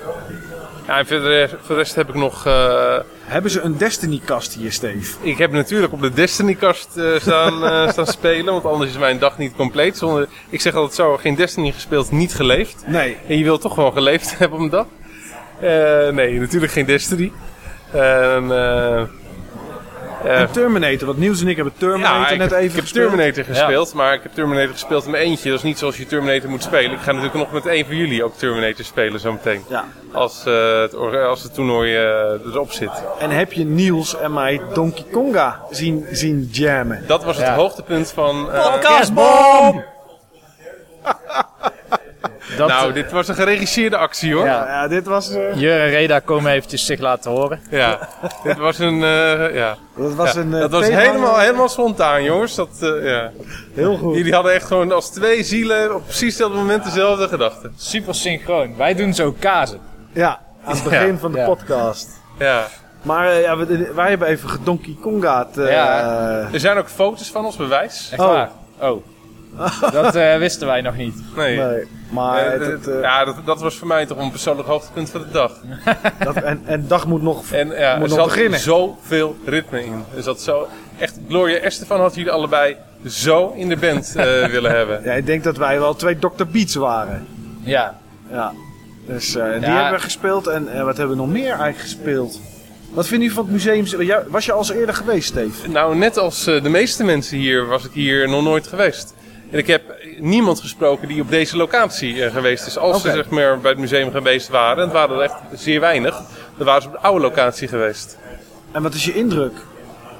[0.86, 2.46] Ja, en verder, voor de rest heb ik nog...
[3.30, 5.14] Hebben ze een Destiny-kast hier, Steve?
[5.20, 8.52] ik heb natuurlijk op de Destiny-kast eh, staan, eh, staan spelen.
[8.52, 9.96] Want anders is mijn dag niet compleet.
[9.96, 12.84] Zonder, ik zeg altijd zo, geen Destiny gespeeld, niet geleefd.
[12.86, 13.16] Nee.
[13.28, 14.86] En je wilt toch gewoon geleefd hebben op een dag?
[15.60, 17.32] Eh, nee, natuurlijk geen Destiny.
[17.92, 19.02] En, eh,
[20.24, 21.06] En Terminator.
[21.06, 23.10] Want Niels en ik hebben Terminator ja, ik, net heb- even ik heb gespeeld.
[23.10, 25.48] Terminator gespeeld, maar ik heb Terminator gespeeld in mijn eentje.
[25.48, 26.90] Dat is niet zoals je Terminator moet spelen.
[26.92, 29.64] Ik ga natuurlijk nog met een van jullie ook Terminator spelen zometeen.
[29.68, 29.84] Ja.
[30.12, 32.02] Als, eh, het, als het toernooi eh,
[32.52, 32.90] erop zit.
[33.18, 37.04] En heb je Niels en mij Donkey Konga zien, zien jammen?
[37.06, 37.54] Dat was het Ja.
[37.54, 38.52] hoogtepunt van...
[38.52, 39.84] eh, Podcastbom!
[42.56, 44.44] Dat, nou, dit was een geregisseerde actie hoor.
[44.44, 44.66] Ja.
[44.66, 47.60] Ja, dit was, eh, Jur en Reda komen eventjes zich laten horen.
[47.70, 47.98] Ja,
[48.44, 49.02] dit was een.
[49.02, 49.76] eh, ja.
[49.96, 52.54] dat was Ja, een eh, dat was helemaal, helemaal spontaan, jongens.
[52.54, 53.30] Dat, eh, ja.
[53.74, 54.16] Heel goed.
[54.16, 57.72] Jullie hadden echt gewoon als twee zielen op precies hetzelfde moment dezelfde gedachten.
[57.76, 58.76] Super synchroon.
[58.76, 59.80] Wij doen zo kazen.
[60.12, 61.18] Ja, aan het begin Ja.
[61.18, 61.44] van de Ja.
[61.46, 62.08] podcast.
[62.38, 62.66] Ja.
[63.02, 63.56] Maar eh, ja,
[63.94, 65.56] wij hebben even gedonkey Kongaat.
[65.58, 66.48] eh, Ja.
[66.52, 68.08] Er zijn ook foto's van als bewijs.
[68.12, 68.26] Echt Oh.
[68.26, 68.50] waar?
[68.80, 69.04] Oh.
[69.92, 71.14] Dat eh, wisten wij nog niet.
[71.36, 71.56] Nee.
[71.58, 75.10] Nee, maar Eh, het, eh, ja, dat, dat was voor mij toch een persoonlijk hoogtepunt
[75.10, 75.52] van de dag.
[76.24, 77.50] dat, en, en dag moet nog...
[77.52, 78.58] En ja, Moet er nog zat beginnen.
[78.60, 80.04] zoveel ritme in.
[80.16, 84.70] Er zat zo, echt, Gloria Estefan had jullie allebei zo in de band eh, willen
[84.70, 85.02] hebben.
[85.04, 86.44] Ja, ik denk dat wij wel twee Dr.
[86.50, 87.26] Beats waren.
[87.60, 87.98] Ja.
[88.30, 88.52] Ja.
[89.06, 89.72] Dus eh, die Ja.
[89.74, 90.46] hebben we gespeeld.
[90.46, 92.40] En wat hebben we nog meer eigenlijk gespeeld?
[92.92, 93.84] Wat vind je van het museum?
[94.28, 95.68] Was je al eens eerder geweest, Steve?
[95.68, 99.14] Nou, net als de meeste mensen hier was ik hier nog nooit geweest.
[99.50, 99.82] En ik heb
[100.18, 102.78] niemand gesproken die op deze locatie eh, geweest is.
[102.78, 105.80] Als ze zeg maar, bij het museum geweest waren, en het waren er echt zeer
[105.80, 106.22] weinig,
[106.56, 108.18] dan waren ze op de oude locatie geweest.
[108.72, 109.52] En wat is je indruk?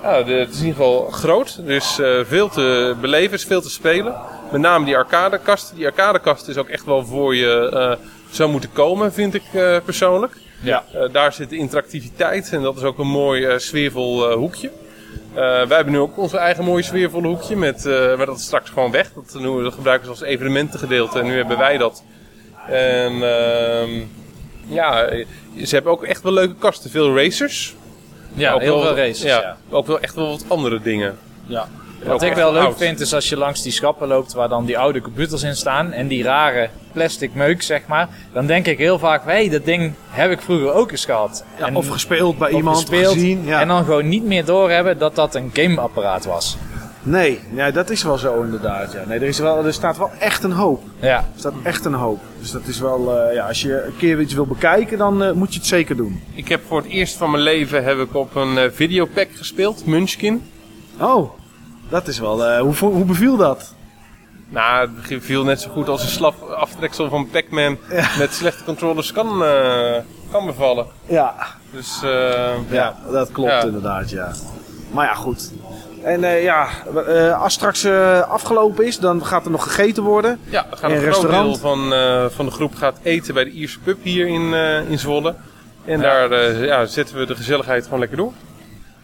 [0.02, 3.38] Ja, de, het is in ieder geval groot, er is eh, veel te beleven, er
[3.38, 4.14] is veel te spelen.
[4.52, 5.72] Met name die arcadekast.
[5.74, 9.42] Die arcadekast is ook echt wel voor je eh, zou moeten komen, vind ik
[9.84, 10.32] persoonlijk.
[10.62, 10.84] Ja.
[11.12, 14.70] Daar zit de interactiviteit en dat is ook een mooi sfeervol hoekje.
[15.34, 18.44] Eh, wij hebben nu ook onze eigen mooie sfeervolle hoekje, met, eh, maar dat is
[18.44, 19.12] straks gewoon weg.
[19.12, 22.02] Dat, noemen we, dat gebruiken we als evenementengedeelte en nu hebben wij dat.
[22.68, 23.90] En ehm,
[24.66, 25.08] ja,
[25.64, 27.74] ze hebben ook echt wel leuke kasten, veel racers.
[28.34, 29.22] Ja, ook heel wel, veel races.
[29.22, 29.56] Ja, Ja.
[29.70, 31.18] ook wel echt wel wat andere dingen.
[31.46, 31.68] Ja.
[32.04, 32.76] Wat ik wel leuk oud.
[32.78, 35.92] vind is als je langs die schappen loopt waar dan die oude computers in staan
[35.92, 39.64] en die rare plastic meuk zeg maar, dan denk ik heel vaak, hé, hey, dat
[39.64, 41.44] ding heb ik vroeger ook eens gehad.
[41.58, 43.44] Ja, En- of gespeeld bij of iemand, gespeeld, gezien.
[43.44, 43.60] Ja.
[43.60, 46.56] En dan gewoon niet meer doorhebben dat dat een gameapparaat was.
[47.02, 48.92] Nee, ja, dat is wel zo inderdaad.
[48.92, 49.02] Ja.
[49.06, 50.82] Nee, er, is wel, er staat wel echt een hoop.
[51.00, 52.20] Ja, Er staat echt een hoop.
[52.40, 55.32] Dus dat is wel, eh, ja, als je een keer iets wil bekijken, dan eh,
[55.32, 56.22] moet je het zeker doen.
[56.34, 59.86] Ik heb voor het eerst van mijn leven heb ik op een eh, videopack gespeeld,
[59.86, 60.42] Munchkin.
[61.00, 61.30] Oh,
[61.90, 63.74] dat is wel, eh, hoe, hoe beviel dat?
[64.48, 67.78] Nou, het viel net zo goed als een slap aftreksel van Pac-Man
[68.18, 69.96] met slechte controllers kan, eh,
[70.30, 70.86] kan bevallen.
[71.06, 71.34] Ja,
[71.70, 73.62] Dus eh, ja, dat klopt Ja.
[73.62, 74.32] inderdaad, ja.
[74.90, 75.52] Maar ja, goed.
[76.02, 76.68] En ja,
[77.38, 77.86] als straks
[78.28, 80.38] afgelopen is, dan gaat er nog gegeten worden.
[80.44, 81.78] ja, gaat In een groot deel van,
[82.30, 84.54] van de groep gaat eten bij de Ierse pub hier in,
[84.88, 85.34] in Zwolle.
[85.84, 88.32] En daar ja, zetten we de gezelligheid gewoon lekker door.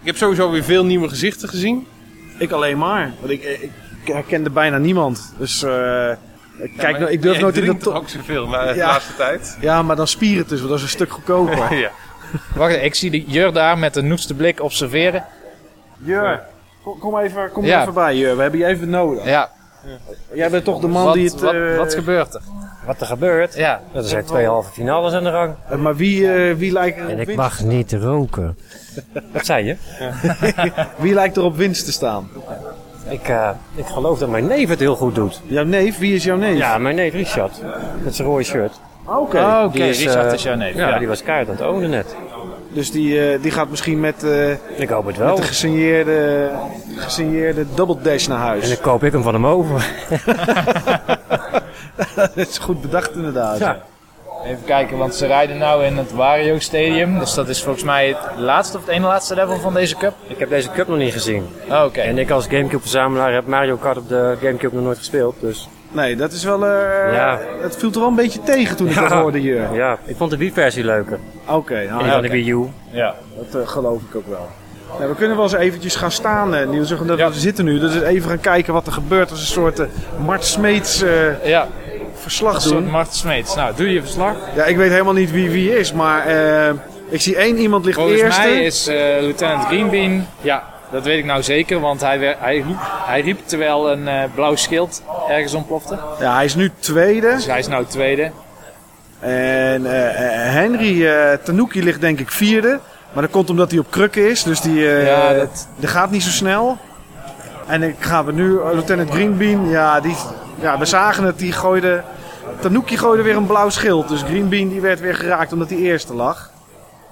[0.01, 1.87] Ik heb sowieso weer veel nieuwe gezichten gezien.
[2.39, 3.13] Ik alleen maar.
[3.21, 3.71] Want ik, ik,
[4.05, 5.35] ik herkende bijna niemand.
[5.39, 6.17] Dus eh, ik,
[6.77, 8.87] kijk, maar nou, ik durf nooit in ook zoveel maar de Ja.
[8.87, 9.57] laatste tijd.
[9.61, 11.75] Ja, maar dan spieren dus, want dat is een stuk goedkoper.
[11.79, 11.91] ja.
[12.55, 15.25] wacht, ik zie de Jur daar met een noeste blik observeren.
[15.99, 16.41] Jur,
[16.83, 17.81] kom, kom even, kom Ja.
[17.81, 18.37] even bij, Jur.
[18.37, 19.25] We hebben je even nodig.
[19.25, 19.51] Ja,
[20.33, 21.41] Jij bent toch de man wat, die het...
[21.41, 22.41] wat, eh, wat gebeurt er?
[22.87, 23.55] Wat er gebeurt?
[23.55, 25.55] Ja, Er zijn twee halve finales aan de gang.
[25.71, 28.59] eh, maar wie, eh, wie, lijkt er En ik mag niet roken.
[29.33, 29.77] Wat zei je?
[31.03, 32.29] wie lijkt er op winst te staan?
[33.09, 35.41] Ik, eh, ik geloof dat mijn neef het heel goed doet.
[35.47, 35.99] Jouw neef?
[35.99, 36.59] Wie is jouw neef?
[36.59, 37.61] Ja, mijn neef Richard.
[38.03, 38.81] Met zijn rode shirt.
[39.05, 39.39] Oké.
[39.39, 40.75] Oh, oké, Die is, Richard eh, is jouw neef.
[40.75, 42.17] Ja, Ja, die was keihard aan het ownen net.
[42.73, 45.37] Dus die, eh, die gaat misschien met, eh, Ik hoop het met wel.
[45.37, 46.51] de gesigneerde,
[46.97, 48.69] gesigneerde double dash naar En huis.
[48.69, 49.87] dan koop ik hem van hem over.
[52.17, 53.59] dat is goed bedacht inderdaad.
[53.59, 53.79] Ja.
[54.47, 57.19] Even kijken, want ze rijden nou in het Wario Stadium.
[57.19, 60.15] Dus dat is volgens mij het laatste of het ene laatste level van deze cup.
[60.27, 61.47] Ik heb deze cup nog niet gezien.
[61.71, 62.01] Oh, Oké.
[62.01, 65.37] En ik als Gamecube-verzamelaar heb Mario Kart op de Gamecube nog nooit gespeeld.
[65.41, 66.67] Dus Nee, dat is wel...
[66.67, 67.39] eh Ja.
[67.61, 69.01] Het viel er wel een beetje tegen toen ik Ja.
[69.01, 69.75] dat hoorde hier.
[69.75, 71.19] ja, ik vond de Wii-versie leuker.
[71.49, 72.67] Oké, nou, En dan de Wii U.
[72.91, 73.15] Ja.
[73.37, 74.49] dat eh, geloof ik ook wel.
[75.01, 76.91] Ja, we kunnen wel eens eventjes gaan staan, eh, Niels.
[76.93, 79.31] Want We zitten nu, dus even gaan kijken wat er gebeurt.
[79.31, 79.83] als een soort
[80.25, 81.67] Mart Smeets eh, Ja,
[82.27, 82.91] verslag doen.
[82.91, 83.55] Mart Smeets.
[83.55, 84.35] Nou, doe je verslag.
[84.55, 86.75] Ja, ik weet helemaal niet wie wie is, maar eh,
[87.09, 88.41] ik zie één iemand ligt Volgens eerste.
[88.41, 92.77] mij is eh, Lieutenant Greenbean, ja, dat weet ik nou zeker, want hij, hij, riep,
[93.07, 95.99] hij riep terwijl een eh, blauw schild ergens ontplofte.
[96.21, 97.31] Ja, hij is nu tweede.
[97.35, 98.31] Dus hij is nou tweede.
[99.21, 99.85] En
[100.53, 101.09] Henry
[101.45, 102.79] Tanuki ligt denk ik vierde.
[103.13, 106.31] Maar dat komt omdat hij op krukken is, dus die, Ja, dat- gaat niet zo
[106.31, 106.79] snel.
[107.67, 110.15] En dan gaan we nu, Lieutenant Greenbean, ja, die,
[110.61, 112.03] ja, we zagen het, die gooide...
[112.61, 116.15] Tanuki gooide weer een blauw schild, dus Greenbean die werd weer geraakt omdat hij eerste
[116.15, 116.51] lag.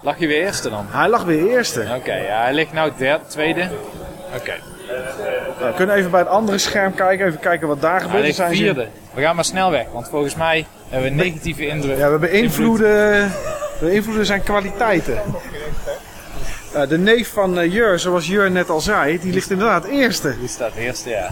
[0.00, 0.86] Lag je weer eerste dan?
[0.88, 1.86] Hij lag weer eerste.
[1.96, 3.68] Oké, ja, hij ligt nou derde, tweede.
[4.36, 4.52] Oké,
[5.60, 8.22] Ja, we kunnen even bij het andere scherm kijken, even kijken wat daar hij gebeurt.
[8.24, 8.88] ligt Dan zijn vierde.
[9.14, 11.98] We gaan maar snel weg, want volgens mij hebben we negatieve indruk.
[11.98, 13.28] Ja, we beïnvloeden,
[13.80, 15.18] we beïnvloeden zijn kwaliteiten.
[16.88, 20.38] De neef van eh, Jur, zoals Jur net al zei, die ligt inderdaad eerste.
[20.38, 21.30] Die staat eerste, ja.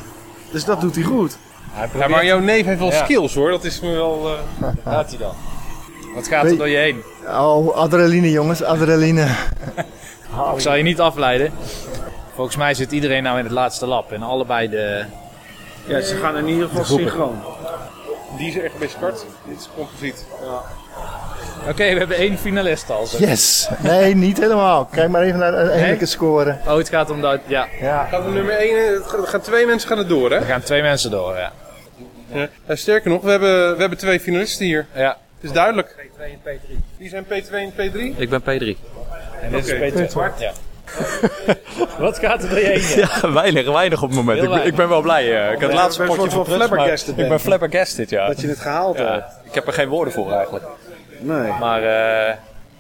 [0.50, 1.36] Dus dat doet hij goed.
[1.72, 3.04] Hij Ja, maar jouw neef heeft wel Ja.
[3.04, 4.28] skills hoor, dat is me wel...
[4.60, 5.34] eh, Gaat hij dan?
[6.14, 7.02] Wat gaat er door je heen?
[7.28, 9.26] Oh, adrenaline jongens, adrenaline.
[10.54, 11.52] Ik zal je niet afleiden.
[12.34, 14.12] Volgens mij zit iedereen nou in het laatste lab.
[14.12, 15.04] En allebei de...
[15.84, 17.42] Ja, ze gaan in ieder geval synchroon.
[18.36, 19.24] Die is echt best kort.
[19.48, 20.24] Dit is composiet.
[21.68, 23.06] Oké, we hebben één finalist al.
[23.06, 23.18] zo.
[23.18, 23.68] Yes.
[23.78, 24.84] Nee, niet helemaal.
[24.84, 26.56] Kijk maar even naar de uiteindelijke score.
[26.66, 27.40] Oh, het gaat om dat...
[27.46, 28.04] Ja, Ja.
[28.10, 30.36] Gaat de nummer 1, er gaan twee mensen gaan het door hè?
[30.36, 31.52] er gaan twee mensen door, ja.
[32.32, 32.48] Ja.
[32.68, 34.86] Ja, sterker nog, we hebben, we hebben twee finalisten hier.
[34.94, 35.94] Ja, Het is duidelijk.
[35.98, 36.76] P2 en P3.
[36.96, 38.18] Wie zijn P2 en P3?
[38.18, 38.46] Ik ben P3.
[39.42, 40.40] en dit is Peter Zwart.
[40.40, 40.52] Ja.
[41.98, 42.98] Wat gaat er door je heen?
[43.22, 43.32] Ja.
[43.32, 44.42] Weinig, weinig op het moment.
[44.42, 45.22] Ik ben, ik ben wel blij.
[45.46, 45.52] eh.
[45.52, 47.40] ik heb het laatste potje soort van flabbergasted Ik ben.
[47.40, 48.26] flabbergasted, ja.
[48.26, 49.12] Dat je het gehaald ja.
[49.12, 49.26] hebt.
[49.44, 50.64] Ik heb er geen woorden voor eigenlijk.
[51.18, 51.52] Nee.
[51.60, 52.34] Maar eh,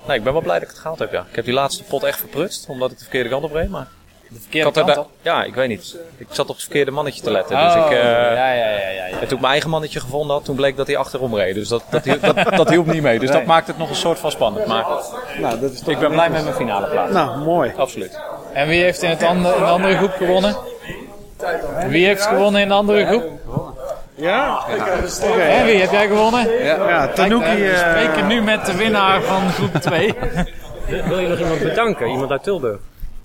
[0.06, 1.24] nee, ik ben wel blij dat ik het gehaald heb, ja.
[1.30, 3.68] Ik heb die laatste pot echt verprutst, omdat ik de verkeerde kant op reed.
[3.68, 3.86] Maar
[4.32, 5.08] De ik verkeerde had er kant da- op.
[5.22, 5.96] Ja, ik weet niet.
[6.16, 7.56] Ik zat op het verkeerde mannetje te letten.
[7.56, 9.04] Oh, dus ik, eh, ja, ja, ja, ja, ja.
[9.04, 11.54] En toen ik mijn eigen mannetje gevonden had, toen bleek dat hij achterom reed.
[11.54, 13.18] Dus dat, dat, hielp, dat, dat hielp niet mee.
[13.18, 14.66] Dus dat maakt het nog een soort van spannend.
[14.66, 14.84] Maar
[15.40, 17.12] Nou, dat is toch ik ben blij met mijn finale plaats.
[17.12, 17.72] Nou, mooi.
[17.76, 18.20] Absoluut.
[18.52, 20.56] En wie heeft in, het andere, in de andere groep gewonnen?
[21.88, 23.24] Wie heeft gewonnen in de andere groep?
[24.14, 24.62] Ja?
[24.66, 26.64] Hè, wie heb jij gewonnen?
[26.64, 27.44] Ja, Tanuki...
[27.44, 30.14] Kijk, we eh, spreken nu met de winnaar van groep 2.
[31.08, 32.08] Wil je nog iemand bedanken?
[32.08, 32.78] Iemand uit Tilburg?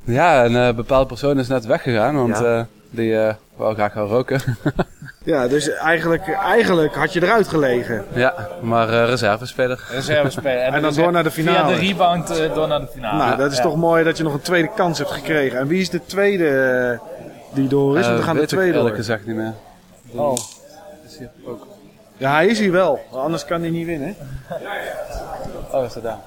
[0.08, 2.58] Ja, een eh, bepaalde persoon is net weggegaan, want Ja.
[2.58, 4.42] eh, die eh wou graag gaan roken.
[5.24, 8.06] ja, dus eigenlijk, eigenlijk had je eruit gelegen.
[8.14, 9.84] ja, maar eh reservespeler.
[9.92, 10.58] Reservespeler.
[10.74, 11.58] En dan door naar de finale.
[11.58, 13.18] Via de rebound door naar de finale.
[13.18, 13.64] Nou, dat is Ja.
[13.64, 15.60] toch mooi dat je nog een tweede kans hebt gekregen.
[15.60, 17.00] En wie is de tweede
[17.53, 18.06] die door is?
[18.06, 18.95] Want we gaan de tweede eerlijk door.
[18.98, 19.53] gezegd niet meer.
[20.16, 20.36] Oh.
[22.18, 23.00] Ja, hij is hier wel.
[23.11, 24.16] Anders kan hij niet winnen.
[25.72, 26.18] Oh, is dat daar?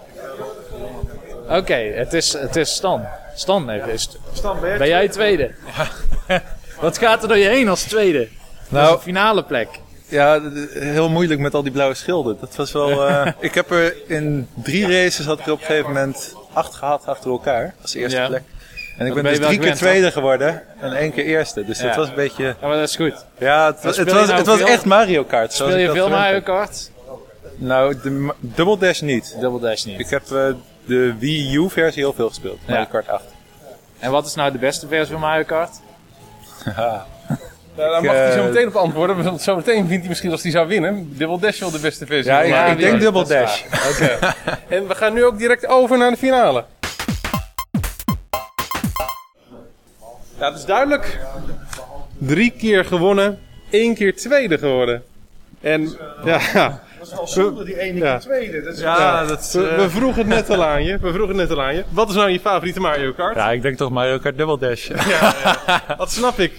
[1.51, 3.03] Oké, het, is, het is Stan.
[3.35, 5.51] Stan heeft is Stan, ben Ben jij tweede?
[6.81, 8.29] Wat gaat er door je heen als tweede?
[8.69, 9.69] Nou- een finale plek.
[10.09, 10.41] Ja,
[10.73, 12.37] heel moeilijk met al die blauwe schilden.
[12.41, 13.07] Dat was wel.
[13.09, 16.75] eh, ik heb er in drie races had ik er op een gegeven moment acht
[16.75, 18.27] gehad achter elkaar als eerste Ja.
[18.27, 18.43] plek.
[18.99, 21.65] En ik ben dus drie keer tweede geworden en één keer eerste.
[21.65, 21.87] Dus Ja.
[21.87, 22.45] dat was een beetje.
[22.45, 23.25] Ja, maar dat is goed.
[23.39, 24.67] Ja, het, was- het was, nou het was veel?
[24.67, 25.53] echt Mario Kart.
[25.53, 26.41] Speel je veel Mario.
[26.41, 26.91] Kart?
[27.57, 29.37] Nou, de Double Dash niet.
[29.41, 30.01] Double Dash niet.
[30.01, 30.45] Ik heb eh,
[30.91, 32.59] de Wii U versie heel veel gespeeld.
[32.67, 32.73] Ja.
[32.73, 33.25] Mario Kart 8.
[33.99, 35.81] En wat is nou de beste versie van Mario Kart?
[36.65, 37.07] Ja,
[37.77, 39.25] daar mag eh, hij zo meteen op antwoorden.
[39.25, 41.17] Want zo meteen vindt hij misschien als hij zou winnen.
[41.17, 42.33] Double Dash wel de beste versie.
[42.33, 43.01] Ja, van ik, denk.
[43.01, 43.63] Double Dat Dash.
[43.91, 44.19] Oké.
[44.77, 46.65] en we gaan nu ook direct over naar de finale.
[50.39, 51.21] Ja, het is duidelijk.
[52.19, 53.39] Drie keer gewonnen,
[53.71, 55.05] één keer tweede geworden.
[55.61, 56.81] En ja,
[57.25, 58.11] Zonder die ene Ja.
[58.13, 58.63] keer tweede.
[58.63, 60.99] Dat is Ja, dat is, we, eh, we vroegen het net al aan je.
[60.99, 61.85] We vroegen het net al aan je.
[61.89, 63.35] Wat is nou je favoriete Mario Kart?
[63.37, 64.89] Ja, ik denk toch Mario Kart Double Dash.
[65.99, 66.53] Dat snap ik.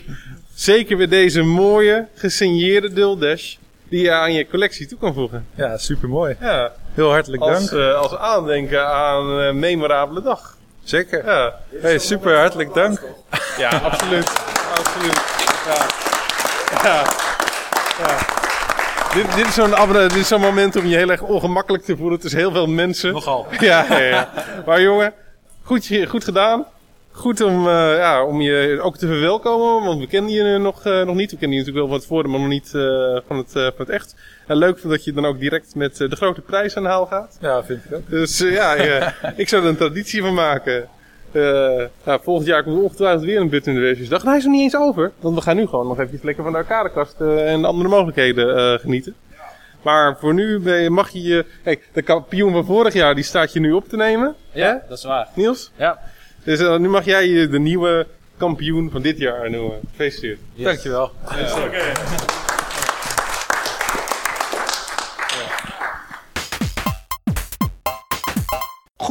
[0.54, 3.56] Zeker weer deze mooie, gesigneerde Double Dash.
[3.90, 5.46] Die je aan je collectie toe kan voegen.
[5.56, 6.36] Ja, super mooi.
[6.40, 7.82] Ja, Heel hartelijk als, dank.
[7.84, 10.56] eh, als aandenken aan een memorabele dag.
[10.84, 11.26] Zeker.
[11.26, 13.02] Ja, Hey, super hartelijk dank.
[13.58, 14.28] ja absoluut.
[14.78, 15.22] absoluut.
[15.68, 15.86] Ja.
[16.84, 17.04] Ja.
[18.00, 18.18] ja.
[19.14, 19.74] Dit, dit is zo'n
[20.18, 23.14] is moment om je heel erg ongemakkelijk te voelen tussen heel veel mensen.
[23.14, 23.48] Nogal.
[23.60, 24.30] Ja, ja, ja.
[24.66, 25.14] Maar jongen,
[25.64, 26.66] goed, goed gedaan.
[27.12, 31.04] goed om, eh, ja, om je ook te verwelkomen, want we kennen je nog, eh,
[31.04, 31.32] nog niet.
[31.32, 32.82] We kennen je natuurlijk wel wat voor, maar nog niet eh,
[33.28, 34.16] van, het, van het echt.
[34.48, 37.38] En leuk dat je dan ook direct met de grote prijs aan de haal gaat.
[37.42, 38.10] Ja, vind ik ook.
[38.10, 38.74] Dus ja,
[39.36, 40.88] ik zou er een traditie van maken.
[41.36, 44.22] Eh, nou, volgend jaar komt er ongetwijfeld weer een Button Innovations dag.
[44.22, 45.12] En hij is nog niet eens over.
[45.20, 47.90] Want we gaan nu gewoon nog even lekker van de arcadekast eh, en de andere
[47.90, 49.16] mogelijkheden eh, genieten.
[49.82, 51.46] Maar voor nu ben je- mag je je...
[51.64, 54.36] Kijk, de kampioen van vorig jaar die staat je nu op te nemen.
[54.52, 55.28] Ja, dat is waar.
[55.36, 55.72] Niels?
[55.76, 56.00] Ja.
[56.44, 59.80] Dus nu mag jij je de nieuwe kampioen van dit jaar noemen.
[59.90, 60.40] Gefeliciteerd.
[60.56, 61.12] Dankjewel.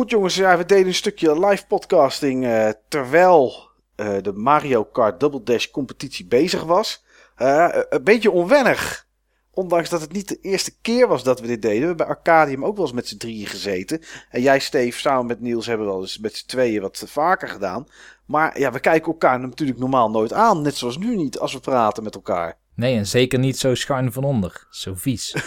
[0.00, 5.20] Goed jongens, ja, we deden een stukje live podcasting eh, terwijl eh, de Mario Kart
[5.20, 7.04] Double Dash competitie bezig was.
[7.36, 9.06] Eh, een beetje onwennig.
[9.50, 11.80] Ondanks dat het niet de eerste keer was dat we dit deden.
[11.80, 14.02] We hebben bij Arcadium ook wel eens met z'n drieën gezeten.
[14.30, 17.48] En jij, Steve, samen met Niels hebben we wel eens met z'n tweeën wat vaker
[17.48, 17.86] gedaan.
[18.26, 20.62] Maar ja, we kijken elkaar natuurlijk normaal nooit aan.
[20.62, 22.58] Net zoals nu niet, als we praten met elkaar.
[22.74, 24.66] Nee, en zeker niet zo schuin van onder.
[24.70, 25.34] Zo vies.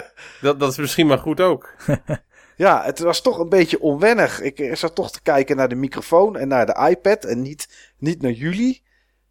[0.40, 1.74] Dat, dat is misschien maar goed ook.
[2.60, 4.40] Ja, het was toch een beetje onwennig.
[4.40, 8.22] Ik zat toch te kijken naar de microfoon en naar de iPad en niet, niet
[8.22, 8.82] naar jullie.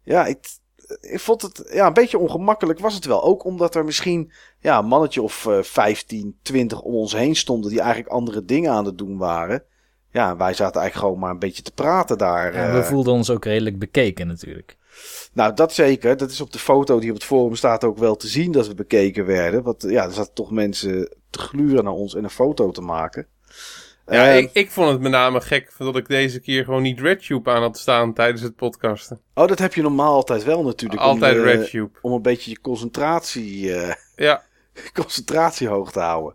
[0.02, 0.38] Ja, ik,
[1.00, 3.22] ik vond het ja, een beetje ongemakkelijk was het wel.
[3.22, 7.70] Ook omdat er misschien ja, een mannetje of eh 15, 20 om ons heen stonden
[7.70, 9.64] die eigenlijk andere dingen aan het doen waren.
[10.10, 12.54] Ja, wij zaten eigenlijk gewoon maar een beetje te praten daar.
[12.54, 12.84] Ja, we eh.
[12.84, 14.76] voelden ons ook redelijk bekeken natuurlijk.
[15.32, 16.16] Nou, dat zeker.
[16.16, 18.66] Dat is op de foto die op het forum staat ook wel te zien dat
[18.66, 19.62] we bekeken werden.
[19.62, 23.26] Want ja, er zaten toch mensen te gluren naar ons en een foto te maken.
[24.06, 27.00] Ja, Eh, ik, ik vond het met name gek dat ik deze keer gewoon niet
[27.00, 29.20] RedTube aan had staan tijdens het podcasten.
[29.34, 31.00] Oh, dat heb je normaal altijd wel natuurlijk.
[31.00, 31.98] Altijd om, eh, RedTube.
[32.02, 34.42] Om een beetje je concentratie, eh, Ja.
[34.94, 36.34] concentratie hoog te houden.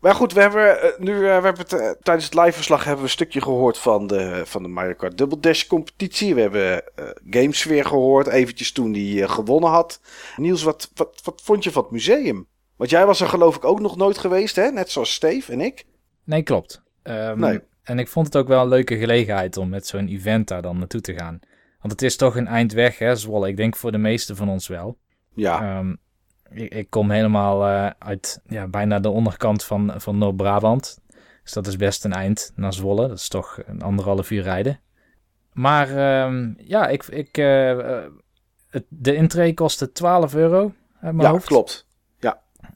[0.00, 3.42] Maar goed, we hebben nu we hebben het, tijdens het liveverslag hebben we een stukje
[3.42, 6.34] gehoord van de, van de Mario Kart Double Dash competitie.
[6.34, 10.00] We hebben eh Games weer gehoord, eventjes toen die gewonnen had.
[10.36, 12.46] Niels, wat, wat, wat vond je van het museum?
[12.78, 14.70] Want jij was er geloof ik ook nog nooit geweest, hè?
[14.70, 15.84] Net zoals Steve en ik.
[16.24, 16.82] Nee, klopt.
[17.02, 17.60] Ehm, Nee.
[17.82, 20.78] En ik vond het ook wel een leuke gelegenheid om met zo'n event daar dan
[20.78, 21.38] naartoe te gaan.
[21.80, 23.48] Want het is toch een eind weg, hè, Zwolle.
[23.48, 24.98] Ik denk voor de meesten van ons wel.
[25.34, 25.78] Ja.
[25.78, 25.94] Ehm,
[26.50, 30.98] ik, ik kom helemaal eh, uit ja, bijna de onderkant van, van Noord-Brabant.
[31.42, 33.08] Dus dat is best een eind naar Zwolle.
[33.08, 34.80] Dat is toch een anderhalf uur rijden.
[35.52, 38.10] Maar ehm, ja, ik, ik, eh, eh,
[38.88, 41.46] de intree kostte 12 euro uit mijn Ja, hoofd.
[41.46, 41.86] klopt.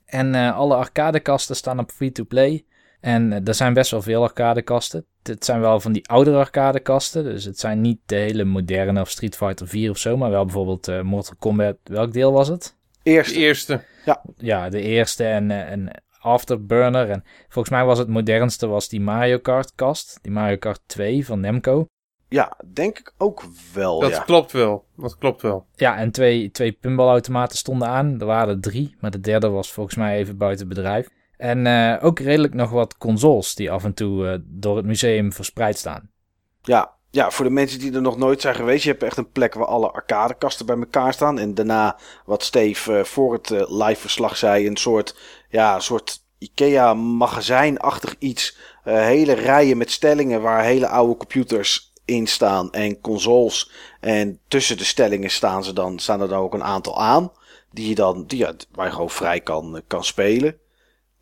[0.05, 2.65] En eh, alle arcadekasten staan op free-to-play.
[3.03, 5.05] En eh, er zijn best wel veel arcadekasten.
[5.23, 7.25] Het zijn wel van die oudere arcadekasten.
[7.25, 10.17] Dus het zijn niet de hele moderne of Street Fighter 4 of zo.
[10.17, 11.77] Maar wel bijvoorbeeld eh, Mortal Kombat.
[11.85, 12.77] Welk deel was het?
[13.03, 13.35] Eerste.
[13.35, 13.85] De eerste.
[14.05, 14.23] Ja.
[14.37, 17.11] Ja, de eerste en, eh, en Afterburner.
[17.11, 20.19] En volgens mij was het modernste was die Mario Kart kast.
[20.23, 21.87] Die Mario Kart 2 van Namco.
[22.33, 24.23] Ja, denk ik ook wel, Dat ja.
[24.23, 24.85] klopt wel.
[24.97, 25.67] Dat klopt wel.
[25.75, 28.21] Ja, en twee, twee pinballautomaten stonden aan.
[28.21, 31.09] Er waren er drie, maar de derde was volgens mij even buiten bedrijf.
[31.37, 35.33] En eh, ook redelijk nog wat consoles die af en toe eh, door het museum
[35.33, 36.11] verspreid staan.
[36.63, 39.31] Ja, ja, voor de mensen die er nog nooit zijn geweest, je hebt echt een
[39.31, 41.39] plek waar alle arcadekasten bij elkaar staan.
[41.39, 45.17] En daarna, wat Steve eh, voor het live verslag zei, een soort,
[45.49, 48.57] ja, een soort IKEA-magazijnachtig iets.
[48.85, 53.71] Eh, hele rijen met stellingen waar hele oude computers in staan en consoles.
[54.01, 57.33] En tussen de stellingen staan, ze dan, staan er dan ook een aantal aan.
[57.71, 60.57] Die je dan, die, ja, waar je gewoon vrij kan, eh, kan spelen.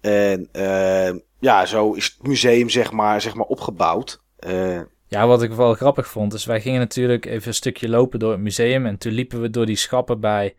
[0.00, 4.20] En eh, ja, zo is het museum zeg maar, zeg maar opgebouwd.
[4.39, 8.18] Eh, Ja, wat ik wel grappig vond, is wij gingen natuurlijk even een stukje lopen
[8.18, 8.86] door het museum.
[8.86, 10.55] En toen liepen we door die schappen bij.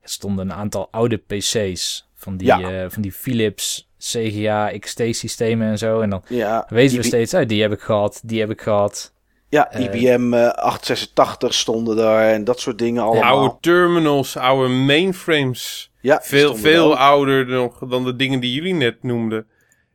[0.00, 2.10] Er stonden een aantal oude PC's.
[2.14, 2.60] Van die, Ja.
[2.84, 6.00] eh, van die Philips CGA XT systemen en zo.
[6.00, 7.48] En dan Ja, wezen we steeds uit.
[7.48, 9.12] Die heb ik gehad, die heb ik gehad.
[9.52, 13.38] Ja, Eh, IBM eh, 886 stonden daar en dat soort dingen allemaal.
[13.38, 15.92] Oude terminals, oude mainframes.
[16.00, 19.46] Ja, veel, veel er ouder nog dan de dingen die jullie net noemden.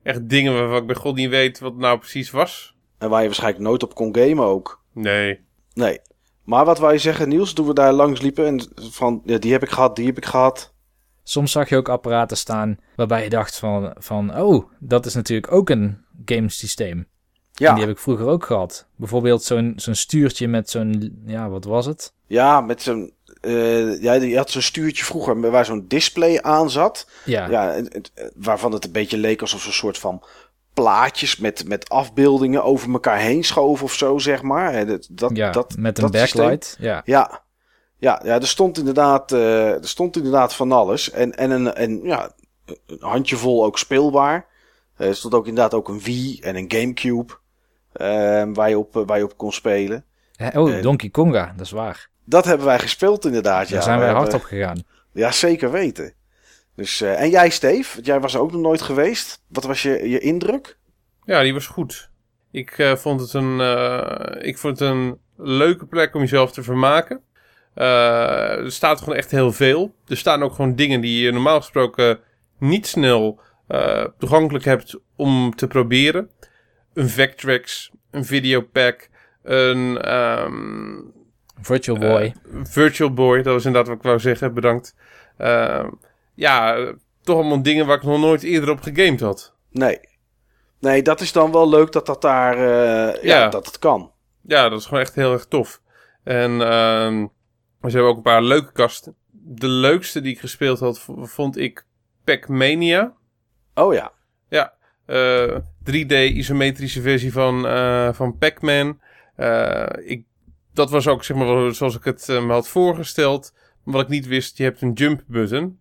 [0.04, 2.76] Echt dingen waarvan ik bij god niet weet wat het nou precies was.
[2.98, 4.82] En waar je waarschijnlijk nooit op kon gamen ook.
[4.94, 5.40] Nee.
[5.74, 6.00] Nee.
[6.44, 9.64] Maar wat wij zeggen, Niels, toen we daar langs liepen en van, ja, die heb
[9.64, 10.74] ik gehad, die heb ik gehad.
[11.24, 15.52] Soms zag je ook apparaten staan waarbij je dacht van, van oh, dat is natuurlijk
[15.52, 17.08] ook een gamesysteem.
[17.60, 17.68] Ja.
[17.70, 18.86] En die heb ik vroeger ook gehad.
[18.96, 22.14] Bijvoorbeeld zo'n zo'n stuurtje met zo'n, ja, wat was het?
[22.28, 27.08] Ja, met zo'n, eh, ja, die had zo'n stuurtje vroeger waar zo'n display aan zat.
[27.26, 27.50] Ja.
[27.50, 30.24] Ja, het- waarvan het een beetje leek alsof een soort van
[30.74, 34.86] plaatjes met, met afbeeldingen over elkaar heen schoven of zo, zeg maar.
[34.86, 36.42] Dat, dat, Ja, dat, met een dat systeem.
[36.42, 36.78] backlight.
[36.80, 37.02] Ja.
[37.06, 37.42] Ja,
[37.98, 41.12] ja, ja er, stond inderdaad, eh, er stond inderdaad van alles.
[41.12, 42.32] En, en, een, en ja,
[42.66, 44.46] een handjevol ook speelbaar.
[44.98, 47.34] Er stond ook inderdaad ook een Wii en een Gamecube.
[47.98, 50.06] Ehm, waar, je op, eh, waar je op kon spelen.
[50.36, 52.10] Hè, Oh, Eh, Donkey Konga, dat is waar.
[52.24, 53.70] Dat hebben wij gespeeld inderdaad.
[53.70, 53.82] Daar ja.
[53.84, 54.84] zijn We wij hard op gegaan.
[55.14, 56.14] Ja, zeker weten.
[56.76, 58.02] Dus, eh, en jij, Steve?
[58.02, 59.42] Jij was er ook nog nooit geweest.
[59.48, 60.78] Wat was je, je indruk?
[61.24, 62.10] Ja, die was goed.
[62.52, 66.64] Ik eh, vond het een, eh, ik vond het een leuke plek om jezelf te
[66.64, 67.22] vermaken.
[67.74, 69.94] Eh, er staat gewoon echt heel veel.
[70.08, 72.20] Er staan ook gewoon dingen die je normaal gesproken
[72.60, 76.30] niet snel eh, toegankelijk hebt om te proberen.
[76.98, 79.10] Een Vectrex, een Videopack,
[79.44, 80.96] een ehm,
[81.62, 82.22] Virtual Boy.
[82.54, 84.96] eh, Virtual Boy, dat was inderdaad wat ik wou zeggen, bedankt.
[85.38, 85.90] Ehm,
[86.34, 86.76] ja,
[87.22, 89.54] toch allemaal dingen waar ik nog nooit eerder op gegamed had.
[89.72, 90.00] Nee.
[90.80, 92.54] Nee, dat is dan wel leuk dat dat daar...
[92.58, 93.50] eh, ja, Ja.
[93.50, 94.12] dat het kan.
[94.42, 95.82] Ja, dat is gewoon echt heel erg tof.
[96.24, 97.26] En ehm
[97.82, 99.16] ze hebben ook een paar leuke kasten.
[99.32, 101.86] De leukste die ik gespeeld had, vond ik
[102.24, 103.14] Pac-Mania.
[103.74, 104.12] Oh ja.
[104.50, 104.74] Ja,
[105.06, 105.56] eh,
[105.92, 109.00] 3D isometrische versie van, eh, van Pac-Man.
[109.36, 110.26] Eh, ik,
[110.74, 113.54] dat was ook zeg maar zoals ik het eh, me had voorgesteld.
[113.84, 115.80] Wat ik niet wist, je hebt een jump button.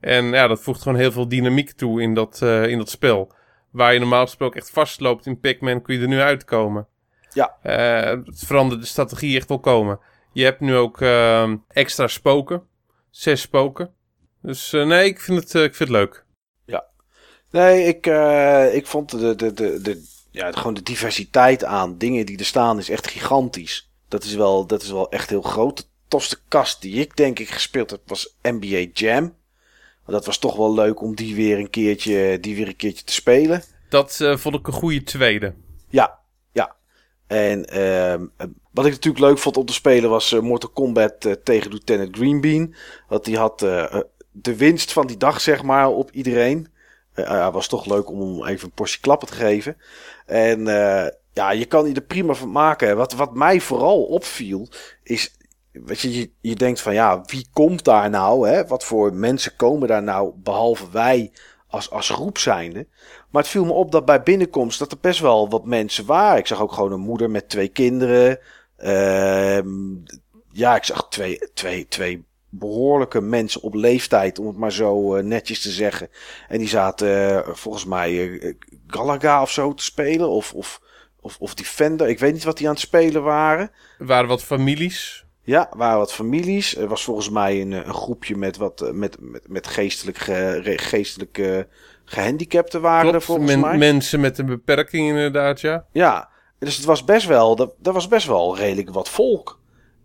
[0.00, 3.32] En ja, dat voegt gewoon heel veel dynamiek toe in dat, in dat spel.
[3.70, 6.86] Waar je normaal gesproken echt vastloopt in Pac-Man, kun je er nu uitkomen.
[7.32, 7.56] Ja.
[7.62, 9.98] Het verandert de strategie echt wel komen.
[10.32, 12.62] Je hebt nu ook ehm, extra spoken.
[13.10, 13.90] Zes spoken.
[14.42, 16.25] Dus nee, ik vind, het, ik vind het leuk.
[17.56, 22.26] Nee, ik, eh, ik vond de, de, de, de, ja, gewoon de diversiteit aan dingen
[22.26, 23.90] die er staan is echt gigantisch.
[24.08, 25.76] Dat is wel, dat is wel echt heel groot.
[25.76, 29.34] De tofste kast die ik denk ik gespeeld heb was NBA Jam.
[30.06, 33.12] Dat was toch wel leuk om die weer een keertje, die weer een keertje te
[33.12, 33.62] spelen.
[33.88, 35.54] Dat eh, vond ik een goede tweede.
[35.88, 36.18] Ja,
[36.52, 36.76] ja.
[37.26, 41.70] En ehm, eh, wat ik natuurlijk leuk vond om te spelen was Mortal Kombat tegen
[41.70, 42.74] Lieutenant Greenbean.
[43.08, 43.58] Want die had
[44.32, 46.74] de winst van die dag, zeg maar, op iedereen.
[47.16, 49.76] Eh ja, was toch leuk om even een portie klappen te geven.
[50.26, 52.96] En eh, ja, je kan er prima van maken.
[52.96, 54.68] Wat, wat mij vooral opviel,
[55.02, 55.34] is...
[55.72, 58.48] Weet je, je, je denkt van ja, wie komt daar nou?
[58.48, 58.66] Hè?
[58.66, 61.32] Wat voor mensen komen daar nou, behalve wij
[61.68, 62.86] als, als groep zijnde?
[63.30, 66.38] Maar het viel me op dat bij binnenkomst dat er best wel wat mensen waren.
[66.38, 68.38] Ik zag ook gewoon een moeder met twee kinderen.
[68.76, 69.94] Ehm,
[70.52, 72.24] ja, ik zag twee, twee, twee
[72.58, 76.08] behoorlijke mensen op leeftijd, om het maar zo eh, netjes te zeggen.
[76.48, 77.08] En die zaten
[77.44, 78.54] eh, volgens mij eh,
[78.86, 80.28] Galaga of zo te spelen.
[80.28, 80.80] Of, of,
[81.20, 82.08] of, of Defender.
[82.08, 83.70] Ik weet niet wat die aan het spelen waren.
[83.98, 85.24] Er waren wat families.
[85.42, 86.76] Ja, waren wat families.
[86.76, 90.78] Er was volgens mij een, een groepje met wat met, met, met geestelijk, ge, re-
[90.78, 91.58] geestelijk eh,
[92.04, 93.78] gehandicapten waren er volgens men- mij.
[93.78, 95.84] mensen met een beperking inderdaad, ja.
[95.92, 96.28] Ja,
[96.58, 99.60] dus het was best wel, dat, dat was best wel redelijk wat volk.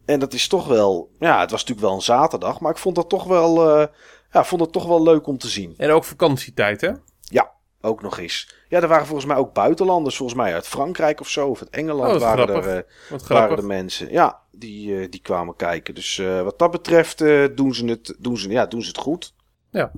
[0.05, 2.95] En dat is toch wel, ja, het was natuurlijk wel een zaterdag, maar ik vond
[2.95, 3.87] dat toch wel, eh,
[4.31, 5.73] ja, vond het toch wel leuk om te zien.
[5.77, 6.91] En ook vakantietijd, hè?
[7.21, 8.55] Ja, ook nog eens.
[8.69, 11.69] Ja, er waren volgens mij ook buitenlanders, volgens mij uit Frankrijk of zo, of uit
[11.69, 12.71] Engeland Oh, waren, grappig.
[12.71, 14.11] er, Wat waren de mensen.
[14.11, 15.95] Ja, die, eh, die kwamen kijken.
[15.95, 17.17] Dus wat dat betreft
[17.55, 19.33] doen, ze het, doen, ze, ja, doen ze het goed.
[19.71, 19.91] Ja.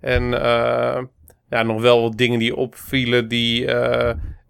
[0.00, 0.22] En
[1.48, 3.66] ja, nog wel wat dingen die opvielen die,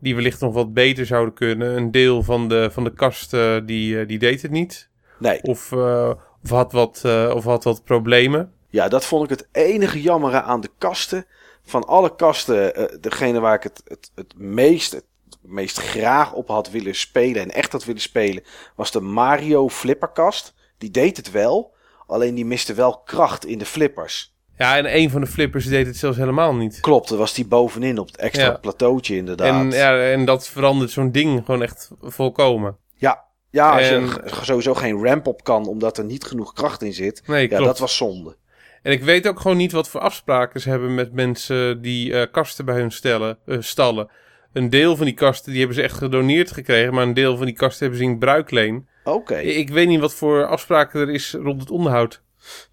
[0.05, 1.77] die wellicht nog wat beter zouden kunnen.
[1.77, 4.89] Een deel van de, van de kast eh, die, eh, die deed het niet.
[5.19, 5.43] Nee.
[5.43, 8.53] Of, eh, of, had wat, of had wat problemen.
[8.69, 11.27] Ja, dat vond ik het enige jammere aan de kasten.
[11.63, 15.05] Van alle kasten, degene waar ik het, het, het meest, het
[15.41, 18.43] meest graag op had willen spelen en echt had willen spelen,
[18.77, 20.55] was de Mario flipperkast.
[20.79, 21.75] Die deed het wel,
[22.07, 24.34] alleen die miste wel kracht in de flippers.
[24.59, 26.81] Ja, en een van de flippers deed het zelfs helemaal niet.
[26.81, 28.53] Klopt, er was die bovenin op het extra Ja.
[28.61, 29.61] plateautje inderdaad.
[29.61, 32.77] En, ja, en dat verandert zo'n ding gewoon echt volkomen.
[32.95, 36.83] Ja, ja als En- je sowieso geen ramp op kan omdat er niet genoeg kracht
[36.83, 37.23] in zit.
[37.27, 37.65] Nee, ja, klopt.
[37.65, 38.37] dat was zonde.
[38.83, 42.33] En ik weet ook gewoon niet wat voor afspraken ze hebben met mensen die eh,
[42.33, 44.09] kasten bij hun stellen, eh, stallen.
[44.53, 47.47] Een deel van die kasten die hebben ze echt gedoneerd gekregen, maar een deel van
[47.47, 48.89] die kasten hebben ze in bruikleen.
[49.05, 49.37] Oké.
[49.39, 52.23] Ik weet niet wat voor afspraken er is rond het onderhoud.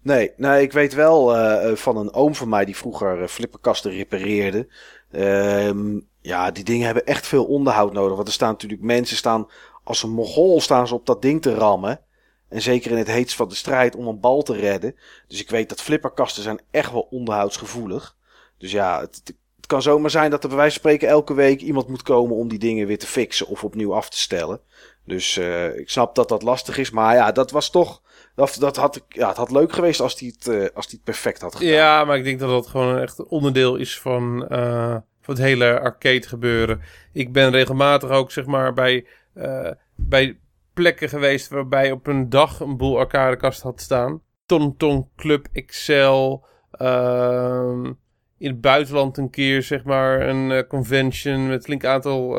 [0.02, 3.28] Nee, nee, ik weet wel eh, eh, van een oom van mij die vroeger eh,
[3.28, 4.68] flipperkasten repareerde.
[5.10, 8.16] Ehm, ja, die dingen hebben echt veel onderhoud nodig.
[8.16, 9.48] Want er staan natuurlijk mensen staan
[9.84, 12.00] als een mogol staan ze op dat ding te rammen.
[12.48, 14.96] En zeker in het heetst van de strijd om een bal te redden.
[15.28, 18.16] Dus ik weet dat flipperkasten zijn echt wel onderhoudsgevoelig.
[18.58, 19.36] Dus ja, het, het-
[19.66, 22.48] kan zomaar zijn dat er bij wijze van spreken elke week iemand moet komen om
[22.48, 24.60] die dingen weer te fixen of opnieuw af te stellen.
[25.04, 25.36] Dus
[25.76, 26.90] ik snap dat dat lastig is.
[26.90, 28.02] Maar ja, dat was toch.
[28.34, 31.04] Dat, dat had, ik- ja, het had leuk geweest als hij het, eh, als het
[31.04, 31.72] perfect had gedaan.
[31.72, 35.80] Ja, maar ik denk dat dat gewoon echt onderdeel is van, eh, van het hele
[35.80, 36.80] arcade gebeuren.
[37.12, 40.38] Ik ben regelmatig ook zeg maar bij, eh, bij
[40.74, 44.22] plekken geweest waarbij op een dag een boel arcadekast had staan.
[44.46, 46.44] Tonton Club Excel.
[46.72, 47.84] ehm,
[48.38, 52.38] in het buitenland een keer zeg maar een convention met een flink aantal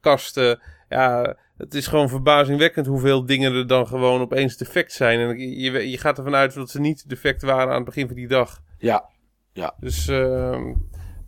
[0.00, 0.60] kasten.
[0.88, 5.20] Ja, het is gewoon verbazingwekkend hoeveel dingen er dan gewoon opeens defect zijn.
[5.20, 8.16] En je, je gaat ervan uit dat ze niet defect waren aan het begin van
[8.16, 8.62] die dag.
[8.78, 9.08] Ja,
[9.52, 9.74] ja.
[9.80, 10.74] Dus, ehm,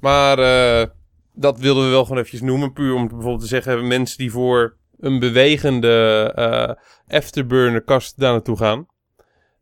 [0.00, 0.86] maar eh,
[1.34, 2.73] dat wilden we wel gewoon eventjes noemen.
[2.73, 8.57] Puur om bijvoorbeeld te zeggen, mensen die voor een bewegende eh, afterburner kast daar naartoe
[8.57, 8.86] gaan.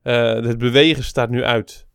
[0.03, 1.86] Eh, het bewegen staat nu uit.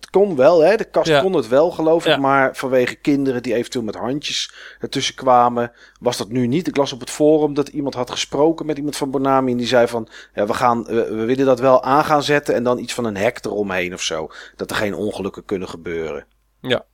[0.00, 0.76] Het kon wel, hè?
[0.76, 1.20] De kast Ja.
[1.20, 2.10] kon het wel, geloof ik.
[2.12, 2.16] Ja.
[2.16, 6.66] Maar vanwege kinderen die eventueel met handjes ertussen kwamen, was dat nu niet.
[6.66, 9.50] Ik las op het forum dat iemand had gesproken met iemand van Bonami.
[9.50, 12.54] En die zei van, ja, we, gaan, we, we willen dat wel aan gaan zetten.
[12.54, 14.28] En dan iets van een hek eromheen of zo.
[14.56, 16.26] Dat er geen ongelukken kunnen gebeuren.
[16.60, 16.84] Ja.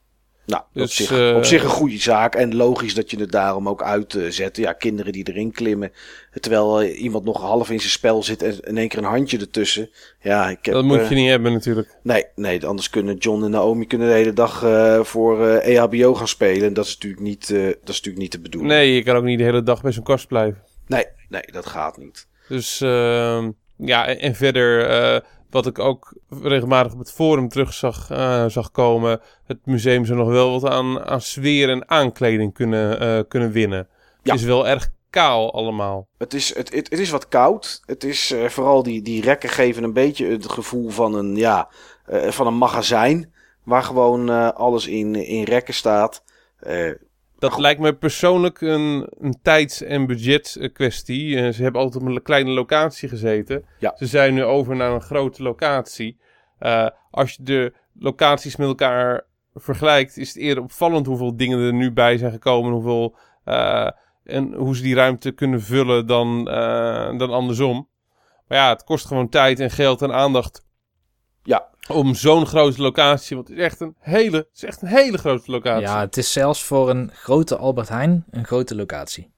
[0.47, 2.34] Nou, op, Dus, zich, eh, op zich een goede zaak.
[2.34, 4.56] En logisch dat je het daarom ook uitzet.
[4.56, 5.92] Ja, kinderen die erin klimmen.
[6.40, 9.39] Terwijl eh, iemand nog half in zijn spel zit en in één keer een handje
[9.39, 9.90] ertussen.
[10.20, 11.97] Ja, ik heb, Dat moet eh, je niet hebben natuurlijk.
[12.02, 14.58] Nee, nee, anders kunnen John en Naomi kunnen de hele dag
[15.06, 16.66] voor eh, EHBO gaan spelen.
[16.66, 18.73] En dat is natuurlijk niet, dat is natuurlijk niet de bedoeling.
[18.73, 20.62] Nee, je kan ook niet de hele dag bij zo'n kast blijven.
[20.86, 22.26] Nee, nee, dat gaat niet.
[22.48, 25.23] Dus ehm, ja, en, en verder
[25.55, 29.20] wat ik ook regelmatig op het forum terug zag, eh, zag komen.
[29.44, 33.89] Het museum zou nog wel wat aan, aan sfeer en aankleding kunnen, eh, kunnen winnen.
[34.23, 34.33] Ja.
[34.33, 36.07] Het is wel erg kaal allemaal.
[36.18, 37.83] Het is, het, het, het is wat koud.
[37.86, 41.68] Het is eh, vooral die, die rekken geven een beetje het gevoel van een, ja,
[42.08, 43.33] van een magazijn.
[43.62, 46.23] Waar gewoon alles in, in rekken staat.
[47.50, 51.36] Dat lijkt me persoonlijk een, een tijds- en budget kwestie.
[51.36, 53.64] Eh, ze hebben altijd op een kleine locatie gezeten.
[53.78, 53.92] Ja.
[53.97, 56.18] Ze zijn nu over naar een grote locatie.
[56.58, 61.73] Eh, als je de locaties met elkaar vergelijkt, is het eerder opvallend hoeveel dingen er
[61.73, 62.73] nu bij zijn gekomen.
[62.73, 63.90] Hoeveel, eh,
[64.24, 66.44] en hoe ze die ruimte kunnen vullen dan,
[67.18, 67.89] dan andersom.
[68.48, 70.64] Maar ja, het kost gewoon tijd en geld en aandacht
[71.88, 73.36] om zo'n grote locatie.
[73.36, 75.86] Want het is echt een hele, het is echt een hele grote locatie.
[75.86, 79.32] Ja, het is zelfs voor een grote Albert Heijn een grote locatie.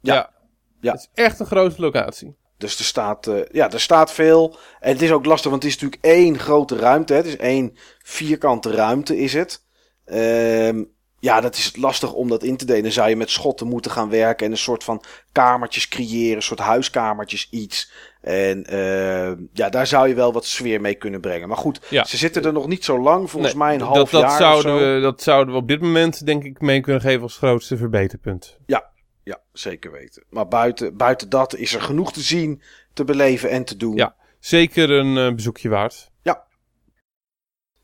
[0.00, 0.36] ja.
[0.80, 0.92] Ja.
[0.92, 2.36] Het is echt een grote locatie.
[2.56, 4.56] Dus er staat, eh, ja, er staat veel.
[4.80, 7.12] En het is ook lastig, want het is natuurlijk één grote ruimte.
[7.12, 7.18] Hè.
[7.18, 9.64] Het is één vierkante ruimte, is het.
[10.04, 10.84] Ehm,
[11.20, 12.82] ja, dat is lastig om dat in te delen.
[12.82, 16.42] Dan zou je met schotten moeten gaan werken en een soort van kamertjes creëren, een
[16.42, 17.92] soort huiskamertjes, iets.
[18.20, 21.48] En ehm, ja, daar zou je wel wat sfeer mee kunnen brengen.
[21.48, 22.04] Maar goed, Ja.
[22.04, 24.36] ze zitten er nog niet zo lang, volgens Nee, mij een dat, half dat jaar
[24.38, 24.94] zouden of zo.
[24.94, 28.58] We, dat zouden we op dit moment denk ik mee kunnen geven als grootste verbeterpunt.
[28.66, 28.90] Ja,
[29.24, 30.24] ja, zeker weten.
[30.30, 33.96] Maar buiten, buiten dat is er genoeg te zien, te beleven en te doen.
[33.96, 36.10] Ja, zeker een eh, bezoekje waard.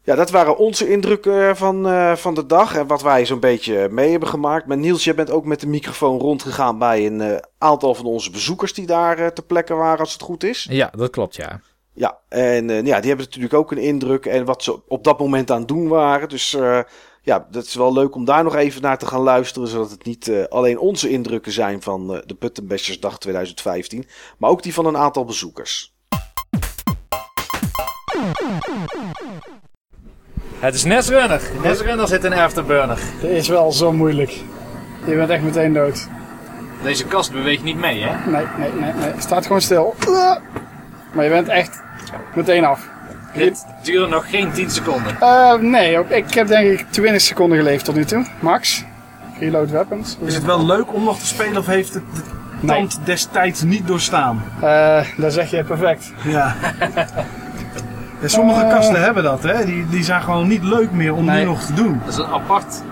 [0.04, 0.14] Ja.
[0.14, 4.10] Dat waren onze indrukken van, eh, van de dag en wat wij zo'n beetje mee
[4.10, 4.66] hebben gemaakt.
[4.66, 8.30] Maar Niels, jij bent ook met de microfoon rondgegaan bij een eh, aantal van onze
[8.30, 10.66] bezoekers die daar eh, ter plekke waren, als het goed is.
[10.70, 11.60] Ja, dat klopt, ja.
[11.94, 15.18] Ja, en eh, ja, die hebben natuurlijk ook een indruk en wat ze op dat
[15.18, 16.28] moment aan het doen waren.
[16.28, 16.80] Dus eh,
[17.22, 20.04] ja, dat is wel leuk om daar nog even naar te gaan luisteren, zodat het
[20.04, 24.06] niet eh, alleen onze indrukken zijn van eh, de Puttenbestersdag 2015,
[24.38, 25.94] maar ook die van een aantal bezoekers.
[30.64, 31.40] Het is Netrunner.
[31.62, 32.98] Netrunner zit in Afterburner.
[33.20, 34.30] Dat is wel zo moeilijk.
[35.06, 36.08] Je bent echt meteen dood.
[36.82, 38.30] Deze kast beweegt niet mee, hè?
[38.30, 39.12] Nee, nee, nee, nee.
[39.18, 39.94] Staat gewoon stil.
[41.12, 41.82] Maar je bent echt
[42.34, 42.88] meteen af.
[43.34, 45.20] Dit duurde nog geen 10 seconden.
[45.20, 48.26] Eh, nee, ik heb denk ik 20 seconden geleefd tot nu toe.
[48.40, 48.84] Max.
[49.38, 50.16] Reload weapons.
[50.24, 52.04] Is het wel leuk om nog te spelen of heeft het
[52.60, 54.44] de tand destijds niet doorstaan?
[54.60, 56.12] Eh, dat zeg je perfect.
[56.22, 56.56] Ja.
[58.24, 58.70] Ja, sommige Eh.
[58.70, 59.64] kasten hebben dat, hè?
[59.64, 61.44] Die, die zijn gewoon niet leuk meer om nu Nee.
[61.44, 62.00] nog te doen.
[62.04, 62.82] Dat is een apart.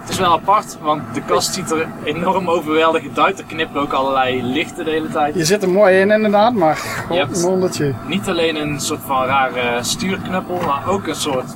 [0.00, 3.38] Het is wel apart, want de kast ziet er enorm overweldigend uit.
[3.38, 5.34] Er knippen ook allerlei lichten de hele tijd.
[5.34, 6.78] Je zit er mooi in inderdaad, maar
[7.10, 7.94] Je hebt- god, een honderdje.
[8.06, 11.54] Niet alleen een soort van rare stuurknuppel, maar ook een soort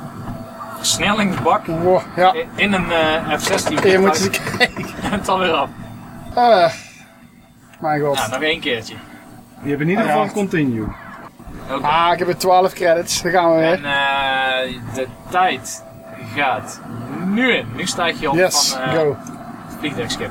[0.77, 1.61] versnellingsbak
[2.17, 2.35] ja.
[2.55, 3.83] in- een eh, F-16.
[3.91, 4.85] Je moet eens kijken.
[5.03, 5.69] En het alweer af.
[6.35, 6.71] Eh,
[7.81, 8.17] mijn god.
[8.19, 8.95] Ja, nog één keertje.
[9.63, 10.31] Je hebt in ieder geval Ja.
[10.31, 10.87] continue.
[11.83, 13.23] Ah, ik heb er 12 credits.
[13.23, 13.73] Daar gaan we weer.
[13.73, 15.83] En eh, de tijd
[16.37, 16.81] gaat
[17.27, 17.67] nu in.
[17.77, 19.17] Nu stijg je op Yes, van eh go.
[19.79, 20.31] vliegtuigschip.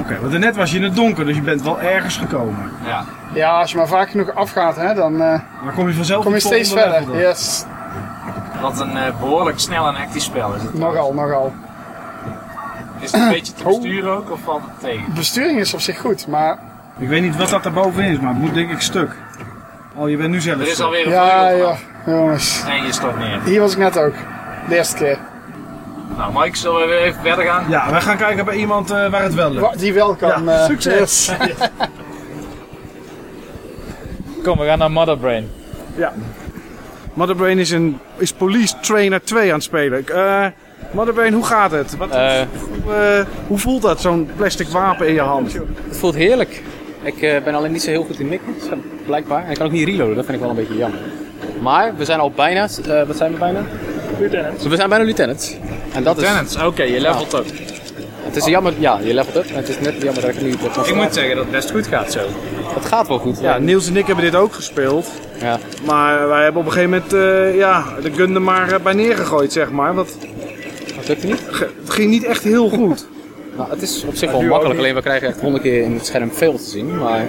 [0.00, 2.72] Oké, want daarnet was je in het donker, dus je bent wel ergens gekomen.
[2.86, 3.04] Ja.
[3.34, 6.32] Ja, als je maar vaak genoeg afgaat, hè, dan eh, Maar kom je vanzelf kom
[6.32, 7.06] je het steeds verder.
[7.06, 7.16] dan?
[7.16, 7.64] Yes,
[8.60, 10.74] Wat een eh, behoorlijk snel en actief spel is het.
[10.78, 11.52] nogal, nogal.
[13.00, 15.14] Is het een beetje te besturen ook of valt het tegen?
[15.14, 16.58] Besturing is op zich goed, maar...
[16.98, 19.16] Ik weet niet wat dat daarboven is, maar het moet denk ik stuk.
[19.96, 22.62] Oh, je bent nu zelf Er is alweer een Ja, ja, jongens.
[22.66, 23.40] En je stort neer.
[23.44, 24.14] Hier was ik net ook.
[24.68, 25.18] De eerste keer.
[26.16, 27.64] Nou, Mike, zullen we weer even verder gaan?
[27.68, 29.78] Ja, wij gaan kijken bij iemand eh, waar het wel lukt.
[29.78, 30.44] Die wel kan.
[30.44, 31.26] Ja, eh, succes.
[31.26, 31.30] yes.
[34.44, 35.42] Kom, we gaan naar
[35.94, 36.12] Ja.
[37.14, 39.98] Motherbrain is, een, is Police Trainer 2 aan het spelen.
[39.98, 40.46] Ik, eh,
[40.92, 41.96] Motherbrain, hoe gaat het?
[41.96, 45.52] Wat, hoe, eh, hoe voelt dat, zo'n plastic wapen in je hand?
[45.52, 46.62] het voelt heerlijk.
[47.02, 48.54] Ik eh, ben alleen niet zo heel goed in mikken,
[49.06, 49.44] blijkbaar.
[49.44, 50.98] En ik kan ook niet reloaden, dat vind ik wel een beetje jammer.
[51.60, 53.60] Maar we zijn al bijna, eh, wat zijn we bijna?
[54.18, 54.62] Lieutenant.
[54.62, 55.56] We zijn bijna lieutenant.
[55.92, 56.62] En dat Lieutenant, is...
[56.62, 57.38] oké, je levelt Ja.
[57.38, 57.44] up.
[58.22, 59.50] Het is jammer, ja, je levelt up.
[59.50, 60.54] En het is net jammer dat ik nu...
[60.74, 62.20] Dat Ik moet zeggen dat het best goed gaat zo.
[62.74, 63.40] Het gaat wel goed.
[63.40, 65.08] Ja, Niels en ik hebben dit ook gespeeld.
[65.40, 65.58] Ja.
[65.84, 69.52] Maar wij hebben op een gegeven moment eh, ja, de gun er maar bij neergegooid,
[69.52, 69.94] zeg maar.
[69.94, 70.16] Want
[70.96, 71.40] Dat lukte niet?
[71.80, 73.06] het ging niet echt heel goed.
[73.60, 76.06] Nou, het is op zich wel makkelijk, alleen we krijgen echt honderd keer in het
[76.06, 76.98] scherm veel te zien.
[76.98, 77.26] Maar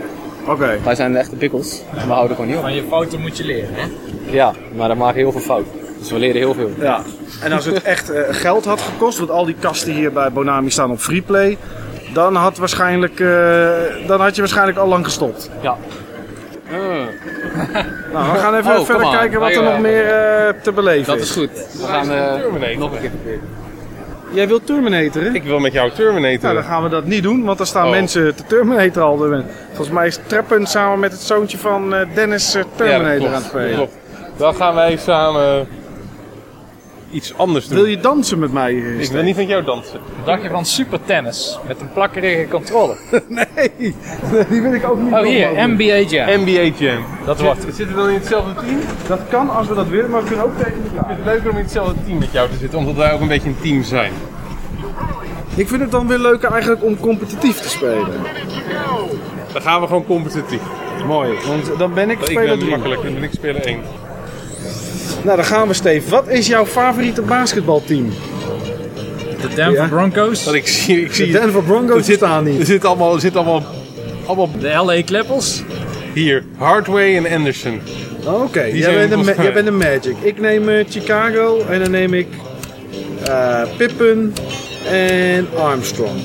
[0.47, 0.77] Oké.
[0.83, 2.63] wij zijn de echte pikkels en we houden gewoon niet op.
[2.63, 3.87] Van je fouten moet je leren, hè?
[4.31, 5.65] Ja, maar dan maken heel veel fout.
[5.99, 6.69] Dus we leren heel veel.
[6.79, 7.01] Ja.
[7.43, 10.69] En als het echt eh, geld had gekost, want al die kasten hier bij Bonami
[10.69, 11.57] staan op freeplay,
[12.13, 15.49] dan had, waarschijnlijk, eh, dan had je waarschijnlijk al lang gestopt.
[15.61, 15.77] Ja.
[18.13, 21.15] Nou, we gaan even Oh, verder kijken wat er nog meer eh, te beleven Dat
[21.23, 21.29] is.
[21.29, 21.49] is goed.
[21.79, 23.60] We gaan eh, nog een keer proberen.
[24.33, 25.35] Jij wilt Terminatoren?
[25.35, 26.41] Ik wil met jou Terminator.
[26.41, 27.91] Nou, dan gaan we dat niet doen, want dan staan Oh.
[27.91, 29.17] mensen te Terminator al.
[29.67, 33.43] Volgens mij is Treppen samen met het zoontje van eh, Dennis eh, Terminator aan het
[33.43, 33.75] spelen.
[33.75, 33.93] klopt.
[34.37, 35.67] Dan gaan wij samen
[37.11, 37.77] iets anders doen.
[37.77, 38.71] Wil je dansen met mij?
[38.75, 39.99] eh, Ik wil niet met jou dansen.
[40.17, 42.95] Wat dacht je van super tennis met een plakkerige controle?
[43.27, 43.71] nee,
[44.49, 45.13] die wil ik ook niet.
[45.13, 45.67] Oh hier.
[45.69, 46.41] NBA Jam.
[46.43, 47.03] NBA Jam.
[47.25, 47.61] Dat wordt.
[47.61, 48.79] Zitten we dan in hetzelfde team?
[49.07, 51.49] Dat kan als we dat willen, maar we kunnen ook tegen Ik vind het leuker
[51.49, 53.83] om in hetzelfde team met jou te zitten, omdat wij ook een beetje een team
[53.83, 54.11] zijn.
[55.55, 58.07] Ik vind het dan weer leuker eigenlijk om competitief te spelen.
[59.53, 60.61] Dan gaan we gewoon competitief.
[61.07, 62.69] Mooi, want dan ben ik Ik speler ben 3.
[62.69, 63.79] makkelijk, dan ben ik speler 1.
[65.23, 66.09] Nou, dan gaan we Steve.
[66.09, 68.09] Wat is jouw favoriete basketbalteam?
[69.41, 69.87] De Denver Ja.
[69.87, 70.43] Broncos.
[70.43, 72.67] Dat ik zie, ik De zie Denver Broncos er zit, staan er niet.
[72.67, 73.63] zit allemaal, er zit allemaal,
[74.25, 75.61] allemaal De LA Clippers.
[76.13, 76.43] hier.
[76.57, 77.81] Hardway en Anderson.
[78.25, 80.15] Oké, jij, de jij bent de Magic.
[80.21, 82.27] Ik neem eh, Chicago en dan neem ik
[83.25, 84.33] eh, Pippen
[84.91, 86.21] en Armstrong.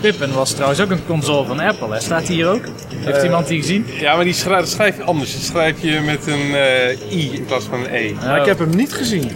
[0.00, 2.00] Pippen was trouwens ook een console van Apple, hè?
[2.00, 2.60] Staat hier ook?
[3.00, 3.86] Heeft Eh, iemand die gezien?
[4.00, 5.32] Ja, maar die schrijf, je anders.
[5.32, 8.12] Dat schrijf je met een eh, i in plaats van een e.
[8.14, 9.30] Maar ik heb hem niet gezien.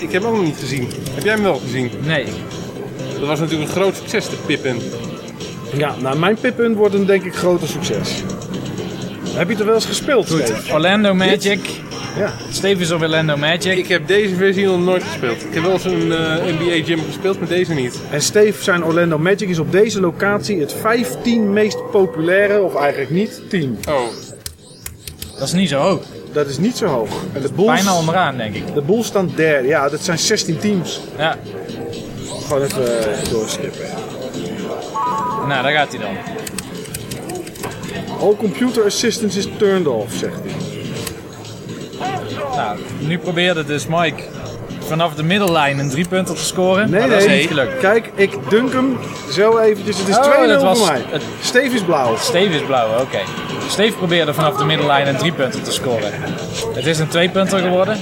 [0.00, 0.88] Ik heb hem ook nog niet gezien.
[1.14, 1.90] Heb jij hem wel gezien?
[2.04, 2.24] Nee.
[3.18, 4.82] Dat was natuurlijk een groot succes, de Pippin.
[5.76, 8.22] Ja, nou mijn Pippen wordt een denk ik groter succes.
[9.34, 10.72] Heb je het er wel eens gespeeld, Steve?
[10.72, 11.60] Orlando Magic.
[12.16, 12.32] Ja.
[12.50, 13.78] Steve is op Orlando Magic.
[13.78, 15.44] Ik heb deze versie nog nooit gespeeld.
[15.44, 18.00] Ik heb wel eens een eh, NBA Jam gespeeld, maar deze niet.
[18.10, 23.10] En Steve zijn Orlando Magic is op deze locatie het 15 meest populaire, of eigenlijk
[23.10, 23.78] niet, team.
[23.88, 24.00] Oh.
[25.38, 26.02] Dat is niet zo hoog.
[26.32, 27.10] Dat is niet zo hoog.
[27.32, 28.74] En de Bulls, Bijna onderaan, denk ik.
[28.74, 29.68] de Bulls staan derde.
[29.68, 31.00] Ja, dat zijn 16 teams.
[31.18, 31.36] Ja.
[32.46, 33.80] Gewoon even eh, doorskippen.
[35.48, 36.16] Nou, daar gaat hij dan.
[38.20, 40.69] All computer assistance is turned off, zegt hij.
[42.56, 44.22] Nou, nu probeerde dus Mike
[44.78, 46.90] vanaf de middellijn een driepunter te scoren.
[46.90, 47.38] Nee, maar dat is nee.
[47.38, 47.78] niet gelukt.
[47.80, 48.98] Kijk, ik dunk hem
[49.32, 49.98] zo eventjes.
[49.98, 51.02] Het is Oh, 2-0 dat was voor mij.
[51.08, 52.16] het- Steve is blauw.
[52.16, 53.18] Steve is blauw, oké.
[53.68, 56.12] Steve probeerde vanaf de middellijn een driepunter te scoren.
[56.74, 57.96] Het is een tweepunter geworden.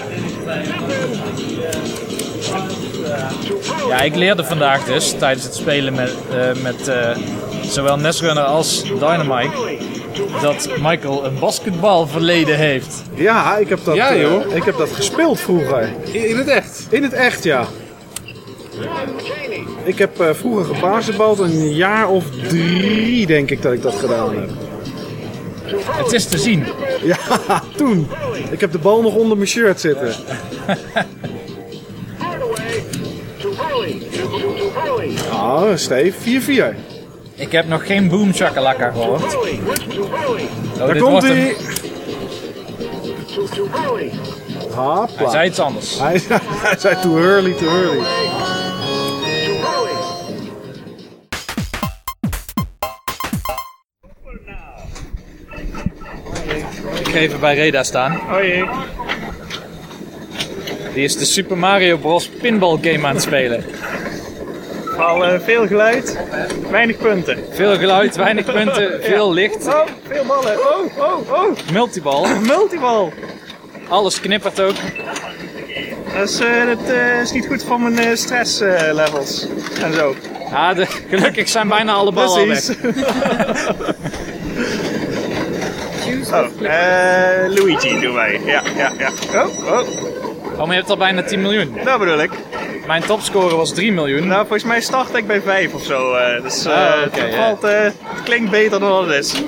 [3.89, 7.17] Ja, ik leerde vandaag dus tijdens het spelen met, eh, met eh,
[7.63, 9.51] zowel Netrunner als Dynamite
[10.43, 13.03] dat Michael een basketbalverleden heeft.
[13.15, 14.55] Ja, ik heb dat, Ja, eh, joh.
[14.55, 15.93] ik heb dat gespeeld vroeger.
[16.13, 16.87] In, in het echt?
[16.91, 17.67] In het echt, ja.
[19.85, 24.35] Ik heb eh, vroeger gebasketbald, een jaar of drie denk ik dat ik dat gedaan
[24.35, 24.51] heb.
[25.91, 26.65] Het is te zien.
[27.03, 27.17] Ja,
[27.77, 28.09] toen.
[28.51, 30.15] Ik heb de bal nog onder mijn shirt zitten.
[35.31, 36.41] Ah, Steve,
[36.75, 36.98] 4-4.
[37.39, 39.37] Ik heb nog geen boom shakalaka gehoord.
[39.37, 41.49] Oh, Daar komt hij.
[41.49, 41.55] een-
[44.75, 45.07] Hopla.
[45.17, 45.99] Hij zei iets anders.
[45.99, 46.21] Hij,
[46.65, 48.05] hij zei too early, too early.
[57.01, 58.13] Ik ga even bij Reda staan.
[58.29, 58.69] Hoi.
[60.95, 62.29] Die is de Super Mario Bros.
[62.29, 63.65] pinball game aan het spelen.
[64.99, 66.19] Al eh, veel geluid,
[66.71, 67.45] weinig punten.
[67.51, 69.67] Veel geluid, weinig punten, veel licht.
[69.67, 70.59] Oh, veel ballen.
[70.59, 71.57] Oh, oh, oh.
[71.73, 72.27] Multibal.
[72.57, 73.13] Multibal.
[73.89, 74.75] Alles knippert ook.
[76.15, 79.47] Dat is, eh, dat, eh, is niet goed voor mijn eh, stresslevels
[79.83, 80.15] en zo.
[80.51, 82.65] Ja, de, gelukkig zijn bijna alle ballen al weg.
[86.01, 86.31] Precies.
[86.31, 88.41] oh, eh, Luigi doen wij.
[88.45, 89.11] Ja, ja, ja.
[89.35, 89.89] Oh, oh.
[90.53, 91.79] Oh, maar je hebt al bijna 10 miljoen.
[91.85, 92.31] Dat bedoel ik.
[92.89, 94.27] Mijn topscore was 3 miljoen.
[94.27, 96.15] Nou, volgens mij start ik bij 5 of zo.
[96.15, 97.95] eh, dus eh, Ah, oké, het, valt, eh, het
[98.25, 99.43] klinkt beter dan wat het is.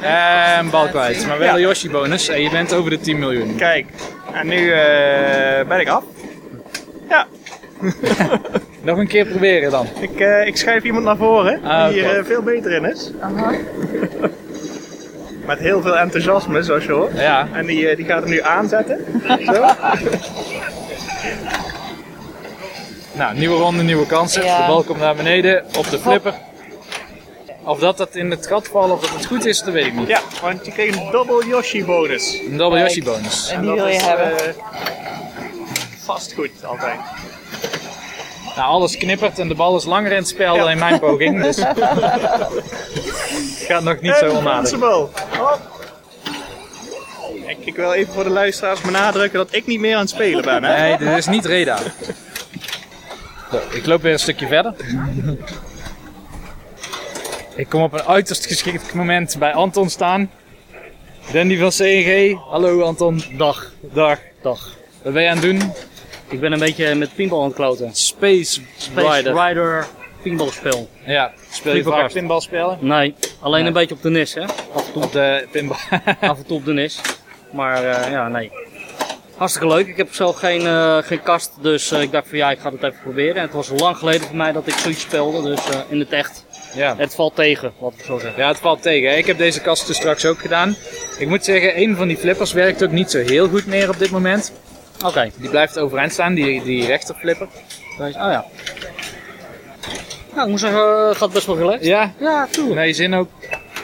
[0.00, 1.26] En bal kwijt.
[1.26, 1.54] Maar wel Ja.
[1.54, 2.28] een Yoshi bonus.
[2.28, 3.56] En je bent over de 10 miljoen.
[3.56, 3.86] Kijk,
[4.32, 6.02] en nu eh, ben ik af.
[7.08, 7.26] Ja,
[8.82, 9.86] Nog een keer proberen dan.
[10.00, 13.10] Ik, eh, ik schuif iemand naar voren Ah, die hier eh, veel beter in is.
[15.46, 17.12] Met heel veel enthousiasme, zoals je hoort.
[17.20, 17.48] Ja.
[17.52, 19.04] En die, eh, die gaat hem nu aanzetten.
[19.54, 19.64] Zo.
[23.12, 24.44] Nou, nieuwe ronde, nieuwe kansen.
[24.44, 24.60] Ja.
[24.60, 26.34] De bal komt naar beneden op de flipper.
[27.64, 29.94] Of dat dat in het gat valt of dat het goed is, dat weet ik
[29.94, 30.08] niet.
[30.08, 32.38] Ja, want je kreeg een double Yoshi bonus.
[32.50, 33.48] Een double Yoshi bonus.
[33.48, 34.26] En die wil je hebben.
[34.26, 34.54] hebben.
[36.04, 36.98] vast goed, altijd.
[38.56, 41.42] Nou, alles knippert en de bal is langer in het spel dan in mijn poging.
[41.42, 41.56] Dus
[43.68, 44.70] gaat nog niet zo En onaardig.
[44.70, 45.08] Runcible.
[45.38, 45.60] Hop.
[47.46, 50.44] Ik, ik wil even voor de luisteraars benadrukken dat ik niet meer aan het spelen
[50.44, 50.64] ben.
[50.64, 50.80] Hè?
[50.80, 51.78] Nee, dit is niet Reda.
[53.70, 54.74] Ik loop weer een stukje verder.
[57.54, 60.30] Ik kom op een uiterst geschikt moment bij Anton staan.
[61.32, 62.38] Danny van CNG.
[62.50, 63.22] Hallo Anton.
[63.36, 63.72] Dag.
[63.80, 64.18] Dag.
[64.42, 64.68] Dag.
[65.02, 65.72] Wat ben je aan het doen?
[66.28, 67.94] Ik ben een beetje met pinball aan het kloten.
[67.94, 69.46] Space, Space Rider.
[69.46, 69.86] Rider,
[70.22, 70.88] pinballspel.
[71.06, 72.78] Ja, speel je vaak pinball spelen?
[72.80, 73.66] Nee, alleen Nee.
[73.68, 74.42] een beetje op de NIS, hè?
[74.44, 75.02] Af en toe.
[75.02, 75.76] Op de pinball.
[76.20, 77.00] Af en toe op de NIS.
[77.52, 78.50] Maar eh, ja, nee.
[79.36, 79.86] Hartstikke leuk.
[79.86, 82.70] Ik heb zelf geen, eh, geen kast, dus eh, ik dacht van ja, ik ga
[82.70, 83.34] het even proberen.
[83.36, 86.10] En het was lang geleden voor mij dat ik zoiets speelde, dus eh, in het
[86.12, 86.44] echt.
[86.74, 86.94] Ja.
[86.96, 88.42] Het valt tegen, wat ik zo zeggen.
[88.42, 89.10] Ja, het valt tegen.
[89.10, 89.16] hè.
[89.16, 90.76] Ik heb deze kast dus straks ook gedaan.
[91.18, 93.98] Ik moet zeggen, een van die flippers werkt ook niet zo heel goed meer op
[93.98, 94.52] dit moment.
[95.06, 95.30] Oké.
[95.36, 97.48] Die blijft overeind staan, die, die rechterflipper.
[97.98, 98.44] Oh ja.
[100.34, 101.84] Nou, ik moet zeggen, gaat best wel relaxed.
[101.86, 102.12] Ja?
[102.18, 102.74] Ja, tuurlijk.
[102.76, 103.28] Nee, zin ook.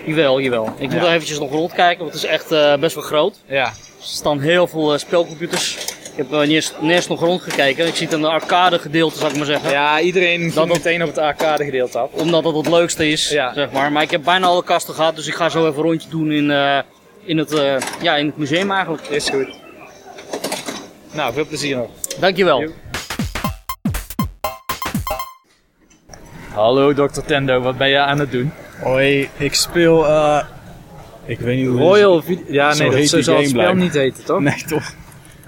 [0.07, 0.67] Jawel, jawel.
[0.79, 1.07] Ik moet Ja.
[1.07, 2.49] er eventjes nog rondkijken, want het is echt
[2.81, 3.37] best wel groot.
[3.47, 3.73] Ja.
[4.09, 5.77] Er staan heel veel eh, spelcomputers.
[6.19, 7.87] Ik heb eh, niet, eens, niet eens nog rondgekeken.
[7.87, 9.71] Ik zie het aan de arcade gedeelte, zou ik maar zeggen.
[9.71, 12.11] Ja, iedereen Dat meteen op het arcade gedeelte af.
[12.13, 13.53] Omdat dat het leukste is, Ja.
[13.53, 13.93] zeg maar.
[13.93, 16.33] Maar ik heb bijna alle kasten gehad, dus ik ga zo even een rondje doen
[16.33, 16.79] in, eh,
[17.25, 19.07] in, het, eh, ja, in het museum eigenlijk.
[19.07, 19.55] Is goed.
[21.13, 21.89] Nou, veel plezier nog.
[22.21, 22.65] Dankjewel.
[26.55, 27.21] Hallo Dr.
[27.27, 28.53] Tendo, wat ben je aan het doen?
[28.83, 30.07] Hoi, ik speel.
[31.29, 31.79] Ik weet niet hoe.
[31.79, 34.41] Royal Vid- Ja, Zo nee, dat zo die zal het spel niet heten, toch?
[34.41, 34.93] Nee, toch?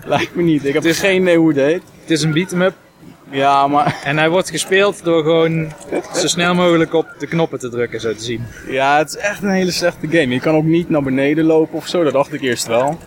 [0.05, 0.65] Lijkt me niet.
[0.65, 1.83] Ik heb geen idee hoe het heet.
[2.01, 2.75] Het is een beat-em-up.
[3.31, 4.01] Ja, maar.
[4.05, 5.73] En hij wordt gespeeld door gewoon
[6.15, 8.43] zo snel mogelijk op de knoppen te drukken, zo te zien.
[8.69, 10.29] Ja, het is echt een hele slechte game.
[10.29, 12.99] Je kan ook niet naar beneden lopen of zo, dat dacht ik eerst wel.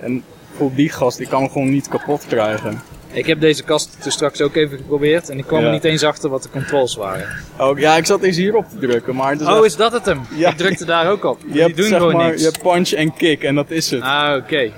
[0.00, 0.22] En
[0.56, 2.80] voor die gast, ik kan hem gewoon niet kapot krijgen.
[3.16, 5.66] Ik heb deze kast dus straks ook even geprobeerd en ik kwam Ja.
[5.66, 7.28] er niet eens achter wat de controls waren.
[7.58, 9.92] Ook, ja, ik zat eens hierop te drukken, maar het is Oh, echt- is dat
[9.92, 10.20] het hem?
[10.34, 10.50] Ja.
[10.50, 11.38] Ik drukte daar ook op.
[11.46, 12.38] Je Die hebt, doen zeg gewoon maar, niks.
[12.40, 14.02] je hebt punch en kick en dat is het.
[14.02, 14.70] Ah, oké.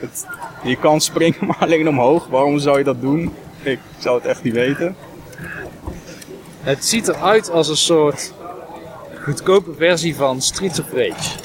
[0.62, 2.26] Je kan springen, maar alleen omhoog.
[2.26, 3.34] Waarom zou je dat doen?
[3.62, 4.97] Ik zou het echt niet weten.
[6.62, 8.33] Het ziet eruit als een soort
[9.23, 11.39] goedkope versie van Streets of Rage.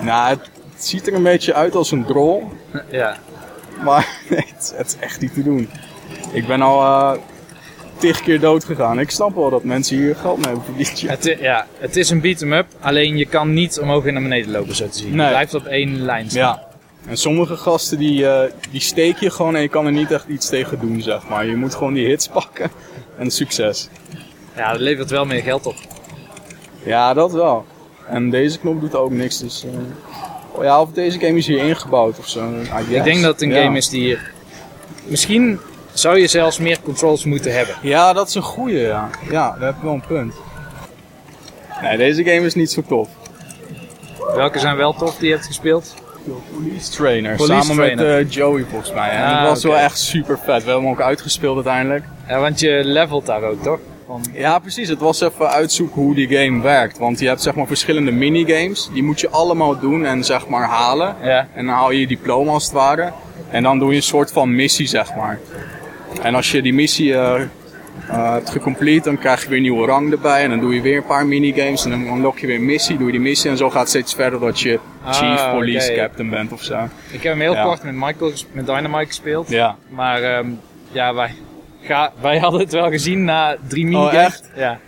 [0.00, 2.52] Nou, het, ziet er een beetje uit als een drol.
[2.90, 3.16] Ja.
[3.84, 5.68] Maar nee, het is echt niet te doen.
[6.34, 7.20] Ik ben al eh
[7.98, 8.98] tig keer dood gegaan.
[8.98, 11.00] Ik snap wel dat mensen hier geld mee hebben verdiend.
[11.00, 14.74] Het, ja, het is een beat-em-up, alleen je kan niet omhoog en naar beneden lopen,
[14.74, 15.16] zo te zien.
[15.16, 15.26] Nee.
[15.26, 16.40] Je blijft op één lijn staan.
[16.40, 16.66] Ja.
[17.08, 20.28] En sommige gasten die, eh, die steek je gewoon en je kan er niet echt
[20.28, 21.46] iets tegen doen, zeg maar.
[21.46, 22.70] Je moet gewoon die hits pakken
[23.18, 23.88] en succes.
[24.56, 25.76] Ja, dat levert wel meer geld op.
[26.84, 27.64] Ja, dat wel.
[28.08, 29.64] En deze knop doet ook niks, dus...
[29.64, 29.70] eh,
[30.58, 32.50] oh ja, of deze game is hier ingebouwd of zo.
[32.88, 33.62] Ik denk dat het een Ja.
[33.62, 34.32] game is die hier...
[35.04, 35.58] Misschien
[35.94, 37.74] zou je zelfs meer controls moeten hebben.
[37.82, 39.08] Ja, dat is een goeie, ja.
[39.30, 40.34] Ja, daar heb je wel een punt.
[41.82, 43.08] Nee, deze game is niet zo tof.
[44.34, 45.94] Welke zijn wel tof die je hebt gespeeld?
[46.54, 48.16] Police Trainer, Police samen Trainer.
[48.16, 49.10] met eh, Joey volgens mij.
[49.10, 50.46] En Ah, dat was wel echt super vet.
[50.64, 52.04] We hebben hem ook uitgespeeld uiteindelijk.
[52.28, 53.78] Ja, want je levelt daar ook, toch?
[54.32, 54.88] Ja, precies.
[54.88, 56.98] Het was even uitzoeken hoe die game werkt.
[56.98, 58.88] Want je hebt zeg maar verschillende minigames.
[58.92, 61.16] Die moet je allemaal doen en zeg maar halen.
[61.22, 61.48] Ja.
[61.54, 63.12] En dan haal je je diploma als het ware.
[63.50, 65.38] En dan doe je een soort van missie zeg maar.
[66.22, 67.42] En als je die missie eh,
[68.08, 70.42] eh, hebt gecomplete, dan krijg je weer een nieuwe rang erbij.
[70.42, 71.84] En dan doe je weer een paar minigames.
[71.84, 73.50] En dan unlock je weer een missie, doe je die missie.
[73.50, 74.78] En zo gaat het steeds verder dat je
[75.10, 76.00] chief, Ah, police, oké.
[76.00, 76.74] captain bent of zo.
[77.10, 77.62] Ik heb hem heel Ja.
[77.64, 79.48] kort met Michael, met Dynamite gespeeld.
[79.48, 79.76] Ja.
[79.88, 80.48] Maar ehm,
[80.92, 81.34] ja, wij,
[81.82, 84.14] ga, wij hadden het wel gezien na drie minigames.
[84.14, 84.50] Oh, echt?
[84.56, 84.78] Ja.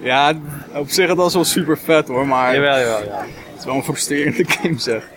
[0.00, 0.32] Ja,
[0.74, 3.18] op zich het was wel super vet hoor, maar Jawel, jawel, ja.
[3.18, 5.08] het is wel een frustrerende game zeg.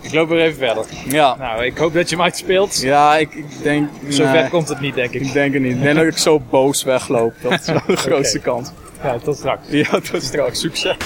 [0.00, 0.84] Ik loop weer even verder.
[1.08, 1.36] Ja.
[1.38, 2.80] Nou, ik hoop dat je hem uitspeelt.
[2.80, 3.88] Ja, ik, ik denk...
[4.08, 5.20] Zo nee, ver komt het niet, denk ik.
[5.20, 5.72] Ik denk het niet.
[5.74, 7.32] Ik denk dat ik zo boos wegloop.
[7.42, 8.48] Dat is wel de grootste Oké.
[8.50, 8.70] kans.
[9.02, 9.60] Ja, tot straks.
[9.70, 10.60] Ja, tot straks.
[10.60, 10.96] Succes.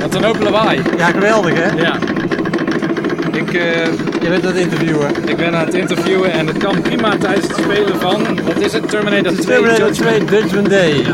[0.00, 0.82] Wat een hoop lawaai.
[0.96, 1.82] Ja, geweldig hè?
[1.82, 1.98] Ja.
[3.32, 3.84] Ik, eh,
[4.22, 5.10] Je bent aan het interviewen.
[5.28, 8.72] ik ben aan het interviewen en het kan prima tijdens het spelen van, wat is
[8.72, 11.04] het, Terminator 2 Terminator Judgment 2 Judgment Day.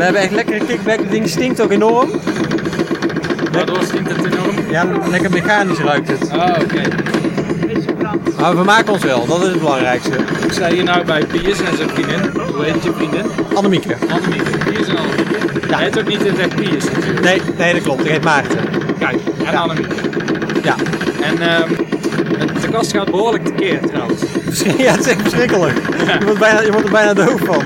[0.00, 0.98] We hebben echt lekkere kickback.
[0.98, 2.10] Het ding stinkt ook enorm.
[3.52, 4.70] Waardoor stinkt het enorm?
[4.70, 6.30] Ja, lekker mechanisch ruikt het.
[6.32, 6.82] Oh, oké.
[8.38, 10.16] Maar we maken ons wel, dat is het belangrijkste.
[10.44, 12.40] Ik sta hier nou bij Piers en zijn vriendin.
[12.54, 13.24] Hoe heet je vriendin?
[13.54, 13.96] Annemieke.
[14.08, 14.58] Annemieke.
[14.70, 15.74] Piers en Annemieke.
[15.74, 17.20] Hij heet ook niet in het echt Piers natuurlijk.
[17.20, 18.04] Nee, nee, dat klopt.
[18.04, 18.58] Ik heet Maarten.
[18.98, 19.94] Kijk, en Annemieke.
[20.62, 20.74] Ja.
[21.22, 21.88] En ehm
[22.60, 24.22] de kast gaat behoorlijk tekeer trouwens.
[24.78, 25.74] Ja, het is echt verschrikkelijk.
[26.18, 27.62] Je wordt, bijna, je wordt er bijna doof van.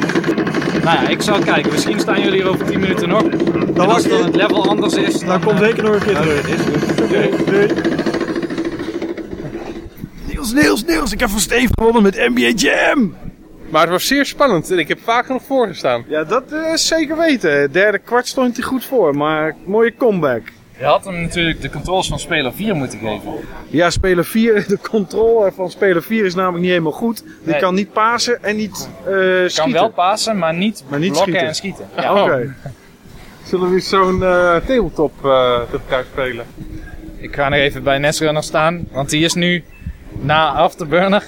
[0.84, 1.72] Nou ja, ik zal kijken.
[1.72, 3.22] Misschien staan jullie hier over 10 minuten nog.
[3.22, 6.00] en wacht als dan het level anders is, dan, Dan komt eh, zeker nog een
[6.00, 7.44] keer terug.
[7.44, 7.68] Doei.
[10.26, 13.14] Niels, Niels, Niels, ik heb van Steve gewonnen met NBA Jam.
[13.70, 16.04] Maar het was zeer spannend en ik heb vaak genoeg voorgestaan.
[16.08, 17.72] Ja, dat eh, is zeker weten.
[17.72, 20.42] Derde kwart stond hij goed voor, maar mooie comeback.
[20.78, 23.32] Je had hem natuurlijk de controls van speler 4 moeten geven.
[23.68, 27.22] Ja, speler 4, de controle van speler 4 is namelijk niet helemaal goed.
[27.22, 27.60] Die Nee.
[27.60, 29.72] kan niet pasen en niet eh Je schieten.
[29.72, 31.48] kan wel pasen, maar niet, Maar niet blokken schieten.
[31.48, 31.86] en schieten.
[31.96, 32.12] Ja.
[32.22, 32.54] Oké.
[33.44, 36.46] Zullen we eens zo'n eh, tabletop eh met elkaar spelen?
[37.16, 39.64] Ik ga nog even bij Netrunner staan, want die is nu
[40.20, 41.24] na Afterburner,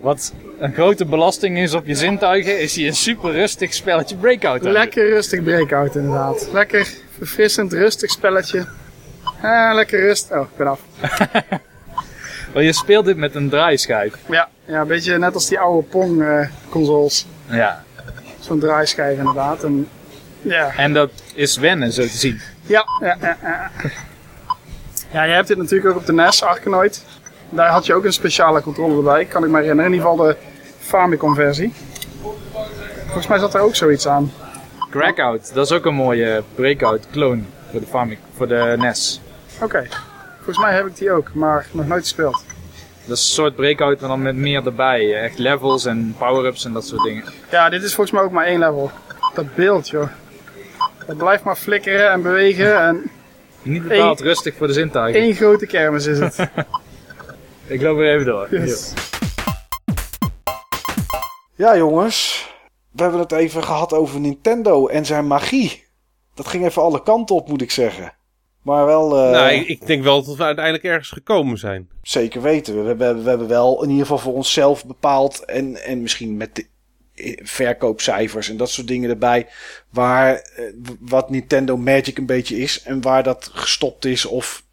[0.00, 4.62] wat een grote belasting is op je zintuigen, is hij een super rustig spelletje Breakout.
[4.62, 6.48] Lekker rustig breakout inderdaad.
[6.52, 6.88] Lekker
[7.20, 8.66] verfrissend, rustig spelletje.
[9.42, 10.30] Eh, lekker rust.
[10.30, 10.80] Oh, ik ben af.
[12.52, 14.14] Want je speelt dit met een draaischijf.
[14.28, 17.26] Ja, ja een beetje net als die oude Pong-consoles.
[17.46, 17.84] Ja.
[18.38, 19.64] Zo'n draaischijf inderdaad.
[19.64, 19.88] En,
[20.42, 20.72] ja.
[20.76, 22.40] En dat is wennen, zo te zien.
[22.62, 23.70] Ja, ja, ja, ja.
[25.12, 27.04] Ja, je hebt dit natuurlijk ook op de NES, Arkanoid.
[27.48, 29.92] Daar had je ook een speciale controle erbij, kan ik me herinneren.
[29.92, 30.36] In ieder geval de
[30.78, 31.72] Famicom-versie.
[33.04, 34.32] Volgens mij zat er ook zoiets aan.
[34.90, 39.20] Crackout, dat is ook een mooie Breakout clone voor de, Famic, voor de NES.
[39.62, 39.86] Oké,
[40.36, 42.44] volgens mij heb ik die ook, maar nog nooit gespeeld.
[43.06, 45.22] Dat is een soort Breakout, maar dan met meer erbij.
[45.22, 47.24] Echt levels en power-ups en dat soort dingen.
[47.50, 48.90] Ja, dit is volgens mij ook maar één level.
[49.34, 50.08] Dat beeld, joh.
[51.06, 53.10] Het blijft maar flikkeren en bewegen en...
[53.62, 55.20] Niet bepaald Eén- rustig voor de zintuigen.
[55.20, 56.36] Één grote kermis is het.
[57.66, 58.46] Ik loop weer even door.
[58.50, 58.92] Yes.
[61.54, 62.48] Ja, jongens.
[62.90, 65.84] We hebben het even gehad over Nintendo en zijn magie.
[66.34, 68.14] Dat ging even alle kanten op, moet ik zeggen.
[68.62, 69.16] Maar wel.
[69.24, 71.88] eh, nou, ik, ik denk wel dat we uiteindelijk ergens gekomen zijn.
[72.02, 72.74] Zeker weten.
[72.74, 75.44] We, we, hebben- we hebben wel in ieder geval voor onszelf bepaald.
[75.44, 76.66] En, en misschien met de
[77.14, 79.46] eh, verkoopcijfers en dat soort dingen erbij.
[79.90, 80.64] Waar eh,
[81.00, 82.82] wat Nintendo Magic een beetje is.
[82.82, 84.24] En waar dat gestopt is.
[84.26, 84.64] Of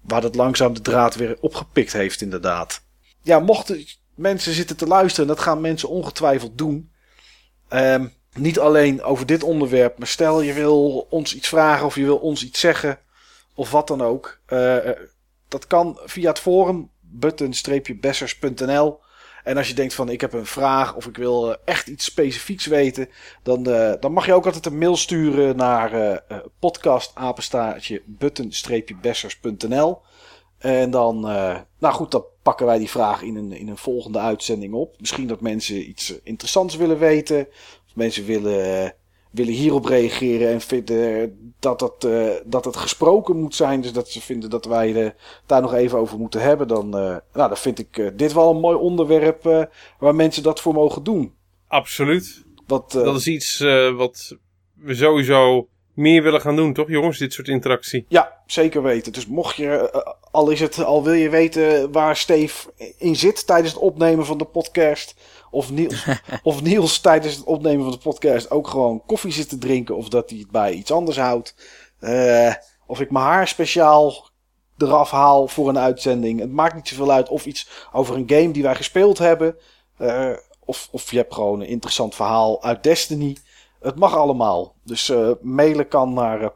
[0.00, 2.82] waar dat langzaam de draad weer opgepikt heeft, inderdaad.
[3.22, 3.84] Ja, mochten
[4.14, 5.28] mensen zitten te luisteren.
[5.28, 6.90] En dat gaan mensen ongetwijfeld doen.
[7.72, 9.98] Ehm, niet alleen over dit onderwerp.
[9.98, 11.86] Maar stel je wil ons iets vragen.
[11.86, 12.98] Of je wil ons iets zeggen.
[13.54, 14.38] Of wat dan ook.
[14.46, 14.96] eh, eh,
[15.48, 19.00] dat kan via het forum button-bessers.nl.
[19.44, 22.04] En als je denkt van ik heb een vraag of ik wil eh, echt iets
[22.04, 23.08] specifieks weten,
[23.42, 23.62] dan,
[24.00, 30.00] dan mag je ook altijd een mail sturen naar eh, podcastapenstaartje button-bessers.nl.
[30.62, 34.18] En dan, eh, nou goed, dan pakken wij die vraag in een, in een volgende
[34.18, 34.94] uitzending op.
[34.98, 37.46] Misschien dat mensen iets eh, interessants willen weten.
[37.86, 38.90] Of mensen willen, eh,
[39.30, 42.06] willen hierop reageren en vinden dat het,
[42.44, 43.80] dat het gesproken moet zijn.
[43.80, 45.14] Dus dat ze vinden dat wij
[45.46, 46.68] daar nog even over moeten hebben.
[46.68, 49.68] Dan, nou, dan vind ik dit wel een mooi onderwerp
[49.98, 51.34] waar mensen dat voor mogen doen.
[51.66, 52.44] Absoluut.
[52.66, 53.58] Wat, Dat is iets
[53.96, 54.36] wat
[54.74, 57.18] we sowieso meer willen gaan doen, toch jongens?
[57.18, 58.04] Dit soort interactie.
[58.08, 59.12] Ja, zeker weten.
[59.12, 63.46] Dus mocht je, eh, al is het, al wil je weten waar Steve in zit
[63.46, 65.14] tijdens het opnemen van de podcast.
[65.50, 66.06] Of Niels,
[66.42, 69.96] of Niels tijdens het opnemen van de podcast ook gewoon koffie zit te drinken.
[69.96, 71.54] Of dat hij het bij iets anders houdt.
[71.98, 72.54] Eh,
[72.86, 74.30] of ik mijn haar speciaal
[74.78, 76.40] eraf haal voor een uitzending.
[76.40, 79.56] Het maakt niet zoveel uit of iets over een game die wij gespeeld hebben.
[79.98, 80.30] Eh,
[80.64, 83.36] of, of je hebt gewoon een interessant verhaal uit Destiny.
[83.82, 84.74] Het mag allemaal.
[84.84, 86.48] Dus eh, mailen kan naar uh,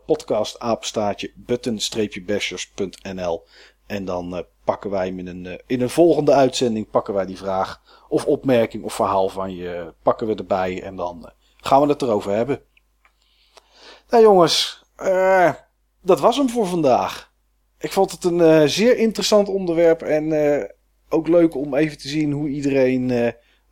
[3.87, 7.37] En dan eh, pakken wij hem in een, in een volgende uitzending pakken wij die
[7.37, 12.03] vraag of opmerking of verhaal van je pakken we erbij en dan gaan we het
[12.03, 12.61] erover hebben.
[14.09, 14.85] Nou jongens,
[16.03, 17.33] dat was hem voor vandaag.
[17.79, 20.33] Ik vond het een zeer interessant onderwerp en
[21.09, 23.11] ook leuk om even te zien hoe iedereen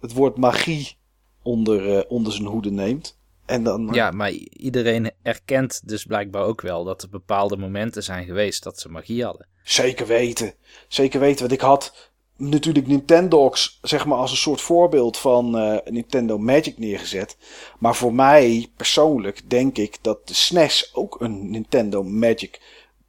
[0.01, 0.97] het woord magie
[1.43, 3.19] onder, onder zijn hoede neemt.
[3.47, 8.25] En dan, Ja, maar iedereen erkent dus blijkbaar ook wel dat er bepaalde momenten zijn
[8.25, 9.47] geweest dat ze magie hadden.
[9.63, 10.55] Zeker weten.
[10.89, 11.41] Zeker weten.
[11.41, 16.79] Want ik had natuurlijk Nintendox zeg maar als een soort voorbeeld van eh, Nintendo Magic
[16.79, 17.37] neergezet.
[17.79, 22.61] Maar voor mij persoonlijk denk ik dat de SNES ook een Nintendo Magic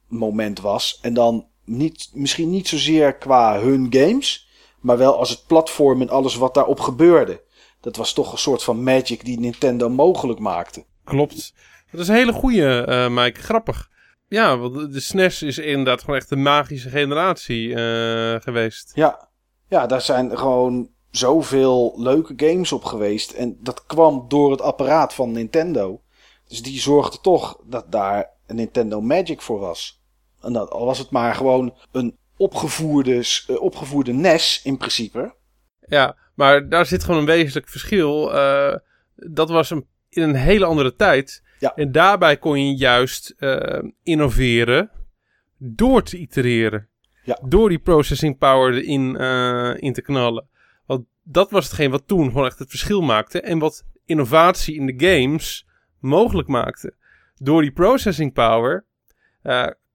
[0.06, 0.98] moment was.
[1.02, 4.48] En dan niet, misschien niet zozeer qua hun games,
[4.80, 7.44] maar wel als het platform en alles wat daarop gebeurde.
[7.86, 10.84] Dat was toch een soort van magic die Nintendo mogelijk maakte.
[11.04, 11.52] Klopt.
[11.90, 13.40] Dat is een hele goede, eh Mike.
[13.40, 13.90] Grappig.
[14.28, 18.90] Ja, want de- SNES is inderdaad gewoon echt de magische generatie eh, geweest.
[18.94, 19.28] Ja.
[19.68, 23.30] ja, daar zijn gewoon zoveel leuke games op geweest.
[23.30, 26.00] En dat kwam door het apparaat van Nintendo.
[26.48, 30.02] Dus die zorgde toch dat daar een Nintendo Magic voor was.
[30.40, 35.34] En dat, al was het maar gewoon een opgevoerde, eh, opgevoerde NES in principe.
[35.88, 38.34] Ja, maar daar zit gewoon een wezenlijk verschil.
[38.34, 38.76] Eh,
[39.14, 41.42] dat was een, in een hele andere tijd.
[41.74, 44.90] En daarbij kon je juist eh, innoveren
[45.58, 46.88] door te itereren.
[47.42, 50.48] Door die processing power erin eh, in te knallen.
[50.86, 53.40] Want dat was hetgeen wat toen gewoon echt het verschil maakte.
[53.40, 55.66] En wat innovatie in de games
[56.00, 56.94] mogelijk maakte.
[57.36, 58.84] Door die processing power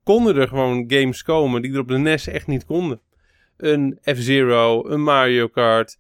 [0.03, 3.01] konden er gewoon games komen die er op de NES echt niet konden.
[3.57, 5.97] Een F-Zero, een Mario Kart,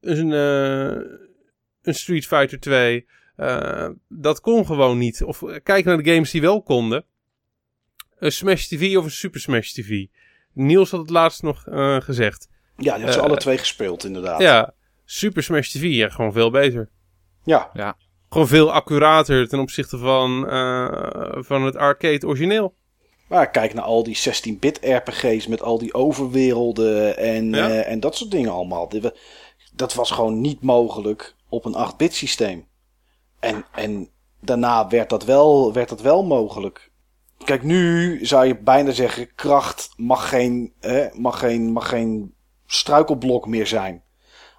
[0.00, 1.02] een, eh,
[1.82, 3.06] een Street Fighter 2.
[3.36, 5.22] eh, dat kon gewoon niet.
[5.22, 7.04] Of eh, kijk naar de games die wel konden.
[8.18, 10.06] Een Smash TV of een Super Smash TV.
[10.52, 12.48] Niels had het laatst nog eh, gezegd.
[12.76, 14.40] Ja, die had ze Eh, alle twee gespeeld inderdaad.
[14.40, 14.74] Ja,
[15.04, 16.90] Super Smash TV, ja, gewoon veel beter.
[17.44, 17.70] Ja.
[17.72, 17.96] ja.
[18.28, 22.76] Gewoon veel accurater ten opzichte van, eh, van het arcade origineel.
[23.30, 27.68] Maar kijk naar al die 16-bit RPG's met al die overwerelden en, Ja.
[27.68, 28.90] eh, en dat soort dingen allemaal.
[29.72, 32.66] Dat was gewoon niet mogelijk op een 8-bit systeem.
[33.40, 34.08] En, en
[34.40, 36.90] daarna werd dat, wel, werd dat wel mogelijk.
[37.44, 42.34] Kijk, nu zou je bijna zeggen: kracht mag geen, eh, mag geen, mag geen
[42.66, 44.02] struikelblok meer zijn.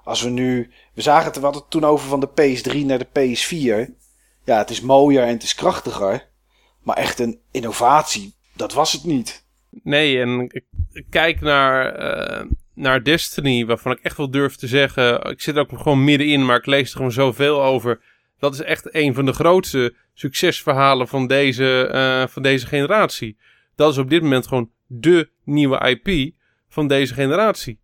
[0.03, 0.71] Als we nu.
[0.93, 3.91] We zagen het, we hadden het toen over van de PS3 naar de PS4.
[4.45, 6.29] Ja, het is mooier en het is krachtiger.
[6.81, 9.45] Maar echt een innovatie, dat was het niet.
[9.83, 10.51] Nee, en
[11.09, 15.21] kijk naar, eh, naar Destiny, waarvan ik echt wel durf te zeggen.
[15.21, 18.01] Ik zit ook gewoon middenin, maar ik lees er gewoon zoveel over.
[18.39, 23.37] Dat is echt een van de grootste succesverhalen van deze, eh, van deze generatie.
[23.75, 26.33] Dat is op dit moment gewoon de nieuwe IP
[26.69, 27.79] van deze generatie.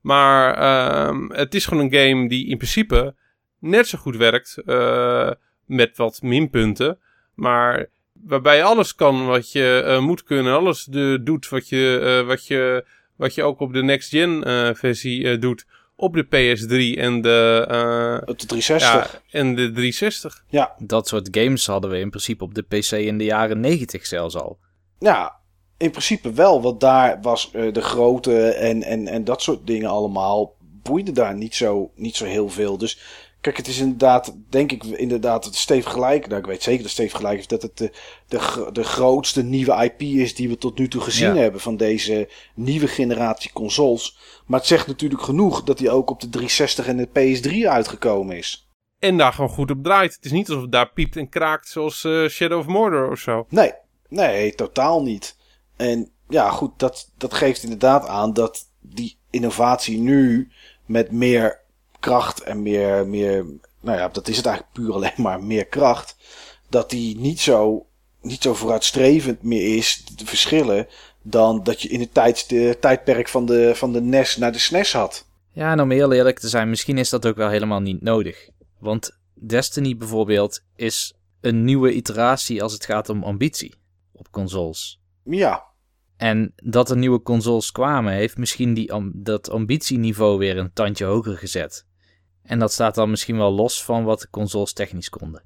[0.00, 3.14] Maar ehm, het is gewoon een game die in principe
[3.58, 4.56] net zo goed werkt.
[4.66, 5.30] eh,
[5.66, 6.98] met wat minpunten.
[7.34, 7.86] Maar
[8.24, 10.54] waarbij alles kan wat je eh, moet kunnen.
[10.54, 12.84] Alles de, doet wat je, eh, wat, je,
[13.16, 15.66] wat je ook op de next gen eh, versie eh, doet.
[15.96, 19.22] Op de PS3 en de, eh, Op de 360.
[19.26, 20.44] Ja, en de 360.
[20.48, 20.74] Ja.
[20.78, 24.36] Dat soort games hadden we in principe op de PC in de jaren 90 zelfs
[24.36, 24.58] al.
[24.98, 25.36] Ja,
[25.76, 26.62] in principe wel.
[26.62, 30.56] Want daar was eh, de grootte en, en, en dat soort dingen allemaal.
[30.82, 32.78] boeide daar niet zo, niet zo heel veel.
[32.78, 32.98] Dus
[33.52, 36.26] kijk, het is inderdaad, denk ik inderdaad, Steve gelijk.
[36.26, 37.90] Nou, ik weet zeker dat Steve gelijk heeft dat het de,
[38.28, 41.40] de, de grootste nieuwe IP is die we tot nu toe gezien Ja.
[41.40, 44.18] hebben van deze nieuwe generatie consoles.
[44.46, 48.36] Maar het zegt natuurlijk genoeg dat hij ook op de 360 en de PS3 uitgekomen
[48.36, 48.68] is.
[48.98, 50.14] En daar gewoon goed op draait.
[50.14, 53.18] Het is niet alsof het daar piept en kraakt zoals eh, Shadow of Mordor of
[53.18, 53.46] zo.
[53.48, 53.72] Nee,
[54.08, 55.36] nee, totaal niet.
[55.76, 60.50] En ja, goed, dat, dat geeft inderdaad aan dat die innovatie nu
[60.86, 61.60] met meer
[62.00, 63.46] kracht en meer, meer,
[63.80, 66.16] nou ja, dat is het eigenlijk puur alleen maar meer kracht,
[66.68, 67.86] dat die niet zo,
[68.20, 70.86] niet zo vooruitstrevend meer is, de verschillen,
[71.22, 74.58] dan dat je in het tijd, de, tijdperk van de, van de NES naar de
[74.58, 75.26] SNES had.
[75.52, 78.48] Ja, en om heel eerlijk te zijn, misschien is dat ook wel helemaal niet nodig.
[78.78, 83.74] Want Destiny bijvoorbeeld is een nieuwe iteratie als het gaat om ambitie
[84.12, 85.00] op consoles.
[85.24, 85.64] Ja.
[86.16, 91.38] En dat er nieuwe consoles kwamen, heeft misschien die dat ambitieniveau weer een tandje hoger
[91.38, 91.86] gezet.
[92.48, 95.42] En dat staat dan misschien wel los van wat de consoles technisch konden.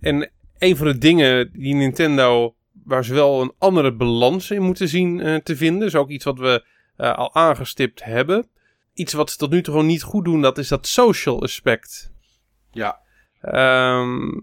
[0.00, 2.54] En een van de dingen die Nintendo,
[2.84, 6.24] waar ze wel een andere balans in moeten zien eh, te vinden, is ook iets
[6.24, 8.48] wat we eh, al aangestipt hebben.
[8.94, 12.12] Iets wat ze tot nu toe gewoon niet goed doen, dat is dat social aspect.
[12.70, 13.00] Ja.
[13.40, 14.40] Ehm,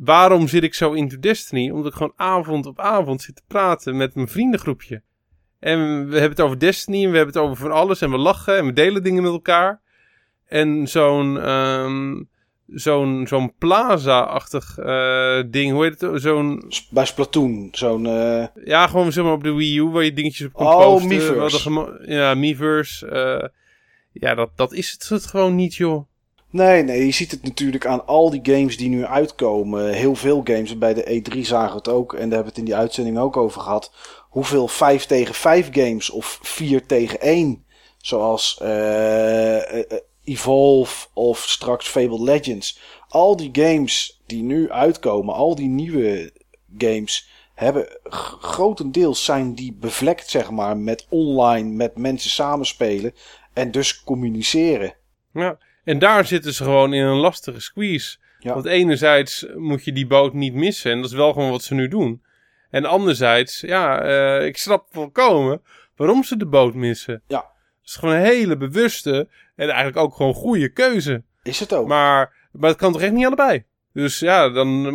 [0.00, 1.70] waarom zit ik zo into Destiny?
[1.70, 5.02] Omdat ik gewoon avond op avond zit te praten met mijn vriendengroepje.
[5.58, 5.78] En
[6.08, 8.56] we hebben het over Destiny en we hebben het over van alles en we lachen
[8.56, 9.86] en we delen dingen met elkaar.
[10.48, 12.22] En zo'n ehm,
[12.66, 16.22] zo'n zo'n plaza-achtig eh, ding, hoe heet het?
[16.22, 16.72] Zo'n...
[16.90, 18.06] Bij Splatoon, zo'n...
[18.06, 20.76] eh, Ja, gewoon zeg maar op de Wii U waar je dingetjes op kunt Oh,
[20.78, 21.08] posten.
[21.08, 21.98] Miiverse.
[22.06, 23.06] Ja, Miiverse.
[23.06, 23.48] eh,
[24.12, 26.06] ja, dat, dat is het, het gewoon niet, joh.
[26.50, 29.92] Nee, nee, je ziet het natuurlijk aan al die games die nu uitkomen.
[29.92, 30.78] Heel veel games.
[30.78, 32.12] Bij de E3 zagen we het ook.
[32.12, 33.92] En daar hebben we het in die uitzending ook over gehad.
[34.28, 37.64] Hoeveel 5 tegen 5 games of 4 tegen 1.
[37.98, 39.78] Zoals eh,
[40.28, 42.80] Evolve of straks Fable Legends.
[43.08, 46.32] Al die games die nu uitkomen, al die nieuwe
[46.78, 47.98] games, hebben
[48.40, 53.14] grotendeels zijn die bevlekt, zeg maar, met online, met mensen samenspelen
[53.52, 54.94] en dus communiceren.
[55.32, 58.16] Ja, en daar zitten ze gewoon in een lastige squeeze.
[58.38, 60.90] Want enerzijds moet je die boot niet missen.
[60.90, 62.22] En dat is wel gewoon wat ze nu doen.
[62.70, 65.62] En anderzijds, ja, eh, ik snap volkomen
[65.96, 67.22] waarom ze de boot missen.
[67.26, 67.38] Ja.
[67.80, 69.28] Het is gewoon een hele bewuste
[69.58, 71.22] en eigenlijk ook gewoon goede keuze.
[71.42, 71.86] Is het ook.
[71.86, 73.64] Maar, maar het kan toch echt niet allebei?
[73.92, 74.92] Dus ja, dan eh,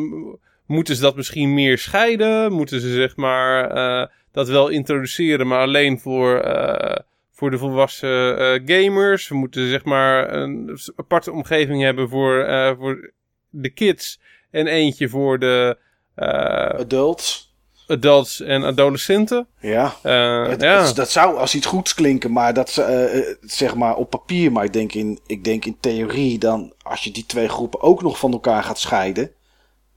[0.66, 2.52] moeten ze dat misschien meer scheiden.
[2.52, 7.00] Moeten ze zeg maar eh, dat wel introduceren, maar alleen voor, eh,
[7.32, 9.28] voor de volwassen gamers.
[9.28, 12.46] We moeten zeg maar een aparte omgeving hebben voor,
[12.80, 13.12] voor
[13.50, 14.20] de kids.
[14.52, 15.78] En eentje voor de...
[16.16, 17.53] adults.
[17.94, 19.48] Adults en adolescenten.
[19.60, 19.94] Ja.
[20.02, 20.84] Eh, Het- ja.
[20.86, 24.52] het- dat zou als iets goeds klinken, maar dat ze, eh, zeg maar op papier,
[24.52, 28.02] maar ik denk, in, ik denk in theorie dan, als je die twee groepen ook
[28.02, 29.32] nog van elkaar gaat scheiden,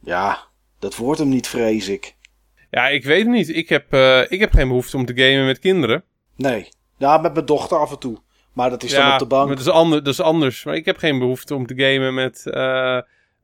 [0.01, 0.39] ja,
[0.79, 2.15] dat wordt hem niet, vrees ik.
[2.71, 3.49] Ja, ik weet het niet.
[3.49, 3.95] Ik heb,
[4.29, 6.05] ik heb geen behoefte om te gamen met kinderen.
[6.37, 6.69] Nee.
[6.99, 8.19] Ja, met mijn dochter af en toe.
[8.53, 9.47] Maar dat is dan op de bank.
[9.47, 10.65] maar Dat is, ander, dat is anders.
[10.65, 12.43] Maar ik heb geen behoefte om te gamen met,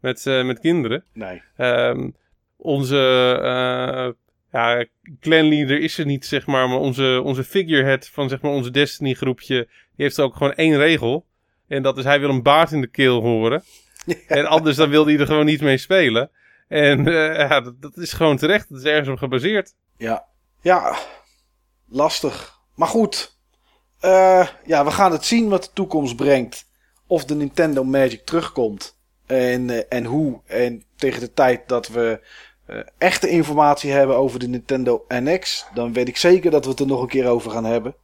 [0.01, 1.05] met, met kinderen.
[1.13, 1.43] Nee.
[1.57, 2.09] Ehm,
[2.57, 2.97] onze
[4.53, 4.87] ja,
[5.21, 6.69] clanleader is er niet, zeg maar.
[6.69, 9.57] Maar onze, onze figurehead van zeg maar, onze Destiny groepje...
[9.97, 11.27] die heeft ook gewoon één regel.
[11.69, 13.63] En dat is hij wil een baard in de keel horen.
[14.27, 16.31] En anders dan wil hij er gewoon niet mee spelen.
[16.69, 18.69] En eh, ja, dat, dat is gewoon terecht.
[18.69, 19.75] Dat is ergens op gebaseerd.
[19.97, 20.25] Ja.
[20.61, 20.99] Ja,
[21.89, 22.59] lastig.
[22.75, 23.39] Maar goed.
[24.01, 26.67] Eh, ja, we gaan het zien wat de toekomst brengt.
[27.07, 28.99] Of de Nintendo Magic terugkomt.
[29.27, 30.41] En, eh, en hoe.
[30.47, 32.27] En tegen de tijd dat we
[32.99, 35.67] echte informatie hebben over de Nintendo NX.
[35.75, 37.95] Dan weet ik zeker dat we het er nog een keer over gaan hebben.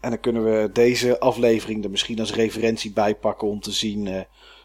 [0.00, 3.48] En dan kunnen we deze aflevering er misschien als referentie bij pakken.
[3.48, 4.20] Om te zien eh,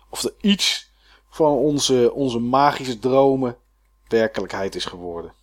[0.09, 0.91] of er iets
[1.29, 3.57] van onze, onze magische dromen
[4.07, 5.33] werkelijkheid is geworden.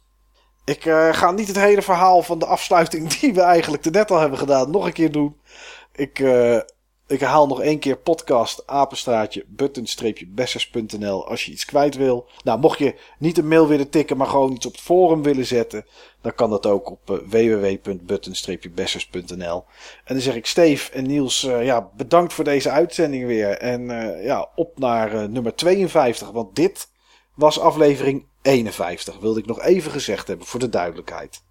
[0.65, 4.21] Ik eh, ga niet het hele verhaal van de afsluiting die we eigenlijk net al
[4.21, 5.41] hebben gedaan nog een keer doen.
[5.93, 6.61] Ik, eh,
[7.07, 12.29] ik herhaal nog één keer podcast apenstraatje button-bessers.nl als je iets kwijt wil.
[12.45, 15.47] Nou, mocht je niet een mail willen tikken, maar gewoon iets op het forum willen
[15.47, 15.87] zetten,
[16.21, 19.65] dan kan dat ook op eh, www.button-bessers.nl.
[20.05, 23.51] En dan zeg ik Steve en Niels, eh, ja, bedankt voor deze uitzending weer.
[23.51, 26.89] En eh, ja, op naar nummer 52, want dit
[27.35, 29.19] was aflevering 51.
[29.19, 31.43] Wilde ik nog even gezegd hebben voor de duidelijkheid.